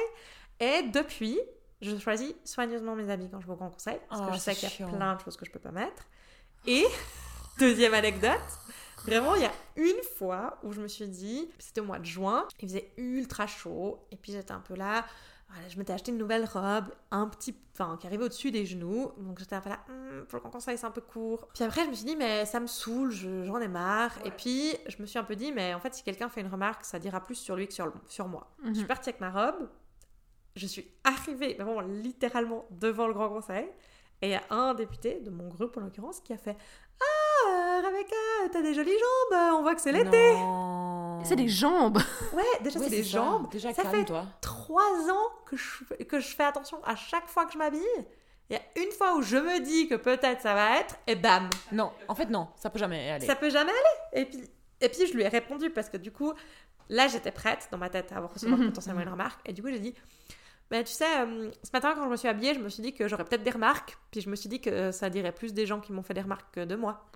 Et 0.60 0.82
depuis, 0.84 1.40
je 1.80 1.96
choisis 1.98 2.34
soigneusement 2.44 2.94
mes 2.94 3.10
habits 3.10 3.28
quand 3.30 3.40
je 3.40 3.46
vais 3.46 3.52
au 3.52 3.56
Grand 3.56 3.70
Conseil, 3.70 3.98
parce 4.08 4.22
Oh, 4.22 4.28
que 4.28 4.34
je 4.34 4.38
sais 4.38 4.54
qu'il 4.54 4.68
y 4.68 4.82
a 4.82 4.86
plein 4.86 5.14
de 5.14 5.20
choses 5.20 5.36
que 5.36 5.44
je 5.44 5.50
peux 5.50 5.58
pas 5.58 5.72
mettre. 5.72 6.04
Et 6.66 6.84
deuxième 7.58 7.94
anecdote, 7.94 8.38
vraiment, 9.04 9.34
il 9.34 9.42
y 9.42 9.46
a 9.46 9.52
une 9.76 10.02
fois 10.16 10.58
où 10.62 10.72
je 10.72 10.80
me 10.80 10.86
suis 10.88 11.08
dit, 11.08 11.50
c'était 11.58 11.80
au 11.80 11.84
mois 11.84 11.98
de 11.98 12.04
juin, 12.04 12.46
il 12.60 12.68
faisait 12.68 12.92
ultra 12.96 13.46
chaud, 13.48 13.98
et 14.12 14.16
puis 14.16 14.32
j'étais 14.32 14.52
un 14.52 14.60
peu 14.60 14.74
là. 14.74 15.04
Voilà, 15.52 15.68
je 15.68 15.78
m'étais 15.78 15.92
acheté 15.92 16.10
une 16.12 16.18
nouvelle 16.18 16.44
robe, 16.46 16.86
un 17.10 17.26
petit, 17.28 17.54
enfin, 17.74 17.96
qui 18.00 18.06
arrivait 18.06 18.24
au-dessus 18.24 18.50
des 18.50 18.64
genoux. 18.64 19.12
Donc 19.18 19.38
j'étais 19.38 19.54
un 19.54 19.60
peu 19.60 19.68
là, 19.68 19.80
pour 20.28 20.36
le 20.36 20.40
grand 20.40 20.50
conseil, 20.50 20.78
c'est 20.78 20.86
un 20.86 20.90
peu 20.90 21.00
court. 21.02 21.46
Puis 21.54 21.62
après, 21.64 21.84
je 21.84 21.90
me 21.90 21.94
suis 21.94 22.06
dit, 22.06 22.16
mais 22.16 22.46
ça 22.46 22.58
me 22.60 22.66
saoule, 22.66 23.10
je- 23.10 23.44
j'en 23.44 23.58
ai 23.60 23.68
marre. 23.68 24.12
Et 24.24 24.30
puis, 24.30 24.74
je 24.88 24.96
me 25.00 25.06
suis 25.06 25.18
un 25.18 25.24
peu 25.24 25.36
dit, 25.36 25.52
mais 25.52 25.74
en 25.74 25.80
fait, 25.80 25.94
si 25.94 26.02
quelqu'un 26.02 26.28
fait 26.30 26.40
une 26.40 26.48
remarque, 26.48 26.84
ça 26.84 26.98
dira 26.98 27.20
plus 27.20 27.34
sur 27.34 27.54
lui 27.56 27.66
que 27.68 27.74
sur, 27.74 27.86
le- 27.86 27.92
sur 28.06 28.28
moi. 28.28 28.50
Je 28.64 28.72
suis 28.72 28.80
Mhm. 28.82 28.86
partie 28.88 29.10
avec 29.10 29.20
ma 29.20 29.30
robe, 29.30 29.68
je 30.56 30.66
suis 30.66 30.86
arrivée, 31.04 31.54
vraiment 31.58 31.80
littéralement 31.80 32.64
devant 32.70 33.06
le 33.06 33.12
grand 33.14 33.28
conseil. 33.28 33.66
Et 34.22 34.28
il 34.28 34.30
y 34.30 34.34
a 34.34 34.42
un 34.50 34.72
député, 34.74 35.20
de 35.20 35.30
mon 35.30 35.48
groupe 35.48 35.76
en 35.76 35.80
l'occurrence, 35.80 36.20
qui 36.20 36.32
a 36.32 36.38
fait 36.38 36.56
Ah, 37.00 37.48
euh, 37.48 37.86
Rebecca, 37.88 38.16
t'as 38.52 38.62
des 38.62 38.72
jolies 38.74 38.90
jambes, 38.92 39.56
on 39.58 39.62
voit 39.62 39.74
que 39.74 39.80
c'est 39.80 39.90
l'été. 39.92 40.32
Non. 40.34 40.91
C'est 41.24 41.36
des 41.36 41.48
jambes. 41.48 41.98
Ouais, 42.32 42.42
déjà, 42.62 42.78
Ouais, 42.78 42.88
c'est 42.88 42.96
les 42.96 43.02
ça. 43.04 43.10
jambes. 43.18 43.50
Déjà, 43.50 43.72
Ça 43.74 43.84
fait 43.84 44.04
trois 44.40 45.10
ans 45.10 45.28
que 45.46 45.56
je, 45.56 45.84
que 46.04 46.20
je 46.20 46.28
fais 46.34 46.44
attention 46.44 46.82
à 46.84 46.96
chaque 46.96 47.26
fois 47.28 47.44
que 47.46 47.52
je 47.52 47.58
m'habille. 47.58 47.80
Il 48.50 48.56
y 48.56 48.56
a 48.56 48.82
une 48.84 48.90
fois 48.92 49.16
où 49.16 49.22
je 49.22 49.36
me 49.36 49.60
dis 49.60 49.88
que 49.88 49.94
peut-être 49.94 50.42
ça 50.42 50.54
va 50.54 50.78
être, 50.78 50.96
et 51.06 51.14
bam, 51.14 51.48
Non, 51.70 51.92
en 52.08 52.14
fait, 52.14 52.26
non, 52.26 52.48
ça 52.56 52.68
peut 52.70 52.78
jamais 52.78 53.10
aller. 53.10 53.26
ça 53.26 53.36
peut 53.36 53.48
jamais 53.50 53.70
aller. 53.72 54.20
Et 54.22 54.24
puis, 54.26 54.40
et 54.80 54.88
puis 54.88 55.06
je 55.06 55.14
lui 55.14 55.22
ai 55.22 55.28
répondu 55.28 55.70
parce 55.70 55.88
que 55.88 55.96
du 55.96 56.10
coup, 56.12 56.32
là 56.88 57.06
j'étais 57.08 57.30
prête 57.32 57.68
dans 57.70 57.78
ma 57.78 57.88
tête 57.88 58.12
à 58.12 58.20
recevoir 58.20 58.58
Mhm. 58.58 58.66
potentiellement 58.66 59.00
une 59.02 59.08
remarque. 59.08 59.40
Et 59.48 59.52
du 59.52 59.62
coup, 59.62 59.68
j'ai 59.68 59.78
dit, 59.78 59.94
mais 60.70 60.84
tu 60.84 60.92
sais, 60.92 61.20
euh, 61.20 61.50
ce 61.62 61.70
matin 61.72 61.92
quand 61.94 62.04
je 62.04 62.08
me 62.10 62.16
suis 62.16 62.28
habillée, 62.28 62.52
je 62.54 62.58
me 62.60 62.68
suis 62.68 62.82
dit 62.82 62.92
que 62.92 63.06
j'aurais 63.08 63.24
peut-être 63.24 63.42
des 63.44 63.50
remarques. 63.50 63.96
Puis 64.10 64.20
je 64.20 64.28
me 64.28 64.36
suis 64.36 64.48
dit 64.48 64.60
que 64.60 64.90
ça 64.90 65.08
dirait 65.08 65.32
plus 65.32 65.54
des 65.54 65.64
gens 65.66 65.80
qui 65.80 65.92
m'ont 65.92 66.02
fait 66.02 66.14
des 66.14 66.22
remarques 66.22 66.52
que 66.54 66.64
de 66.64 66.74
moi. 66.76 67.06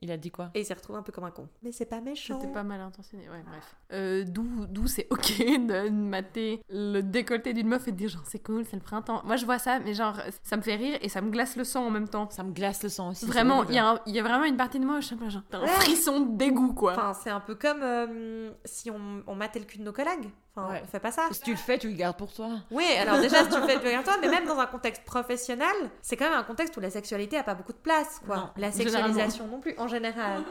Il 0.00 0.10
a 0.10 0.16
dit 0.16 0.30
quoi 0.30 0.50
Et 0.54 0.60
il 0.60 0.64
s'est 0.66 0.74
retrouvé 0.74 0.98
un 0.98 1.02
peu 1.02 1.12
comme 1.12 1.24
un 1.24 1.30
con. 1.30 1.48
Mais 1.62 1.72
c'est 1.72 1.86
pas 1.86 2.00
méchant. 2.00 2.38
C'était 2.38 2.52
pas 2.52 2.62
mal 2.64 2.80
intentionné, 2.80 3.24
ouais, 3.30 3.42
bref. 3.46 3.74
Euh, 3.92 4.24
D'où 4.26 4.86
c'est 4.86 5.06
ok 5.10 5.38
de 5.38 5.88
mater 5.88 6.60
le 6.68 7.00
décolleté 7.00 7.54
d'une 7.54 7.68
meuf 7.68 7.88
et 7.88 7.92
de 7.92 7.96
dire 7.96 8.08
genre 8.10 8.24
c'est 8.26 8.42
cool, 8.42 8.64
c'est 8.66 8.76
le 8.76 8.82
printemps. 8.82 9.22
Moi 9.24 9.36
je 9.36 9.44
vois 9.46 9.58
ça, 9.58 9.78
mais 9.80 9.94
genre 9.94 10.16
ça 10.42 10.56
me 10.56 10.62
fait 10.62 10.74
rire 10.74 10.98
et 11.00 11.08
ça 11.08 11.20
me 11.22 11.30
glace 11.30 11.56
le 11.56 11.64
sang 11.64 11.86
en 11.86 11.90
même 11.90 12.08
temps. 12.08 12.28
Ça 12.30 12.42
me 12.42 12.52
glace 12.52 12.82
le 12.82 12.88
sang 12.88 13.10
aussi. 13.10 13.24
Vraiment, 13.24 13.64
il 13.64 13.74
y, 13.74 13.78
a 13.78 13.90
un- 13.92 14.00
il 14.06 14.14
y 14.14 14.18
a 14.18 14.22
vraiment 14.22 14.44
une 14.44 14.56
partie 14.56 14.78
de 14.80 14.84
moi, 14.84 15.00
je 15.00 15.08
sais 15.08 15.16
pas, 15.16 15.28
genre, 15.28 15.42
t'as 15.48 15.58
un 15.58 15.62
Ouais. 15.62 15.68
frisson 15.68 16.20
de 16.20 16.36
dégoût 16.36 16.74
quoi. 16.74 16.92
Enfin, 16.92 17.14
c'est 17.14 17.30
un 17.30 17.40
peu 17.40 17.54
comme 17.54 17.80
euh, 17.82 18.50
si 18.64 18.90
on, 18.90 19.22
on 19.26 19.34
matait 19.34 19.58
le 19.60 19.64
cul 19.64 19.78
de 19.78 19.84
nos 19.84 19.92
collègues. 19.92 20.28
Enfin, 20.56 20.70
Ouais. 20.72 20.80
on 20.84 20.86
fait 20.86 21.00
pas 21.00 21.10
ça. 21.10 21.26
Si 21.32 21.40
tu 21.40 21.50
le 21.50 21.56
fais, 21.56 21.78
tu 21.78 21.88
le 21.88 21.94
gardes 21.96 22.16
pour 22.16 22.32
toi. 22.32 22.48
Oui, 22.70 22.84
alors 23.00 23.18
déjà, 23.20 23.42
si 23.42 23.48
tu 23.50 23.60
le 23.60 23.66
fais, 23.66 23.80
tu 23.80 23.86
regardes 23.86 24.04
toi, 24.04 24.16
mais 24.20 24.28
même 24.28 24.46
dans 24.46 24.58
un 24.60 24.66
contexte 24.66 25.02
professionnel, 25.04 25.74
c'est 26.00 26.16
quand 26.16 26.26
même 26.30 26.38
un 26.38 26.44
contexte 26.44 26.76
où 26.76 26.80
la 26.80 26.90
sexualité 26.90 27.36
a 27.36 27.42
pas 27.42 27.54
beaucoup 27.54 27.72
de 27.72 27.78
place, 27.78 28.20
quoi. 28.24 28.36
Non, 28.36 28.50
la 28.56 28.70
sexualisation 28.70 29.48
non 29.48 29.58
plus, 29.60 29.74
en 29.78 29.88
général. 29.88 30.42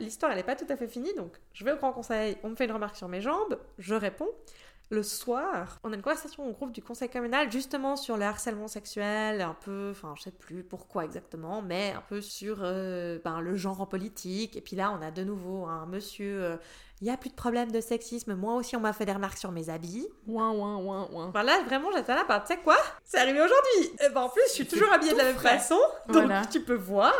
L'histoire, 0.00 0.32
elle 0.32 0.38
est 0.38 0.42
pas 0.42 0.56
tout 0.56 0.66
à 0.68 0.76
fait 0.76 0.88
finie, 0.88 1.14
donc 1.16 1.32
je 1.52 1.64
vais 1.64 1.72
au 1.72 1.76
grand 1.76 1.92
conseil, 1.92 2.36
on 2.42 2.48
me 2.50 2.56
fait 2.56 2.64
une 2.64 2.72
remarque 2.72 2.96
sur 2.96 3.06
mes 3.08 3.20
jambes, 3.20 3.58
je 3.78 3.94
réponds, 3.94 4.28
le 4.90 5.02
soir, 5.02 5.78
on 5.82 5.92
a 5.92 5.96
une 5.96 6.02
conversation 6.02 6.46
au 6.48 6.52
groupe 6.52 6.70
du 6.70 6.82
conseil 6.82 7.08
communal 7.08 7.50
justement 7.50 7.96
sur 7.96 8.16
le 8.16 8.24
harcèlement 8.24 8.68
sexuel, 8.68 9.40
un 9.40 9.56
peu, 9.64 9.88
enfin 9.90 10.14
je 10.16 10.22
sais 10.24 10.30
plus 10.30 10.62
pourquoi 10.62 11.04
exactement, 11.04 11.62
mais 11.62 11.94
un 11.96 12.02
peu 12.08 12.20
sur 12.20 12.58
euh, 12.60 13.18
ben, 13.24 13.40
le 13.40 13.56
genre 13.56 13.80
en 13.80 13.86
politique. 13.86 14.56
Et 14.56 14.60
puis 14.60 14.76
là, 14.76 14.96
on 14.96 15.02
a 15.02 15.10
de 15.10 15.24
nouveau 15.24 15.64
un 15.66 15.86
monsieur, 15.86 16.42
euh, 16.44 16.56
il 17.00 17.06
y 17.06 17.10
a 17.10 17.16
plus 17.16 17.30
de 17.30 17.34
problème 17.34 17.72
de 17.72 17.80
sexisme, 17.80 18.34
moi 18.34 18.54
aussi 18.54 18.76
on 18.76 18.80
m'a 18.80 18.92
fait 18.92 19.06
des 19.06 19.12
remarques 19.12 19.38
sur 19.38 19.50
mes 19.52 19.68
habits. 19.70 20.06
Ouin, 20.26 20.50
ouin, 20.52 20.76
ouin, 20.76 21.08
ouin. 21.12 21.30
Voilà, 21.32 21.60
vraiment 21.62 21.88
j'étais 21.96 22.14
là, 22.14 22.24
bah 22.28 22.44
tu 22.46 22.54
sais 22.54 22.60
quoi? 22.60 22.76
C'est 23.04 23.18
arrivé 23.18 23.40
aujourd'hui. 23.40 23.96
Et 24.04 24.10
ben, 24.10 24.20
en 24.22 24.28
plus, 24.28 24.42
je 24.48 24.52
suis 24.52 24.66
toujours 24.66 24.92
habillée 24.92 25.12
de 25.14 25.18
la 25.18 25.24
même 25.24 25.36
façon, 25.36 25.78
donc 26.08 26.24
Voilà. 26.24 26.42
tu 26.46 26.60
peux 26.60 26.74
voir. 26.74 27.12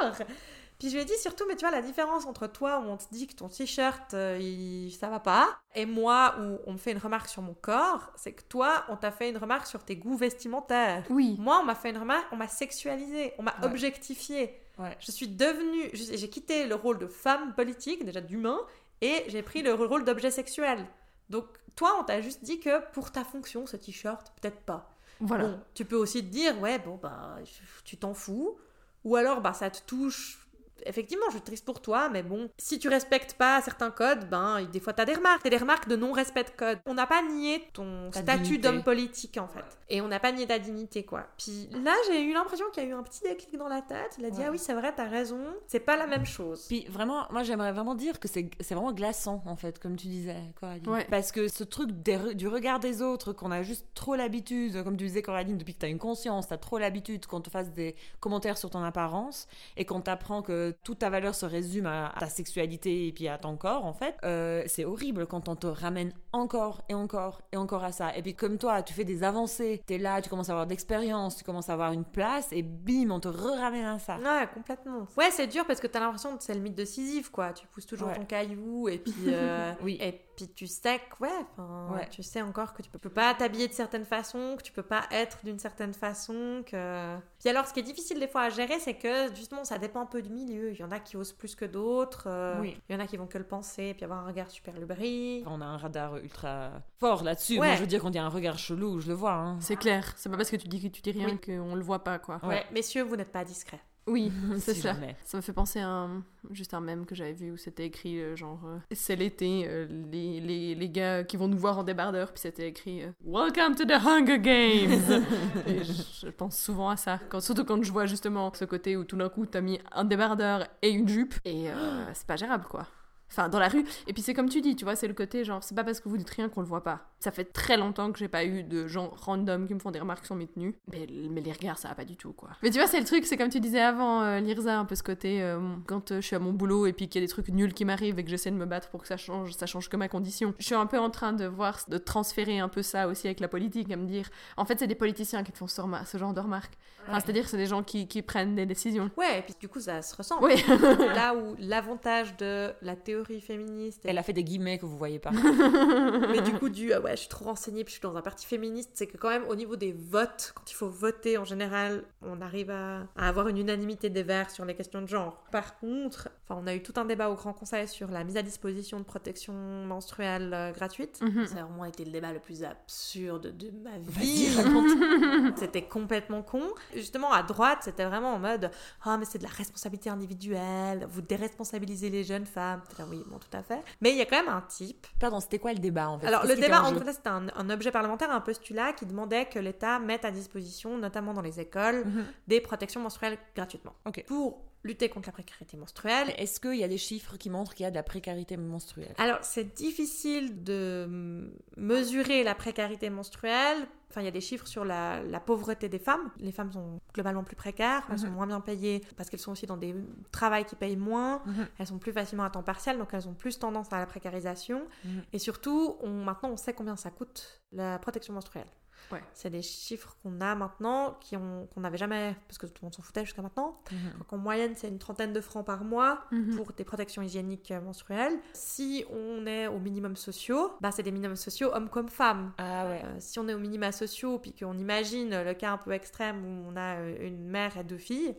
Puis 0.79 0.89
je 0.91 0.95
lui 0.97 1.03
ai 1.03 1.05
dit 1.05 1.17
surtout, 1.19 1.45
mais 1.49 1.55
tu 1.57 1.61
vois, 1.67 1.71
la 1.71 1.83
différence 1.83 2.27
entre 2.27 2.47
toi 2.47 2.81
où 2.81 2.89
on 2.91 2.97
te 2.97 3.05
dit 3.13 3.27
que 3.27 3.35
ton 3.35 3.49
t-shirt, 3.49 4.13
euh, 4.15 4.37
il- 4.41 4.91
ça 4.93 5.09
va 5.09 5.21
pas, 5.21 5.49
et 5.75 5.87
moi 5.87 6.35
où 6.41 6.59
on 6.67 6.73
me 6.73 6.79
fait 6.79 6.91
une 6.93 6.99
remarque 6.99 7.29
sur 7.29 7.43
mon 7.43 7.55
corps, 7.55 8.11
c'est 8.17 8.33
que 8.33 8.43
toi, 8.43 8.85
on 8.89 8.97
t'a 8.97 9.11
fait 9.13 9.31
une 9.31 9.37
remarque 9.39 9.67
sur 9.67 9.85
tes 9.85 9.97
goûts 9.97 10.17
vestimentaires. 10.17 11.05
Oui. 11.11 11.37
Moi, 11.39 11.59
on 11.61 11.65
m'a 11.65 11.75
fait 11.77 11.91
une 11.91 11.99
remarque, 11.99 12.27
on 12.33 12.37
m'a 12.37 12.49
sexualisé, 12.49 13.33
on 13.39 13.43
m'a 13.45 13.55
Ouais. 13.61 13.67
objectifié. 13.67 14.61
Ouais. 14.79 14.97
Je 14.99 15.13
suis 15.13 15.29
devenue, 15.29 15.91
j'ai 15.95 16.29
quitté 16.29 16.67
le 16.67 16.75
rôle 16.75 16.99
de 16.99 17.07
femme 17.07 17.55
politique, 17.55 18.05
déjà 18.05 18.21
d'humain, 18.21 18.59
et 19.01 19.25
j'ai 19.29 19.43
pris 19.43 19.63
le 19.63 19.73
rôle 19.75 20.05
d'objet 20.05 20.33
sexuel. 20.33 20.85
Donc 21.31 21.47
toi, 21.77 21.97
on 22.01 22.05
t'a 22.05 22.21
juste 22.21 22.43
dit 22.43 22.59
que 22.61 22.81
pour 22.93 23.13
ta 23.13 23.23
fonction, 23.25 23.67
ce 23.67 23.77
t-shirt, 23.77 24.33
peut-être 24.41 24.61
pas. 24.63 24.91
Voilà. 25.21 25.45
Bon, 25.47 25.61
tu 25.75 25.85
peux 25.85 25.97
aussi 25.97 26.23
te 26.25 26.31
dire, 26.31 26.61
ouais, 26.61 26.81
bon, 26.81 26.97
bah, 27.01 27.37
tu 27.85 27.97
t'en 27.97 28.15
fous. 28.15 28.59
Ou 29.05 29.17
alors, 29.17 29.41
bah, 29.41 29.53
ça 29.53 29.71
te 29.71 29.81
touche. 29.87 30.44
Effectivement, 30.87 31.27
je 31.29 31.33
suis 31.37 31.43
triste 31.43 31.65
pour 31.65 31.81
toi, 31.81 32.09
mais 32.09 32.23
bon, 32.23 32.49
si 32.59 32.79
tu 32.79 32.89
respectes 32.89 33.35
pas 33.35 33.61
certains 33.63 33.91
codes, 33.91 34.29
ben, 34.29 34.65
des 34.65 34.81
fois, 34.81 34.93
t'as 34.93 35.05
des 35.05 35.15
remarques. 35.15 35.43
T'as 35.43 35.51
des 35.51 35.57
remarques 35.57 35.89
de 35.89 35.97
non-respect 35.97 36.45
de 36.45 36.51
code. 36.51 36.79
On 36.87 36.95
n'a 36.95 37.07
pas 37.07 37.23
nié 37.23 37.63
ton 37.73 38.11
Ta 38.11 38.23
statut 38.23 38.59
d'homme 38.59 38.83
politique, 38.83 39.39
en 39.39 39.49
fait. 39.49 39.65
Et 39.91 40.01
on 40.01 40.09
n'a 40.09 40.21
pas 40.21 40.33
nié 40.33 40.47
ta 40.47 40.59
dignité, 40.59 41.05
quoi. 41.05 41.27
Puis 41.39 41.69
là, 41.85 41.95
j'ai 42.09 42.23
eu 42.23 42.33
l'impression 42.33 42.67
qu'il 42.73 42.83
y 42.83 42.87
a 42.87 42.89
eu 42.91 42.93
un 42.95 43.03
petit 43.03 43.23
déclic 43.23 43.57
dans 43.57 43.69
la 43.69 43.83
tête. 43.83 44.17
Il 44.19 44.25
a 44.25 44.31
dit, 44.31 44.39
Ouais. 44.39 44.45
ah 44.49 44.51
oui, 44.51 44.59
c'est 44.59 44.75
vrai, 44.75 44.93
t'as 44.95 45.09
raison. 45.09 45.41
C'est 45.67 45.81
pas 45.81 45.97
la 45.97 46.07
même 46.07 46.27
chose. 46.27 46.65
Puis 46.69 46.87
vraiment, 46.89 47.27
moi 47.31 47.43
j'aimerais 47.43 47.73
vraiment 47.73 47.95
dire 47.95 48.19
que 48.21 48.29
c'est 48.29 48.51
c'est 48.61 48.75
vraiment 48.75 48.93
glaçant 48.93 49.43
en 49.47 49.57
fait, 49.57 49.79
comme 49.79 49.97
tu 49.97 50.07
disais, 50.09 50.37
Coraline. 50.61 50.89
Ouais. 50.89 51.07
Parce 51.11 51.33
que 51.33 51.49
ce 51.49 51.65
truc 51.65 51.91
des 52.03 52.35
du 52.35 52.49
regard 52.49 52.81
des 52.81 53.03
autres, 53.03 53.33
qu'on 53.33 53.51
a 53.51 53.63
juste 53.63 53.87
trop 53.95 54.15
l'habitude, 54.17 54.83
comme 54.85 54.97
tu 54.97 55.05
disais 55.05 55.23
Coraline, 55.23 55.59
depuis 55.59 55.75
que 55.75 55.81
tu 55.81 55.87
as 55.87 55.89
une 55.89 55.99
conscience, 55.99 56.49
tu 56.49 56.55
as 56.55 56.59
trop 56.59 56.79
l'habitude 56.79 57.27
qu'on 57.27 57.41
te 57.41 57.51
fasse 57.51 57.71
des 57.73 57.95
commentaires 58.21 58.59
sur 58.59 58.71
ton 58.71 58.83
apparence 58.83 59.47
et 59.77 59.85
qu'on 59.85 60.01
t'apprend 60.01 60.43
que 60.43 60.74
toute 60.83 60.99
ta 60.99 61.11
valeur 61.11 61.35
se 61.35 61.47
résume 61.47 61.87
à, 61.87 62.09
à 62.09 62.21
ta 62.21 62.27
sexualité 62.27 63.09
et 63.09 63.13
puis 63.13 63.29
à 63.29 63.39
ton 63.39 63.57
corps 63.57 63.85
en 63.85 63.93
fait. 63.93 64.17
Euh, 64.25 64.63
c'est 64.67 64.85
horrible 64.85 65.27
quand 65.27 65.49
on 65.49 65.57
te 65.57 65.67
ramène 65.67 66.13
encore 66.33 66.83
et 66.89 66.95
encore 66.95 67.43
et 67.53 67.57
encore 67.57 67.85
à 67.85 67.93
ça. 67.93 68.17
Et 68.17 68.23
puis 68.23 68.35
comme 68.35 68.59
toi, 68.59 68.83
tu 68.83 68.93
fais 68.95 69.05
des 69.05 69.23
avancées, 69.23 69.83
tu 69.87 69.95
es 69.95 69.99
là, 69.99 70.21
tu 70.23 70.29
commences 70.31 70.49
à 70.49 70.53
avoir 70.53 70.67
d'expérience, 70.67 71.37
tu 71.37 71.45
commences 71.45 71.69
à 71.71 71.75
avoir 71.75 71.93
une 71.93 72.05
place 72.05 72.49
et 72.53 72.63
bim, 72.63 73.11
on 73.11 73.21
te 73.21 73.29
re-ramène 73.29 73.85
à 73.85 73.99
ça. 73.99 74.17
Ouais, 74.19 74.49
complètement. 74.53 75.07
Ouais, 75.17 75.31
c'est 75.31 75.47
dur 75.47 75.65
parce 75.67 75.81
que 75.81 75.87
t'as 75.87 76.01
l'impression 76.01 76.37
que 76.37 76.43
c'est 76.43 76.55
le 76.55 76.61
mythe 76.61 76.75
de 76.75 76.85
Sisyphe, 76.85 77.31
quoi. 77.31 77.53
Tu 77.53 77.67
pousses 77.69 77.87
toujours 77.87 78.09
Ouais. 78.09 78.15
ton 78.17 78.25
caillou 78.25 78.89
et 78.89 78.99
puis, 78.99 79.15
euh, 79.29 79.73
Oui. 79.83 79.99
et 80.01 80.21
puis 80.37 80.49
tu 80.49 80.67
sais 80.67 80.99
que, 80.99 81.23
ouais, 81.25 82.09
tu 82.11 82.23
sais 82.23 82.43
encore 82.43 82.75
que 82.75 82.83
tu 82.83 82.91
peux, 82.91 82.99
peux 82.99 83.11
pas 83.11 83.35
t'habiller 83.35 83.69
de 83.69 83.73
certaines 83.73 84.05
façons, 84.05 84.55
que 84.59 84.63
tu 84.63 84.73
peux 84.73 84.83
pas 84.83 85.03
être 85.11 85.39
d'une 85.45 85.59
certaine 85.59 85.95
façon, 85.95 86.63
que... 86.67 87.17
Puis 87.39 87.49
alors, 87.49 87.67
ce 87.67 87.73
qui 87.73 87.81
est 87.81 87.85
difficile 87.85 88.19
des 88.19 88.29
fois 88.29 88.43
à 88.43 88.51
gérer, 88.51 88.79
c'est 88.81 88.95
que, 88.95 89.35
justement, 89.35 89.65
ça 89.65 89.79
dépend 89.79 90.01
un 90.01 90.07
peu 90.07 90.23
du 90.23 90.31
milieu. 90.31 90.73
Il 90.73 90.79
y 90.79 90.85
en 90.85 90.91
a 90.91 90.99
qui 91.01 91.17
osent 91.17 91.33
plus 91.33 91.55
que 91.55 91.65
d'autres, 91.65 92.25
euh, 92.27 92.61
Oui. 92.61 92.77
il 92.89 92.93
y 92.95 92.97
en 92.97 93.01
a 93.01 93.07
qui 93.07 93.17
vont 93.17 93.27
que 93.27 93.39
le 93.39 93.45
penser, 93.45 93.95
puis 93.95 94.05
avoir 94.05 94.21
un 94.21 94.27
regard 94.27 94.51
super 94.51 94.75
lubri. 94.79 95.43
On 95.47 95.61
a 95.61 95.65
un 95.67 95.77
radar 95.77 96.17
ultra 96.17 96.71
fort 96.99 97.23
là-dessus. 97.23 97.55
Ouais. 97.59 97.67
Moi, 97.69 97.77
je 97.77 97.81
veux 97.81 97.87
dire 97.87 98.01
qu'on 98.01 98.11
dit 98.11 98.19
un 98.19 98.29
regard 98.29 98.59
chelou, 98.59 99.01
je 99.01 99.09
le 99.09 99.15
vois. 99.15 99.33
Hein. 99.35 99.59
C'est 99.61 99.77
clair. 99.77 100.13
C'est 100.17 100.29
pas 100.29 100.37
parce 100.37 100.51
que 100.51 100.57
tu 100.57 100.69
dis 100.69 100.81
que 100.83 100.89
tu 100.89 101.03
dis 101.03 101.11
rien 101.13 101.29
Oui. 101.29 101.41
qu'on 101.41 101.75
le 101.75 101.83
voit 101.83 102.03
pas, 102.05 102.19
quoi. 102.19 102.41
Ouais. 102.43 102.49
Ouais, 102.49 102.67
messieurs, 102.73 103.03
vous 103.03 103.17
n'êtes 103.17 103.33
pas 103.33 103.45
discrets. 103.45 103.81
Oui, 104.07 104.31
c'est 104.59 104.75
Si 104.75 104.81
ça. 104.83 104.93
jamais. 104.93 105.17
Ça 105.25 105.39
me 105.39 105.43
fait 105.43 105.53
penser 105.53 105.81
à 105.81 105.89
un, 105.89 106.23
juste 106.51 106.75
un 106.75 106.81
mème 106.81 107.07
que 107.07 107.15
j'avais 107.15 107.33
vu 107.33 107.53
où 107.53 107.57
c'était 107.57 107.87
écrit 107.87 108.21
euh, 108.21 108.37
genre 108.37 108.61
euh, 108.67 108.79
c'est 108.93 109.17
l'été, 109.17 109.65
euh, 109.67 109.87
les, 110.13 110.41
les, 110.41 110.75
les 110.75 110.89
gars 110.91 111.25
qui 111.25 111.37
vont 111.37 111.49
nous 111.49 111.57
voir 111.59 111.79
en 111.79 111.85
débardeur, 111.85 112.33
puis 112.33 112.41
c'était 112.41 112.69
écrit 112.69 113.03
Welcome 113.25 113.75
to 113.77 113.85
the 113.85 113.93
Hunger 113.93 114.39
Games. 114.39 115.23
et 115.67 115.83
je, 115.85 115.93
je 116.27 116.29
pense 116.29 116.59
souvent 116.59 116.91
à 116.91 116.97
ça, 116.97 117.19
quand, 117.29 117.41
surtout 117.41 117.65
quand 117.65 117.83
je 117.83 117.91
vois 117.93 118.07
justement 118.07 118.53
ce 118.55 118.65
côté 118.67 118.97
où 118.97 119.05
tout 119.05 119.17
d'un 119.17 119.29
coup 119.31 119.47
t'as 119.47 119.61
mis 119.63 119.79
un 119.93 120.05
débardeur 120.05 120.67
et 120.83 120.91
une 120.91 121.09
jupe 121.09 121.35
et 121.45 121.67
c'est 122.13 122.27
pas 122.27 122.37
gérable 122.37 122.65
quoi. 122.69 122.87
Enfin, 123.31 123.49
dans 123.49 123.59
la 123.59 123.69
rue. 123.69 123.85
Et 124.07 124.13
puis 124.13 124.23
c'est 124.23 124.35
comme 124.35 124.49
tu 124.49 124.61
dis, 124.61 124.77
tu 124.77 124.85
vois, 124.85 124.97
c'est 124.97 125.09
le 125.09 125.15
côté 125.15 125.45
genre, 125.45 125.63
c'est 125.63 125.75
pas 125.75 125.85
parce 125.85 126.01
que 126.01 126.09
vous 126.09 126.17
dites 126.17 126.31
rien 126.31 126.49
qu'on 126.49 126.61
le 126.61 126.67
voit 126.67 126.85
pas. 126.85 127.11
Ça 127.19 127.31
fait 127.33 127.45
très 127.45 127.77
longtemps 127.77 128.13
que 128.13 128.19
j'ai 128.19 128.29
pas 128.29 128.45
eu 128.45 128.63
de 128.63 128.87
gens 128.87 129.11
random 129.17 129.67
qui 129.67 129.75
me 129.75 129.81
font 129.81 129.91
des 129.91 129.99
remarques 129.99 130.27
sur 130.27 130.35
mes 130.35 130.47
tenues. 130.47 130.75
Mais, 130.93 131.07
mais 131.31 131.41
les 131.41 131.53
regards, 131.53 131.79
ça 131.79 131.89
va 131.89 131.95
pas 131.95 132.05
du 132.05 132.17
tout, 132.17 132.33
quoi. 132.33 132.51
Mais 132.63 132.71
tu 132.71 132.79
vois, 132.79 132.87
c'est 132.87 133.01
le 133.01 133.07
truc, 133.07 133.25
c'est 133.25 133.37
comme 133.37 133.49
tu 133.49 133.61
disais 133.61 133.81
avant, 133.81 134.23
euh, 134.23 134.41
Lirza, 134.41 134.79
un 134.79 134.85
peu 134.85 134.95
ce 134.95 135.03
côté, 135.03 135.43
euh, 135.43 135.59
quand 135.87 136.13
euh, 136.13 136.21
je 136.21 136.27
suis 136.27 136.37
à 136.37 136.39
mon 136.39 136.53
boulot 136.53 136.87
et 136.87 136.93
puis 136.93 137.09
qu'il 137.09 137.21
y 137.21 137.25
a 137.25 137.27
des 137.27 137.31
trucs 137.31 137.49
nuls 137.49 137.75
qui 137.75 137.85
m'arrivent 137.85 138.19
et 138.19 138.25
que 138.25 138.31
j'essaie 138.31 138.51
de 138.51 138.57
me 138.57 138.67
battre 138.67 138.91
pour 138.91 139.03
que 139.03 139.09
ça 139.09 139.17
change, 139.17 139.53
ça 139.53 139.67
change 139.67 139.89
que 139.89 139.97
ma 139.97 140.09
condition. 140.09 140.55
Je 140.59 140.67
suis 140.67 140.75
un 140.75 140.87
peu 140.87 140.99
en 140.99 141.11
train 141.11 141.33
de 141.33 141.47
voir, 141.47 141.81
de 141.89 141.99
transférer 141.99 142.59
un 142.59 142.69
peu 142.69 142.83
ça 142.83 143.09
aussi 143.09 143.27
avec 143.27 143.41
la 143.41 143.49
politique, 143.49 143.91
à 143.91 143.97
me 143.97 144.07
dire, 144.07 144.29
en 144.57 144.65
fait, 144.65 144.79
c'est 144.79 144.87
des 144.87 144.95
politiciens 144.95 145.43
qui 145.43 145.53
te 145.53 145.59
font 145.59 145.67
ce, 145.67 145.81
ce 146.05 146.19
genre 146.19 146.35
de 146.35 146.41
remarques. 146.41 146.79
Enfin, 147.09 147.21
c'est-à-dire, 147.21 147.49
c'est 147.49 147.57
des 147.57 147.67
gens 147.67 147.83
qui, 147.83 148.07
qui 148.09 148.23
prennent 148.23 148.55
des 148.55 148.67
décisions. 148.67 149.11
Ouais, 149.17 149.39
et 149.39 149.43
puis 149.43 149.55
du 149.59 149.69
coup, 149.69 149.81
ça 149.81 150.03
se 150.03 150.17
ressemble. 150.17 150.45
Oui. 150.45 150.65
Là 151.15 151.35
où 151.35 151.55
l'avantage 151.59 152.37
de 152.37 152.73
la 152.83 152.97
théorie 152.97 153.41
féministe 153.41 154.03
Elle 154.05 154.19
a 154.19 154.23
fait 154.23 154.33
des 154.33 154.45
guillemets 154.45 154.79
que 154.79 154.87
vous 154.87 154.97
voyez 154.97 155.19
pas. 155.19 155.31
mais 156.31 156.41
du 156.41 156.53
coup, 156.55 156.69
du 156.69 156.93
ah 156.93 157.01
ouais, 157.01 157.13
je 157.13 157.21
suis 157.21 157.29
trop 157.29 157.47
renseignée, 157.47 157.85
puis 157.85 157.93
je 157.95 157.99
suis 157.99 158.03
dans 158.03 158.17
un 158.17 158.23
parti 158.23 158.47
féministe, 158.47 158.91
c'est 158.95 159.07
que 159.07 159.17
quand 159.17 159.29
même 159.31 159.45
au 159.49 159.55
niveau 159.55 159.77
des 159.77 159.93
votes, 159.93 160.53
quand 160.55 160.71
il 160.71 160.75
faut 160.75 160.89
voter 160.89 161.39
en 161.39 161.45
général, 161.45 162.05
on 162.23 162.41
arrive 162.41 162.71
à, 162.71 163.07
à 163.17 163.29
avoir 163.29 163.49
une 163.49 163.59
unanimité 163.59 164.11
des 164.11 164.23
verts 164.23 164.51
sur 164.51 164.65
les 164.65 164.75
questions 164.75 165.03
de 165.03 165.09
genre. 165.09 165.45
Par 165.51 165.79
contre, 165.79 166.29
enfin, 166.49 166.61
on 166.63 166.67
a 166.67 166.75
eu 166.75 166.83
tout 166.83 166.93
un 166.97 167.05
débat 167.05 167.31
au 167.31 167.35
Grand 167.35 167.53
Conseil 167.53 167.89
sur 167.89 168.11
la 168.11 168.23
mise 168.25 168.37
à 168.37 168.43
disposition 168.43 168.99
de 168.99 169.05
protection 169.05 169.53
menstruelle 169.87 170.53
euh, 170.55 170.73
gratuite. 170.73 171.21
Mhm. 171.23 171.47
Ça 171.47 171.61
a 171.61 171.63
vraiment 171.65 171.85
été 171.85 172.05
le 172.05 172.11
débat 172.13 172.33
le 172.33 172.41
plus 172.41 172.63
absurde 172.65 173.57
de 173.57 173.71
ma 173.83 173.99
vie. 173.99 174.49
C'était 175.57 175.83
complètement 175.83 176.43
con. 176.43 176.63
Justement, 176.95 177.33
à 177.33 177.43
droite, 177.43 177.79
c'était 177.83 178.05
vraiment 178.05 178.35
en 178.35 178.39
mode 178.39 178.71
Ah, 179.05 179.17
mais 179.17 179.25
c'est 179.25 179.39
de 179.39 179.45
la 179.45 179.49
responsabilité 179.51 180.11
individuelle, 180.11 181.07
vous 181.09 181.21
déresponsabilisez 181.23 182.11
les 182.11 182.25
jeunes 182.25 182.47
femmes. 182.47 182.83
Là, 182.99 183.05
oui, 183.11 183.23
bon, 183.27 183.39
tout 183.39 183.57
à 183.57 183.63
fait. 183.63 183.81
Mais 184.01 184.11
il 184.13 184.17
y 184.17 184.21
a 184.23 184.27
quand 184.27 184.37
même 184.37 184.49
un 184.55 184.63
type 184.63 185.07
Pardon, 185.19 185.41
c'était 185.41 185.59
quoi 185.59 185.73
le 185.73 185.79
débat 185.79 186.09
en 186.09 186.19
fait? 186.19 186.27
Alors, 186.27 186.43
Qu'est-ce 186.43 186.55
le 186.55 186.61
débat, 186.61 186.83
en 186.83 186.93
tout 186.93 187.01
cas, 187.01 187.13
c'était 187.13 187.29
un, 187.29 187.47
un 187.55 187.71
objet 187.71 187.91
parlementaire, 187.91 188.31
un 188.31 188.41
postulat 188.41 188.93
qui 188.93 189.07
demandait 189.07 189.47
que 189.47 189.59
l'État 189.59 189.99
mette 189.99 190.25
à 190.25 190.31
disposition, 190.31 190.99
notamment 190.99 191.33
dans 191.35 191.43
les 191.43 191.61
écoles, 191.61 192.05
Mhm. 192.05 192.25
des 192.49 192.61
protections 192.61 193.01
menstruelles 193.01 193.39
gratuitement. 193.55 193.95
Ok. 194.07 194.25
Pour 194.27 194.61
lutter 194.85 195.09
contre 195.09 195.29
la 195.29 195.33
précarité 195.33 195.77
menstruelle. 195.77 196.33
Est-ce 196.39 196.61
qu'il 196.61 196.77
y 196.77 196.85
a 196.85 196.89
des 196.89 196.99
chiffres 196.99 197.37
qui 197.37 197.51
montrent 197.51 197.75
qu'il 197.75 197.85
y 197.85 197.87
a 197.87 197.91
de 197.91 197.95
la 197.97 198.03
précarité 198.03 198.57
menstruelle? 198.57 199.15
Alors, 199.19 199.39
c'est 199.43 199.75
difficile 199.75 200.63
de 200.63 201.51
mesurer 201.77 202.45
la 202.45 202.55
précarité 202.55 203.11
menstruelle. 203.11 203.79
Enfin, 204.11 204.21
il 204.21 204.25
y 204.27 204.29
a 204.29 204.31
des 204.33 204.41
chiffres 204.41 204.67
sur 204.67 204.85
la, 204.85 205.23
la 205.25 205.41
pauvreté 205.41 205.89
des 205.89 205.99
femmes. 205.99 206.31
Les 206.39 206.53
femmes 206.53 206.71
sont 206.71 207.01
globalement 207.13 207.43
plus 207.43 207.57
précaires, 207.57 208.07
elles 208.11 208.19
sont 208.19 208.27
Mhm. 208.29 208.33
moins 208.35 208.47
bien 208.47 208.61
payées 208.61 209.01
parce 209.17 209.29
qu'elles 209.29 209.41
sont 209.41 209.53
aussi 209.53 209.67
dans 209.67 209.77
des 209.77 209.95
travails 210.31 210.65
qui 210.65 210.77
payent 210.77 210.97
moins. 210.97 211.43
Mhm. 211.47 211.67
Elles 211.79 211.87
sont 211.89 211.99
plus 211.99 212.13
facilement 212.13 212.45
à 212.45 212.51
temps 212.51 212.63
partiel, 212.63 212.99
donc 212.99 213.09
elles 213.13 213.27
ont 213.27 213.35
plus 213.35 213.59
tendance 213.59 213.93
à 213.93 213.99
la 213.99 214.07
précarisation. 214.07 214.87
Mhm. 215.05 215.23
Et 215.33 215.39
surtout, 215.41 215.97
on, 216.01 216.11
maintenant, 216.25 216.51
on 216.51 216.57
sait 216.57 216.75
combien 216.75 216.95
ça 216.97 217.11
coûte 217.11 217.63
la 217.73 217.99
protection 217.99 218.35
menstruelle. 218.35 218.69
Ouais. 219.13 219.23
C'est 219.35 219.51
des 219.51 219.63
chiffres 219.63 220.17
qu'on 220.23 220.41
a 220.41 220.55
maintenant, 220.55 221.17
qui 221.21 221.37
ont- 221.37 221.67
qu'on 221.75 221.81
n'avait 221.81 221.99
jamais, 221.99 222.35
parce 222.49 222.59
que 222.59 222.67
tout 222.67 222.83
le 222.83 222.87
monde 222.87 222.95
s'en 222.95 223.03
foutait 223.03 223.25
jusqu'à 223.25 223.43
maintenant. 223.43 223.79
Donc 224.19 224.33
en 224.33 224.39
moyenne, 224.39 224.73
c'est 224.77 224.89
une 224.89 224.99
trentaine 224.99 225.33
de 225.33 225.41
francs 225.41 225.65
par 225.67 225.85
mois 225.85 226.25
Mhm. 226.33 226.57
pour 226.57 226.73
des 226.73 226.85
protections 226.85 227.23
hygiéniques 227.23 227.71
euh, 227.71 227.81
menstruelles. 227.81 228.39
Si 228.55 229.05
on 229.11 229.47
est 229.47 229.67
au 229.67 229.79
minimum 229.79 230.17
sociaux, 230.17 230.73
bah, 230.81 230.91
c'est 230.91 231.03
des 231.03 231.13
minimums 231.13 231.37
sociaux 231.37 231.71
hommes 231.75 231.89
comme 231.89 232.09
femmes. 232.09 232.53
Ah 232.59 232.87
ouais. 232.87 233.03
Euh, 233.05 233.17
si 233.19 233.39
on 233.39 233.47
est 233.49 233.55
au 233.55 233.59
minima 233.59 233.93
sociaux, 233.93 234.39
puis 234.39 234.53
qu'on 234.55 234.77
imagine 234.79 235.43
le 235.43 235.55
cas 235.55 235.73
un 235.73 235.79
peu 235.79 235.93
extrême 235.93 236.45
où 236.45 236.69
on 236.73 236.77
a 236.77 236.97
euh, 236.97 237.17
une 237.27 237.47
mère 237.47 237.77
et 237.77 237.85
deux 237.85 237.99
filles, 237.99 238.35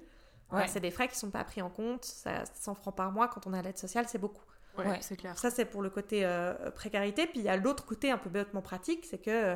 bah, 0.52 0.68
c'est 0.68 0.80
des 0.80 0.92
frais 0.92 1.08
qui 1.08 1.18
sont 1.18 1.32
pas 1.32 1.44
pris 1.44 1.62
en 1.62 1.70
compte. 1.70 2.06
Ça, 2.06 2.44
100 2.54 2.76
francs 2.76 2.96
par 2.96 3.12
mois, 3.12 3.28
quand 3.28 3.46
on 3.48 3.54
a 3.54 3.62
l'aide 3.62 3.78
sociale, 3.78 4.06
c'est 4.08 4.20
beaucoup. 4.20 4.44
Ouais, 4.78 4.88
Ouais. 4.88 4.98
c'est 5.02 5.16
clair. 5.18 5.38
Ça, 5.38 5.50
c'est 5.52 5.66
pour 5.66 5.82
le 5.82 5.90
côté 5.90 6.26
euh, 6.26 6.54
précarité. 6.72 7.28
Puis 7.28 7.40
il 7.40 7.46
y 7.46 7.50
a 7.50 7.58
l'autre 7.58 7.86
côté 7.86 8.12
un 8.12 8.18
peu 8.18 8.30
bêtement 8.30 8.62
pratique, 8.62 9.06
c'est 9.06 9.18
que 9.18 9.30
euh, 9.30 9.56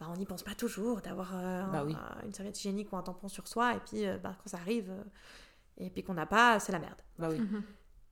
bah, 0.00 0.06
on 0.10 0.16
n'y 0.16 0.26
pense 0.26 0.42
pas 0.42 0.54
toujours 0.54 1.00
d'avoir 1.00 1.34
euh, 1.36 1.62
un- 1.62 1.68
Bah 1.72 1.84
oui. 1.86 1.94
une 2.24 2.32
serviette 2.34 2.58
hygiénique 2.58 2.92
ou 2.92 2.96
un 2.96 3.02
tampon 3.02 3.28
sur 3.28 3.46
soi. 3.48 3.74
Et 3.74 3.80
puis 3.80 4.06
euh, 4.06 4.18
bah, 4.18 4.34
quand 4.42 4.48
ça 4.50 4.58
arrive 4.58 4.90
euh, 4.90 5.02
et 5.78 5.90
puis 5.90 6.02
qu'on 6.02 6.14
n'a 6.14 6.26
pas, 6.26 6.58
c'est 6.60 6.72
la 6.72 6.78
merde. 6.78 7.00
Bah 7.18 7.28
oui. 7.30 7.38
Mhm. 7.40 7.62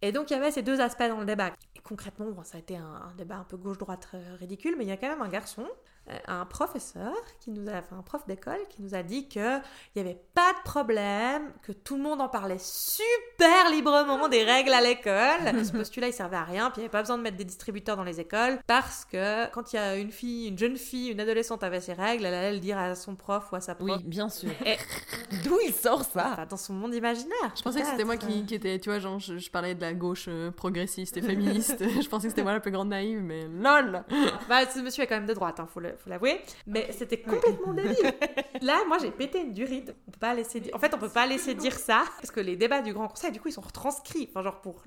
Et 0.04 0.10
donc 0.12 0.30
il 0.30 0.34
y 0.34 0.36
avait 0.36 0.50
ces 0.50 0.62
deux 0.62 0.80
aspects 0.80 1.06
dans 1.08 1.20
le 1.20 1.24
débat. 1.26 1.52
Et 1.76 1.80
concrètement, 1.80 2.26
bon, 2.30 2.42
ça 2.42 2.56
a 2.56 2.60
été 2.60 2.76
un, 2.76 2.84
un 2.84 3.14
débat 3.16 3.36
un 3.36 3.44
peu 3.44 3.56
gauche-droite 3.56 4.08
ridicule, 4.40 4.74
mais 4.76 4.84
il 4.84 4.88
y 4.88 4.92
a 4.92 4.96
quand 4.96 5.08
même 5.08 5.22
un 5.22 5.28
garçon 5.28 5.62
euh, 5.62 5.91
un 6.26 6.44
professeur 6.44 7.12
qui 7.40 7.50
nous 7.50 7.68
a, 7.68 7.74
enfin 7.78 7.96
un 7.98 8.02
prof 8.02 8.26
d'école 8.26 8.58
qui 8.70 8.82
nous 8.82 8.94
a 8.94 9.02
dit 9.02 9.28
que 9.28 9.58
il 9.94 10.02
n'y 10.02 10.02
avait 10.02 10.20
pas 10.34 10.52
de 10.52 10.62
problème, 10.64 11.52
que 11.62 11.72
tout 11.72 11.96
le 11.96 12.02
monde 12.02 12.20
en 12.20 12.28
parlait 12.28 12.58
super 12.58 13.70
librement 13.70 14.28
des 14.28 14.42
règles 14.44 14.72
à 14.72 14.80
l'école. 14.80 15.64
Ce 15.64 15.70
postulat 15.72 16.08
il 16.08 16.12
servait 16.12 16.36
à 16.36 16.44
rien, 16.44 16.70
puis 16.70 16.80
il 16.80 16.80
n'y 16.80 16.84
avait 16.86 16.92
pas 16.92 17.02
besoin 17.02 17.18
de 17.18 17.22
mettre 17.22 17.36
des 17.36 17.44
distributeurs 17.44 17.96
dans 17.96 18.04
les 18.04 18.20
écoles 18.20 18.58
parce 18.66 19.04
que 19.04 19.48
quand 19.50 19.72
il 19.72 19.76
y 19.76 19.78
a 19.78 19.96
une 19.96 20.10
fille, 20.10 20.48
une 20.48 20.58
jeune 20.58 20.76
fille, 20.76 21.08
une 21.10 21.20
adolescente 21.20 21.62
avait 21.62 21.80
ses 21.80 21.92
règles, 21.92 22.24
elle 22.26 22.34
allait 22.34 22.52
le 22.54 22.58
dire 22.60 22.78
à 22.78 22.94
son 22.94 23.14
prof 23.14 23.50
ou 23.52 23.56
à 23.56 23.60
sa 23.60 23.74
prof. 23.74 23.88
Oui, 23.98 24.02
bien 24.04 24.28
sûr. 24.28 24.50
Et- 24.66 24.76
D'où 25.44 25.58
il 25.66 25.72
sort 25.72 26.04
ça 26.04 26.30
Enfin, 26.32 26.46
dans 26.46 26.56
son 26.56 26.74
monde 26.74 26.94
imaginaire. 26.94 27.52
Je 27.56 27.62
pensais 27.62 27.80
que 27.80 27.86
c'était 27.86 28.04
moi 28.04 28.16
qui, 28.16 28.44
qui 28.44 28.54
était, 28.54 28.78
tu 28.78 28.90
vois, 28.90 28.98
genre, 28.98 29.18
je, 29.18 29.38
je 29.38 29.50
parlais 29.50 29.74
de 29.74 29.80
la 29.80 29.92
gauche 29.94 30.26
euh, 30.28 30.50
progressiste 30.50 31.16
et 31.16 31.22
féministe. 31.22 31.78
je 32.02 32.08
pensais 32.08 32.26
que 32.26 32.30
c'était 32.32 32.42
moi 32.42 32.52
la 32.52 32.60
plus 32.60 32.70
grande 32.70 32.88
naïve, 32.88 33.20
mais 33.22 33.46
lol 33.48 34.04
Bah, 34.48 34.66
ce 34.66 34.80
monsieur 34.80 35.04
est 35.04 35.06
quand 35.06 35.14
même 35.16 35.26
de 35.26 35.34
droite, 35.34 35.58
hein, 35.60 35.68
faut 35.72 35.80
le- 35.80 35.91
faut 35.98 36.10
l'avouer. 36.10 36.40
Mais 36.66 36.88
c'était 36.92 37.20
complètement 37.20 37.72
débile. 37.72 38.12
Là, 38.60 38.84
moi, 38.86 38.98
j'ai 38.98 39.10
pété 39.10 39.40
une 39.40 39.52
durite. 39.52 39.94
On 40.06 40.10
peut 40.10 40.18
pas 40.18 40.34
laisser 40.34 40.60
dire... 40.60 40.74
En 40.74 40.78
fait, 40.78 40.94
on 40.94 40.98
peut 40.98 41.08
pas 41.08 41.26
laisser 41.26 41.54
dire 41.54 41.76
ça 41.78 42.04
parce 42.18 42.30
que 42.30 42.40
les 42.40 42.56
débats 42.56 42.82
du 42.82 42.92
Grand 42.92 43.08
Conseil, 43.08 43.32
du 43.32 43.40
coup, 43.40 43.48
ils 43.48 43.52
sont 43.52 43.60
retranscrits. 43.60 44.28
Enfin, 44.30 44.42
genre 44.42 44.60
pour, 44.60 44.84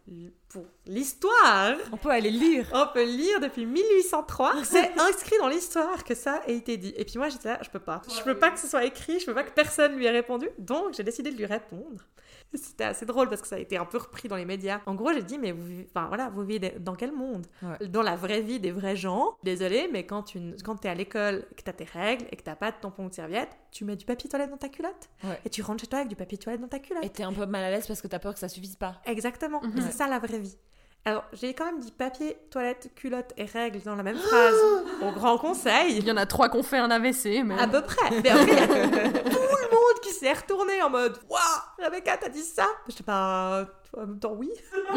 pour 0.49 0.65
l'histoire. 0.85 1.75
On 1.91 1.97
peut 1.97 2.09
aller 2.09 2.31
lire. 2.31 2.69
On 2.73 2.87
peut 2.93 3.03
lire 3.03 3.39
depuis 3.39 3.65
1803. 3.65 4.63
C'est 4.63 4.97
inscrit 4.99 5.37
dans 5.39 5.49
l'histoire 5.49 6.03
que 6.03 6.15
ça 6.15 6.41
a 6.45 6.49
été 6.49 6.77
dit. 6.77 6.93
Et 6.97 7.05
puis 7.05 7.17
moi, 7.17 7.29
j'étais 7.29 7.49
là, 7.49 7.59
je 7.61 7.69
peux 7.69 7.79
pas. 7.79 8.01
Je 8.07 8.23
peux 8.23 8.37
pas 8.37 8.51
que 8.51 8.59
ce 8.59 8.67
soit 8.67 8.85
écrit, 8.85 9.19
je 9.19 9.25
peux 9.25 9.33
pas 9.33 9.43
que 9.43 9.51
personne 9.53 9.95
lui 9.95 10.05
ait 10.05 10.11
répondu. 10.11 10.49
Donc, 10.57 10.93
j'ai 10.95 11.03
décidé 11.03 11.31
de 11.31 11.37
lui 11.37 11.45
répondre. 11.45 12.03
C'était 12.63 12.83
assez 12.85 13.05
drôle 13.05 13.29
parce 13.29 13.41
que 13.41 13.47
ça 13.47 13.55
a 13.55 13.59
été 13.59 13.77
un 13.77 13.85
peu 13.85 13.97
repris 13.97 14.27
dans 14.27 14.35
les 14.35 14.45
médias. 14.45 14.81
En 14.85 14.95
gros, 14.95 15.11
j'ai 15.13 15.23
dit, 15.23 15.37
mais 15.37 15.51
vous, 15.51 15.83
enfin, 15.89 16.07
voilà, 16.07 16.29
vous 16.29 16.43
vivez 16.43 16.75
dans 16.79 16.95
quel 16.95 17.11
monde? 17.11 17.45
Ouais. 17.61 17.87
Dans 17.87 18.01
la 18.01 18.15
vraie 18.15 18.41
vie 18.41 18.59
des 18.59 18.71
vrais 18.71 18.95
gens. 18.95 19.37
Désolé, 19.43 19.89
mais 19.91 20.05
quand 20.05 20.23
tu 20.23 20.39
quand 20.63 20.83
es 20.85 20.89
à 20.89 20.95
l'école, 20.95 21.45
que 21.55 21.63
tu 21.63 21.69
as 21.69 21.73
tes 21.73 21.85
règles 21.85 22.25
et 22.31 22.35
que 22.35 22.43
t'as 22.43 22.55
pas 22.55 22.71
de 22.71 22.77
tampon 22.81 23.05
ou 23.05 23.09
de 23.09 23.13
serviette, 23.13 23.49
tu 23.71 23.85
mets 23.85 23.95
du 23.95 24.05
papier 24.05 24.29
toilette 24.29 24.49
dans 24.49 24.57
ta 24.57 24.69
culotte. 24.69 25.09
Ouais. 25.23 25.39
Et 25.45 25.49
tu 25.49 25.61
rentres 25.61 25.81
chez 25.81 25.87
toi 25.87 25.99
avec 25.99 26.09
du 26.09 26.15
papier 26.15 26.37
toilette 26.37 26.61
dans 26.61 26.67
ta 26.67 26.79
culotte. 26.79 27.03
Et 27.03 27.09
t'es 27.09 27.23
un 27.23 27.33
peu 27.33 27.45
mal 27.45 27.63
à 27.63 27.71
l'aise 27.71 27.87
parce 27.87 28.01
que 28.01 28.07
t'as 28.07 28.19
peur 28.19 28.33
que 28.33 28.39
ça 28.39 28.49
suffise 28.49 28.75
pas. 28.75 29.01
Exactement. 29.05 29.61
Et 29.63 29.81
C'est 29.81 29.91
ça 29.91 30.07
la 30.07 30.19
vraie 30.19 30.39
vie. 30.39 30.57
Alors, 31.07 31.23
j'ai 31.33 31.53
quand 31.53 31.65
même 31.65 31.79
dit 31.79 31.91
papier, 31.91 32.35
toilette, 32.49 32.89
culotte 32.95 33.31
et 33.37 33.45
règles 33.45 33.79
dans 33.83 33.95
la 33.95 34.01
même 34.01 34.17
phrase 34.17 34.55
au 35.03 35.11
Grand 35.11 35.37
Conseil. 35.37 35.97
Il 35.97 36.03
y 36.07 36.11
en 36.11 36.17
a 36.17 36.25
trois 36.25 36.49
qu'on 36.49 36.63
fait 36.63 36.79
un 36.79 36.89
AVC, 36.89 37.43
mais. 37.45 37.59
À 37.59 37.67
peu 37.67 37.83
près. 37.83 38.09
Mais 38.23 38.29
après, 38.29 38.45
il 38.47 38.53
y 38.53 38.59
a 38.59 39.09
tout 39.29 39.37
retourné 40.33 40.81
en 40.81 40.89
mode 40.89 41.17
Waouh, 41.29 41.39
Rebecca, 41.85 42.17
t'as 42.17 42.29
dit 42.29 42.41
ça? 42.41 42.65
Je 42.87 42.93
sais 42.93 43.03
pas. 43.03 43.65
En 43.95 44.01
même 44.01 44.19
temps, 44.19 44.33
oui. 44.33 44.49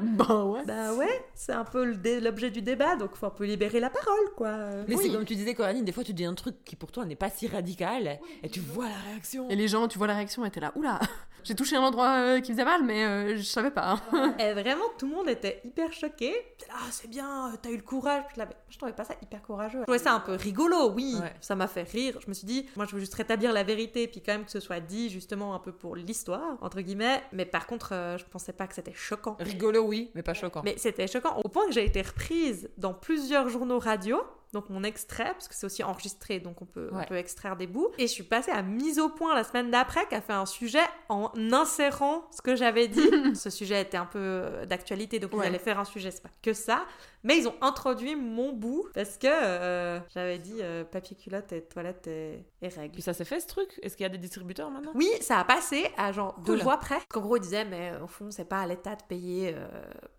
Bah 0.00 0.44
ouais. 0.44 0.64
Bah 0.64 0.92
ouais, 0.94 1.24
c'est 1.34 1.52
un 1.52 1.64
peu 1.64 1.84
l'objet 2.20 2.50
du 2.50 2.62
débat, 2.62 2.96
donc 2.96 3.14
faut 3.16 3.26
un 3.26 3.30
peu 3.30 3.44
libérer 3.44 3.80
la 3.80 3.90
parole, 3.90 4.30
quoi. 4.36 4.56
Mais 4.88 4.94
Oui. 4.94 5.02
c'est 5.02 5.10
comme 5.12 5.24
tu 5.24 5.34
disais, 5.34 5.54
Coraline, 5.54 5.84
des 5.84 5.92
fois 5.92 6.04
tu 6.04 6.12
dis 6.12 6.24
un 6.24 6.34
truc 6.34 6.62
qui 6.64 6.76
pour 6.76 6.92
toi 6.92 7.04
n'est 7.04 7.16
pas 7.16 7.30
si 7.30 7.48
radical 7.48 8.18
et 8.42 8.48
tu 8.48 8.60
vois 8.60 8.88
la 8.88 8.98
réaction. 9.10 9.48
Et 9.50 9.56
les 9.56 9.68
gens, 9.68 9.88
tu 9.88 9.98
vois 9.98 10.06
la 10.06 10.14
réaction, 10.14 10.44
étaient 10.44 10.60
là, 10.60 10.72
oula, 10.76 11.00
j'ai 11.46 11.54
touché 11.54 11.76
un 11.76 11.80
endroit 11.82 12.08
euh, 12.18 12.40
qui 12.40 12.50
faisait 12.52 12.64
mal, 12.64 12.82
mais 12.82 13.04
euh, 13.04 13.36
je 13.36 13.42
savais 13.42 13.70
pas. 13.70 14.00
Et 14.40 14.52
vraiment, 14.52 14.84
tout 14.98 15.06
le 15.08 15.14
monde 15.14 15.28
était 15.28 15.60
hyper 15.64 15.92
choqué. 15.92 16.34
Ah, 16.70 16.80
c'est 16.90 17.08
bien, 17.08 17.52
euh, 17.52 17.56
t'as 17.62 17.70
eu 17.70 17.76
le 17.76 17.82
courage. 17.82 18.24
Je, 18.34 18.40
l'avais- 18.40 18.56
je 18.68 18.76
trouvais 18.76 18.92
pas 18.92 19.04
ça 19.04 19.14
hyper 19.22 19.40
courageux. 19.42 19.78
Je 19.78 19.84
trouvais 19.84 19.98
ça 19.98 20.12
un 20.12 20.20
peu 20.20 20.32
rigolo, 20.34 20.90
oui. 20.90 21.16
Ouais. 21.20 21.32
Ça 21.40 21.54
m'a 21.54 21.68
fait 21.68 21.84
rire. 21.88 22.18
Je 22.20 22.28
me 22.28 22.34
suis 22.34 22.46
dit, 22.46 22.66
moi, 22.74 22.84
je 22.88 22.94
veux 22.94 23.00
juste 23.00 23.14
rétablir 23.14 23.52
la 23.52 23.62
vérité, 23.62 24.08
puis 24.08 24.20
quand 24.20 24.32
même 24.32 24.44
que 24.44 24.50
ce 24.50 24.60
soit 24.60 24.80
dit, 24.80 25.08
justement, 25.08 25.54
un 25.54 25.60
peu 25.60 25.70
pour 25.72 25.94
l'histoire, 25.94 26.58
entre 26.60 26.80
guillemets. 26.80 27.22
Mais 27.32 27.44
par 27.44 27.66
contre, 27.68 27.90
je 28.18 28.24
pensais 28.24 28.52
pas 28.52 28.66
que 28.66 28.74
c'était 28.74 28.92
choquant. 28.94 29.36
Rigolo, 29.38 29.82
oui, 29.82 30.10
mais 30.16 30.22
pas 30.22 30.34
choquant. 30.34 30.62
Mais 30.64 30.74
c'était 30.78 31.06
choquant 31.06 31.36
au 31.44 31.48
point 31.48 31.66
que 31.66 31.72
j'ai 31.72 31.84
été 31.84 32.02
reprise 32.02 32.68
dans 32.76 32.92
plusieurs 32.94 33.48
journaux 33.48 33.78
radio. 33.78 34.20
Donc 34.52 34.70
mon 34.70 34.82
extrait, 34.84 35.32
parce 35.32 35.48
que 35.48 35.54
c'est 35.54 35.66
aussi 35.66 35.82
enregistré, 35.82 36.38
donc 36.40 36.62
on 36.62 36.66
peut, 36.66 36.88
on 36.92 37.02
peut 37.04 37.16
extraire 37.16 37.56
des 37.56 37.66
bouts. 37.66 37.88
Et 37.98 38.06
je 38.06 38.12
suis 38.12 38.22
passée 38.22 38.52
à 38.52 38.62
mise 38.62 38.98
au 38.98 39.08
point 39.08 39.34
la 39.34 39.44
semaine 39.44 39.70
d'après, 39.70 40.06
qui 40.08 40.14
a 40.14 40.20
fait 40.20 40.32
un 40.32 40.46
sujet 40.46 40.82
en 41.08 41.30
insérant 41.52 42.24
ce 42.30 42.40
que 42.42 42.54
j'avais 42.56 42.88
dit. 42.88 43.10
ce 43.34 43.50
sujet 43.50 43.82
était 43.82 43.96
un 43.96 44.06
peu 44.06 44.18
euh, 44.20 44.64
d'actualité, 44.66 45.18
donc 45.18 45.30
ils 45.34 45.38
Ouais. 45.40 45.46
allaient 45.46 45.58
faire 45.58 45.78
un 45.80 45.84
sujet, 45.84 46.10
c'est 46.10 46.22
pas 46.22 46.30
que 46.42 46.52
ça. 46.52 46.86
Mais 47.26 47.38
ils 47.38 47.48
ont 47.48 47.54
introduit 47.60 48.14
mon 48.14 48.52
bout, 48.52 48.88
parce 48.94 49.18
que 49.18 49.26
euh, 49.26 49.98
j'avais 50.14 50.38
dit 50.38 50.58
euh, 50.60 50.84
papier 50.84 51.16
culotte 51.16 51.52
et 51.52 51.62
toilette 51.62 52.06
et, 52.06 52.44
et 52.62 52.68
règles. 52.68 52.92
Puis 52.92 53.02
ça 53.02 53.14
s'est 53.14 53.24
fait 53.24 53.40
ce 53.40 53.48
truc? 53.48 53.68
Est-ce 53.82 53.96
qu'il 53.96 54.04
y 54.04 54.06
a 54.06 54.10
des 54.10 54.16
distributeurs 54.16 54.70
maintenant? 54.70 54.92
Oui, 54.94 55.08
ça 55.20 55.40
a 55.40 55.44
passé 55.44 55.88
à 55.96 56.12
genre 56.12 56.38
deux 56.46 56.56
voix 56.56 56.78
près. 56.78 57.00
Qu'en 57.08 57.20
gros, 57.20 57.36
ils 57.36 57.40
disaient, 57.40 57.64
mais 57.64 57.90
euh, 57.90 58.04
au 58.04 58.06
fond, 58.06 58.30
c'est 58.30 58.44
pas 58.44 58.60
à 58.60 58.66
l'État 58.68 58.94
de 58.94 59.02
payer 59.02 59.54
euh, 59.56 59.66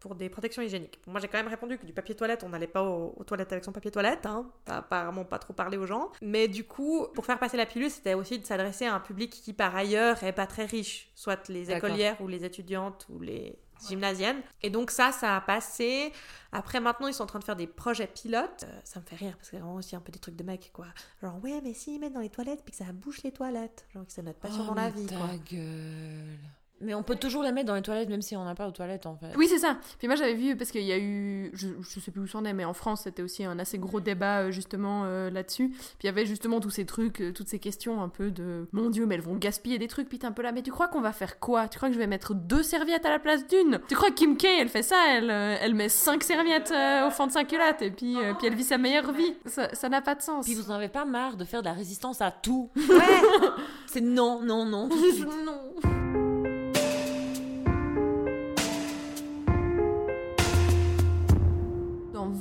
pour 0.02 0.16
des 0.16 0.28
protections 0.28 0.62
hygiéniques. 0.62 1.00
Moi, 1.08 1.22
j'ai 1.22 1.30
quand 1.30 1.38
même 1.38 1.48
répondu 1.48 1.78
que 1.78 1.86
du 1.86 1.94
papier 1.94 2.14
toilette, 2.14 2.44
on 2.44 2.50
n'allait 2.50 2.68
pas 2.68 2.84
aux, 2.84 3.14
aux 3.16 3.24
toilettes 3.24 3.54
avec 3.54 3.64
son 3.64 3.72
papier 3.72 3.90
toilette. 3.90 4.26
Hein. 4.26 4.52
Apparemment 4.68 5.24
pas 5.24 5.40
trop 5.40 5.54
parlé 5.54 5.78
aux 5.78 5.86
gens. 5.86 6.12
Mais 6.22 6.50
du 6.50 6.66
coup, 6.66 7.08
pour 7.14 7.26
faire 7.26 7.40
passer 7.40 7.56
la 7.56 7.66
pilule, 7.66 7.90
c'était 7.90 8.16
aussi 8.16 8.38
de 8.38 8.46
s'adresser 8.46 8.86
à 8.86 8.94
un 8.94 9.00
public 9.00 9.30
qui, 9.32 9.54
par 9.54 9.74
ailleurs, 9.74 10.22
est 10.26 10.34
pas 10.34 10.46
très 10.46 10.66
riche. 10.66 11.10
Soit 11.16 11.48
les 11.48 11.72
écolières 11.72 12.18
ou 12.20 12.28
les 12.28 12.44
étudiantes 12.44 13.08
ou 13.10 13.22
les 13.22 13.58
gymnasiennes. 13.88 14.42
Et 14.62 14.70
donc 14.70 14.92
ça, 14.92 15.12
ça 15.12 15.36
a 15.36 15.42
passé. 15.42 16.12
Après, 16.52 16.80
maintenant, 16.80 17.08
ils 17.08 17.14
sont 17.14 17.24
en 17.24 17.28
train 17.28 17.40
de 17.40 17.44
faire 17.44 17.56
des 17.56 17.68
projets 17.68 18.08
pilotes. 18.08 18.66
Euh, 18.68 18.80
ça 18.84 19.00
me 19.00 19.06
fait 19.06 19.16
rire 19.18 19.36
parce 19.38 19.50
que 19.50 19.58
vraiment 19.58 19.76
aussi 19.76 19.96
un 19.96 20.00
peu 20.00 20.12
des 20.12 20.20
trucs 20.20 20.36
de 20.36 20.44
mecs, 20.44 20.72
quoi. 20.74 20.88
Genre, 21.22 21.44
ouais, 21.44 21.60
mais 21.64 21.74
s'ils 21.74 22.00
mettent 22.00 22.14
dans 22.14 22.22
les 22.22 22.30
toilettes 22.30 22.64
puis 22.64 22.72
que 22.72 22.78
ça 22.78 22.92
bouche 22.94 23.24
les 23.24 23.32
toilettes. 23.32 23.86
Genre, 23.94 24.06
que 24.06 24.12
c'est 24.12 24.24
notre 24.24 24.40
passion 24.40 24.64
Oh, 24.64 24.68
dans 24.70 24.76
la 24.76 24.90
vie, 24.90 25.06
ta 25.06 25.16
quoi. 25.18 25.28
gueule. 25.52 26.40
Mais 26.82 26.94
on 26.94 27.04
peut 27.04 27.16
toujours 27.16 27.44
la 27.44 27.52
mettre 27.52 27.68
dans 27.68 27.76
les 27.76 27.82
toilettes 27.82 28.10
même 28.10 28.22
si 28.22 28.36
on 28.36 28.46
n'a 28.46 28.54
pas 28.56 28.68
aux 28.68 28.72
toilettes 28.72 29.06
en 29.06 29.16
fait. 29.16 29.36
Oui, 29.36 29.48
c'est 29.48 29.58
ça. 29.58 29.78
Puis 29.98 30.08
moi, 30.08 30.16
j'avais 30.16 30.36
vu, 30.36 30.56
parce 30.56 30.72
qu'il 30.72 30.84
y 30.84 30.92
a 30.92 30.98
eu, 31.00 31.50
je, 31.54 31.68
je 31.82 32.00
sais 32.00 32.12
plus 32.12 32.22
où 32.22 32.28
c'en 32.28 32.46
est, 32.46 32.54
mais 32.54 32.66
en 32.66 32.74
France, 32.74 33.02
c'était 33.04 33.24
aussi 33.24 33.44
un 33.46 33.58
assez 33.60 33.78
gros 33.80 34.00
débat 34.00 34.42
euh, 34.42 34.52
justement 34.52 35.04
euh, 35.06 35.30
là-dessus. 35.30 35.70
Puis 35.70 35.80
il 36.04 36.06
y 36.06 36.10
avait 36.10 36.26
justement 36.26 36.60
tous 36.60 36.70
ces 36.70 36.86
trucs, 36.86 37.22
euh, 37.22 37.32
toutes 37.34 37.48
ces 37.50 37.60
questions 37.60 38.02
un 38.02 38.10
peu 38.10 38.30
de 38.32 38.68
mon 38.72 38.90
Dieu, 38.90 39.06
mais 39.06 39.16
elles 39.16 39.22
vont 39.22 39.36
gaspiller 39.36 39.78
des 39.80 39.88
trucs, 39.88 40.08
puis 40.08 40.20
t'es 40.20 40.28
un 40.28 40.32
peu 40.32 40.42
là. 40.44 40.52
Mais 40.52 40.62
tu 40.62 40.72
crois 40.72 40.88
qu'on 40.88 41.02
va 41.02 41.14
faire 41.14 41.40
quoi? 41.40 41.68
Tu 41.68 41.78
crois 41.78 41.90
que 41.90 41.96
je 41.96 42.00
vais 42.00 42.08
mettre 42.08 42.34
deux 42.36 42.64
serviettes 42.64 43.06
à 43.06 43.10
la 43.10 43.20
place 43.20 43.48
d'une? 43.48 43.80
Tu 43.88 43.96
crois 43.96 44.10
que 44.10 44.16
Kim 44.16 44.38
K, 44.38 44.46
elle 44.60 44.70
fait 44.70 44.84
ça? 44.84 44.98
Elle, 45.16 45.30
elle 45.32 45.74
met 45.74 45.90
cinq 45.90 46.24
serviettes 46.24 46.72
euh, 46.72 47.08
au 47.08 47.12
fond 47.12 47.28
de 47.28 47.32
sa 47.32 47.44
culotte, 47.44 47.82
et 47.82 47.92
puis, 47.92 48.18
euh, 48.18 48.34
puis 48.36 48.48
elle 48.48 48.56
vit 48.56 48.64
sa 48.64 48.78
meilleure 48.78 49.12
vie. 49.12 49.34
Ça 49.46 49.74
ça 49.74 49.90
n'a 49.90 50.02
pas 50.02 50.16
de 50.16 50.22
sens. 50.22 50.46
Puis 50.46 50.54
vous 50.56 50.70
en 50.70 50.76
avez 50.76 50.90
pas 50.90 51.06
marre 51.06 51.38
de 51.38 51.44
faire 51.46 51.62
de 51.62 51.68
la 51.68 51.74
résistance 51.74 52.22
à 52.22 52.30
tout? 52.32 52.70
Ouais, 52.76 52.84
C'est 53.88 54.02
non, 54.02 54.42
non, 54.42 54.66
non. 54.66 54.90
tout 54.90 55.02
de 55.02 55.12
suite. 55.12 55.28
non. 55.46 55.97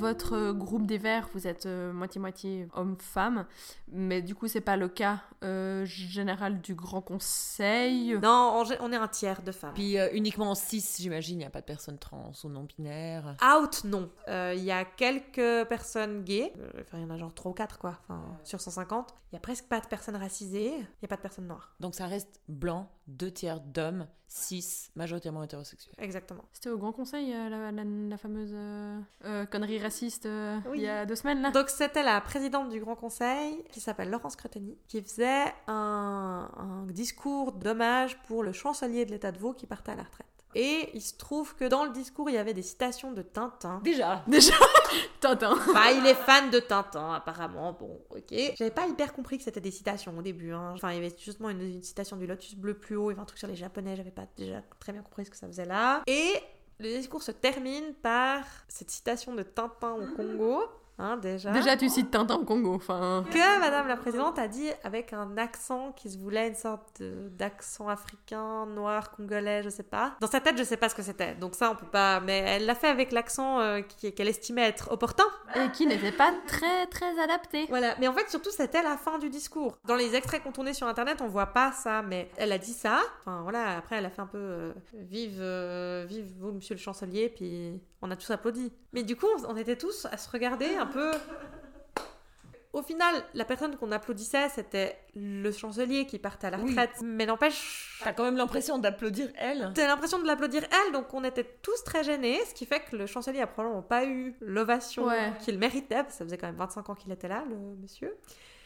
Votre 0.07 0.33
euh, 0.33 0.53
groupe 0.53 0.85
des 0.85 0.97
Verts, 0.97 1.27
vous 1.33 1.47
êtes 1.47 1.65
euh, 1.65 1.91
moitié-moitié 1.91 2.67
homme-femme, 2.73 3.45
mais 3.91 4.21
du 4.21 4.35
coup, 4.35 4.47
c'est 4.47 4.61
pas 4.61 4.77
le 4.77 4.87
cas 4.87 5.21
euh, 5.43 5.83
général 5.85 6.61
du 6.61 6.75
Grand 6.75 7.01
Conseil? 7.01 8.17
non, 8.21 8.63
on, 8.63 8.65
on 8.81 8.91
est 8.91 8.95
un 8.95 9.07
tiers 9.07 9.41
de 9.41 9.51
femmes. 9.51 9.73
Puis 9.73 9.97
euh, 9.97 10.09
uniquement 10.13 10.51
en 10.51 10.55
6, 10.55 10.97
j'imagine, 11.01 11.35
il 11.35 11.39
n'y 11.39 11.45
a 11.45 11.49
pas 11.49 11.61
de 11.61 11.65
personnes 11.65 11.97
trans 11.97 12.31
ou 12.43 12.49
non 12.49 12.63
binaires? 12.63 13.35
Out, 13.43 13.83
non. 13.83 14.09
Euh, 14.27 14.53
Il 14.55 14.63
y 14.63 14.71
a 14.71 14.85
quelques 14.85 15.67
personnes 15.67 16.23
gays. 16.23 16.53
Enfin, 16.81 16.97
il 16.99 17.01
y 17.01 17.05
en 17.05 17.09
a 17.09 17.17
genre 17.17 17.33
3 17.33 17.51
ou 17.51 17.53
4, 17.53 17.77
quoi. 17.77 17.97
Enfin, 18.03 18.21
sur 18.43 18.61
150. 18.61 19.13
Il 19.31 19.35
y 19.35 19.37
a 19.37 19.41
presque 19.41 19.65
pas 19.65 19.79
de 19.81 19.87
personnes 19.87 20.15
racisées. 20.15 20.71
Il 20.75 20.79
n'y 21.01 21.05
a 21.05 21.07
pas 21.07 21.17
de 21.17 21.21
personnes 21.21 21.47
noires. 21.47 21.75
Donc 21.79 21.95
ça 21.95 22.07
reste 22.07 22.39
blanc, 22.47 22.89
deux 23.07 23.31
tiers 23.31 23.59
d'hommes, 23.59 24.07
6 24.29 24.91
majoritairement 24.95 25.41
hétérosexuels. 25.43 25.93
Exactement. 25.99 26.43
C'était 26.53 26.69
au 26.69 26.77
Grand 26.77 26.91
Conseil, 26.91 27.33
euh, 27.33 27.49
la, 27.49 27.71
la- 27.71 27.83
la 27.83 28.17
fameuse 28.17 28.51
euh, 28.53 28.99
euh, 29.25 29.45
connerie 29.45 29.79
raciste 29.79 30.25
euh, 30.25 30.57
Oui. 30.69 30.79
il 30.79 30.83
y 30.83 30.87
a 30.89 31.05
deux 31.05 31.15
semaines, 31.15 31.41
là 31.41 31.51
Donc, 31.51 31.69
c'était 31.69 32.03
la 32.03 32.19
présidente 32.21 32.69
du 32.69 32.79
Grand 32.81 32.95
Conseil, 32.95 33.63
qui 33.71 33.79
s'appelle 33.79 34.09
Laurence 34.09 34.35
Creteny, 34.35 34.77
qui 34.87 35.01
faisait 35.01 35.45
un, 35.67 36.49
un 36.57 36.85
discours 36.91 37.53
d'hommage 37.53 38.17
pour 38.23 38.43
le 38.43 38.51
chancelier 38.51 39.05
de 39.05 39.11
l'État 39.11 39.31
de 39.31 39.37
Vaud 39.39 39.53
qui 39.53 39.65
partait 39.65 39.91
à 39.93 39.95
la 39.95 40.03
retraite. 40.03 40.27
Et 40.59 40.89
il 40.95 41.01
se 41.01 41.15
trouve 41.15 41.55
que 41.55 41.65
dans 41.65 41.83
le 41.85 41.91
discours, 41.91 42.29
il 42.31 42.33
y 42.33 42.37
avait 42.39 42.53
des 42.55 42.63
citations 42.63 43.11
de 43.11 43.21
Tintin. 43.21 43.79
Déjà 43.83 44.23
Déjà 44.27 44.55
Tintin 45.19 45.55
Bah, 45.73 45.91
il 45.91 46.05
est 46.07 46.15
fan 46.15 46.49
de 46.49 46.59
Tintin, 46.59 47.13
apparemment. 47.13 47.73
Bon, 47.73 47.99
ok. 48.09 48.33
J'avais 48.57 48.71
pas 48.71 48.87
hyper 48.87 49.13
compris 49.13 49.37
que 49.37 49.43
c'était 49.43 49.61
des 49.61 49.69
citations 49.71 50.17
au 50.17 50.21
début. 50.23 50.53
hein. 50.53 50.71
Enfin, 50.73 50.91
il 50.91 50.95
y 50.95 50.97
avait 50.97 51.15
justement 51.17 51.49
une, 51.51 51.61
une 51.61 51.83
citation 51.83 52.17
du 52.17 52.25
Lotus 52.25 52.55
bleu 52.55 52.73
plus 52.73 52.95
haut, 52.95 53.11
il 53.11 53.13
y 53.13 53.15
avait 53.15 53.21
un 53.21 53.25
truc 53.25 53.37
sur 53.39 53.47
les 53.47 53.55
Japonais, 53.55 53.95
j'avais 53.95 54.09
pas 54.11 54.25
déjà 54.35 54.61
très 54.79 54.93
bien 54.93 55.03
compris 55.03 55.25
ce 55.25 55.29
que 55.31 55.37
ça 55.37 55.47
faisait 55.47 55.65
là. 55.65 56.01
Et 56.07 56.33
le 56.79 56.89
discours 56.97 57.21
se 57.23 57.31
termine 57.31 57.93
par 58.01 58.43
cette 58.67 58.89
citation 58.89 59.35
de 59.35 59.43
Tintin 59.43 59.93
au 59.93 60.07
Congo, 60.15 60.63
hein, 60.97 61.17
déjà. 61.17 61.51
Déjà, 61.51 61.77
tu 61.77 61.89
cites 61.89 62.11
Tintin 62.11 62.35
au 62.35 62.45
Congo, 62.45 62.75
enfin... 62.75 63.23
Que 63.31 63.59
Madame 63.59 63.87
la 63.87 63.97
Présidente 63.97 64.39
a 64.39 64.47
dit 64.47 64.69
avec 64.83 65.13
un 65.13 65.37
accent 65.37 65.91
qui 65.93 66.09
se 66.09 66.17
voulait 66.17 66.47
une 66.47 66.55
sorte 66.55 67.01
d'accent 67.01 67.87
africain, 67.87 68.65
noir, 68.65 69.11
congolais, 69.11 69.63
je 69.63 69.69
sais 69.69 69.83
pas. 69.83 70.15
Dans 70.21 70.27
sa 70.27 70.39
tête, 70.39 70.57
je 70.57 70.63
sais 70.63 70.77
pas 70.77 70.89
ce 70.89 70.95
que 70.95 71.01
c'était. 71.01 71.35
Donc 71.35 71.55
ça, 71.55 71.71
on 71.71 71.75
peut 71.75 71.85
pas. 71.85 72.19
Mais 72.19 72.39
elle 72.39 72.65
l'a 72.65 72.75
fait 72.75 72.87
avec 72.87 73.11
l'accent 73.11 73.59
euh, 73.59 73.81
qu'elle 73.81 74.27
estimait 74.27 74.67
être 74.67 74.91
opportun. 74.91 75.25
Et 75.55 75.69
qui 75.71 75.85
n'était 75.87 76.11
pas 76.11 76.33
très, 76.47 76.87
très 76.87 77.19
adapté. 77.19 77.65
Voilà, 77.69 77.95
mais 77.99 78.07
en 78.07 78.13
fait, 78.13 78.29
surtout, 78.29 78.51
c'était 78.51 78.83
la 78.83 78.97
fin 78.97 79.17
du 79.17 79.29
discours. 79.29 79.77
Dans 79.85 79.95
les 79.95 80.15
extraits 80.15 80.43
qu'on 80.43 80.51
tournait 80.51 80.73
sur 80.73 80.87
internet, 80.87 81.21
on 81.21 81.27
voit 81.27 81.47
pas 81.47 81.71
ça, 81.71 82.01
mais 82.01 82.29
elle 82.37 82.51
a 82.51 82.57
dit 82.57 82.73
ça. 82.73 82.99
Enfin, 83.19 83.41
voilà, 83.43 83.77
après, 83.77 83.97
elle 83.97 84.05
a 84.05 84.09
fait 84.09 84.21
un 84.21 84.27
peu 84.27 84.37
euh, 84.37 84.73
vive, 84.93 85.39
euh, 85.39 86.05
vive 86.07 86.31
vous, 86.39 86.51
monsieur 86.51 86.75
le 86.75 86.81
chancelier, 86.81 87.29
puis 87.29 87.79
on 88.01 88.11
a 88.11 88.15
tous 88.15 88.29
applaudi. 88.31 88.71
Mais 88.93 89.03
du 89.03 89.15
coup, 89.15 89.27
on, 89.47 89.55
était 89.57 89.75
tous 89.75 90.05
à 90.05 90.17
se 90.17 90.29
regarder 90.29 90.75
un 90.75 90.85
peu. 90.85 91.11
au 92.73 92.81
final, 92.83 93.15
la 93.33 93.43
personne 93.45 93.75
qu'on 93.75 93.91
applaudissait, 93.91 94.49
c'était 94.49 94.97
le 95.15 95.51
chancelier 95.51 96.05
qui 96.05 96.19
partait 96.19 96.47
à 96.47 96.51
la 96.51 96.57
retraite. 96.57 96.91
Mais 97.03 97.25
n'empêche. 97.25 97.99
T'as 98.03 98.13
quand 98.13 98.23
même 98.23 98.37
l'impression 98.37 98.77
d'applaudir 98.77 99.29
elle. 99.35 99.71
T'as 99.73 99.87
l'impression 99.87 100.19
de 100.19 100.27
l'applaudir 100.27 100.63
elle, 100.63 100.93
donc 100.93 101.13
on 101.13 101.23
était 101.23 101.43
tous 101.63 101.83
très 101.83 102.03
gênés, 102.03 102.39
ce 102.47 102.53
qui 102.53 102.65
fait 102.65 102.81
que 102.81 102.95
le 102.95 103.07
chancelier 103.07 103.41
a 103.41 103.47
probablement 103.47 103.81
pas 103.81 104.05
eu 104.05 104.35
l'ovation 104.41 105.05
Ouais. 105.05 105.33
qu'il 105.39 105.57
méritait, 105.57 105.95
parce 105.95 106.09
que 106.09 106.13
ça 106.13 106.25
faisait 106.25 106.37
quand 106.37 106.47
même 106.47 106.55
25 106.57 106.89
ans 106.89 106.95
qu'il 106.95 107.11
était 107.11 107.27
là, 107.27 107.43
le 107.49 107.55
monsieur. 107.81 108.15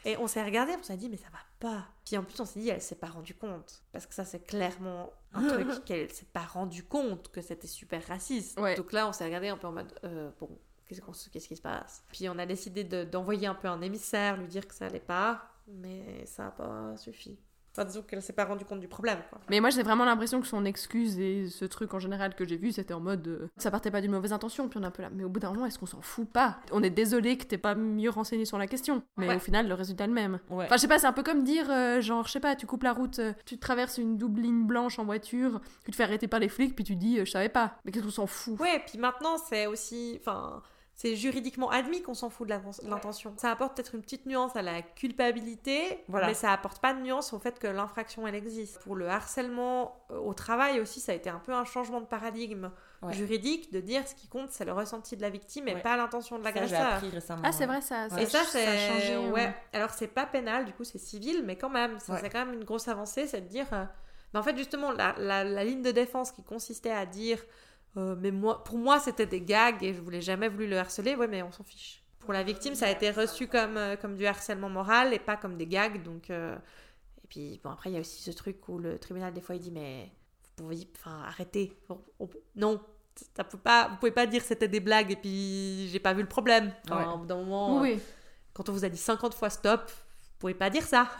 Et 0.05 0.17
on 0.17 0.27
s'est 0.27 0.43
regardé, 0.43 0.73
on 0.79 0.83
s'est 0.83 0.97
dit, 0.97 1.09
mais 1.09 1.17
ça 1.17 1.27
va 1.31 1.37
pas. 1.59 1.85
Puis 2.05 2.17
en 2.17 2.23
plus, 2.23 2.39
on 2.39 2.45
s'est 2.45 2.59
dit, 2.59 2.69
elle 2.69 2.81
s'est 2.81 2.95
pas 2.95 3.07
rendue 3.07 3.35
compte. 3.35 3.83
Parce 3.91 4.05
que 4.07 4.13
ça, 4.15 4.25
c'est 4.25 4.39
clairement 4.45 5.11
un 5.33 5.47
truc 5.47 5.67
qu'elle 5.85 6.11
s'est 6.11 6.25
pas 6.33 6.41
rendue 6.41 6.83
compte 6.83 7.31
que 7.31 7.41
c'était 7.41 7.67
super 7.67 8.05
raciste. 8.07 8.59
Ouais. 8.59 8.75
Donc 8.75 8.91
là, 8.93 9.07
on 9.07 9.13
s'est 9.13 9.25
regardé 9.25 9.49
un 9.49 9.57
peu 9.57 9.67
en 9.67 9.71
mode, 9.73 9.93
euh, 10.03 10.31
bon, 10.39 10.49
qu'est-ce, 10.87 11.01
qu'on- 11.01 11.11
qu'est-ce 11.31 11.47
qui 11.47 11.55
se 11.55 11.61
passe? 11.61 12.03
Puis 12.11 12.27
on 12.29 12.37
a 12.39 12.45
décidé 12.45 12.83
de- 12.83 13.03
d'envoyer 13.03 13.45
un 13.47 13.55
peu 13.55 13.67
un 13.67 13.81
émissaire, 13.81 14.37
lui 14.37 14.47
dire 14.47 14.67
que 14.67 14.73
ça 14.73 14.87
allait 14.87 14.99
pas, 14.99 15.41
mais 15.67 16.25
ça 16.25 16.47
a 16.47 16.51
pas 16.51 16.97
suffi. 16.97 17.37
Enfin, 17.73 17.85
disons 17.85 18.01
qu'elle 18.01 18.21
s'est 18.21 18.33
pas 18.33 18.43
rendue 18.45 18.65
compte 18.65 18.81
du 18.81 18.87
problème, 18.89 19.19
quoi. 19.29 19.39
Mais 19.49 19.61
moi, 19.61 19.69
j'ai 19.69 19.81
vraiment 19.81 20.03
l'impression 20.03 20.41
que 20.41 20.47
son 20.47 20.65
excuse 20.65 21.17
et 21.19 21.47
ce 21.47 21.63
truc 21.63 21.93
en 21.93 21.99
général 21.99 22.35
que 22.35 22.43
j'ai 22.43 22.57
vu, 22.57 22.71
c'était 22.73 22.93
en 22.93 22.99
mode. 22.99 23.25
euh, 23.27 23.47
ça 23.57 23.71
partait 23.71 23.91
pas 23.91 24.01
d'une 24.01 24.11
mauvaise 24.11 24.33
intention, 24.33 24.67
puis 24.67 24.77
on 24.79 24.83
est 24.83 24.87
un 24.87 24.91
peu 24.91 25.01
là. 25.01 25.09
Mais 25.13 25.23
au 25.23 25.29
bout 25.29 25.39
d'un 25.39 25.53
moment, 25.53 25.65
est-ce 25.65 25.79
qu'on 25.79 25.85
s'en 25.85 26.01
fout 26.01 26.27
pas? 26.29 26.57
On 26.73 26.83
est 26.83 26.89
désolé 26.89 27.37
que 27.37 27.45
t'es 27.45 27.57
pas 27.57 27.73
mieux 27.75 28.09
renseigné 28.09 28.43
sur 28.43 28.57
la 28.57 28.67
question. 28.67 29.03
Mais 29.17 29.27
Ouais. 29.29 29.35
au 29.35 29.39
final, 29.39 29.67
le 29.69 29.73
résultat 29.73 30.03
est 30.03 30.07
le 30.07 30.13
même. 30.13 30.39
Ouais. 30.49 30.65
Enfin, 30.65 30.75
je 30.75 30.81
sais 30.81 30.87
pas, 30.89 30.99
c'est 30.99 31.07
un 31.07 31.13
peu 31.13 31.23
comme 31.23 31.43
dire, 31.43 31.71
euh, 31.71 32.01
genre, 32.01 32.27
je 32.27 32.31
sais 32.33 32.39
pas, 32.41 32.55
tu 32.57 32.65
coupes 32.65 32.83
la 32.83 32.91
route, 32.93 33.19
euh, 33.19 33.31
tu 33.45 33.57
traverses 33.57 33.97
une 33.97 34.17
double 34.17 34.41
ligne 34.41 34.65
blanche 34.65 34.99
en 34.99 35.05
voiture, 35.05 35.61
tu 35.85 35.91
te 35.91 35.95
fais 35.95 36.03
arrêter 36.03 36.27
par 36.27 36.39
les 36.41 36.49
flics, 36.49 36.75
puis 36.75 36.83
tu 36.83 36.95
dis, 36.97 37.19
euh, 37.19 37.25
je 37.25 37.31
savais 37.31 37.47
pas. 37.49 37.75
Mais 37.85 37.91
qu'est-ce 37.91 38.03
qu'on 38.03 38.11
s'en 38.11 38.27
fout? 38.27 38.59
Ouais, 38.59 38.83
puis 38.85 38.97
maintenant, 38.99 39.37
c'est 39.37 39.67
aussi. 39.67 40.17
Enfin. 40.19 40.61
C'est 41.01 41.15
juridiquement 41.15 41.71
admis 41.71 42.03
qu'on 42.03 42.13
s'en 42.13 42.29
fout 42.29 42.47
de 42.47 42.53
l'inten- 42.53 42.87
l'intention. 42.87 43.33
Ça 43.37 43.49
apporte 43.49 43.75
peut-être 43.75 43.95
une 43.95 44.01
petite 44.03 44.27
nuance 44.27 44.55
à 44.55 44.61
la 44.61 44.83
culpabilité, 44.83 46.03
Voilà. 46.07 46.27
mais 46.27 46.35
ça 46.35 46.51
apporte 46.51 46.79
pas 46.79 46.93
de 46.93 46.99
nuance 47.01 47.33
au 47.33 47.39
fait 47.39 47.57
que 47.57 47.65
l'infraction 47.65 48.27
elle 48.27 48.35
existe. 48.35 48.79
Pour 48.83 48.95
le 48.95 49.07
harcèlement 49.09 49.95
euh, 50.11 50.19
au 50.19 50.35
travail 50.35 50.79
aussi, 50.79 50.99
ça 50.99 51.11
a 51.11 51.15
été 51.15 51.29
un 51.29 51.39
peu 51.39 51.53
un 51.53 51.65
changement 51.65 52.01
de 52.01 52.05
paradigme 52.05 52.69
Ouais. 53.01 53.13
juridique 53.13 53.73
de 53.73 53.79
dire 53.79 54.07
ce 54.07 54.13
qui 54.13 54.27
compte 54.27 54.51
c'est 54.51 54.63
le 54.63 54.73
ressenti 54.73 55.17
de 55.17 55.23
la 55.23 55.31
victime 55.31 55.67
et 55.67 55.73
Ouais. 55.73 55.81
pas 55.81 55.97
l'intention 55.97 56.37
de 56.37 56.43
l'agresseur. 56.43 57.01
Ah, 57.43 57.51
c'est 57.51 57.65
vrai, 57.65 57.81
ça. 57.81 58.07
ça 58.09 58.21
Et 58.21 58.27
ça, 58.27 58.43
ça 58.43 58.59
a 58.59 58.77
changé. 58.77 59.17
ouais. 59.17 59.51
Alors, 59.73 59.89
c'est 59.89 60.07
pas 60.07 60.27
pénal, 60.27 60.65
du 60.65 60.73
coup, 60.73 60.83
c'est 60.83 60.99
civil, 60.99 61.41
mais 61.43 61.55
quand 61.57 61.69
même, 61.69 61.97
ça, 61.99 62.13
Ouais. 62.13 62.19
c'est 62.21 62.29
quand 62.29 62.45
même 62.45 62.53
une 62.53 62.63
grosse 62.63 62.87
avancée, 62.87 63.25
c'est 63.25 63.41
de 63.41 63.47
dire. 63.47 63.65
euh, 63.73 63.85
mais 64.35 64.39
en 64.39 64.43
fait, 64.43 64.55
justement, 64.55 64.91
la, 64.91 65.15
la- 65.17 65.43
la 65.43 65.63
ligne 65.63 65.81
de 65.81 65.89
défense 65.91 66.31
qui 66.31 66.43
consistait 66.43 66.91
à 66.91 67.07
dire. 67.07 67.39
Euh, 67.97 68.15
mais 68.19 68.31
moi, 68.31 68.63
pour 68.63 68.77
moi, 68.77 68.99
c'était 68.99 69.25
des 69.25 69.41
gags 69.41 69.83
et 69.83 69.93
je 69.93 70.01
voulais 70.01 70.21
jamais 70.21 70.47
voulu 70.49 70.67
le 70.67 70.77
harceler, 70.77 71.15
ouais, 71.15 71.27
mais 71.27 71.41
on 71.43 71.51
s'en 71.51 71.63
fiche. 71.63 72.03
Pour 72.19 72.33
la 72.33 72.43
victime, 72.43 72.75
ça 72.75 72.87
a 72.87 72.91
été 72.91 73.09
reçu 73.11 73.47
comme, 73.47 73.77
euh, 73.77 73.95
comme 73.95 74.15
du 74.15 74.25
harcèlement 74.25 74.69
moral 74.69 75.13
et 75.13 75.19
pas 75.19 75.37
comme 75.37 75.57
des 75.57 75.67
gags, 75.67 76.01
donc. 76.03 76.29
euh, 76.29 76.55
Et 77.23 77.27
puis, 77.27 77.59
bon, 77.63 77.69
après, 77.71 77.89
il 77.89 77.93
y 77.93 77.97
a 77.97 78.01
aussi 78.01 78.21
ce 78.21 78.31
truc 78.31 78.67
où 78.69 78.77
le 78.77 78.99
tribunal, 78.99 79.33
des 79.33 79.41
fois, 79.41 79.55
il 79.55 79.61
dit, 79.61 79.71
mais. 79.71 80.11
Vous 80.57 80.63
pouvez. 80.65 80.87
Enfin, 80.97 81.23
arrêtez. 81.25 81.75
On- 81.89 81.97
on- 82.19 82.29
non. 82.55 82.79
Ça 83.35 83.43
peut 83.43 83.57
pas, 83.57 83.87
vous 83.89 83.97
pouvez 83.97 84.11
pas 84.11 84.25
dire 84.25 84.41
c'était 84.41 84.67
des 84.69 84.79
blagues 84.79 85.11
et 85.11 85.15
puis 85.17 85.89
j'ai 85.89 85.99
pas 85.99 86.13
vu 86.13 86.21
le 86.21 86.27
problème. 86.29 86.73
Enfin, 86.89 87.17
Ouais. 87.19 87.27
d'un 87.27 87.35
moment, 87.35 87.81
Oui, 87.81 87.99
quand 88.53 88.69
on 88.69 88.71
vous 88.73 88.85
a 88.85 88.89
dit 88.89 88.97
50 88.97 89.33
fois 89.33 89.49
stop, 89.49 89.91
pouvez 90.41 90.53
pas 90.53 90.69
dire 90.69 90.83
ça. 90.83 91.09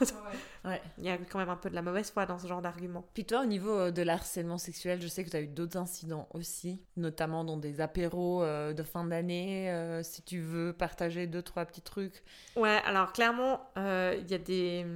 Ouais. 0.64 0.80
Il 0.96 1.02
y 1.02 1.08
a 1.10 1.18
quand 1.18 1.40
même 1.40 1.48
un 1.48 1.56
peu 1.56 1.70
de 1.70 1.74
la 1.74 1.82
mauvaise 1.82 2.12
foi 2.12 2.24
dans 2.24 2.38
ce 2.38 2.46
genre 2.46 2.62
d'argument. 2.62 3.04
Puis 3.14 3.24
toi, 3.24 3.40
au 3.40 3.46
niveau 3.46 3.72
euh, 3.76 3.90
de 3.90 4.02
l'harcèlement 4.02 4.58
sexuel, 4.58 5.02
je 5.02 5.08
sais 5.08 5.24
que 5.24 5.30
tu 5.30 5.36
as 5.36 5.40
eu 5.40 5.48
d'autres 5.48 5.76
incidents 5.76 6.28
aussi, 6.34 6.80
notamment 6.96 7.42
dans 7.42 7.56
des 7.56 7.80
apéros 7.80 8.44
euh, 8.44 8.72
de 8.72 8.84
fin 8.84 9.02
d'année. 9.04 9.68
euh, 9.72 10.04
si 10.04 10.22
tu 10.22 10.38
veux 10.40 10.72
partager 10.72 11.26
deux, 11.26 11.42
trois 11.42 11.64
petits 11.64 11.82
trucs. 11.82 12.22
Ouais, 12.54 12.80
alors 12.84 13.12
clairement, 13.12 13.60
euh, 13.76 14.14
il 14.20 14.30
y 14.30 14.34
a 14.34 14.38
des. 14.38 14.86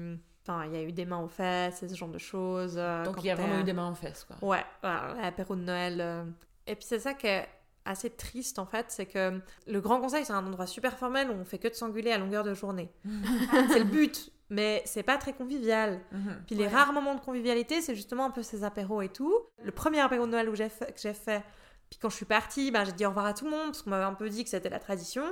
Enfin, 0.42 0.64
il 0.66 0.72
y 0.72 0.76
a 0.76 0.82
eu 0.84 0.92
des 0.92 1.04
mains 1.04 1.18
aux 1.18 1.26
fesses 1.28 1.82
et 1.82 1.88
ce 1.88 1.96
genre 1.96 2.10
de 2.10 2.18
choses. 2.18 2.76
Donc 3.04 3.16
il 3.18 3.26
y 3.26 3.30
a 3.30 3.34
vraiment 3.34 3.58
eu 3.58 3.64
des 3.64 3.72
mains 3.72 3.86
en 3.86 3.94
fesses, 3.96 4.22
quoi. 4.24 4.36
Ouais, 4.48 4.64
l'apéro 4.84 5.56
de 5.56 5.62
Noël. 5.62 6.26
Et 6.68 6.76
puis 6.76 6.84
c'est 6.84 7.00
ça 7.00 7.14
qui 7.14 7.26
est 7.26 7.48
assez 7.86 8.10
triste 8.10 8.58
en 8.58 8.66
fait, 8.66 8.86
c'est 8.88 9.06
que 9.06 9.40
le 9.66 9.80
Grand 9.80 10.00
Conseil 10.00 10.24
c'est 10.24 10.32
un 10.32 10.44
endroit 10.46 10.66
super 10.66 10.98
formel 10.98 11.30
où 11.30 11.34
on 11.34 11.44
fait 11.44 11.58
que 11.58 11.68
de 11.68 11.74
s'engueuler 11.74 12.12
à 12.12 12.18
longueur 12.18 12.44
de 12.44 12.52
journée. 12.54 12.90
c'est 13.70 13.78
le 13.78 13.84
but, 13.84 14.30
mais 14.50 14.82
c'est 14.84 15.02
pas 15.02 15.16
très 15.18 15.32
convivial. 15.32 16.00
Mhm. 16.12 16.42
Puis 16.46 16.54
les 16.56 16.64
Ouais. 16.64 16.70
rares 16.72 16.92
moments 16.92 17.14
de 17.14 17.20
convivialité, 17.20 17.80
c'est 17.80 17.94
justement 17.94 18.26
un 18.26 18.30
peu 18.30 18.42
ces 18.42 18.64
apéros 18.64 19.02
et 19.02 19.08
tout. 19.08 19.34
Le 19.62 19.72
premier 19.72 20.00
apéro 20.00 20.26
de 20.26 20.32
Noël 20.32 20.48
où 20.48 20.54
j'ai 20.54 20.68
fait, 20.68 20.92
que 20.92 21.00
j'ai 21.00 21.14
fait, 21.14 21.42
puis 21.90 21.98
quand 22.00 22.08
je 22.10 22.16
suis 22.16 22.24
partie, 22.26 22.70
ben, 22.70 22.84
j'ai 22.84 22.92
dit 22.92 23.06
au 23.06 23.10
revoir 23.10 23.26
à 23.26 23.34
tout 23.34 23.44
le 23.44 23.50
monde, 23.52 23.66
parce 23.66 23.82
qu'on 23.82 23.90
m'avait 23.90 24.04
un 24.04 24.14
peu 24.14 24.28
dit 24.28 24.42
que 24.44 24.50
c'était 24.50 24.68
la 24.70 24.78
tradition. 24.80 25.22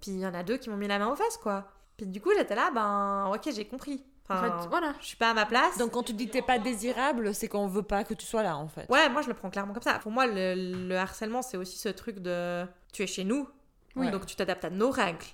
Puis 0.00 0.12
il 0.12 0.18
y 0.20 0.26
en 0.26 0.32
a 0.34 0.42
deux 0.42 0.56
qui 0.56 0.70
m'ont 0.70 0.76
mis 0.78 0.88
la 0.88 0.98
main 0.98 1.08
aux 1.08 1.16
fesses, 1.16 1.36
quoi. 1.36 1.70
Puis 1.98 2.06
du 2.06 2.20
coup, 2.22 2.30
j'étais 2.36 2.54
là, 2.54 2.70
ben, 2.74 3.30
ok, 3.34 3.52
j'ai 3.54 3.66
compris. 3.66 4.02
En 4.30 4.42
fait, 4.42 4.68
voilà. 4.68 4.94
je 5.00 5.06
suis 5.06 5.16
pas 5.16 5.30
à 5.30 5.34
ma 5.34 5.46
place. 5.46 5.78
Donc 5.78 5.92
quand 5.92 6.02
tu 6.02 6.12
dis 6.12 6.26
que 6.26 6.32
t'es 6.32 6.42
pas 6.42 6.58
désirable, 6.58 7.34
c'est 7.34 7.48
qu'on 7.48 7.66
veut 7.66 7.82
pas 7.82 8.04
que 8.04 8.14
tu 8.14 8.26
sois 8.26 8.42
là, 8.42 8.56
en 8.56 8.68
fait. 8.68 8.86
Ouais, 8.88 9.08
moi 9.08 9.22
je 9.22 9.28
le 9.28 9.34
prends 9.34 9.50
clairement 9.50 9.72
comme 9.74 9.82
ça. 9.82 9.98
Pour 9.98 10.12
moi, 10.12 10.26
le, 10.26 10.86
le 10.88 10.96
harcèlement, 10.96 11.42
c'est 11.42 11.56
aussi 11.56 11.78
ce 11.78 11.88
truc 11.88 12.18
de 12.20 12.64
tu 12.92 13.02
es 13.02 13.06
chez 13.06 13.24
nous, 13.24 13.48
donc 13.96 14.26
tu 14.26 14.36
t'adaptes 14.36 14.64
à 14.64 14.70
nos 14.70 14.90
règles. 14.90 15.24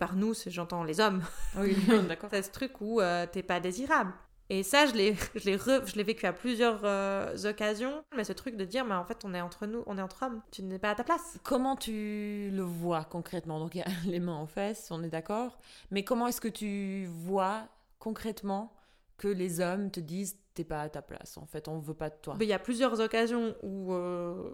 Par 0.00 0.16
nous, 0.16 0.34
j'entends 0.48 0.82
les 0.82 0.98
hommes. 1.00 1.22
Oui, 1.56 1.76
d'accord. 2.08 2.28
C'est 2.32 2.42
ce 2.42 2.50
truc 2.50 2.72
où 2.80 3.00
euh, 3.00 3.26
t'es 3.30 3.44
pas 3.44 3.60
désirable. 3.60 4.12
Et 4.50 4.62
ça, 4.62 4.86
je 4.86 4.92
l'ai, 4.92 5.14
je 5.36 5.44
l'ai, 5.44 5.56
re- 5.56 5.86
je 5.86 5.94
l'ai 5.94 6.02
vécu 6.02 6.26
à 6.26 6.32
plusieurs 6.32 6.80
euh, 6.82 7.34
occasions. 7.44 8.04
Mais 8.16 8.24
ce 8.24 8.32
truc 8.32 8.56
de 8.56 8.64
dire, 8.64 8.84
mais 8.84 8.94
en 8.94 9.04
fait, 9.04 9.24
on 9.24 9.32
est 9.32 9.40
entre 9.40 9.66
nous, 9.66 9.82
on 9.86 9.96
est 9.96 10.02
entre 10.02 10.24
hommes. 10.24 10.42
Tu 10.50 10.62
n'es 10.64 10.78
pas 10.80 10.90
à 10.90 10.94
ta 10.96 11.04
place. 11.04 11.38
Comment 11.44 11.76
tu 11.76 12.50
le 12.52 12.62
vois 12.62 13.04
concrètement? 13.04 13.58
Donc 13.60 13.76
il 13.76 13.78
y 13.78 13.82
a 13.82 13.86
les 14.06 14.18
mains 14.20 14.34
en 14.34 14.46
fesses, 14.46 14.88
on 14.90 15.02
est 15.04 15.08
d'accord. 15.08 15.56
Mais 15.92 16.02
comment 16.02 16.26
est-ce 16.26 16.40
que 16.40 16.48
tu 16.48 17.06
vois 17.06 17.62
concrètement 18.04 18.74
que 19.16 19.28
les 19.28 19.60
hommes 19.60 19.90
te 19.90 19.98
disent 19.98 20.36
t'es 20.52 20.62
pas 20.62 20.82
à 20.82 20.88
ta 20.90 21.00
place 21.00 21.38
En 21.38 21.46
fait, 21.46 21.68
on 21.68 21.78
veut 21.78 21.94
pas 21.94 22.10
de 22.10 22.16
toi. 22.20 22.36
Mais 22.38 22.44
il 22.44 22.48
y 22.48 22.52
a 22.52 22.58
plusieurs 22.58 23.00
occasions 23.00 23.56
où, 23.62 23.94
euh, 23.94 24.52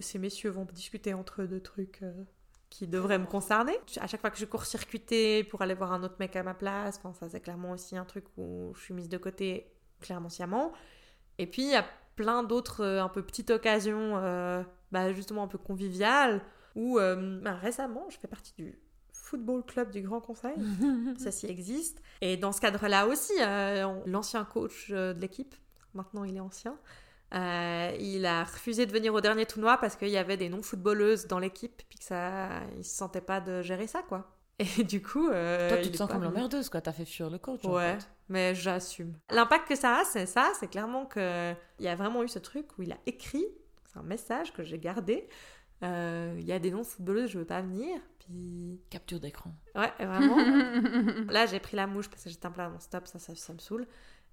ces 0.00 0.18
messieurs 0.18 0.50
vont 0.50 0.66
discuter 0.66 1.14
entre 1.14 1.42
eux 1.42 1.48
de 1.48 1.58
trucs 1.58 2.02
euh, 2.02 2.12
qui 2.68 2.86
devraient 2.86 3.18
me 3.18 3.26
concerner. 3.26 3.72
À 4.00 4.06
chaque 4.06 4.20
fois 4.20 4.30
que 4.30 4.38
je 4.38 4.44
court-circuiter 4.44 5.44
pour 5.44 5.62
aller 5.62 5.74
voir 5.74 5.92
un 5.92 6.02
autre 6.02 6.16
mec 6.20 6.36
à 6.36 6.42
ma 6.42 6.52
place, 6.52 7.00
ça 7.18 7.28
c'est 7.30 7.40
clairement 7.40 7.72
aussi 7.72 7.96
un 7.96 8.04
truc 8.04 8.26
où 8.36 8.72
je 8.76 8.80
suis 8.82 8.94
mise 8.94 9.08
de 9.08 9.18
côté 9.18 9.72
clairement 10.00 10.28
sciemment. 10.28 10.72
Et 11.38 11.46
puis 11.46 11.62
il 11.62 11.70
y 11.70 11.76
a 11.76 11.86
plein 12.16 12.42
d'autres 12.42 12.84
euh, 12.84 13.02
un 13.02 13.08
peu 13.08 13.22
petites 13.22 13.50
occasions, 13.50 14.12
bah, 14.92 15.12
justement 15.14 15.44
un 15.44 15.48
peu 15.48 15.58
conviviales, 15.58 16.42
où 16.76 16.98
bah, 16.98 17.54
récemment 17.54 18.10
je 18.10 18.18
fais 18.18 18.28
partie 18.28 18.52
du 18.52 18.78
football 19.30 19.62
club 19.64 19.90
du 19.90 20.02
Grand 20.02 20.20
Conseil 20.20 20.54
ça 21.18 21.30
s'y 21.30 21.46
existe. 21.46 22.02
Et 22.20 22.36
dans 22.36 22.52
ce 22.52 22.60
cadre-là 22.60 23.06
aussi, 23.06 23.32
euh, 23.40 23.86
l'ancien 24.06 24.44
coach 24.44 24.88
euh, 24.90 25.14
de 25.14 25.20
l'équipe, 25.20 25.54
maintenant 25.94 26.24
il 26.24 26.36
est 26.36 26.40
ancien, 26.40 26.76
euh, 27.34 27.96
il 28.00 28.26
a 28.26 28.44
refusé 28.44 28.86
de 28.86 28.92
venir 28.92 29.14
au 29.14 29.20
dernier 29.20 29.46
tournoi 29.46 29.76
parce 29.78 29.94
qu'il 29.96 30.08
y 30.08 30.16
avait 30.16 30.36
des 30.36 30.48
non-footballeuses 30.48 31.26
dans 31.28 31.38
l'équipe, 31.38 31.82
puis 31.88 31.98
que 31.98 32.04
ça, 32.04 32.48
il 32.76 32.84
se 32.84 32.96
sentait 32.96 33.20
pas 33.20 33.40
de 33.40 33.62
gérer 33.62 33.86
ça, 33.86 34.02
quoi. 34.02 34.28
Et 34.58 34.64
du 34.84 35.00
coup, 35.00 35.28
euh, 35.28 35.68
Toi, 35.68 35.78
tu 35.78 35.90
te 35.90 35.96
sens 35.96 36.10
comme 36.10 36.22
l'emmerdeuse, 36.24 36.68
quoi. 36.68 36.80
T'as 36.80 36.92
fait 36.92 37.04
fuir 37.04 37.30
le 37.30 37.38
coach. 37.38 37.64
en 37.64 37.72
Ouais, 37.74 37.94
fait. 37.98 38.08
mais 38.28 38.54
j'assume. 38.54 39.14
L'impact 39.30 39.68
que 39.68 39.76
ça 39.76 40.00
a, 40.00 40.04
c'est 40.04 40.26
ça, 40.26 40.50
c'est 40.58 40.68
clairement 40.68 41.06
que 41.06 41.52
il 41.78 41.84
y 41.84 41.88
a 41.88 41.94
vraiment 41.94 42.22
eu 42.24 42.28
ce 42.28 42.38
truc 42.40 42.66
où 42.78 42.82
il 42.82 42.92
a 42.92 42.98
écrit, 43.06 43.46
c'est 43.86 43.98
un 43.98 44.02
message 44.02 44.52
que 44.52 44.62
j'ai 44.64 44.78
gardé. 44.78 45.28
euh, 45.84 46.34
Il 46.38 46.44
y 46.46 46.52
a 46.52 46.58
des 46.58 46.70
non-footballeuses, 46.72 47.30
je 47.30 47.38
veux 47.38 47.44
pas 47.46 47.62
venir. 47.62 48.00
Capture 48.90 49.20
d'écran. 49.20 49.52
ouais, 49.74 49.92
vraiment. 49.98 50.36
Là, 51.32 51.46
j'ai 51.46 51.60
pris 51.60 51.76
la 51.76 51.86
mouche 51.86 52.08
parce 52.08 52.24
que 52.24 52.30
j'étais 52.30 52.46
un 52.46 52.50
peu 52.50 52.62
non, 52.62 52.78
stop, 52.80 53.06
ça, 53.06 53.18
ça, 53.18 53.34
ça 53.34 53.52
me 53.52 53.58
saoule. 53.58 53.86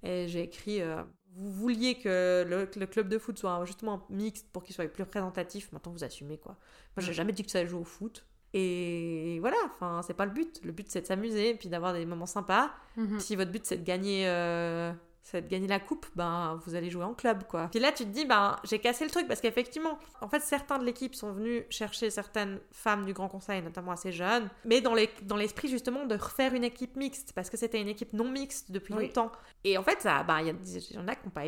Et 0.03 0.27
j'ai 0.27 0.43
écrit 0.43 0.81
euh, 0.81 1.01
Vous 1.33 1.51
vouliez 1.51 1.95
que 1.95 2.45
le, 2.47 2.65
que 2.67 2.79
le 2.79 2.85
club 2.85 3.09
de 3.09 3.17
foot 3.17 3.37
soit 3.37 3.63
justement 3.65 4.05
mixte 4.09 4.47
pour 4.51 4.63
qu'il 4.63 4.75
soit 4.75 4.87
plus 4.87 5.03
représentatif, 5.03 5.71
maintenant 5.71 5.91
vous 5.91 6.03
assumez 6.03 6.37
quoi. 6.37 6.57
Moi, 6.95 7.03
j'ai 7.05 7.13
jamais 7.13 7.33
dit 7.33 7.43
que 7.43 7.51
ça 7.51 7.65
joue 7.65 7.79
au 7.79 7.83
foot. 7.83 8.25
Et 8.53 9.37
voilà, 9.41 9.57
enfin, 9.65 10.01
c'est 10.05 10.13
pas 10.13 10.25
le 10.25 10.31
but. 10.31 10.61
Le 10.63 10.71
but, 10.71 10.89
c'est 10.89 11.01
de 11.01 11.05
s'amuser, 11.05 11.53
puis 11.55 11.67
d'avoir 11.69 11.93
des 11.93 12.05
moments 12.05 12.25
sympas. 12.25 12.71
Mhm. 12.95 13.19
Si 13.19 13.35
votre 13.35 13.51
but, 13.51 13.65
c'est 13.65 13.77
de 13.77 13.83
gagner. 13.83 14.27
euh, 14.27 14.91
c'est 15.29 15.41
de 15.41 15.47
gagner 15.47 15.67
la 15.67 15.79
coupe, 15.79 16.05
ben 16.15 16.59
vous 16.65 16.75
allez 16.75 16.89
jouer 16.89 17.03
en 17.03 17.13
club 17.13 17.43
quoi. 17.47 17.67
Puis 17.69 17.79
là 17.79 17.91
tu 17.91 18.03
te 18.05 18.09
dis 18.09 18.25
ben 18.25 18.55
j'ai 18.63 18.79
cassé 18.79 19.03
le 19.03 19.11
truc 19.11 19.27
parce 19.27 19.41
qu'effectivement 19.41 19.99
en 20.21 20.29
fait 20.29 20.39
certains 20.41 20.77
de 20.79 20.85
l'équipe 20.85 21.15
sont 21.15 21.33
venus 21.33 21.63
chercher 21.69 22.09
certaines 22.09 22.59
femmes 22.71 23.05
du 23.05 23.13
Grand 23.13 23.27
Conseil 23.27 23.61
notamment 23.61 23.91
assez 23.91 24.11
jeunes, 24.11 24.49
mais 24.65 24.79
dans 24.81 24.93
les 24.93 25.09
dans 25.23 25.35
l'esprit 25.35 25.67
justement 25.67 26.05
de 26.05 26.15
refaire 26.15 26.53
une 26.53 26.63
équipe 26.63 26.95
mixte 26.95 27.33
parce 27.33 27.49
que 27.49 27.57
c'était 27.57 27.81
une 27.81 27.89
équipe 27.89 28.13
non 28.13 28.29
mixte 28.29 28.71
depuis 28.71 28.93
Oui. 28.93 29.07
longtemps. 29.07 29.31
Et 29.63 29.77
en 29.77 29.83
fait 29.83 30.01
ça 30.01 30.23
ben 30.23 30.39
il 30.41 30.47
y, 30.47 30.97
en 30.97 31.07
a 31.07 31.15
qui 31.15 31.25
n'ont 31.25 31.31
pas, 31.31 31.43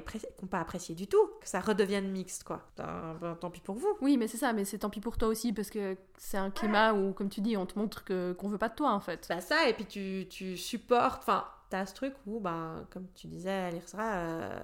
pas 0.49 0.59
apprécié 0.59 0.93
du 0.93 1.07
tout 1.07 1.29
que 1.41 1.47
ça 1.47 1.59
redevienne 1.59 2.09
mixte 2.11 2.43
quoi. 2.43 2.61
Ben, 2.77 3.15
ben, 3.21 3.35
tant 3.35 3.49
pis 3.49 3.61
pour 3.61 3.75
vous. 3.75 3.97
Oui, 4.01 4.17
mais 4.17 4.27
c'est 4.27 4.37
ça, 4.37 4.53
mais 4.53 4.65
c'est 4.65 4.79
tant 4.79 4.89
pis 4.89 4.99
pour 4.99 5.17
toi 5.17 5.27
aussi, 5.27 5.53
parce 5.53 5.69
que 5.69 5.95
c'est 6.17 6.37
un 6.37 6.49
climat 6.49 6.93
où, 6.93 7.13
comme 7.13 7.29
tu 7.29 7.41
dis, 7.41 7.57
on 7.57 7.65
te 7.65 7.77
montre 7.77 8.03
que 8.03 8.33
qu'on 8.33 8.49
veut 8.49 8.57
pas 8.57 8.69
de 8.69 8.75
toi, 8.75 8.91
en 8.91 8.99
fait. 8.99 9.25
Bah 9.29 9.41
ça, 9.41 9.67
et 9.67 9.73
puis 9.73 9.85
tu, 9.85 10.27
tu 10.29 10.57
supportes, 10.57 11.19
enfin, 11.21 11.45
t'as 11.69 11.85
ce 11.85 11.93
truc 11.93 12.13
où, 12.25 12.39
ben, 12.39 12.87
comme 12.89 13.07
tu 13.13 13.27
disais, 13.27 13.69
euh, 13.95 14.59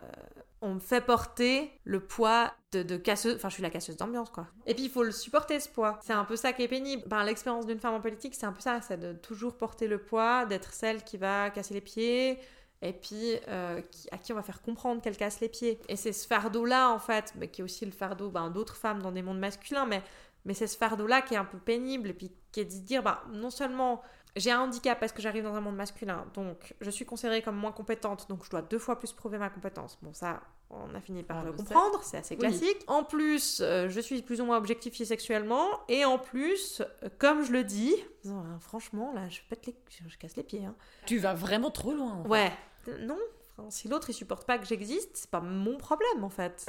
on 0.61 0.75
me 0.75 0.79
fait 0.79 1.01
porter 1.01 1.71
le 1.83 1.99
poids 1.99 2.53
de, 2.71 2.83
de 2.83 2.97
casseuse. 2.97 3.35
Enfin, 3.35 3.49
je 3.49 3.55
suis 3.55 3.63
la 3.63 3.69
casseuse 3.69 3.97
d'ambiance, 3.97 4.29
quoi. 4.29 4.47
Et 4.65 4.73
puis, 4.73 4.85
il 4.85 4.89
faut 4.89 5.03
le 5.03 5.11
supporter, 5.11 5.59
ce 5.59 5.69
poids. 5.69 5.99
C'est 6.01 6.13
un 6.13 6.25
peu 6.25 6.35
ça 6.35 6.53
qui 6.53 6.63
est 6.63 6.67
pénible. 6.67 7.03
Ben, 7.07 7.23
l'expérience 7.23 7.67
d'une 7.67 7.79
femme 7.79 7.93
en 7.93 8.01
politique, 8.01 8.35
c'est 8.35 8.45
un 8.45 8.53
peu 8.53 8.61
ça. 8.61 8.81
C'est 8.81 8.99
de 8.99 9.13
toujours 9.13 9.57
porter 9.57 9.87
le 9.87 9.99
poids, 9.99 10.45
d'être 10.45 10.73
celle 10.73 11.03
qui 11.03 11.17
va 11.17 11.49
casser 11.51 11.75
les 11.75 11.81
pieds. 11.81 12.39
Et 12.81 12.93
puis, 12.93 13.37
euh, 13.47 13.81
à 14.11 14.17
qui 14.17 14.33
on 14.33 14.35
va 14.35 14.43
faire 14.43 14.61
comprendre 14.61 15.01
qu'elle 15.01 15.17
casse 15.17 15.39
les 15.39 15.49
pieds. 15.49 15.79
Et 15.87 15.95
c'est 15.95 16.13
ce 16.13 16.27
fardeau-là, 16.27 16.91
en 16.91 16.99
fait, 16.99 17.33
mais 17.35 17.47
qui 17.47 17.61
est 17.61 17.63
aussi 17.63 17.85
le 17.85 17.91
fardeau 17.91 18.29
ben, 18.29 18.49
d'autres 18.49 18.75
femmes 18.75 19.01
dans 19.01 19.11
des 19.11 19.21
mondes 19.21 19.39
masculins, 19.39 19.85
mais, 19.85 20.03
mais 20.43 20.53
c'est 20.53 20.67
ce 20.67 20.77
fardeau-là 20.77 21.21
qui 21.21 21.35
est 21.35 21.37
un 21.37 21.45
peu 21.45 21.57
pénible, 21.57 22.09
et 22.09 22.13
puis 22.13 22.31
qui 22.51 22.59
est 22.59 22.65
de 22.65 22.71
se 22.71 22.79
dire, 22.79 23.01
bah, 23.01 23.23
non 23.31 23.49
seulement 23.49 24.01
j'ai 24.35 24.51
un 24.51 24.61
handicap 24.61 24.99
parce 24.99 25.11
que 25.11 25.21
j'arrive 25.21 25.43
dans 25.43 25.55
un 25.55 25.61
monde 25.61 25.75
masculin, 25.75 26.25
donc 26.33 26.75
je 26.81 26.89
suis 26.89 27.05
considérée 27.05 27.41
comme 27.41 27.55
moins 27.55 27.71
compétente, 27.71 28.27
donc 28.29 28.43
je 28.45 28.49
dois 28.49 28.61
deux 28.61 28.79
fois 28.79 28.97
plus 28.99 29.11
prouver 29.13 29.37
ma 29.37 29.49
compétence. 29.49 29.97
Bon, 30.01 30.13
ça, 30.13 30.41
on 30.69 30.93
a 30.95 30.99
fini 31.01 31.23
par 31.23 31.37
On 31.37 31.45
le 31.45 31.53
comprendre, 31.53 32.01
c'est 32.03 32.17
assez 32.17 32.35
Oui. 32.35 32.39
classique. 32.41 32.83
En 32.87 33.03
plus, 33.03 33.61
euh, 33.61 33.87
je 33.89 33.99
suis 34.01 34.21
plus 34.21 34.41
ou 34.41 34.45
moins 34.45 34.57
objectifiée 34.57 35.05
sexuellement, 35.05 35.67
et 35.87 36.03
en 36.05 36.17
plus, 36.17 36.81
euh, 37.03 37.09
comme 37.17 37.43
je 37.43 37.51
le 37.51 37.63
dis, 37.63 37.95
non, 38.25 38.39
hein, 38.39 38.57
franchement, 38.59 39.13
là, 39.13 39.29
je 39.29 39.39
pète 39.49 39.65
les... 39.67 39.75
je, 39.89 40.09
je 40.09 40.17
casse 40.17 40.35
les 40.35 40.43
pieds. 40.43 40.65
hein. 40.65 40.75
Tu 41.05 41.17
vas 41.19 41.33
vraiment 41.33 41.71
trop 41.71 41.93
loin. 41.93 42.13
en 42.13 42.23
fait. 42.23 42.29
Ouais, 42.29 42.51
non. 42.99 43.17
Enfin, 43.57 43.69
si 43.69 43.87
l'autre 43.87 44.09
il 44.09 44.13
supporte 44.13 44.45
pas 44.45 44.57
que 44.57 44.65
j'existe, 44.65 45.11
c'est 45.15 45.29
pas 45.29 45.39
mon 45.39 45.77
problème 45.77 46.23
en 46.25 46.29
fait. 46.29 46.65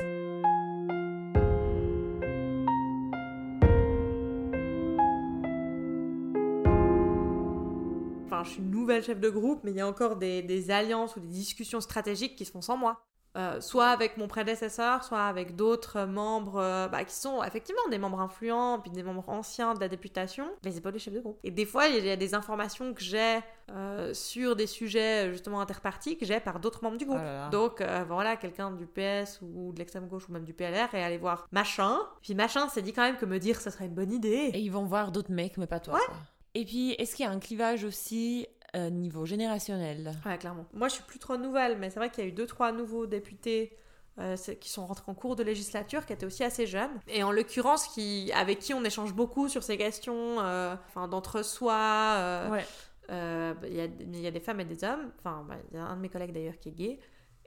Je 8.47 8.51
suis 8.53 8.61
une 8.63 8.71
nouvelle 8.71 9.03
chef 9.05 9.21
de 9.21 9.29
groupe, 9.29 9.61
mais 9.65 9.71
il 9.73 9.77
y 9.77 9.81
a 9.81 9.87
encore 9.87 10.17
des, 10.17 10.43
des 10.43 10.71
alliances 10.71 11.17
ou 11.17 11.21
des 11.21 11.29
discussions 11.29 11.81
stratégiques 11.81 12.37
qui 12.37 12.45
se 12.45 12.53
font 12.53 12.63
sans 12.63 12.77
moi. 12.77 13.03
Euh, 13.37 13.61
soit 13.61 13.89
avec 13.89 14.17
mon 14.17 14.29
prédécesseur, 14.29 15.05
soit 15.05 15.25
avec 15.25 15.57
d'autres 15.57 16.07
membres 16.07 16.57
euh, 16.59 16.89
bah, 16.89 17.05
qui 17.05 17.15
sont 17.15 17.45
effectivement 17.45 17.87
des 17.91 17.99
membres 17.99 18.21
influents, 18.21 18.79
puis 18.79 18.91
des 18.91 19.03
membres 19.03 19.29
anciens 19.29 19.75
de 19.75 19.81
la 19.81 19.89
députation, 19.89 20.47
mais 20.65 20.71
c'est 20.71 20.81
pas 20.81 20.91
des 20.91 20.99
chefs 20.99 21.13
de 21.13 21.21
groupe. 21.21 21.39
Et 21.45 21.51
des 21.51 21.67
fois, 21.67 21.87
il 21.87 22.03
y 22.03 22.09
a 22.09 22.17
des 22.17 22.35
informations 22.35 22.95
que 22.95 23.03
j'ai 23.03 23.41
euh, 23.71 24.15
sur 24.15 24.57
des 24.57 24.67
sujets 24.67 25.31
justement 25.33 25.61
interpartis 25.61 26.17
que 26.17 26.25
j'ai 26.25 26.41
par 26.41 26.61
d'autres 26.61 26.83
membres 26.83 26.97
du 26.97 27.05
groupe. 27.05 27.19
Oh 27.21 27.25
là 27.25 27.33
là. 27.35 27.49
Donc 27.51 27.83
voilà, 28.09 28.37
quelqu'un 28.37 28.71
du 28.71 28.87
PS 28.87 29.41
ou 29.43 29.71
de 29.73 29.81
l'extrême 29.81 30.09
gauche 30.09 30.31
ou 30.31 30.33
même 30.33 30.45
du 30.45 30.55
PLR 30.55 30.95
est 30.95 31.03
allé 31.03 31.19
voir 31.19 31.47
machin, 31.53 31.99
puis 32.23 32.35
machin 32.35 32.69
s'est 32.69 32.81
dit 32.81 32.95
quand 32.95 33.03
même 33.03 33.19
que 33.19 33.27
me 33.27 33.39
dire 33.39 33.61
ça 33.61 33.71
serait 33.71 33.85
une 33.85 33.95
bonne 33.95 34.13
idée. 34.13 34.51
Et 34.55 34.61
ils 34.61 34.73
vont 34.73 34.87
voir 34.87 35.13
d'autres 35.13 35.33
mecs, 35.33 35.59
mais 35.59 35.67
pas 35.67 35.81
toi. 35.81 35.99
quoi. 36.07 36.17
Et 36.59 36.65
puis, 36.65 36.93
est-ce 36.93 37.15
qu'il 37.15 37.27
y 37.27 37.29
a 37.29 37.31
un 37.33 37.39
clivage 37.39 37.85
aussi 37.85 38.47
euh, 38.75 38.89
niveau 38.89 39.27
générationnel? 39.27 40.13
Ouais, 40.25 40.39
clairement. 40.39 40.65
Moi, 40.73 40.89
je 40.89 40.95
suis 40.95 41.03
plus 41.05 41.19
trop 41.19 41.37
nouvelle, 41.37 41.77
mais 41.79 41.91
c'est 41.91 41.99
vrai 42.01 42.09
qu'il 42.11 42.25
y 42.25 42.27
a 42.27 42.31
eu 42.31 42.33
deux, 42.33 42.47
trois 42.47 42.73
nouveaux 42.73 43.05
députés 43.07 43.77
euh, 44.19 44.37
qui 44.59 44.71
sont 44.71 44.87
rentrés 44.87 45.05
en 45.09 45.15
cours 45.15 45.37
de 45.37 45.43
législature, 45.43 46.07
qui 46.07 46.15
étaient 46.15 46.25
aussi 46.25 46.45
assez 46.45 46.67
jeunes. 46.67 46.99
Et 47.09 47.23
en 47.23 47.31
l'occurrence, 47.31 47.89
qui, 47.89 48.33
avec 48.35 48.61
qui 48.61 48.73
on 48.73 48.83
échange 48.85 49.13
beaucoup 49.13 49.51
sur 49.51 49.63
ces 49.63 49.77
questions 49.77 50.41
euh, 50.41 50.75
enfin, 50.89 51.09
d'entre-soi. 51.09 51.75
euh, 51.75 52.51
Ouais. 52.51 52.65
Il 53.09 53.75
y, 53.77 53.81
a, 53.81 53.85
il 53.85 54.21
y 54.21 54.27
a 54.27 54.31
des 54.33 54.41
femmes 54.41 54.59
et 54.61 54.65
des 54.65 54.83
hommes. 54.83 55.13
Enfin, 55.21 55.45
bah, 55.49 55.55
il 55.71 55.77
y 55.77 55.79
a 55.79 55.85
un 55.85 55.95
de 55.97 56.01
mes 56.01 56.09
collègues 56.09 56.33
d'ailleurs 56.33 56.59
qui 56.59 56.71
est 56.71 56.73
gay. 56.73 56.99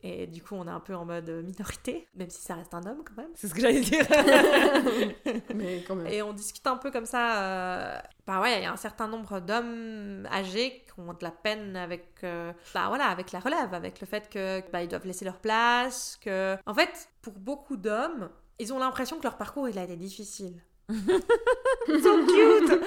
Et 0.01 0.27
du 0.27 0.41
coup, 0.41 0.55
on 0.55 0.65
est 0.65 0.71
un 0.71 0.79
peu 0.79 0.95
en 0.95 1.05
mode 1.05 1.29
minorité, 1.29 2.07
même 2.15 2.29
si 2.29 2.41
ça 2.41 2.55
reste 2.55 2.73
un 2.73 2.83
homme 2.85 3.03
quand 3.03 3.21
même. 3.21 3.31
C'est 3.35 3.47
ce 3.49 3.53
que 3.53 3.59
j'allais 3.61 3.81
dire. 3.81 4.05
Mais 5.55 5.83
quand 5.87 5.95
même. 5.95 6.07
Et 6.07 6.21
on 6.21 6.33
discute 6.33 6.65
un 6.67 6.77
peu 6.77 6.89
comme 6.91 7.05
ça. 7.05 7.43
euh, 7.43 7.99
Bah 8.25 8.39
ouais, 8.41 8.59
il 8.59 8.63
y 8.63 8.65
a 8.65 8.71
un 8.71 8.77
certain 8.77 9.07
nombre 9.07 9.39
d'hommes 9.39 10.25
âgés 10.31 10.83
qui 10.85 10.99
ont 10.99 11.13
de 11.13 11.17
la 11.23 11.31
peine 11.31 11.75
avec, 11.75 12.07
euh, 12.23 12.53
bah 12.73 12.85
voilà, 12.87 13.05
avec 13.05 13.31
la 13.31 13.39
relève, 13.39 13.73
avec 13.73 13.99
le 13.99 14.07
fait 14.07 14.29
que 14.29 14.61
bah, 14.71 14.81
ils 14.83 14.87
doivent 14.87 15.05
laisser 15.05 15.25
leur 15.25 15.39
place, 15.39 16.17
que, 16.23 16.55
en 16.65 16.73
fait, 16.73 17.09
pour 17.21 17.33
beaucoup 17.33 17.75
d'hommes, 17.77 18.29
ils 18.59 18.71
ont 18.73 18.79
l'impression 18.79 19.17
que 19.17 19.23
leur 19.23 19.37
parcours 19.37 19.67
il 19.69 19.77
a 19.77 19.83
été 19.83 19.95
difficile. 19.97 20.61
Sont 20.89 22.25
cute. 22.25 22.79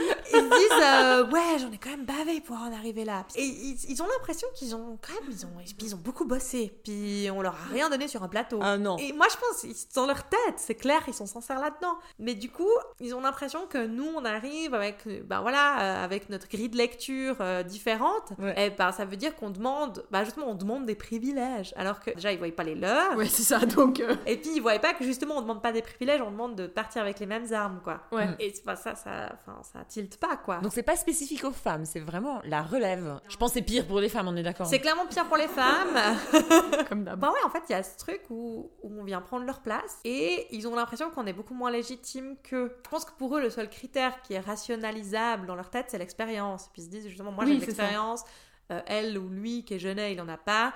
Disent 0.62 0.82
euh, 0.82 1.26
ouais 1.30 1.58
j'en 1.58 1.70
ai 1.72 1.78
quand 1.78 1.90
même 1.90 2.04
bavé 2.04 2.40
pour 2.40 2.56
en 2.56 2.72
arriver 2.72 3.04
là. 3.04 3.24
Et 3.36 3.44
ils, 3.44 3.78
ils 3.90 4.02
ont 4.02 4.06
l'impression 4.06 4.48
qu'ils 4.54 4.74
ont 4.74 4.98
quand 5.00 5.14
même 5.20 5.30
ils 5.30 5.44
ont 5.46 5.50
ils 5.80 5.94
ont 5.94 5.98
beaucoup 5.98 6.24
bossé. 6.24 6.72
Puis 6.84 7.28
on 7.32 7.42
leur 7.42 7.54
a 7.54 7.72
rien 7.72 7.88
donné 7.90 8.08
sur 8.08 8.22
un 8.22 8.28
plateau. 8.28 8.58
ah 8.62 8.78
non. 8.78 8.96
Et 8.98 9.12
moi, 9.12 9.26
je 9.30 9.36
pense, 9.36 9.64
ils- 9.64 9.94
dans 9.94 10.06
leur 10.06 10.28
tête, 10.28 10.54
c'est 10.56 10.74
clair, 10.74 11.02
ils 11.08 11.14
sont 11.14 11.26
sincères 11.26 11.60
là-dedans. 11.60 11.96
Mais 12.18 12.34
du 12.34 12.50
coup, 12.50 12.68
ils 13.00 13.14
ont 13.14 13.20
l'impression 13.20 13.66
que 13.66 13.84
nous, 13.86 14.06
on 14.16 14.24
arrive 14.24 14.74
avec, 14.74 15.06
ben 15.26 15.40
voilà, 15.40 15.80
euh, 15.80 16.04
avec 16.04 16.28
notre 16.30 16.48
grille 16.48 16.68
de 16.68 16.76
lecture 16.76 17.36
euh, 17.40 17.62
différente. 17.62 18.32
Ouais. 18.38 18.66
Et 18.66 18.70
ben, 18.70 18.92
ça 18.92 19.04
veut 19.04 19.16
dire 19.16 19.34
qu'on 19.36 19.50
demande, 19.50 20.04
bah 20.10 20.24
justement, 20.24 20.46
on 20.48 20.54
demande 20.54 20.86
des 20.86 20.94
privilèges. 20.94 21.72
Alors 21.76 22.00
que 22.00 22.10
déjà, 22.10 22.32
ils 22.32 22.38
voyaient 22.38 22.52
pas 22.52 22.64
les 22.64 22.74
leurs. 22.74 23.16
Ouais, 23.16 23.26
c'est 23.28 23.42
ça, 23.42 23.58
donc. 23.60 24.00
euh, 24.00 24.14
Et 24.26 24.36
puis, 24.36 24.50
ils 24.56 24.60
voyaient 24.60 24.78
pas 24.78 24.94
que 24.94 25.04
justement, 25.04 25.36
on 25.36 25.40
demande 25.42 25.62
pas 25.62 25.72
des 25.72 25.82
privilèges, 25.82 26.20
on 26.20 26.30
demande 26.30 26.54
de 26.56 26.66
partir 26.66 27.02
avec 27.02 27.18
les 27.20 27.26
mêmes 27.26 27.52
armes, 27.52 27.80
quoi. 27.82 28.00
Ouais. 28.12 28.26
Mm. 28.26 28.36
Et 28.40 28.52
c'est 28.54 28.64
pas 28.64 28.76
ça, 28.76 28.94
ça, 28.94 29.32
enfin, 29.34 29.60
ça 29.62 29.84
tilte 29.88 30.18
pas, 30.18 30.36
quoi. 30.36 30.51
Donc 30.60 30.72
c'est 30.72 30.82
pas 30.82 30.96
spécifique 30.96 31.44
aux 31.44 31.52
femmes, 31.52 31.84
c'est 31.84 32.00
vraiment 32.00 32.40
la 32.44 32.62
relève. 32.62 33.20
Je 33.28 33.36
pense 33.36 33.50
que 33.50 33.54
c'est 33.58 33.62
pire 33.62 33.86
pour 33.86 34.00
les 34.00 34.08
femmes, 34.08 34.28
on 34.28 34.36
est 34.36 34.42
d'accord 34.42 34.66
c'est 34.66 34.80
clairement 34.80 35.06
pire 35.06 35.26
pour 35.26 35.36
les 35.36 35.48
femmes. 35.48 35.96
Comme 36.88 37.04
d'hab. 37.04 37.18
Bah 37.18 37.30
ouais, 37.30 37.44
en 37.44 37.50
fait, 37.50 37.62
il 37.68 37.72
y 37.72 37.74
a 37.74 37.82
ce 37.82 37.98
truc 37.98 38.22
où, 38.30 38.70
où 38.82 39.00
on 39.00 39.04
vient 39.04 39.20
prendre 39.20 39.44
leur 39.44 39.60
place 39.60 39.98
et 40.04 40.46
ils 40.50 40.66
ont 40.66 40.74
l'impression 40.74 41.10
qu'on 41.10 41.26
est 41.26 41.32
beaucoup 41.32 41.54
moins 41.54 41.70
légitime 41.70 42.36
qu'eux. 42.42 42.74
Je 42.84 42.90
pense 42.90 43.04
que 43.04 43.12
pour 43.12 43.36
eux, 43.36 43.40
le 43.42 43.50
seul 43.50 43.68
critère 43.68 44.22
qui 44.22 44.34
est 44.34 44.40
rationalisable 44.40 45.46
dans 45.46 45.54
leur 45.54 45.70
tête, 45.70 45.86
c'est 45.88 45.98
l'expérience. 45.98 46.70
Puis 46.72 46.82
ils 46.82 46.84
se 46.86 46.90
disent 46.90 47.08
justement, 47.08 47.32
moi 47.32 47.44
Oui, 47.44 47.54
j'ai 47.54 47.66
l'expérience, 47.66 48.24
euh, 48.70 48.80
elle 48.86 49.18
ou 49.18 49.28
lui 49.28 49.64
qui 49.64 49.74
est 49.74 49.78
jeunet, 49.78 50.12
il 50.12 50.20
en 50.20 50.28
a 50.28 50.36
pas. 50.38 50.72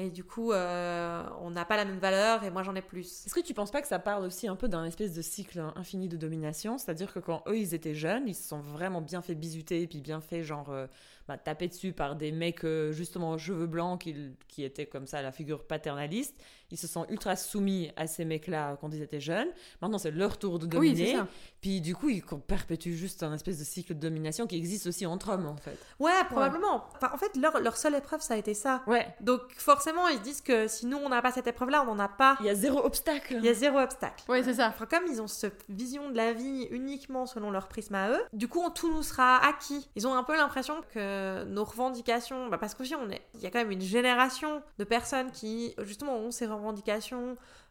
Et 0.00 0.10
du 0.10 0.22
coup, 0.22 0.52
euh, 0.52 1.24
on 1.40 1.50
n'a 1.50 1.64
pas 1.64 1.76
la 1.76 1.84
même 1.84 1.98
valeur 1.98 2.44
et 2.44 2.50
moi 2.50 2.62
j'en 2.62 2.76
ai 2.76 2.82
plus. 2.82 3.26
Est-ce 3.26 3.34
que 3.34 3.40
tu 3.40 3.52
penses 3.52 3.72
pas 3.72 3.82
que 3.82 3.88
ça 3.88 3.98
parle 3.98 4.24
aussi 4.24 4.46
un 4.46 4.54
peu 4.54 4.68
d'un 4.68 4.84
espèce 4.84 5.12
de 5.12 5.22
cycle 5.22 5.58
infini 5.74 6.06
de 6.06 6.16
domination? 6.16 6.78
C'est-à-dire 6.78 7.12
que 7.12 7.18
quand 7.18 7.42
eux 7.48 7.58
ils 7.58 7.74
étaient 7.74 7.96
jeunes, 7.96 8.28
ils 8.28 8.36
se 8.36 8.46
sont 8.46 8.60
vraiment 8.60 9.00
bien 9.00 9.22
fait 9.22 9.34
bisuter 9.34 9.82
et 9.82 9.88
puis 9.88 10.00
bien 10.00 10.20
fait 10.20 10.44
genre 10.44 10.70
euh, 10.70 10.86
bah, 11.26 11.36
taper 11.36 11.66
dessus 11.66 11.92
par 11.92 12.14
des 12.14 12.30
mecs 12.30 12.64
euh, 12.64 12.92
justement 12.92 13.32
aux 13.32 13.38
cheveux 13.38 13.66
blancs 13.66 14.00
qui, 14.00 14.14
qui 14.46 14.62
étaient 14.62 14.86
comme 14.86 15.08
ça 15.08 15.20
la 15.20 15.32
figure 15.32 15.64
paternaliste. 15.64 16.40
Ils 16.70 16.76
se 16.78 16.86
sont 16.86 17.06
ultra 17.08 17.34
soumis 17.36 17.90
à 17.96 18.06
ces 18.06 18.24
mecs-là 18.24 18.76
quand 18.80 18.90
ils 18.92 19.02
étaient 19.02 19.20
jeunes. 19.20 19.48
Maintenant 19.80 19.98
c'est 19.98 20.10
leur 20.10 20.38
tour 20.38 20.58
de 20.58 20.64
Oui, 20.66 20.70
dominer. 20.92 21.06
c'est 21.12 21.16
ça. 21.16 21.26
puis 21.60 21.80
du 21.80 21.94
coup 21.94 22.08
ils 22.10 22.22
perpétuent 22.46 22.94
juste 22.94 23.22
un 23.22 23.32
espèce 23.32 23.58
de 23.58 23.64
cycle 23.64 23.94
de 23.94 24.00
domination 24.00 24.46
qui 24.46 24.56
existe 24.56 24.86
aussi 24.86 25.06
entre 25.06 25.30
hommes 25.30 25.46
en 25.46 25.56
fait. 25.56 25.78
Ouais, 25.98 26.12
probablement. 26.28 26.84
Enfin, 26.96 27.10
en 27.14 27.16
fait, 27.16 27.36
leur, 27.36 27.58
leur 27.60 27.76
seule 27.76 27.94
épreuve, 27.94 28.20
ça 28.20 28.34
a 28.34 28.36
été 28.36 28.52
ça. 28.54 28.82
Ouais, 28.86 29.06
Donc 29.20 29.40
forcément, 29.56 30.08
ils 30.08 30.18
se 30.18 30.22
disent 30.22 30.40
que 30.42 30.68
si 30.68 30.86
nous, 30.86 30.98
on 30.98 31.08
n'a 31.08 31.22
pas 31.22 31.32
cette 31.32 31.46
épreuve-là, 31.46 31.82
on 31.82 31.94
n'en 31.94 31.98
a 31.98 32.08
pas. 32.08 32.36
il 32.40 32.46
y 32.46 32.50
a 32.50 32.54
zéro 32.54 32.78
obstacle. 32.84 33.34
Il 33.38 33.44
y 33.44 33.48
a 33.48 33.54
zéro 33.54 33.78
obstacle. 33.78 34.24
Ouais, 34.30 34.42
c'est 34.42 34.54
ça. 34.54 34.68
Enfin, 34.68 34.86
comme 34.86 35.04
ils 35.10 35.22
ont 35.22 35.26
cette 35.26 35.64
vision 35.68 36.10
de 36.10 36.16
la 36.16 36.32
vie 36.32 36.68
uniquement 36.70 37.26
selon 37.26 37.50
leur 37.50 37.68
prisme 37.68 37.94
à 37.94 38.10
eux, 38.10 38.22
du 38.32 38.46
coup, 38.48 38.68
tout 38.74 38.92
nous 38.92 39.02
sera 39.02 39.36
acquis. 39.44 39.88
Ils 39.96 40.06
ont 40.06 40.14
un 40.14 40.22
peu 40.24 40.36
l'impression 40.36 40.74
que 40.92 41.44
nos 41.44 41.64
revendications, 41.64 42.48
bah, 42.48 42.58
parce 42.58 42.74
qu'aussi, 42.74 42.94
on 42.94 43.08
est, 43.10 43.22
il 43.34 43.40
y 43.40 43.46
a 43.46 43.50
quand 43.50 43.58
même 43.58 43.70
une 43.70 43.80
génération 43.80 44.62
de 44.78 44.84
personnes 44.84 45.30
qui, 45.30 45.74
justement, 45.82 46.16
ont 46.16 46.30
ces 46.30 46.44
revendications 46.44 46.57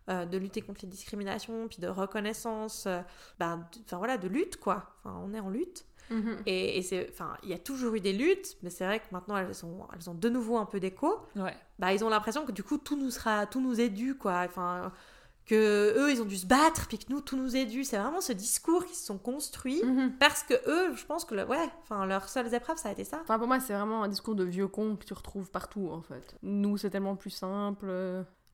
euh, 0.10 0.26
de 0.26 0.38
lutter 0.38 0.62
contre 0.62 0.80
les 0.84 0.88
discriminations, 0.90 1.68
puis 1.68 1.80
de 1.80 1.88
reconnaissance, 1.88 2.86
euh, 2.88 3.02
bah, 3.40 3.60
de- 3.90 3.96
voilà, 3.98 4.18
de 4.18 4.28
lutte, 4.28 4.58
quoi. 4.58 4.86
Enfin, 5.04 5.20
on 5.24 5.34
est 5.34 5.40
en 5.40 5.50
lutte. 5.50 5.86
Mhm. 6.10 6.38
Et, 6.46 6.78
et 6.78 6.82
c'est, 6.82 7.10
enfin, 7.12 7.36
il 7.44 7.50
y 7.50 7.54
a 7.54 7.58
toujours 7.60 7.94
eu 7.96 8.00
des 8.00 8.14
luttes, 8.14 8.56
mais 8.64 8.70
c'est 8.70 8.86
vrai 8.86 9.00
que 9.00 9.06
maintenant, 9.12 9.36
elles, 9.36 9.54
sont, 9.54 9.86
elles 9.94 10.10
ont 10.10 10.14
de 10.14 10.30
nouveau 10.30 10.58
un 10.58 10.66
peu 10.66 10.80
d'écho 10.80 11.18
Ouais. 11.36 11.54
bah, 11.80 11.92
ils 11.94 12.06
ont 12.06 12.10
l'impression 12.10 12.46
que 12.46 12.54
du 12.54 12.64
coup 12.64 12.78
tout 12.78 12.96
nous 12.96 13.12
sera 13.12 13.46
tout 13.46 13.60
nous 13.60 13.82
est 13.82 13.90
dû 13.90 14.16
quoi 14.18 14.44
enfin 14.46 14.94
que 15.46 15.94
eux 15.98 16.10
ils 16.12 16.22
ont 16.22 16.26
dû 16.26 16.38
se 16.38 16.46
battre 16.46 16.88
puis 16.88 16.98
que 16.98 17.12
nous 17.12 17.20
tout 17.22 17.36
nous 17.38 17.56
est 17.58 17.66
dû 17.66 17.84
c'est 17.84 17.98
vraiment 17.98 18.20
ce 18.22 18.32
discours 18.34 18.86
qui 18.86 18.96
se 18.96 19.06
sont 19.06 19.18
construits 19.18 19.82
Mhm. 19.84 20.14
parce 20.18 20.44
que 20.44 20.54
eux 20.68 20.96
je 20.96 21.06
pense 21.06 21.26
que 21.26 21.36
le- 21.36 21.46
ouais 21.46 21.70
enfin 21.84 22.06
leurs 22.06 22.30
seules 22.30 22.54
épreuves 22.54 22.78
ça 22.78 22.88
a 22.90 22.92
été 22.94 23.04
ça 23.04 23.20
Enfin, 23.22 23.38
pour 23.38 23.48
moi, 23.50 23.60
c'est 23.60 23.74
vraiment 23.74 24.04
un 24.04 24.08
discours 24.08 24.36
de 24.36 24.46
vieux 24.46 24.68
con 24.70 24.96
que 24.96 25.04
tu 25.06 25.14
retrouves 25.14 25.52
partout, 25.52 25.90
en 25.92 26.02
fait. 26.02 26.36
Nous, 26.42 26.78
c'est 26.78 26.90
tellement 26.90 27.16
plus 27.18 27.30
simple. 27.32 27.90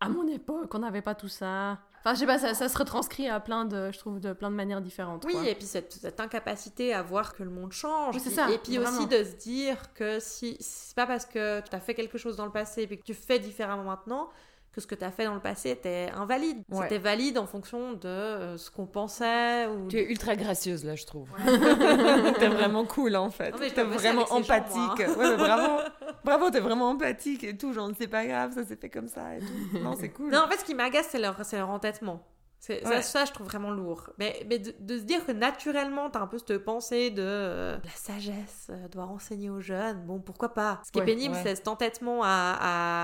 À 0.05 0.09
mon 0.09 0.27
époque, 0.27 0.73
on 0.75 0.79
n'avait 0.79 1.01
pas 1.01 1.15
tout 1.15 1.27
ça. 1.27 1.77
Enfin, 1.99 2.15
je 2.15 2.19
sais 2.19 2.25
pas, 2.25 2.37
ça, 2.37 2.53
ça 2.53 2.67
se 2.67 2.77
retranscrit 2.77 3.29
à 3.29 3.39
plein 3.39 3.63
de, 3.63 3.89
je 3.91 3.97
trouve, 3.97 4.19
de 4.19 4.33
plein 4.33 4.49
de 4.51 4.55
manières 4.55 4.81
différentes. 4.81 5.23
oui 5.25 5.33
quoi. 5.33 5.47
et 5.47 5.55
puis 5.55 5.65
cette, 5.65 5.93
cette 5.93 6.19
incapacité 6.19 6.93
à 6.93 7.01
voir 7.01 7.33
que 7.33 7.43
le 7.43 7.49
monde 7.49 7.71
change 7.71 8.13
Oui, 8.13 8.19
c'est 8.21 8.29
ça, 8.29 8.49
et 8.51 8.57
puis 8.57 8.77
aussi 8.77 9.07
de 9.07 9.23
se 9.23 9.35
dire 9.37 9.93
que 9.93 10.19
si 10.19 10.57
c'est 10.59 10.95
pas 10.95 11.05
parce 11.07 11.25
que 11.25 11.61
tu 11.61 11.73
as 11.73 11.79
fait 11.79 11.93
quelque 11.93 12.17
chose 12.17 12.35
dans 12.35 12.45
le 12.45 12.51
passé 12.51 12.81
et 12.81 12.87
puis 12.87 12.97
que 12.97 13.03
tu 13.03 13.13
fais 13.13 13.39
différemment 13.39 13.83
maintenant 13.83 14.29
que 14.73 14.81
ce 14.81 14.87
que 14.87 14.95
tu 14.95 15.05
as 15.05 15.11
fait 15.11 15.25
dans 15.25 15.35
le 15.35 15.39
passé 15.39 15.69
était 15.69 16.09
invalide 16.15 16.63
Ouais. 16.69 16.81
c'était 16.83 16.97
valide 16.97 17.37
en 17.37 17.45
fonction 17.45 17.93
de 17.93 18.07
euh, 18.07 18.57
ce 18.57 18.71
qu'on 18.71 18.87
pensait 18.87 19.67
ou 19.67 19.87
Tu 19.87 19.97
es 19.99 20.09
ultra 20.11 20.35
gracieuse 20.35 20.83
là, 20.83 20.95
je 20.95 21.05
trouve. 21.05 21.29
t'es 22.39 22.47
vraiment 22.47 22.83
cool 22.85 23.15
en 23.15 23.29
fait. 23.29 23.51
T'es 23.73 23.83
vraiment 23.83 24.25
gens, 24.25 24.37
empathique. 24.37 24.97
Ouais, 24.97 25.29
mais 25.29 25.37
bravo, 25.37 25.81
bravo, 26.23 26.49
t'es 26.49 26.59
vraiment 26.59 26.89
empathique 26.89 27.43
et 27.43 27.55
tout. 27.55 27.71
Genre, 27.73 27.91
c'est 27.97 28.07
pas 28.07 28.25
grave, 28.25 28.53
ça 28.53 28.63
s'est 28.65 28.75
fait 28.75 28.89
comme 28.89 29.07
ça 29.07 29.35
et 29.35 29.39
tout. 29.39 29.77
Non, 29.79 29.95
c'est 29.99 30.09
cool. 30.09 30.31
Non, 30.31 30.39
en 30.45 30.47
fait, 30.49 30.57
ce 30.57 30.65
qui 30.65 30.73
m'agace, 30.73 31.07
c'est 31.11 31.19
leur, 31.19 31.35
c'est 31.45 31.57
leur 31.57 31.69
entêtement. 31.69 32.21
Ouais. 32.69 32.81
ça, 32.83 33.01
ça, 33.01 33.25
je 33.25 33.31
trouve 33.33 33.47
vraiment 33.47 33.71
lourd. 33.71 34.09
Mais, 34.17 34.45
mais 34.49 34.59
de, 34.59 34.73
de 34.79 34.97
se 34.97 35.03
dire 35.03 35.25
que 35.25 35.31
naturellement, 35.31 36.09
t'as 36.09 36.19
un 36.21 36.27
peu 36.27 36.37
cette 36.37 36.59
pensée 36.59 37.09
de 37.09 37.21
euh, 37.21 37.77
la 37.83 37.89
sagesse 37.91 38.67
euh, 38.69 38.87
doit 38.87 39.05
renseigner 39.05 39.49
aux 39.49 39.59
jeunes, 39.59 40.01
bon, 40.05 40.19
pourquoi 40.19 40.53
pas? 40.53 40.79
Ce 40.85 40.91
qui 40.91 40.99
Ouais, 40.99 41.03
est 41.03 41.05
pénible, 41.07 41.35
ouais. 41.35 41.41
c'est 41.43 41.55
cet 41.55 41.67
entêtement 41.67 42.21
à, 42.23 42.27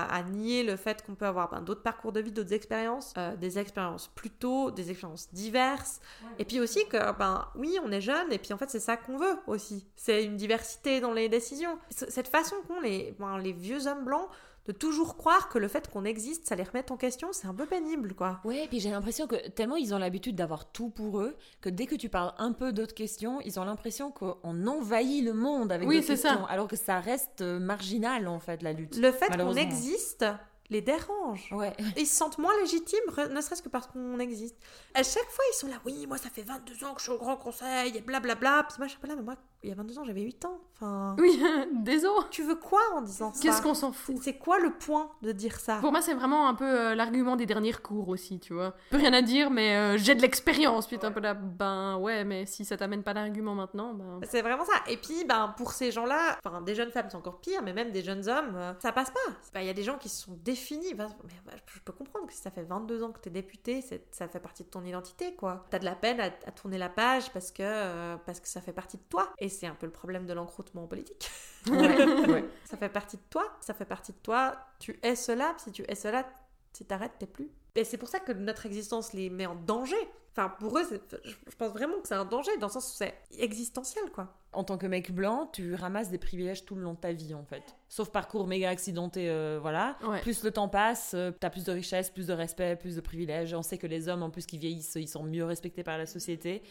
à- 0.06 0.14
à 0.16 0.22
nier 0.22 0.62
le 0.62 0.76
fait 0.76 1.02
qu'on 1.04 1.14
peut 1.14 1.26
avoir 1.26 1.50
ben, 1.50 1.60
d'autres 1.60 1.82
parcours 1.82 2.12
de 2.12 2.20
vie, 2.20 2.32
d'autres 2.32 2.52
expériences, 2.54 3.12
euh, 3.18 3.36
des 3.36 3.58
expériences 3.58 4.08
plus 4.08 4.30
tôt, 4.30 4.70
des 4.70 4.90
expériences 4.90 5.28
diverses. 5.32 6.00
Et 6.38 6.44
puis 6.44 6.60
aussi 6.60 6.86
que, 6.88 7.12
ben 7.18 7.46
oui, 7.56 7.78
on 7.84 7.92
est 7.92 8.00
jeune, 8.00 8.32
et 8.32 8.38
puis 8.38 8.52
en 8.52 8.56
fait, 8.56 8.70
c'est 8.70 8.80
ça 8.80 8.96
qu'on 8.96 9.16
veut 9.18 9.36
aussi. 9.46 9.86
C'est 9.96 10.24
une 10.24 10.36
diversité 10.36 11.00
dans 11.00 11.12
les 11.12 11.28
décisions. 11.28 11.78
C- 11.90 12.06
Cette 12.08 12.28
façon 12.28 12.56
qu'ont 12.66 12.80
les, 12.80 13.14
ben, 13.18 13.36
les 13.38 13.52
vieux 13.52 13.86
hommes 13.86 14.04
blancs 14.04 14.28
de 14.66 14.72
toujours 14.72 15.16
croire 15.16 15.48
que 15.48 15.58
le 15.58 15.68
fait 15.68 15.88
qu'on 15.90 16.04
existe, 16.04 16.46
ça 16.46 16.54
les 16.54 16.62
remet 16.62 16.90
en 16.92 16.96
question, 16.96 17.28
c'est 17.32 17.46
un 17.46 17.54
peu 17.54 17.66
pénible, 17.66 18.14
quoi. 18.14 18.40
Ouais, 18.44 18.66
puis 18.68 18.78
j'ai 18.80 18.90
l'impression 18.90 19.26
que 19.26 19.48
tellement 19.50 19.76
ils 19.76 19.94
ont 19.94 19.98
l'habitude 19.98 20.36
d'avoir 20.36 20.70
tout 20.70 20.90
pour 20.90 21.20
eux, 21.20 21.34
que 21.60 21.68
dès 21.70 21.86
que 21.86 21.94
tu 21.94 22.08
parles 22.08 22.34
un 22.38 22.52
peu 22.52 22.72
d'autres 22.72 22.94
questions, 22.94 23.40
ils 23.42 23.58
ont 23.58 23.64
l'impression 23.64 24.10
qu'on 24.10 24.66
envahit 24.66 25.24
le 25.24 25.32
monde 25.32 25.72
avec 25.72 25.88
Oui, 25.88 26.02
ça. 26.02 26.14
questions, 26.14 26.46
alors 26.46 26.68
que 26.68 26.76
ça 26.76 27.00
reste 27.00 27.40
euh, 27.40 27.58
marginal 27.58 28.28
en 28.28 28.38
fait 28.38 28.62
la 28.62 28.72
lutte. 28.72 28.96
Le 28.96 29.12
fait 29.12 29.28
qu'on 29.36 29.54
existe 29.54 30.24
les 30.70 30.80
dérange. 30.82 31.48
Ouais. 31.52 31.72
Ils 31.96 32.06
se 32.06 32.16
sentent 32.16 32.38
moins 32.38 32.56
légitimes, 32.60 32.98
ne 33.30 33.40
serait-ce 33.40 33.62
que 33.62 33.68
parce 33.68 33.86
qu'on 33.88 34.18
existe. 34.18 34.56
À 34.94 35.02
chaque 35.02 35.28
fois, 35.30 35.44
ils 35.52 35.56
sont 35.56 35.66
là, 35.68 35.74
oui, 35.84 36.06
moi, 36.06 36.16
ça 36.16 36.30
fait 36.30 36.42
22 36.42 36.84
ans 36.84 36.94
que 36.94 37.00
je 37.00 37.04
suis 37.04 37.12
au 37.12 37.18
Grand 37.18 37.36
Conseil, 37.36 37.96
et 37.96 38.00
blablabla. 38.00 38.64
Puis 38.68 38.76
moi, 38.78 38.86
je 38.86 38.92
suis 38.92 39.00
pas 39.00 39.08
là, 39.08 39.14
mais 39.16 39.22
moi, 39.22 39.34
il 39.62 39.68
y 39.68 39.72
a 39.72 39.74
22 39.74 39.98
ans, 39.98 40.04
j'avais 40.04 40.22
8 40.22 40.44
ans. 40.46 40.58
Enfin, 40.76 41.16
Oui, 41.18 41.42
désolé. 41.74 42.14
tu 42.30 42.42
veux 42.42 42.54
quoi 42.54 42.80
en 42.94 43.02
disant 43.02 43.32
ça? 43.32 43.40
Qu'est-ce 43.42 43.60
qu'on 43.60 43.74
s'en 43.74 43.92
fout? 43.92 44.16
C'est 44.22 44.38
quoi 44.38 44.58
le 44.58 44.70
point 44.72 45.10
de 45.22 45.32
dire 45.32 45.58
ça? 45.60 45.76
Pour 45.76 45.90
moi, 45.92 46.00
c'est 46.00 46.14
vraiment 46.14 46.48
un 46.48 46.54
peu 46.54 46.64
euh, 46.64 46.94
l'argument 46.94 47.36
des 47.36 47.46
derniers 47.46 47.72
cours 47.74 48.08
aussi, 48.08 48.38
tu 48.40 48.54
vois. 48.54 48.74
Peu 48.90 48.96
rien 48.96 49.12
à 49.12 49.22
dire, 49.22 49.50
mais 49.50 49.76
euh, 49.76 49.98
j'ai 49.98 50.14
de 50.14 50.22
l'expérience. 50.22 50.86
Puis 50.86 50.98
t'es 50.98 51.04
un 51.04 51.12
peu 51.12 51.20
là, 51.20 51.34
ben 51.34 51.96
ouais, 51.98 52.24
mais 52.24 52.46
si 52.46 52.64
ça 52.64 52.76
t'amène 52.76 53.02
pas 53.02 53.12
d'argument 53.12 53.54
maintenant, 53.54 53.92
ben. 53.92 54.20
C'est 54.30 54.40
vraiment 54.42 54.64
ça. 54.64 54.72
Et 54.88 54.96
puis, 54.96 55.24
ben, 55.24 55.52
pour 55.56 55.72
ces 55.72 55.90
gens-là, 55.90 56.38
enfin, 56.44 56.60
des 56.62 56.74
jeunes 56.74 56.90
femmes, 56.92 57.06
c'est 57.10 57.16
encore 57.16 57.40
pire, 57.40 57.60
mais 57.62 57.72
même 57.72 57.90
des 57.90 58.02
jeunes 58.02 58.26
hommes, 58.28 58.54
euh, 58.56 58.72
ça 58.80 58.92
passe 58.92 59.10
pas. 59.10 59.20
Ben, 59.52 59.60
Il 59.60 59.66
y 59.66 59.70
a 59.70 59.74
des 59.74 59.82
gens 59.82 59.98
qui 59.98 60.08
se 60.08 60.22
sont 60.24 60.38
définis. 60.42 60.59
Ben, 60.94 61.08
mais, 61.24 61.32
ben, 61.46 61.56
je 61.66 61.80
peux 61.80 61.92
comprendre 61.92 62.26
que 62.26 62.32
si 62.32 62.40
ça 62.40 62.50
fait 62.50 62.62
22 62.62 63.02
ans 63.02 63.12
que 63.12 63.20
t'es 63.20 63.30
député, 63.30 63.82
ça 64.10 64.28
fait 64.28 64.40
partie 64.40 64.64
de 64.64 64.68
ton 64.68 64.84
identité, 64.84 65.34
quoi. 65.34 65.66
T'as 65.70 65.78
de 65.78 65.84
la 65.84 65.94
peine 65.94 66.20
à, 66.20 66.26
à 66.26 66.50
tourner 66.52 66.78
la 66.78 66.88
page 66.88 67.32
parce 67.32 67.50
que, 67.50 67.62
euh, 67.62 68.16
parce 68.26 68.40
que 68.40 68.48
ça 68.48 68.60
fait 68.60 68.72
partie 68.72 68.96
de 68.96 69.02
toi. 69.08 69.32
Et 69.38 69.48
c'est 69.48 69.66
un 69.66 69.74
peu 69.74 69.86
le 69.86 69.92
problème 69.92 70.26
de 70.26 70.32
l'encroûtement 70.32 70.86
politique. 70.86 71.30
ouais. 71.68 72.44
Ça 72.64 72.76
fait 72.76 72.88
partie 72.88 73.16
de 73.16 73.22
toi, 73.28 73.44
ça 73.60 73.74
fait 73.74 73.84
partie 73.84 74.12
de 74.12 74.18
toi. 74.18 74.56
Tu 74.78 74.98
es 75.02 75.16
cela, 75.16 75.54
si 75.58 75.72
tu 75.72 75.84
es 75.88 75.94
cela, 75.94 76.26
si 76.72 76.84
t'arrêtes, 76.84 77.12
t'es 77.18 77.26
plus. 77.26 77.50
Et 77.74 77.84
c'est 77.84 77.98
pour 77.98 78.08
ça 78.08 78.20
que 78.20 78.32
notre 78.32 78.66
existence 78.66 79.12
les 79.12 79.28
met 79.28 79.46
en 79.46 79.54
danger. 79.54 79.96
Enfin, 80.32 80.48
pour 80.60 80.78
eux, 80.78 80.82
je 80.90 81.16
je 81.24 81.56
pense 81.56 81.72
vraiment 81.72 82.00
que 82.00 82.06
c'est 82.06 82.14
un 82.14 82.24
danger, 82.24 82.56
dans 82.58 82.68
le 82.68 82.72
sens 82.72 82.92
où 82.92 82.96
c'est 82.96 83.14
existentiel, 83.38 84.04
quoi. 84.12 84.36
En 84.52 84.64
tant 84.64 84.78
que 84.78 84.86
mec 84.86 85.12
blanc, 85.12 85.48
tu 85.52 85.74
ramasses 85.74 86.10
des 86.10 86.18
privilèges 86.18 86.64
tout 86.64 86.74
le 86.74 86.82
long 86.82 86.94
de 86.94 86.98
ta 86.98 87.12
vie 87.12 87.34
en 87.34 87.44
fait. 87.44 87.62
Sauf 87.88 88.10
parcours 88.10 88.46
méga 88.48 88.68
accidenté, 88.68 89.28
euh, 89.30 89.58
voilà. 89.60 89.96
Ouais. 90.02 90.20
Plus 90.20 90.42
le 90.42 90.50
temps 90.50 90.68
passe, 90.68 91.12
euh, 91.14 91.30
t'as 91.38 91.50
plus 91.50 91.64
de 91.64 91.72
richesse, 91.72 92.10
plus 92.10 92.26
de 92.26 92.32
respect, 92.32 92.76
plus 92.76 92.96
de 92.96 93.00
privilèges. 93.00 93.54
On 93.54 93.62
sait 93.62 93.78
que 93.78 93.86
les 93.86 94.08
hommes, 94.08 94.22
en 94.24 94.30
plus 94.30 94.46
qui 94.46 94.58
vieillissent, 94.58 94.96
ils 94.96 95.08
sont 95.08 95.22
mieux 95.22 95.44
respectés 95.44 95.84
par 95.84 95.98
la 95.98 96.06
société. 96.06 96.62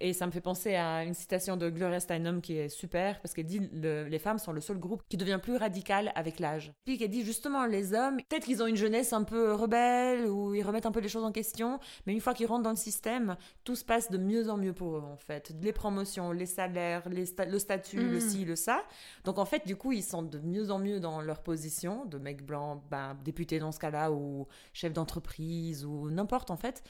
Et 0.00 0.12
ça 0.12 0.26
me 0.26 0.32
fait 0.32 0.40
penser 0.40 0.74
à 0.74 1.04
une 1.04 1.14
citation 1.14 1.56
de 1.56 1.70
Gloria 1.70 2.00
Steinem 2.00 2.40
qui 2.42 2.56
est 2.56 2.68
super 2.68 3.20
parce 3.20 3.32
qu'elle 3.32 3.46
dit 3.46 3.60
le- 3.72 4.04
les 4.08 4.18
femmes 4.18 4.38
sont 4.38 4.52
le 4.52 4.60
seul 4.60 4.78
groupe 4.78 5.02
qui 5.08 5.16
devient 5.16 5.38
plus 5.40 5.56
radical 5.56 6.10
avec 6.16 6.40
l'âge. 6.40 6.72
Puis 6.84 6.98
qu'elle 6.98 7.10
dit 7.10 7.24
justement 7.24 7.64
les 7.64 7.94
hommes, 7.94 8.16
peut-être 8.28 8.44
qu'ils 8.44 8.62
ont 8.62 8.66
une 8.66 8.76
jeunesse 8.76 9.12
un 9.12 9.22
peu 9.22 9.52
rebelle 9.54 10.26
ou 10.26 10.54
ils 10.54 10.62
remettent 10.62 10.86
un 10.86 10.90
peu 10.92 11.00
les 11.00 11.08
choses 11.08 11.24
en 11.24 11.30
question, 11.32 11.78
mais 12.06 12.12
une 12.12 12.20
fois 12.20 12.34
qu'ils 12.34 12.46
rentrent 12.46 12.64
dans 12.64 12.70
le 12.70 12.76
système, 12.76 13.36
tout 13.62 13.76
se 13.76 13.84
passe 13.84 14.10
de 14.10 14.18
mieux 14.18 14.50
en 14.50 14.56
mieux 14.56 14.72
pour 14.72 14.96
eux 14.96 15.02
en 15.02 15.16
fait. 15.16 15.54
Les 15.62 15.72
promotions, 15.72 16.32
les 16.32 16.46
salaires, 16.46 17.08
les 17.08 17.24
sta- 17.26 17.48
le 17.48 17.58
statut, 17.58 17.98
le 17.98 18.14
Mhm. 18.16 18.20
ci, 18.20 18.44
le 18.44 18.56
ça. 18.56 18.82
Donc 19.24 19.38
en 19.38 19.44
fait, 19.44 19.64
du 19.66 19.76
coup, 19.76 19.92
ils 19.92 20.02
sont 20.02 20.22
de 20.22 20.38
mieux 20.40 20.70
en 20.70 20.78
mieux 20.78 20.98
dans 21.00 21.20
leur 21.20 21.40
position 21.42 22.04
de 22.06 22.18
mec 22.18 22.44
blanc, 22.44 22.82
ben, 22.90 23.16
député 23.24 23.58
dans 23.60 23.70
ce 23.72 23.78
cas-là, 23.78 24.10
ou 24.10 24.48
chef 24.72 24.92
d'entreprise, 24.92 25.84
ou 25.84 26.10
n'importe 26.10 26.50
en 26.50 26.56
fait, 26.56 26.82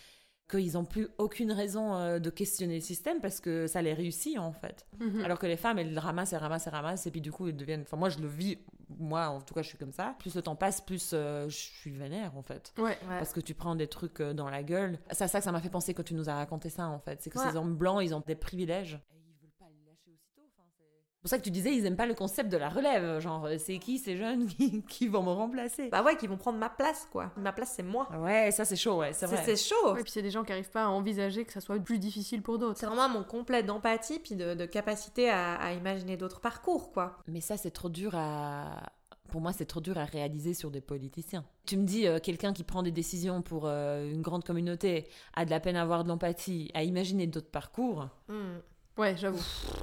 qu'ils 0.51 0.75
n'ont 0.75 0.85
plus 0.85 1.09
aucune 1.19 1.53
raison 1.53 1.95
euh, 1.95 2.19
de 2.19 2.29
questionner 2.31 2.75
le 2.77 2.81
système 2.83 3.21
parce 3.21 3.41
que 3.41 3.67
ça 3.67 3.81
les 3.83 3.95
réussit 3.95 4.39
en 4.39 4.53
fait. 4.53 4.87
Mhm. 5.01 5.23
Alors 5.25 5.39
que 5.39 5.47
les 5.47 5.57
femmes, 5.57 5.79
elles 5.79 5.99
ramassent, 5.99 6.33
elles 6.33 6.39
ramassent, 6.39 6.67
elles 6.67 6.75
ramassent, 6.75 7.07
et 7.07 7.11
puis 7.11 7.21
du 7.23 7.33
coup, 7.33 7.49
elles 7.49 7.57
deviennent. 7.57 7.83
Enfin, 7.83 7.97
moi, 7.97 8.11
je 8.11 8.19
le 8.19 8.29
vis, 8.29 8.59
moi 8.99 9.29
en 9.29 9.41
tout 9.41 9.55
cas, 9.55 9.63
je 9.63 9.69
suis 9.69 9.79
comme 9.79 9.93
ça. 9.93 10.15
Plus 10.19 10.35
le 10.35 10.43
temps 10.43 10.55
passe, 10.55 10.81
plus 10.83 11.13
euh, 11.15 11.49
je 11.49 11.57
suis 11.57 11.91
vénère 11.93 12.37
en 12.37 12.43
fait. 12.43 12.75
Ouais. 12.79 12.99
Parce 13.09 13.33
que 13.33 13.41
tu 13.41 13.55
prends 13.55 13.75
des 13.75 13.87
trucs 13.89 14.21
euh, 14.21 14.35
dans 14.35 14.51
la 14.51 14.63
gueule. 14.63 14.99
C'est 15.11 15.27
ça 15.29 15.39
que 15.39 15.45
ça 15.45 15.53
m'a 15.53 15.61
fait 15.61 15.71
penser 15.71 15.95
quand 15.95 16.03
tu 16.05 16.15
nous 16.15 16.29
as 16.29 16.35
raconté 16.35 16.69
ça, 16.69 16.89
en 16.89 16.99
fait. 16.99 17.23
C'est 17.23 17.31
que 17.31 17.39
Ouais. 17.39 17.51
ces 17.51 17.57
hommes 17.57 17.75
blancs, 17.77 18.03
ils 18.03 18.15
ont 18.15 18.23
des 18.27 18.35
privilèges. 18.35 18.95
Et 19.13 19.17
ils 19.17 19.35
veulent 19.41 19.51
pas 19.59 19.67
les 19.71 19.81
lâcher 19.89 20.11
aussitôt. 20.13 20.43
Enfin, 20.55 20.69
c'est 20.77 20.85
c'est 21.11 21.14
pour 21.25 21.31
ça 21.31 21.39
que 21.39 21.43
tu 21.45 21.51
disais, 21.51 21.75
ils 21.75 21.87
aiment 21.87 21.97
pas 21.97 22.05
le 22.05 22.13
concept 22.13 22.53
de 22.53 22.59
la 22.59 22.69
relève. 22.69 23.19
Genre, 23.19 23.47
euh, 23.47 23.57
c'est 23.57 23.79
qui 23.79 23.97
ces 23.99 24.15
jeunes 24.19 24.47
qui, 24.59 24.83
qui 24.83 25.09
vont 25.09 25.23
me 25.23 25.31
remplacer? 25.31 25.89
Bah 25.89 26.03
ouais, 26.03 26.19
qui 26.19 26.27
vont 26.27 26.37
prendre 26.37 26.59
ma 26.59 26.69
place, 26.69 27.09
quoi. 27.11 27.33
Ma 27.39 27.51
place, 27.51 27.73
c'est 27.75 27.83
moi. 27.83 28.07
Ouais, 28.19 28.51
ça 28.51 28.67
c'est 28.67 28.77
chaud, 28.77 28.99
ouais, 28.99 29.15
c'est 29.15 29.25
vrai. 29.25 29.43
c'est 29.43 29.57
chaud. 29.57 29.95
Ouais, 29.95 30.03
puis 30.03 30.13
c'est 30.13 30.21
des 30.21 30.31
gens 30.31 30.45
qui 30.45 30.53
arrivent 30.53 30.69
pas 30.69 30.85
à 30.85 30.89
envisager 30.89 31.47
que 31.47 31.53
ça 31.55 31.63
soit 31.63 31.79
plus 31.79 31.99
difficile 31.99 32.43
pour 32.43 32.59
d'autres. 32.59 32.79
C'est 32.79 32.85
vraiment 32.85 33.09
mon 33.09 33.25
complet 33.25 33.63
d'empathie 33.63 34.19
puis 34.19 34.35
de, 34.35 34.53
de 34.53 34.67
capacité 34.67 35.31
à, 35.31 35.55
à 35.55 35.73
imaginer 35.73 36.19
d'autres 36.19 36.43
parcours, 36.43 36.93
quoi. 36.93 37.17
Mais 37.27 37.41
ça, 37.41 37.57
c'est 37.57 37.71
trop 37.71 37.89
dur 37.89 38.11
à. 38.15 38.83
Pour 39.31 39.41
moi, 39.41 39.55
c'est 39.55 39.65
trop 39.65 39.81
dur 39.81 39.97
à 39.97 40.05
réaliser 40.05 40.53
sur 40.53 40.71
des 40.71 40.83
politiciens. 40.83 41.47
Tu 41.65 41.79
me 41.79 41.85
dis, 41.87 42.07
euh, 42.07 42.19
quelqu'un 42.21 42.53
qui 42.53 42.65
prend 42.65 42.83
des 42.83 42.93
décisions 42.93 43.41
pour 43.41 43.63
euh, 43.65 44.13
une 44.13 44.21
grande 44.21 44.45
communauté 44.45 45.09
a 45.33 45.47
de 45.47 45.51
la 45.51 45.59
peine 45.59 45.77
à 45.77 45.83
avoir 45.83 46.05
de 46.05 46.09
l'empathie, 46.11 46.71
à 46.75 46.85
imaginer 46.85 47.27
d'autres 47.27 47.51
parcours. 47.51 48.09
Hmm. 48.29 48.59
Ouais, 48.97 49.17
j'avoue. 49.17 49.43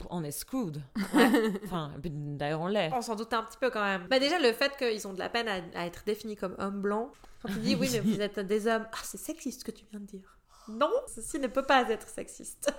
On 0.10 0.24
est 0.24 0.32
screwed. 0.32 0.82
enfin, 1.66 1.92
d'ailleurs, 2.00 2.62
on 2.62 2.68
l'est. 2.68 2.92
On 2.94 3.02
s'en 3.02 3.16
doutait 3.16 3.36
un 3.36 3.44
petit 3.44 3.58
peu 3.58 3.70
quand 3.70 3.84
même. 3.84 4.08
Bah 4.10 4.20
déjà, 4.20 4.40
le 4.40 4.54
fait 4.54 4.78
qu'ils 4.78 5.06
ont 5.08 5.14
de 5.14 5.20
la 5.20 5.30
peine 5.30 5.48
à, 5.48 5.60
à 5.76 5.86
être 5.86 6.04
définis 6.06 6.38
comme 6.38 6.56
hommes 6.60 6.82
blancs. 6.82 7.12
Quand 7.42 7.50
tu 7.50 7.60
dis, 7.60 7.76
oui, 7.76 7.90
mais 7.92 8.00
vous 8.00 8.22
êtes 8.22 8.40
des 8.40 8.68
hommes. 8.68 8.86
Ah, 8.92 9.00
c'est 9.04 9.18
sexiste 9.18 9.62
ce 9.62 9.66
que 9.66 9.72
tu 9.72 9.86
viens 9.92 10.00
de 10.00 10.06
dire. 10.06 10.38
Non, 10.68 10.92
ceci 11.14 11.40
ne 11.40 11.48
peut 11.48 11.64
pas 11.64 11.90
être 11.90 12.08
sexiste. 12.08 12.72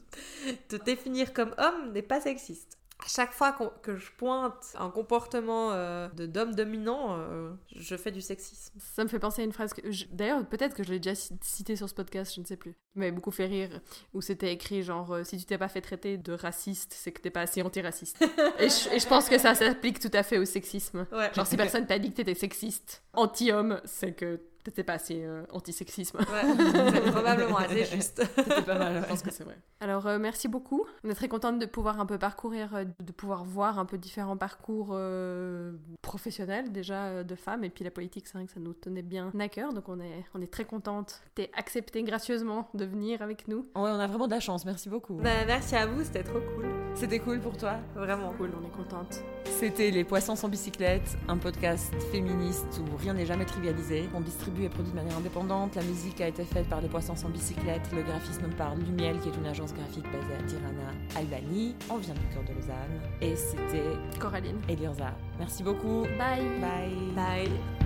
Te 0.68 0.76
définir 0.76 1.32
comme 1.32 1.54
homme 1.58 1.92
n'est 1.92 2.02
pas 2.02 2.20
sexiste. 2.20 2.78
À 3.04 3.08
chaque 3.08 3.32
fois 3.32 3.52
que 3.82 3.96
je 3.96 4.12
pointe 4.16 4.76
un 4.78 4.88
comportement 4.88 5.72
euh, 5.72 6.08
de 6.10 6.24
d'homme 6.26 6.54
dominant, 6.54 7.16
euh, 7.18 7.50
je 7.74 7.96
fais 7.96 8.12
du 8.12 8.20
sexisme. 8.20 8.72
Ça 8.78 9.02
me 9.02 9.08
fait 9.08 9.18
penser 9.18 9.42
à 9.42 9.44
une 9.44 9.52
phrase 9.52 9.74
que. 9.74 9.90
je- 9.90 10.04
D'ailleurs, 10.12 10.46
peut-être 10.46 10.74
que 10.76 10.84
je 10.84 10.90
l'ai 10.92 11.00
déjà 11.00 11.16
ci- 11.16 11.36
citée 11.42 11.74
sur 11.74 11.88
ce 11.88 11.94
podcast, 11.94 12.32
je 12.36 12.40
ne 12.40 12.46
sais 12.46 12.56
plus. 12.56 12.76
M'avait 12.94 13.10
beaucoup 13.10 13.32
fait 13.32 13.46
rire, 13.46 13.80
où 14.14 14.20
c'était 14.20 14.52
écrit 14.52 14.82
genre 14.84 15.12
euh, 15.14 15.24
si 15.24 15.36
tu 15.36 15.44
t'es 15.46 15.58
pas 15.58 15.68
fait 15.68 15.80
traiter 15.80 16.16
de 16.16 16.32
raciste, 16.32 16.92
c'est 16.96 17.10
que 17.10 17.20
t'es 17.20 17.30
pas 17.30 17.40
assez 17.40 17.60
antiraciste. 17.62 18.22
et, 18.60 18.68
je, 18.68 18.94
et 18.94 18.98
je 19.00 19.06
pense 19.08 19.28
que 19.28 19.36
ça 19.38 19.54
s'applique 19.56 19.98
tout 19.98 20.10
à 20.12 20.22
fait 20.22 20.38
au 20.38 20.44
sexisme. 20.44 21.04
Ouais. 21.10 21.32
Genre, 21.34 21.46
si 21.46 21.56
personne 21.56 21.86
t'a 21.86 21.98
dit 21.98 22.10
que 22.10 22.16
t'étais 22.16 22.34
sexiste, 22.36 23.02
anti-homme, 23.14 23.80
c'est 23.84 24.12
que 24.12 24.40
t'étais 24.64 24.84
pas 24.84 24.94
assez 24.94 25.22
euh, 25.24 25.44
anti-sexisme. 25.50 26.18
Ouais, 26.18 26.92
c'est 26.92 27.10
probablement 27.10 27.58
assez 27.58 27.84
juste. 27.96 28.22
C'était 28.36 28.62
pas 28.62 28.78
mal, 28.78 29.02
Je 29.02 29.08
pense 29.08 29.22
que 29.22 29.30
c'est 29.30 29.44
vrai. 29.44 29.56
Alors, 29.80 30.06
euh, 30.06 30.18
merci 30.20 30.46
beaucoup. 30.46 30.84
On 31.02 31.10
est 31.10 31.14
très 31.14 31.28
contente 31.28 31.58
de 31.58 31.66
pouvoir 31.66 31.98
un 31.98 32.06
peu 32.06 32.16
parcourir, 32.16 32.74
euh, 32.74 32.84
de 33.00 33.12
pouvoir 33.12 33.44
voir 33.44 33.78
un 33.78 33.84
peu 33.84 33.98
différents 33.98 34.36
parcours 34.36 34.90
euh, 34.92 35.72
professionnels 36.02 36.70
déjà 36.70 37.24
de 37.24 37.34
femmes. 37.34 37.64
Et 37.64 37.70
puis 37.70 37.82
la 37.82 37.90
politique, 37.90 38.26
c'est 38.26 38.38
vrai 38.38 38.46
que 38.46 38.52
ça 38.52 38.60
nous 38.60 38.74
tenait 38.74 39.02
bien 39.02 39.32
à 39.38 39.48
cœur. 39.48 39.72
Donc 39.72 39.88
on 39.88 39.98
est, 39.98 40.24
on 40.34 40.40
est 40.40 40.52
très 40.52 40.64
contente. 40.64 41.22
T'es 41.34 41.50
accepté 41.56 42.02
gracieusement 42.02 42.68
de 42.74 42.84
venir 42.84 43.22
avec 43.22 43.48
nous. 43.48 43.66
Ouais, 43.74 43.90
on 43.90 43.98
a 43.98 44.06
vraiment 44.06 44.26
de 44.26 44.34
la 44.34 44.40
chance, 44.40 44.64
merci 44.64 44.88
beaucoup. 44.88 45.14
Bah, 45.14 45.44
merci 45.46 45.74
à 45.74 45.86
vous, 45.86 46.04
c'était 46.04 46.22
trop 46.22 46.40
cool. 46.54 46.66
C'était 46.94 47.18
cool 47.18 47.40
pour 47.40 47.56
toi? 47.56 47.78
Vraiment. 47.94 48.32
Cool, 48.34 48.50
on 48.60 48.66
est 48.66 48.70
contente. 48.70 49.22
C'était 49.46 49.90
Les 49.90 50.04
Poissons 50.04 50.36
sans 50.36 50.48
bicyclette, 50.48 51.16
un 51.26 51.38
podcast 51.38 51.92
féministe 52.12 52.80
où 52.80 52.96
rien 52.96 53.14
n'est 53.14 53.26
jamais 53.26 53.46
trivialisé. 53.46 54.08
On 54.14 54.20
distribue 54.20 54.51
et 54.60 54.68
produit 54.68 54.92
de 54.92 54.96
manière 54.96 55.16
indépendante. 55.16 55.74
La 55.74 55.82
musique 55.82 56.20
a 56.20 56.28
été 56.28 56.44
faite 56.44 56.68
par 56.68 56.80
Les 56.80 56.88
Poissons 56.88 57.16
sans 57.16 57.28
bicyclette. 57.28 57.90
Le 57.94 58.02
graphisme 58.02 58.48
par 58.56 58.74
Lumiel, 58.74 59.18
qui 59.20 59.28
est 59.28 59.36
une 59.36 59.46
agence 59.46 59.72
graphique 59.74 60.04
basée 60.04 60.34
à 60.38 60.42
Tirana, 60.42 60.90
Albanie. 61.16 61.74
On 61.90 61.96
vient 61.96 62.14
du 62.14 62.26
cœur 62.32 62.44
de 62.44 62.54
Lausanne. 62.54 63.00
Et 63.20 63.36
c'était 63.36 64.18
Coraline. 64.18 64.60
Elirza. 64.68 65.14
Merci 65.38 65.62
beaucoup. 65.62 66.02
Bye. 66.18 66.60
Bye. 66.60 67.14
Bye. 67.14 67.81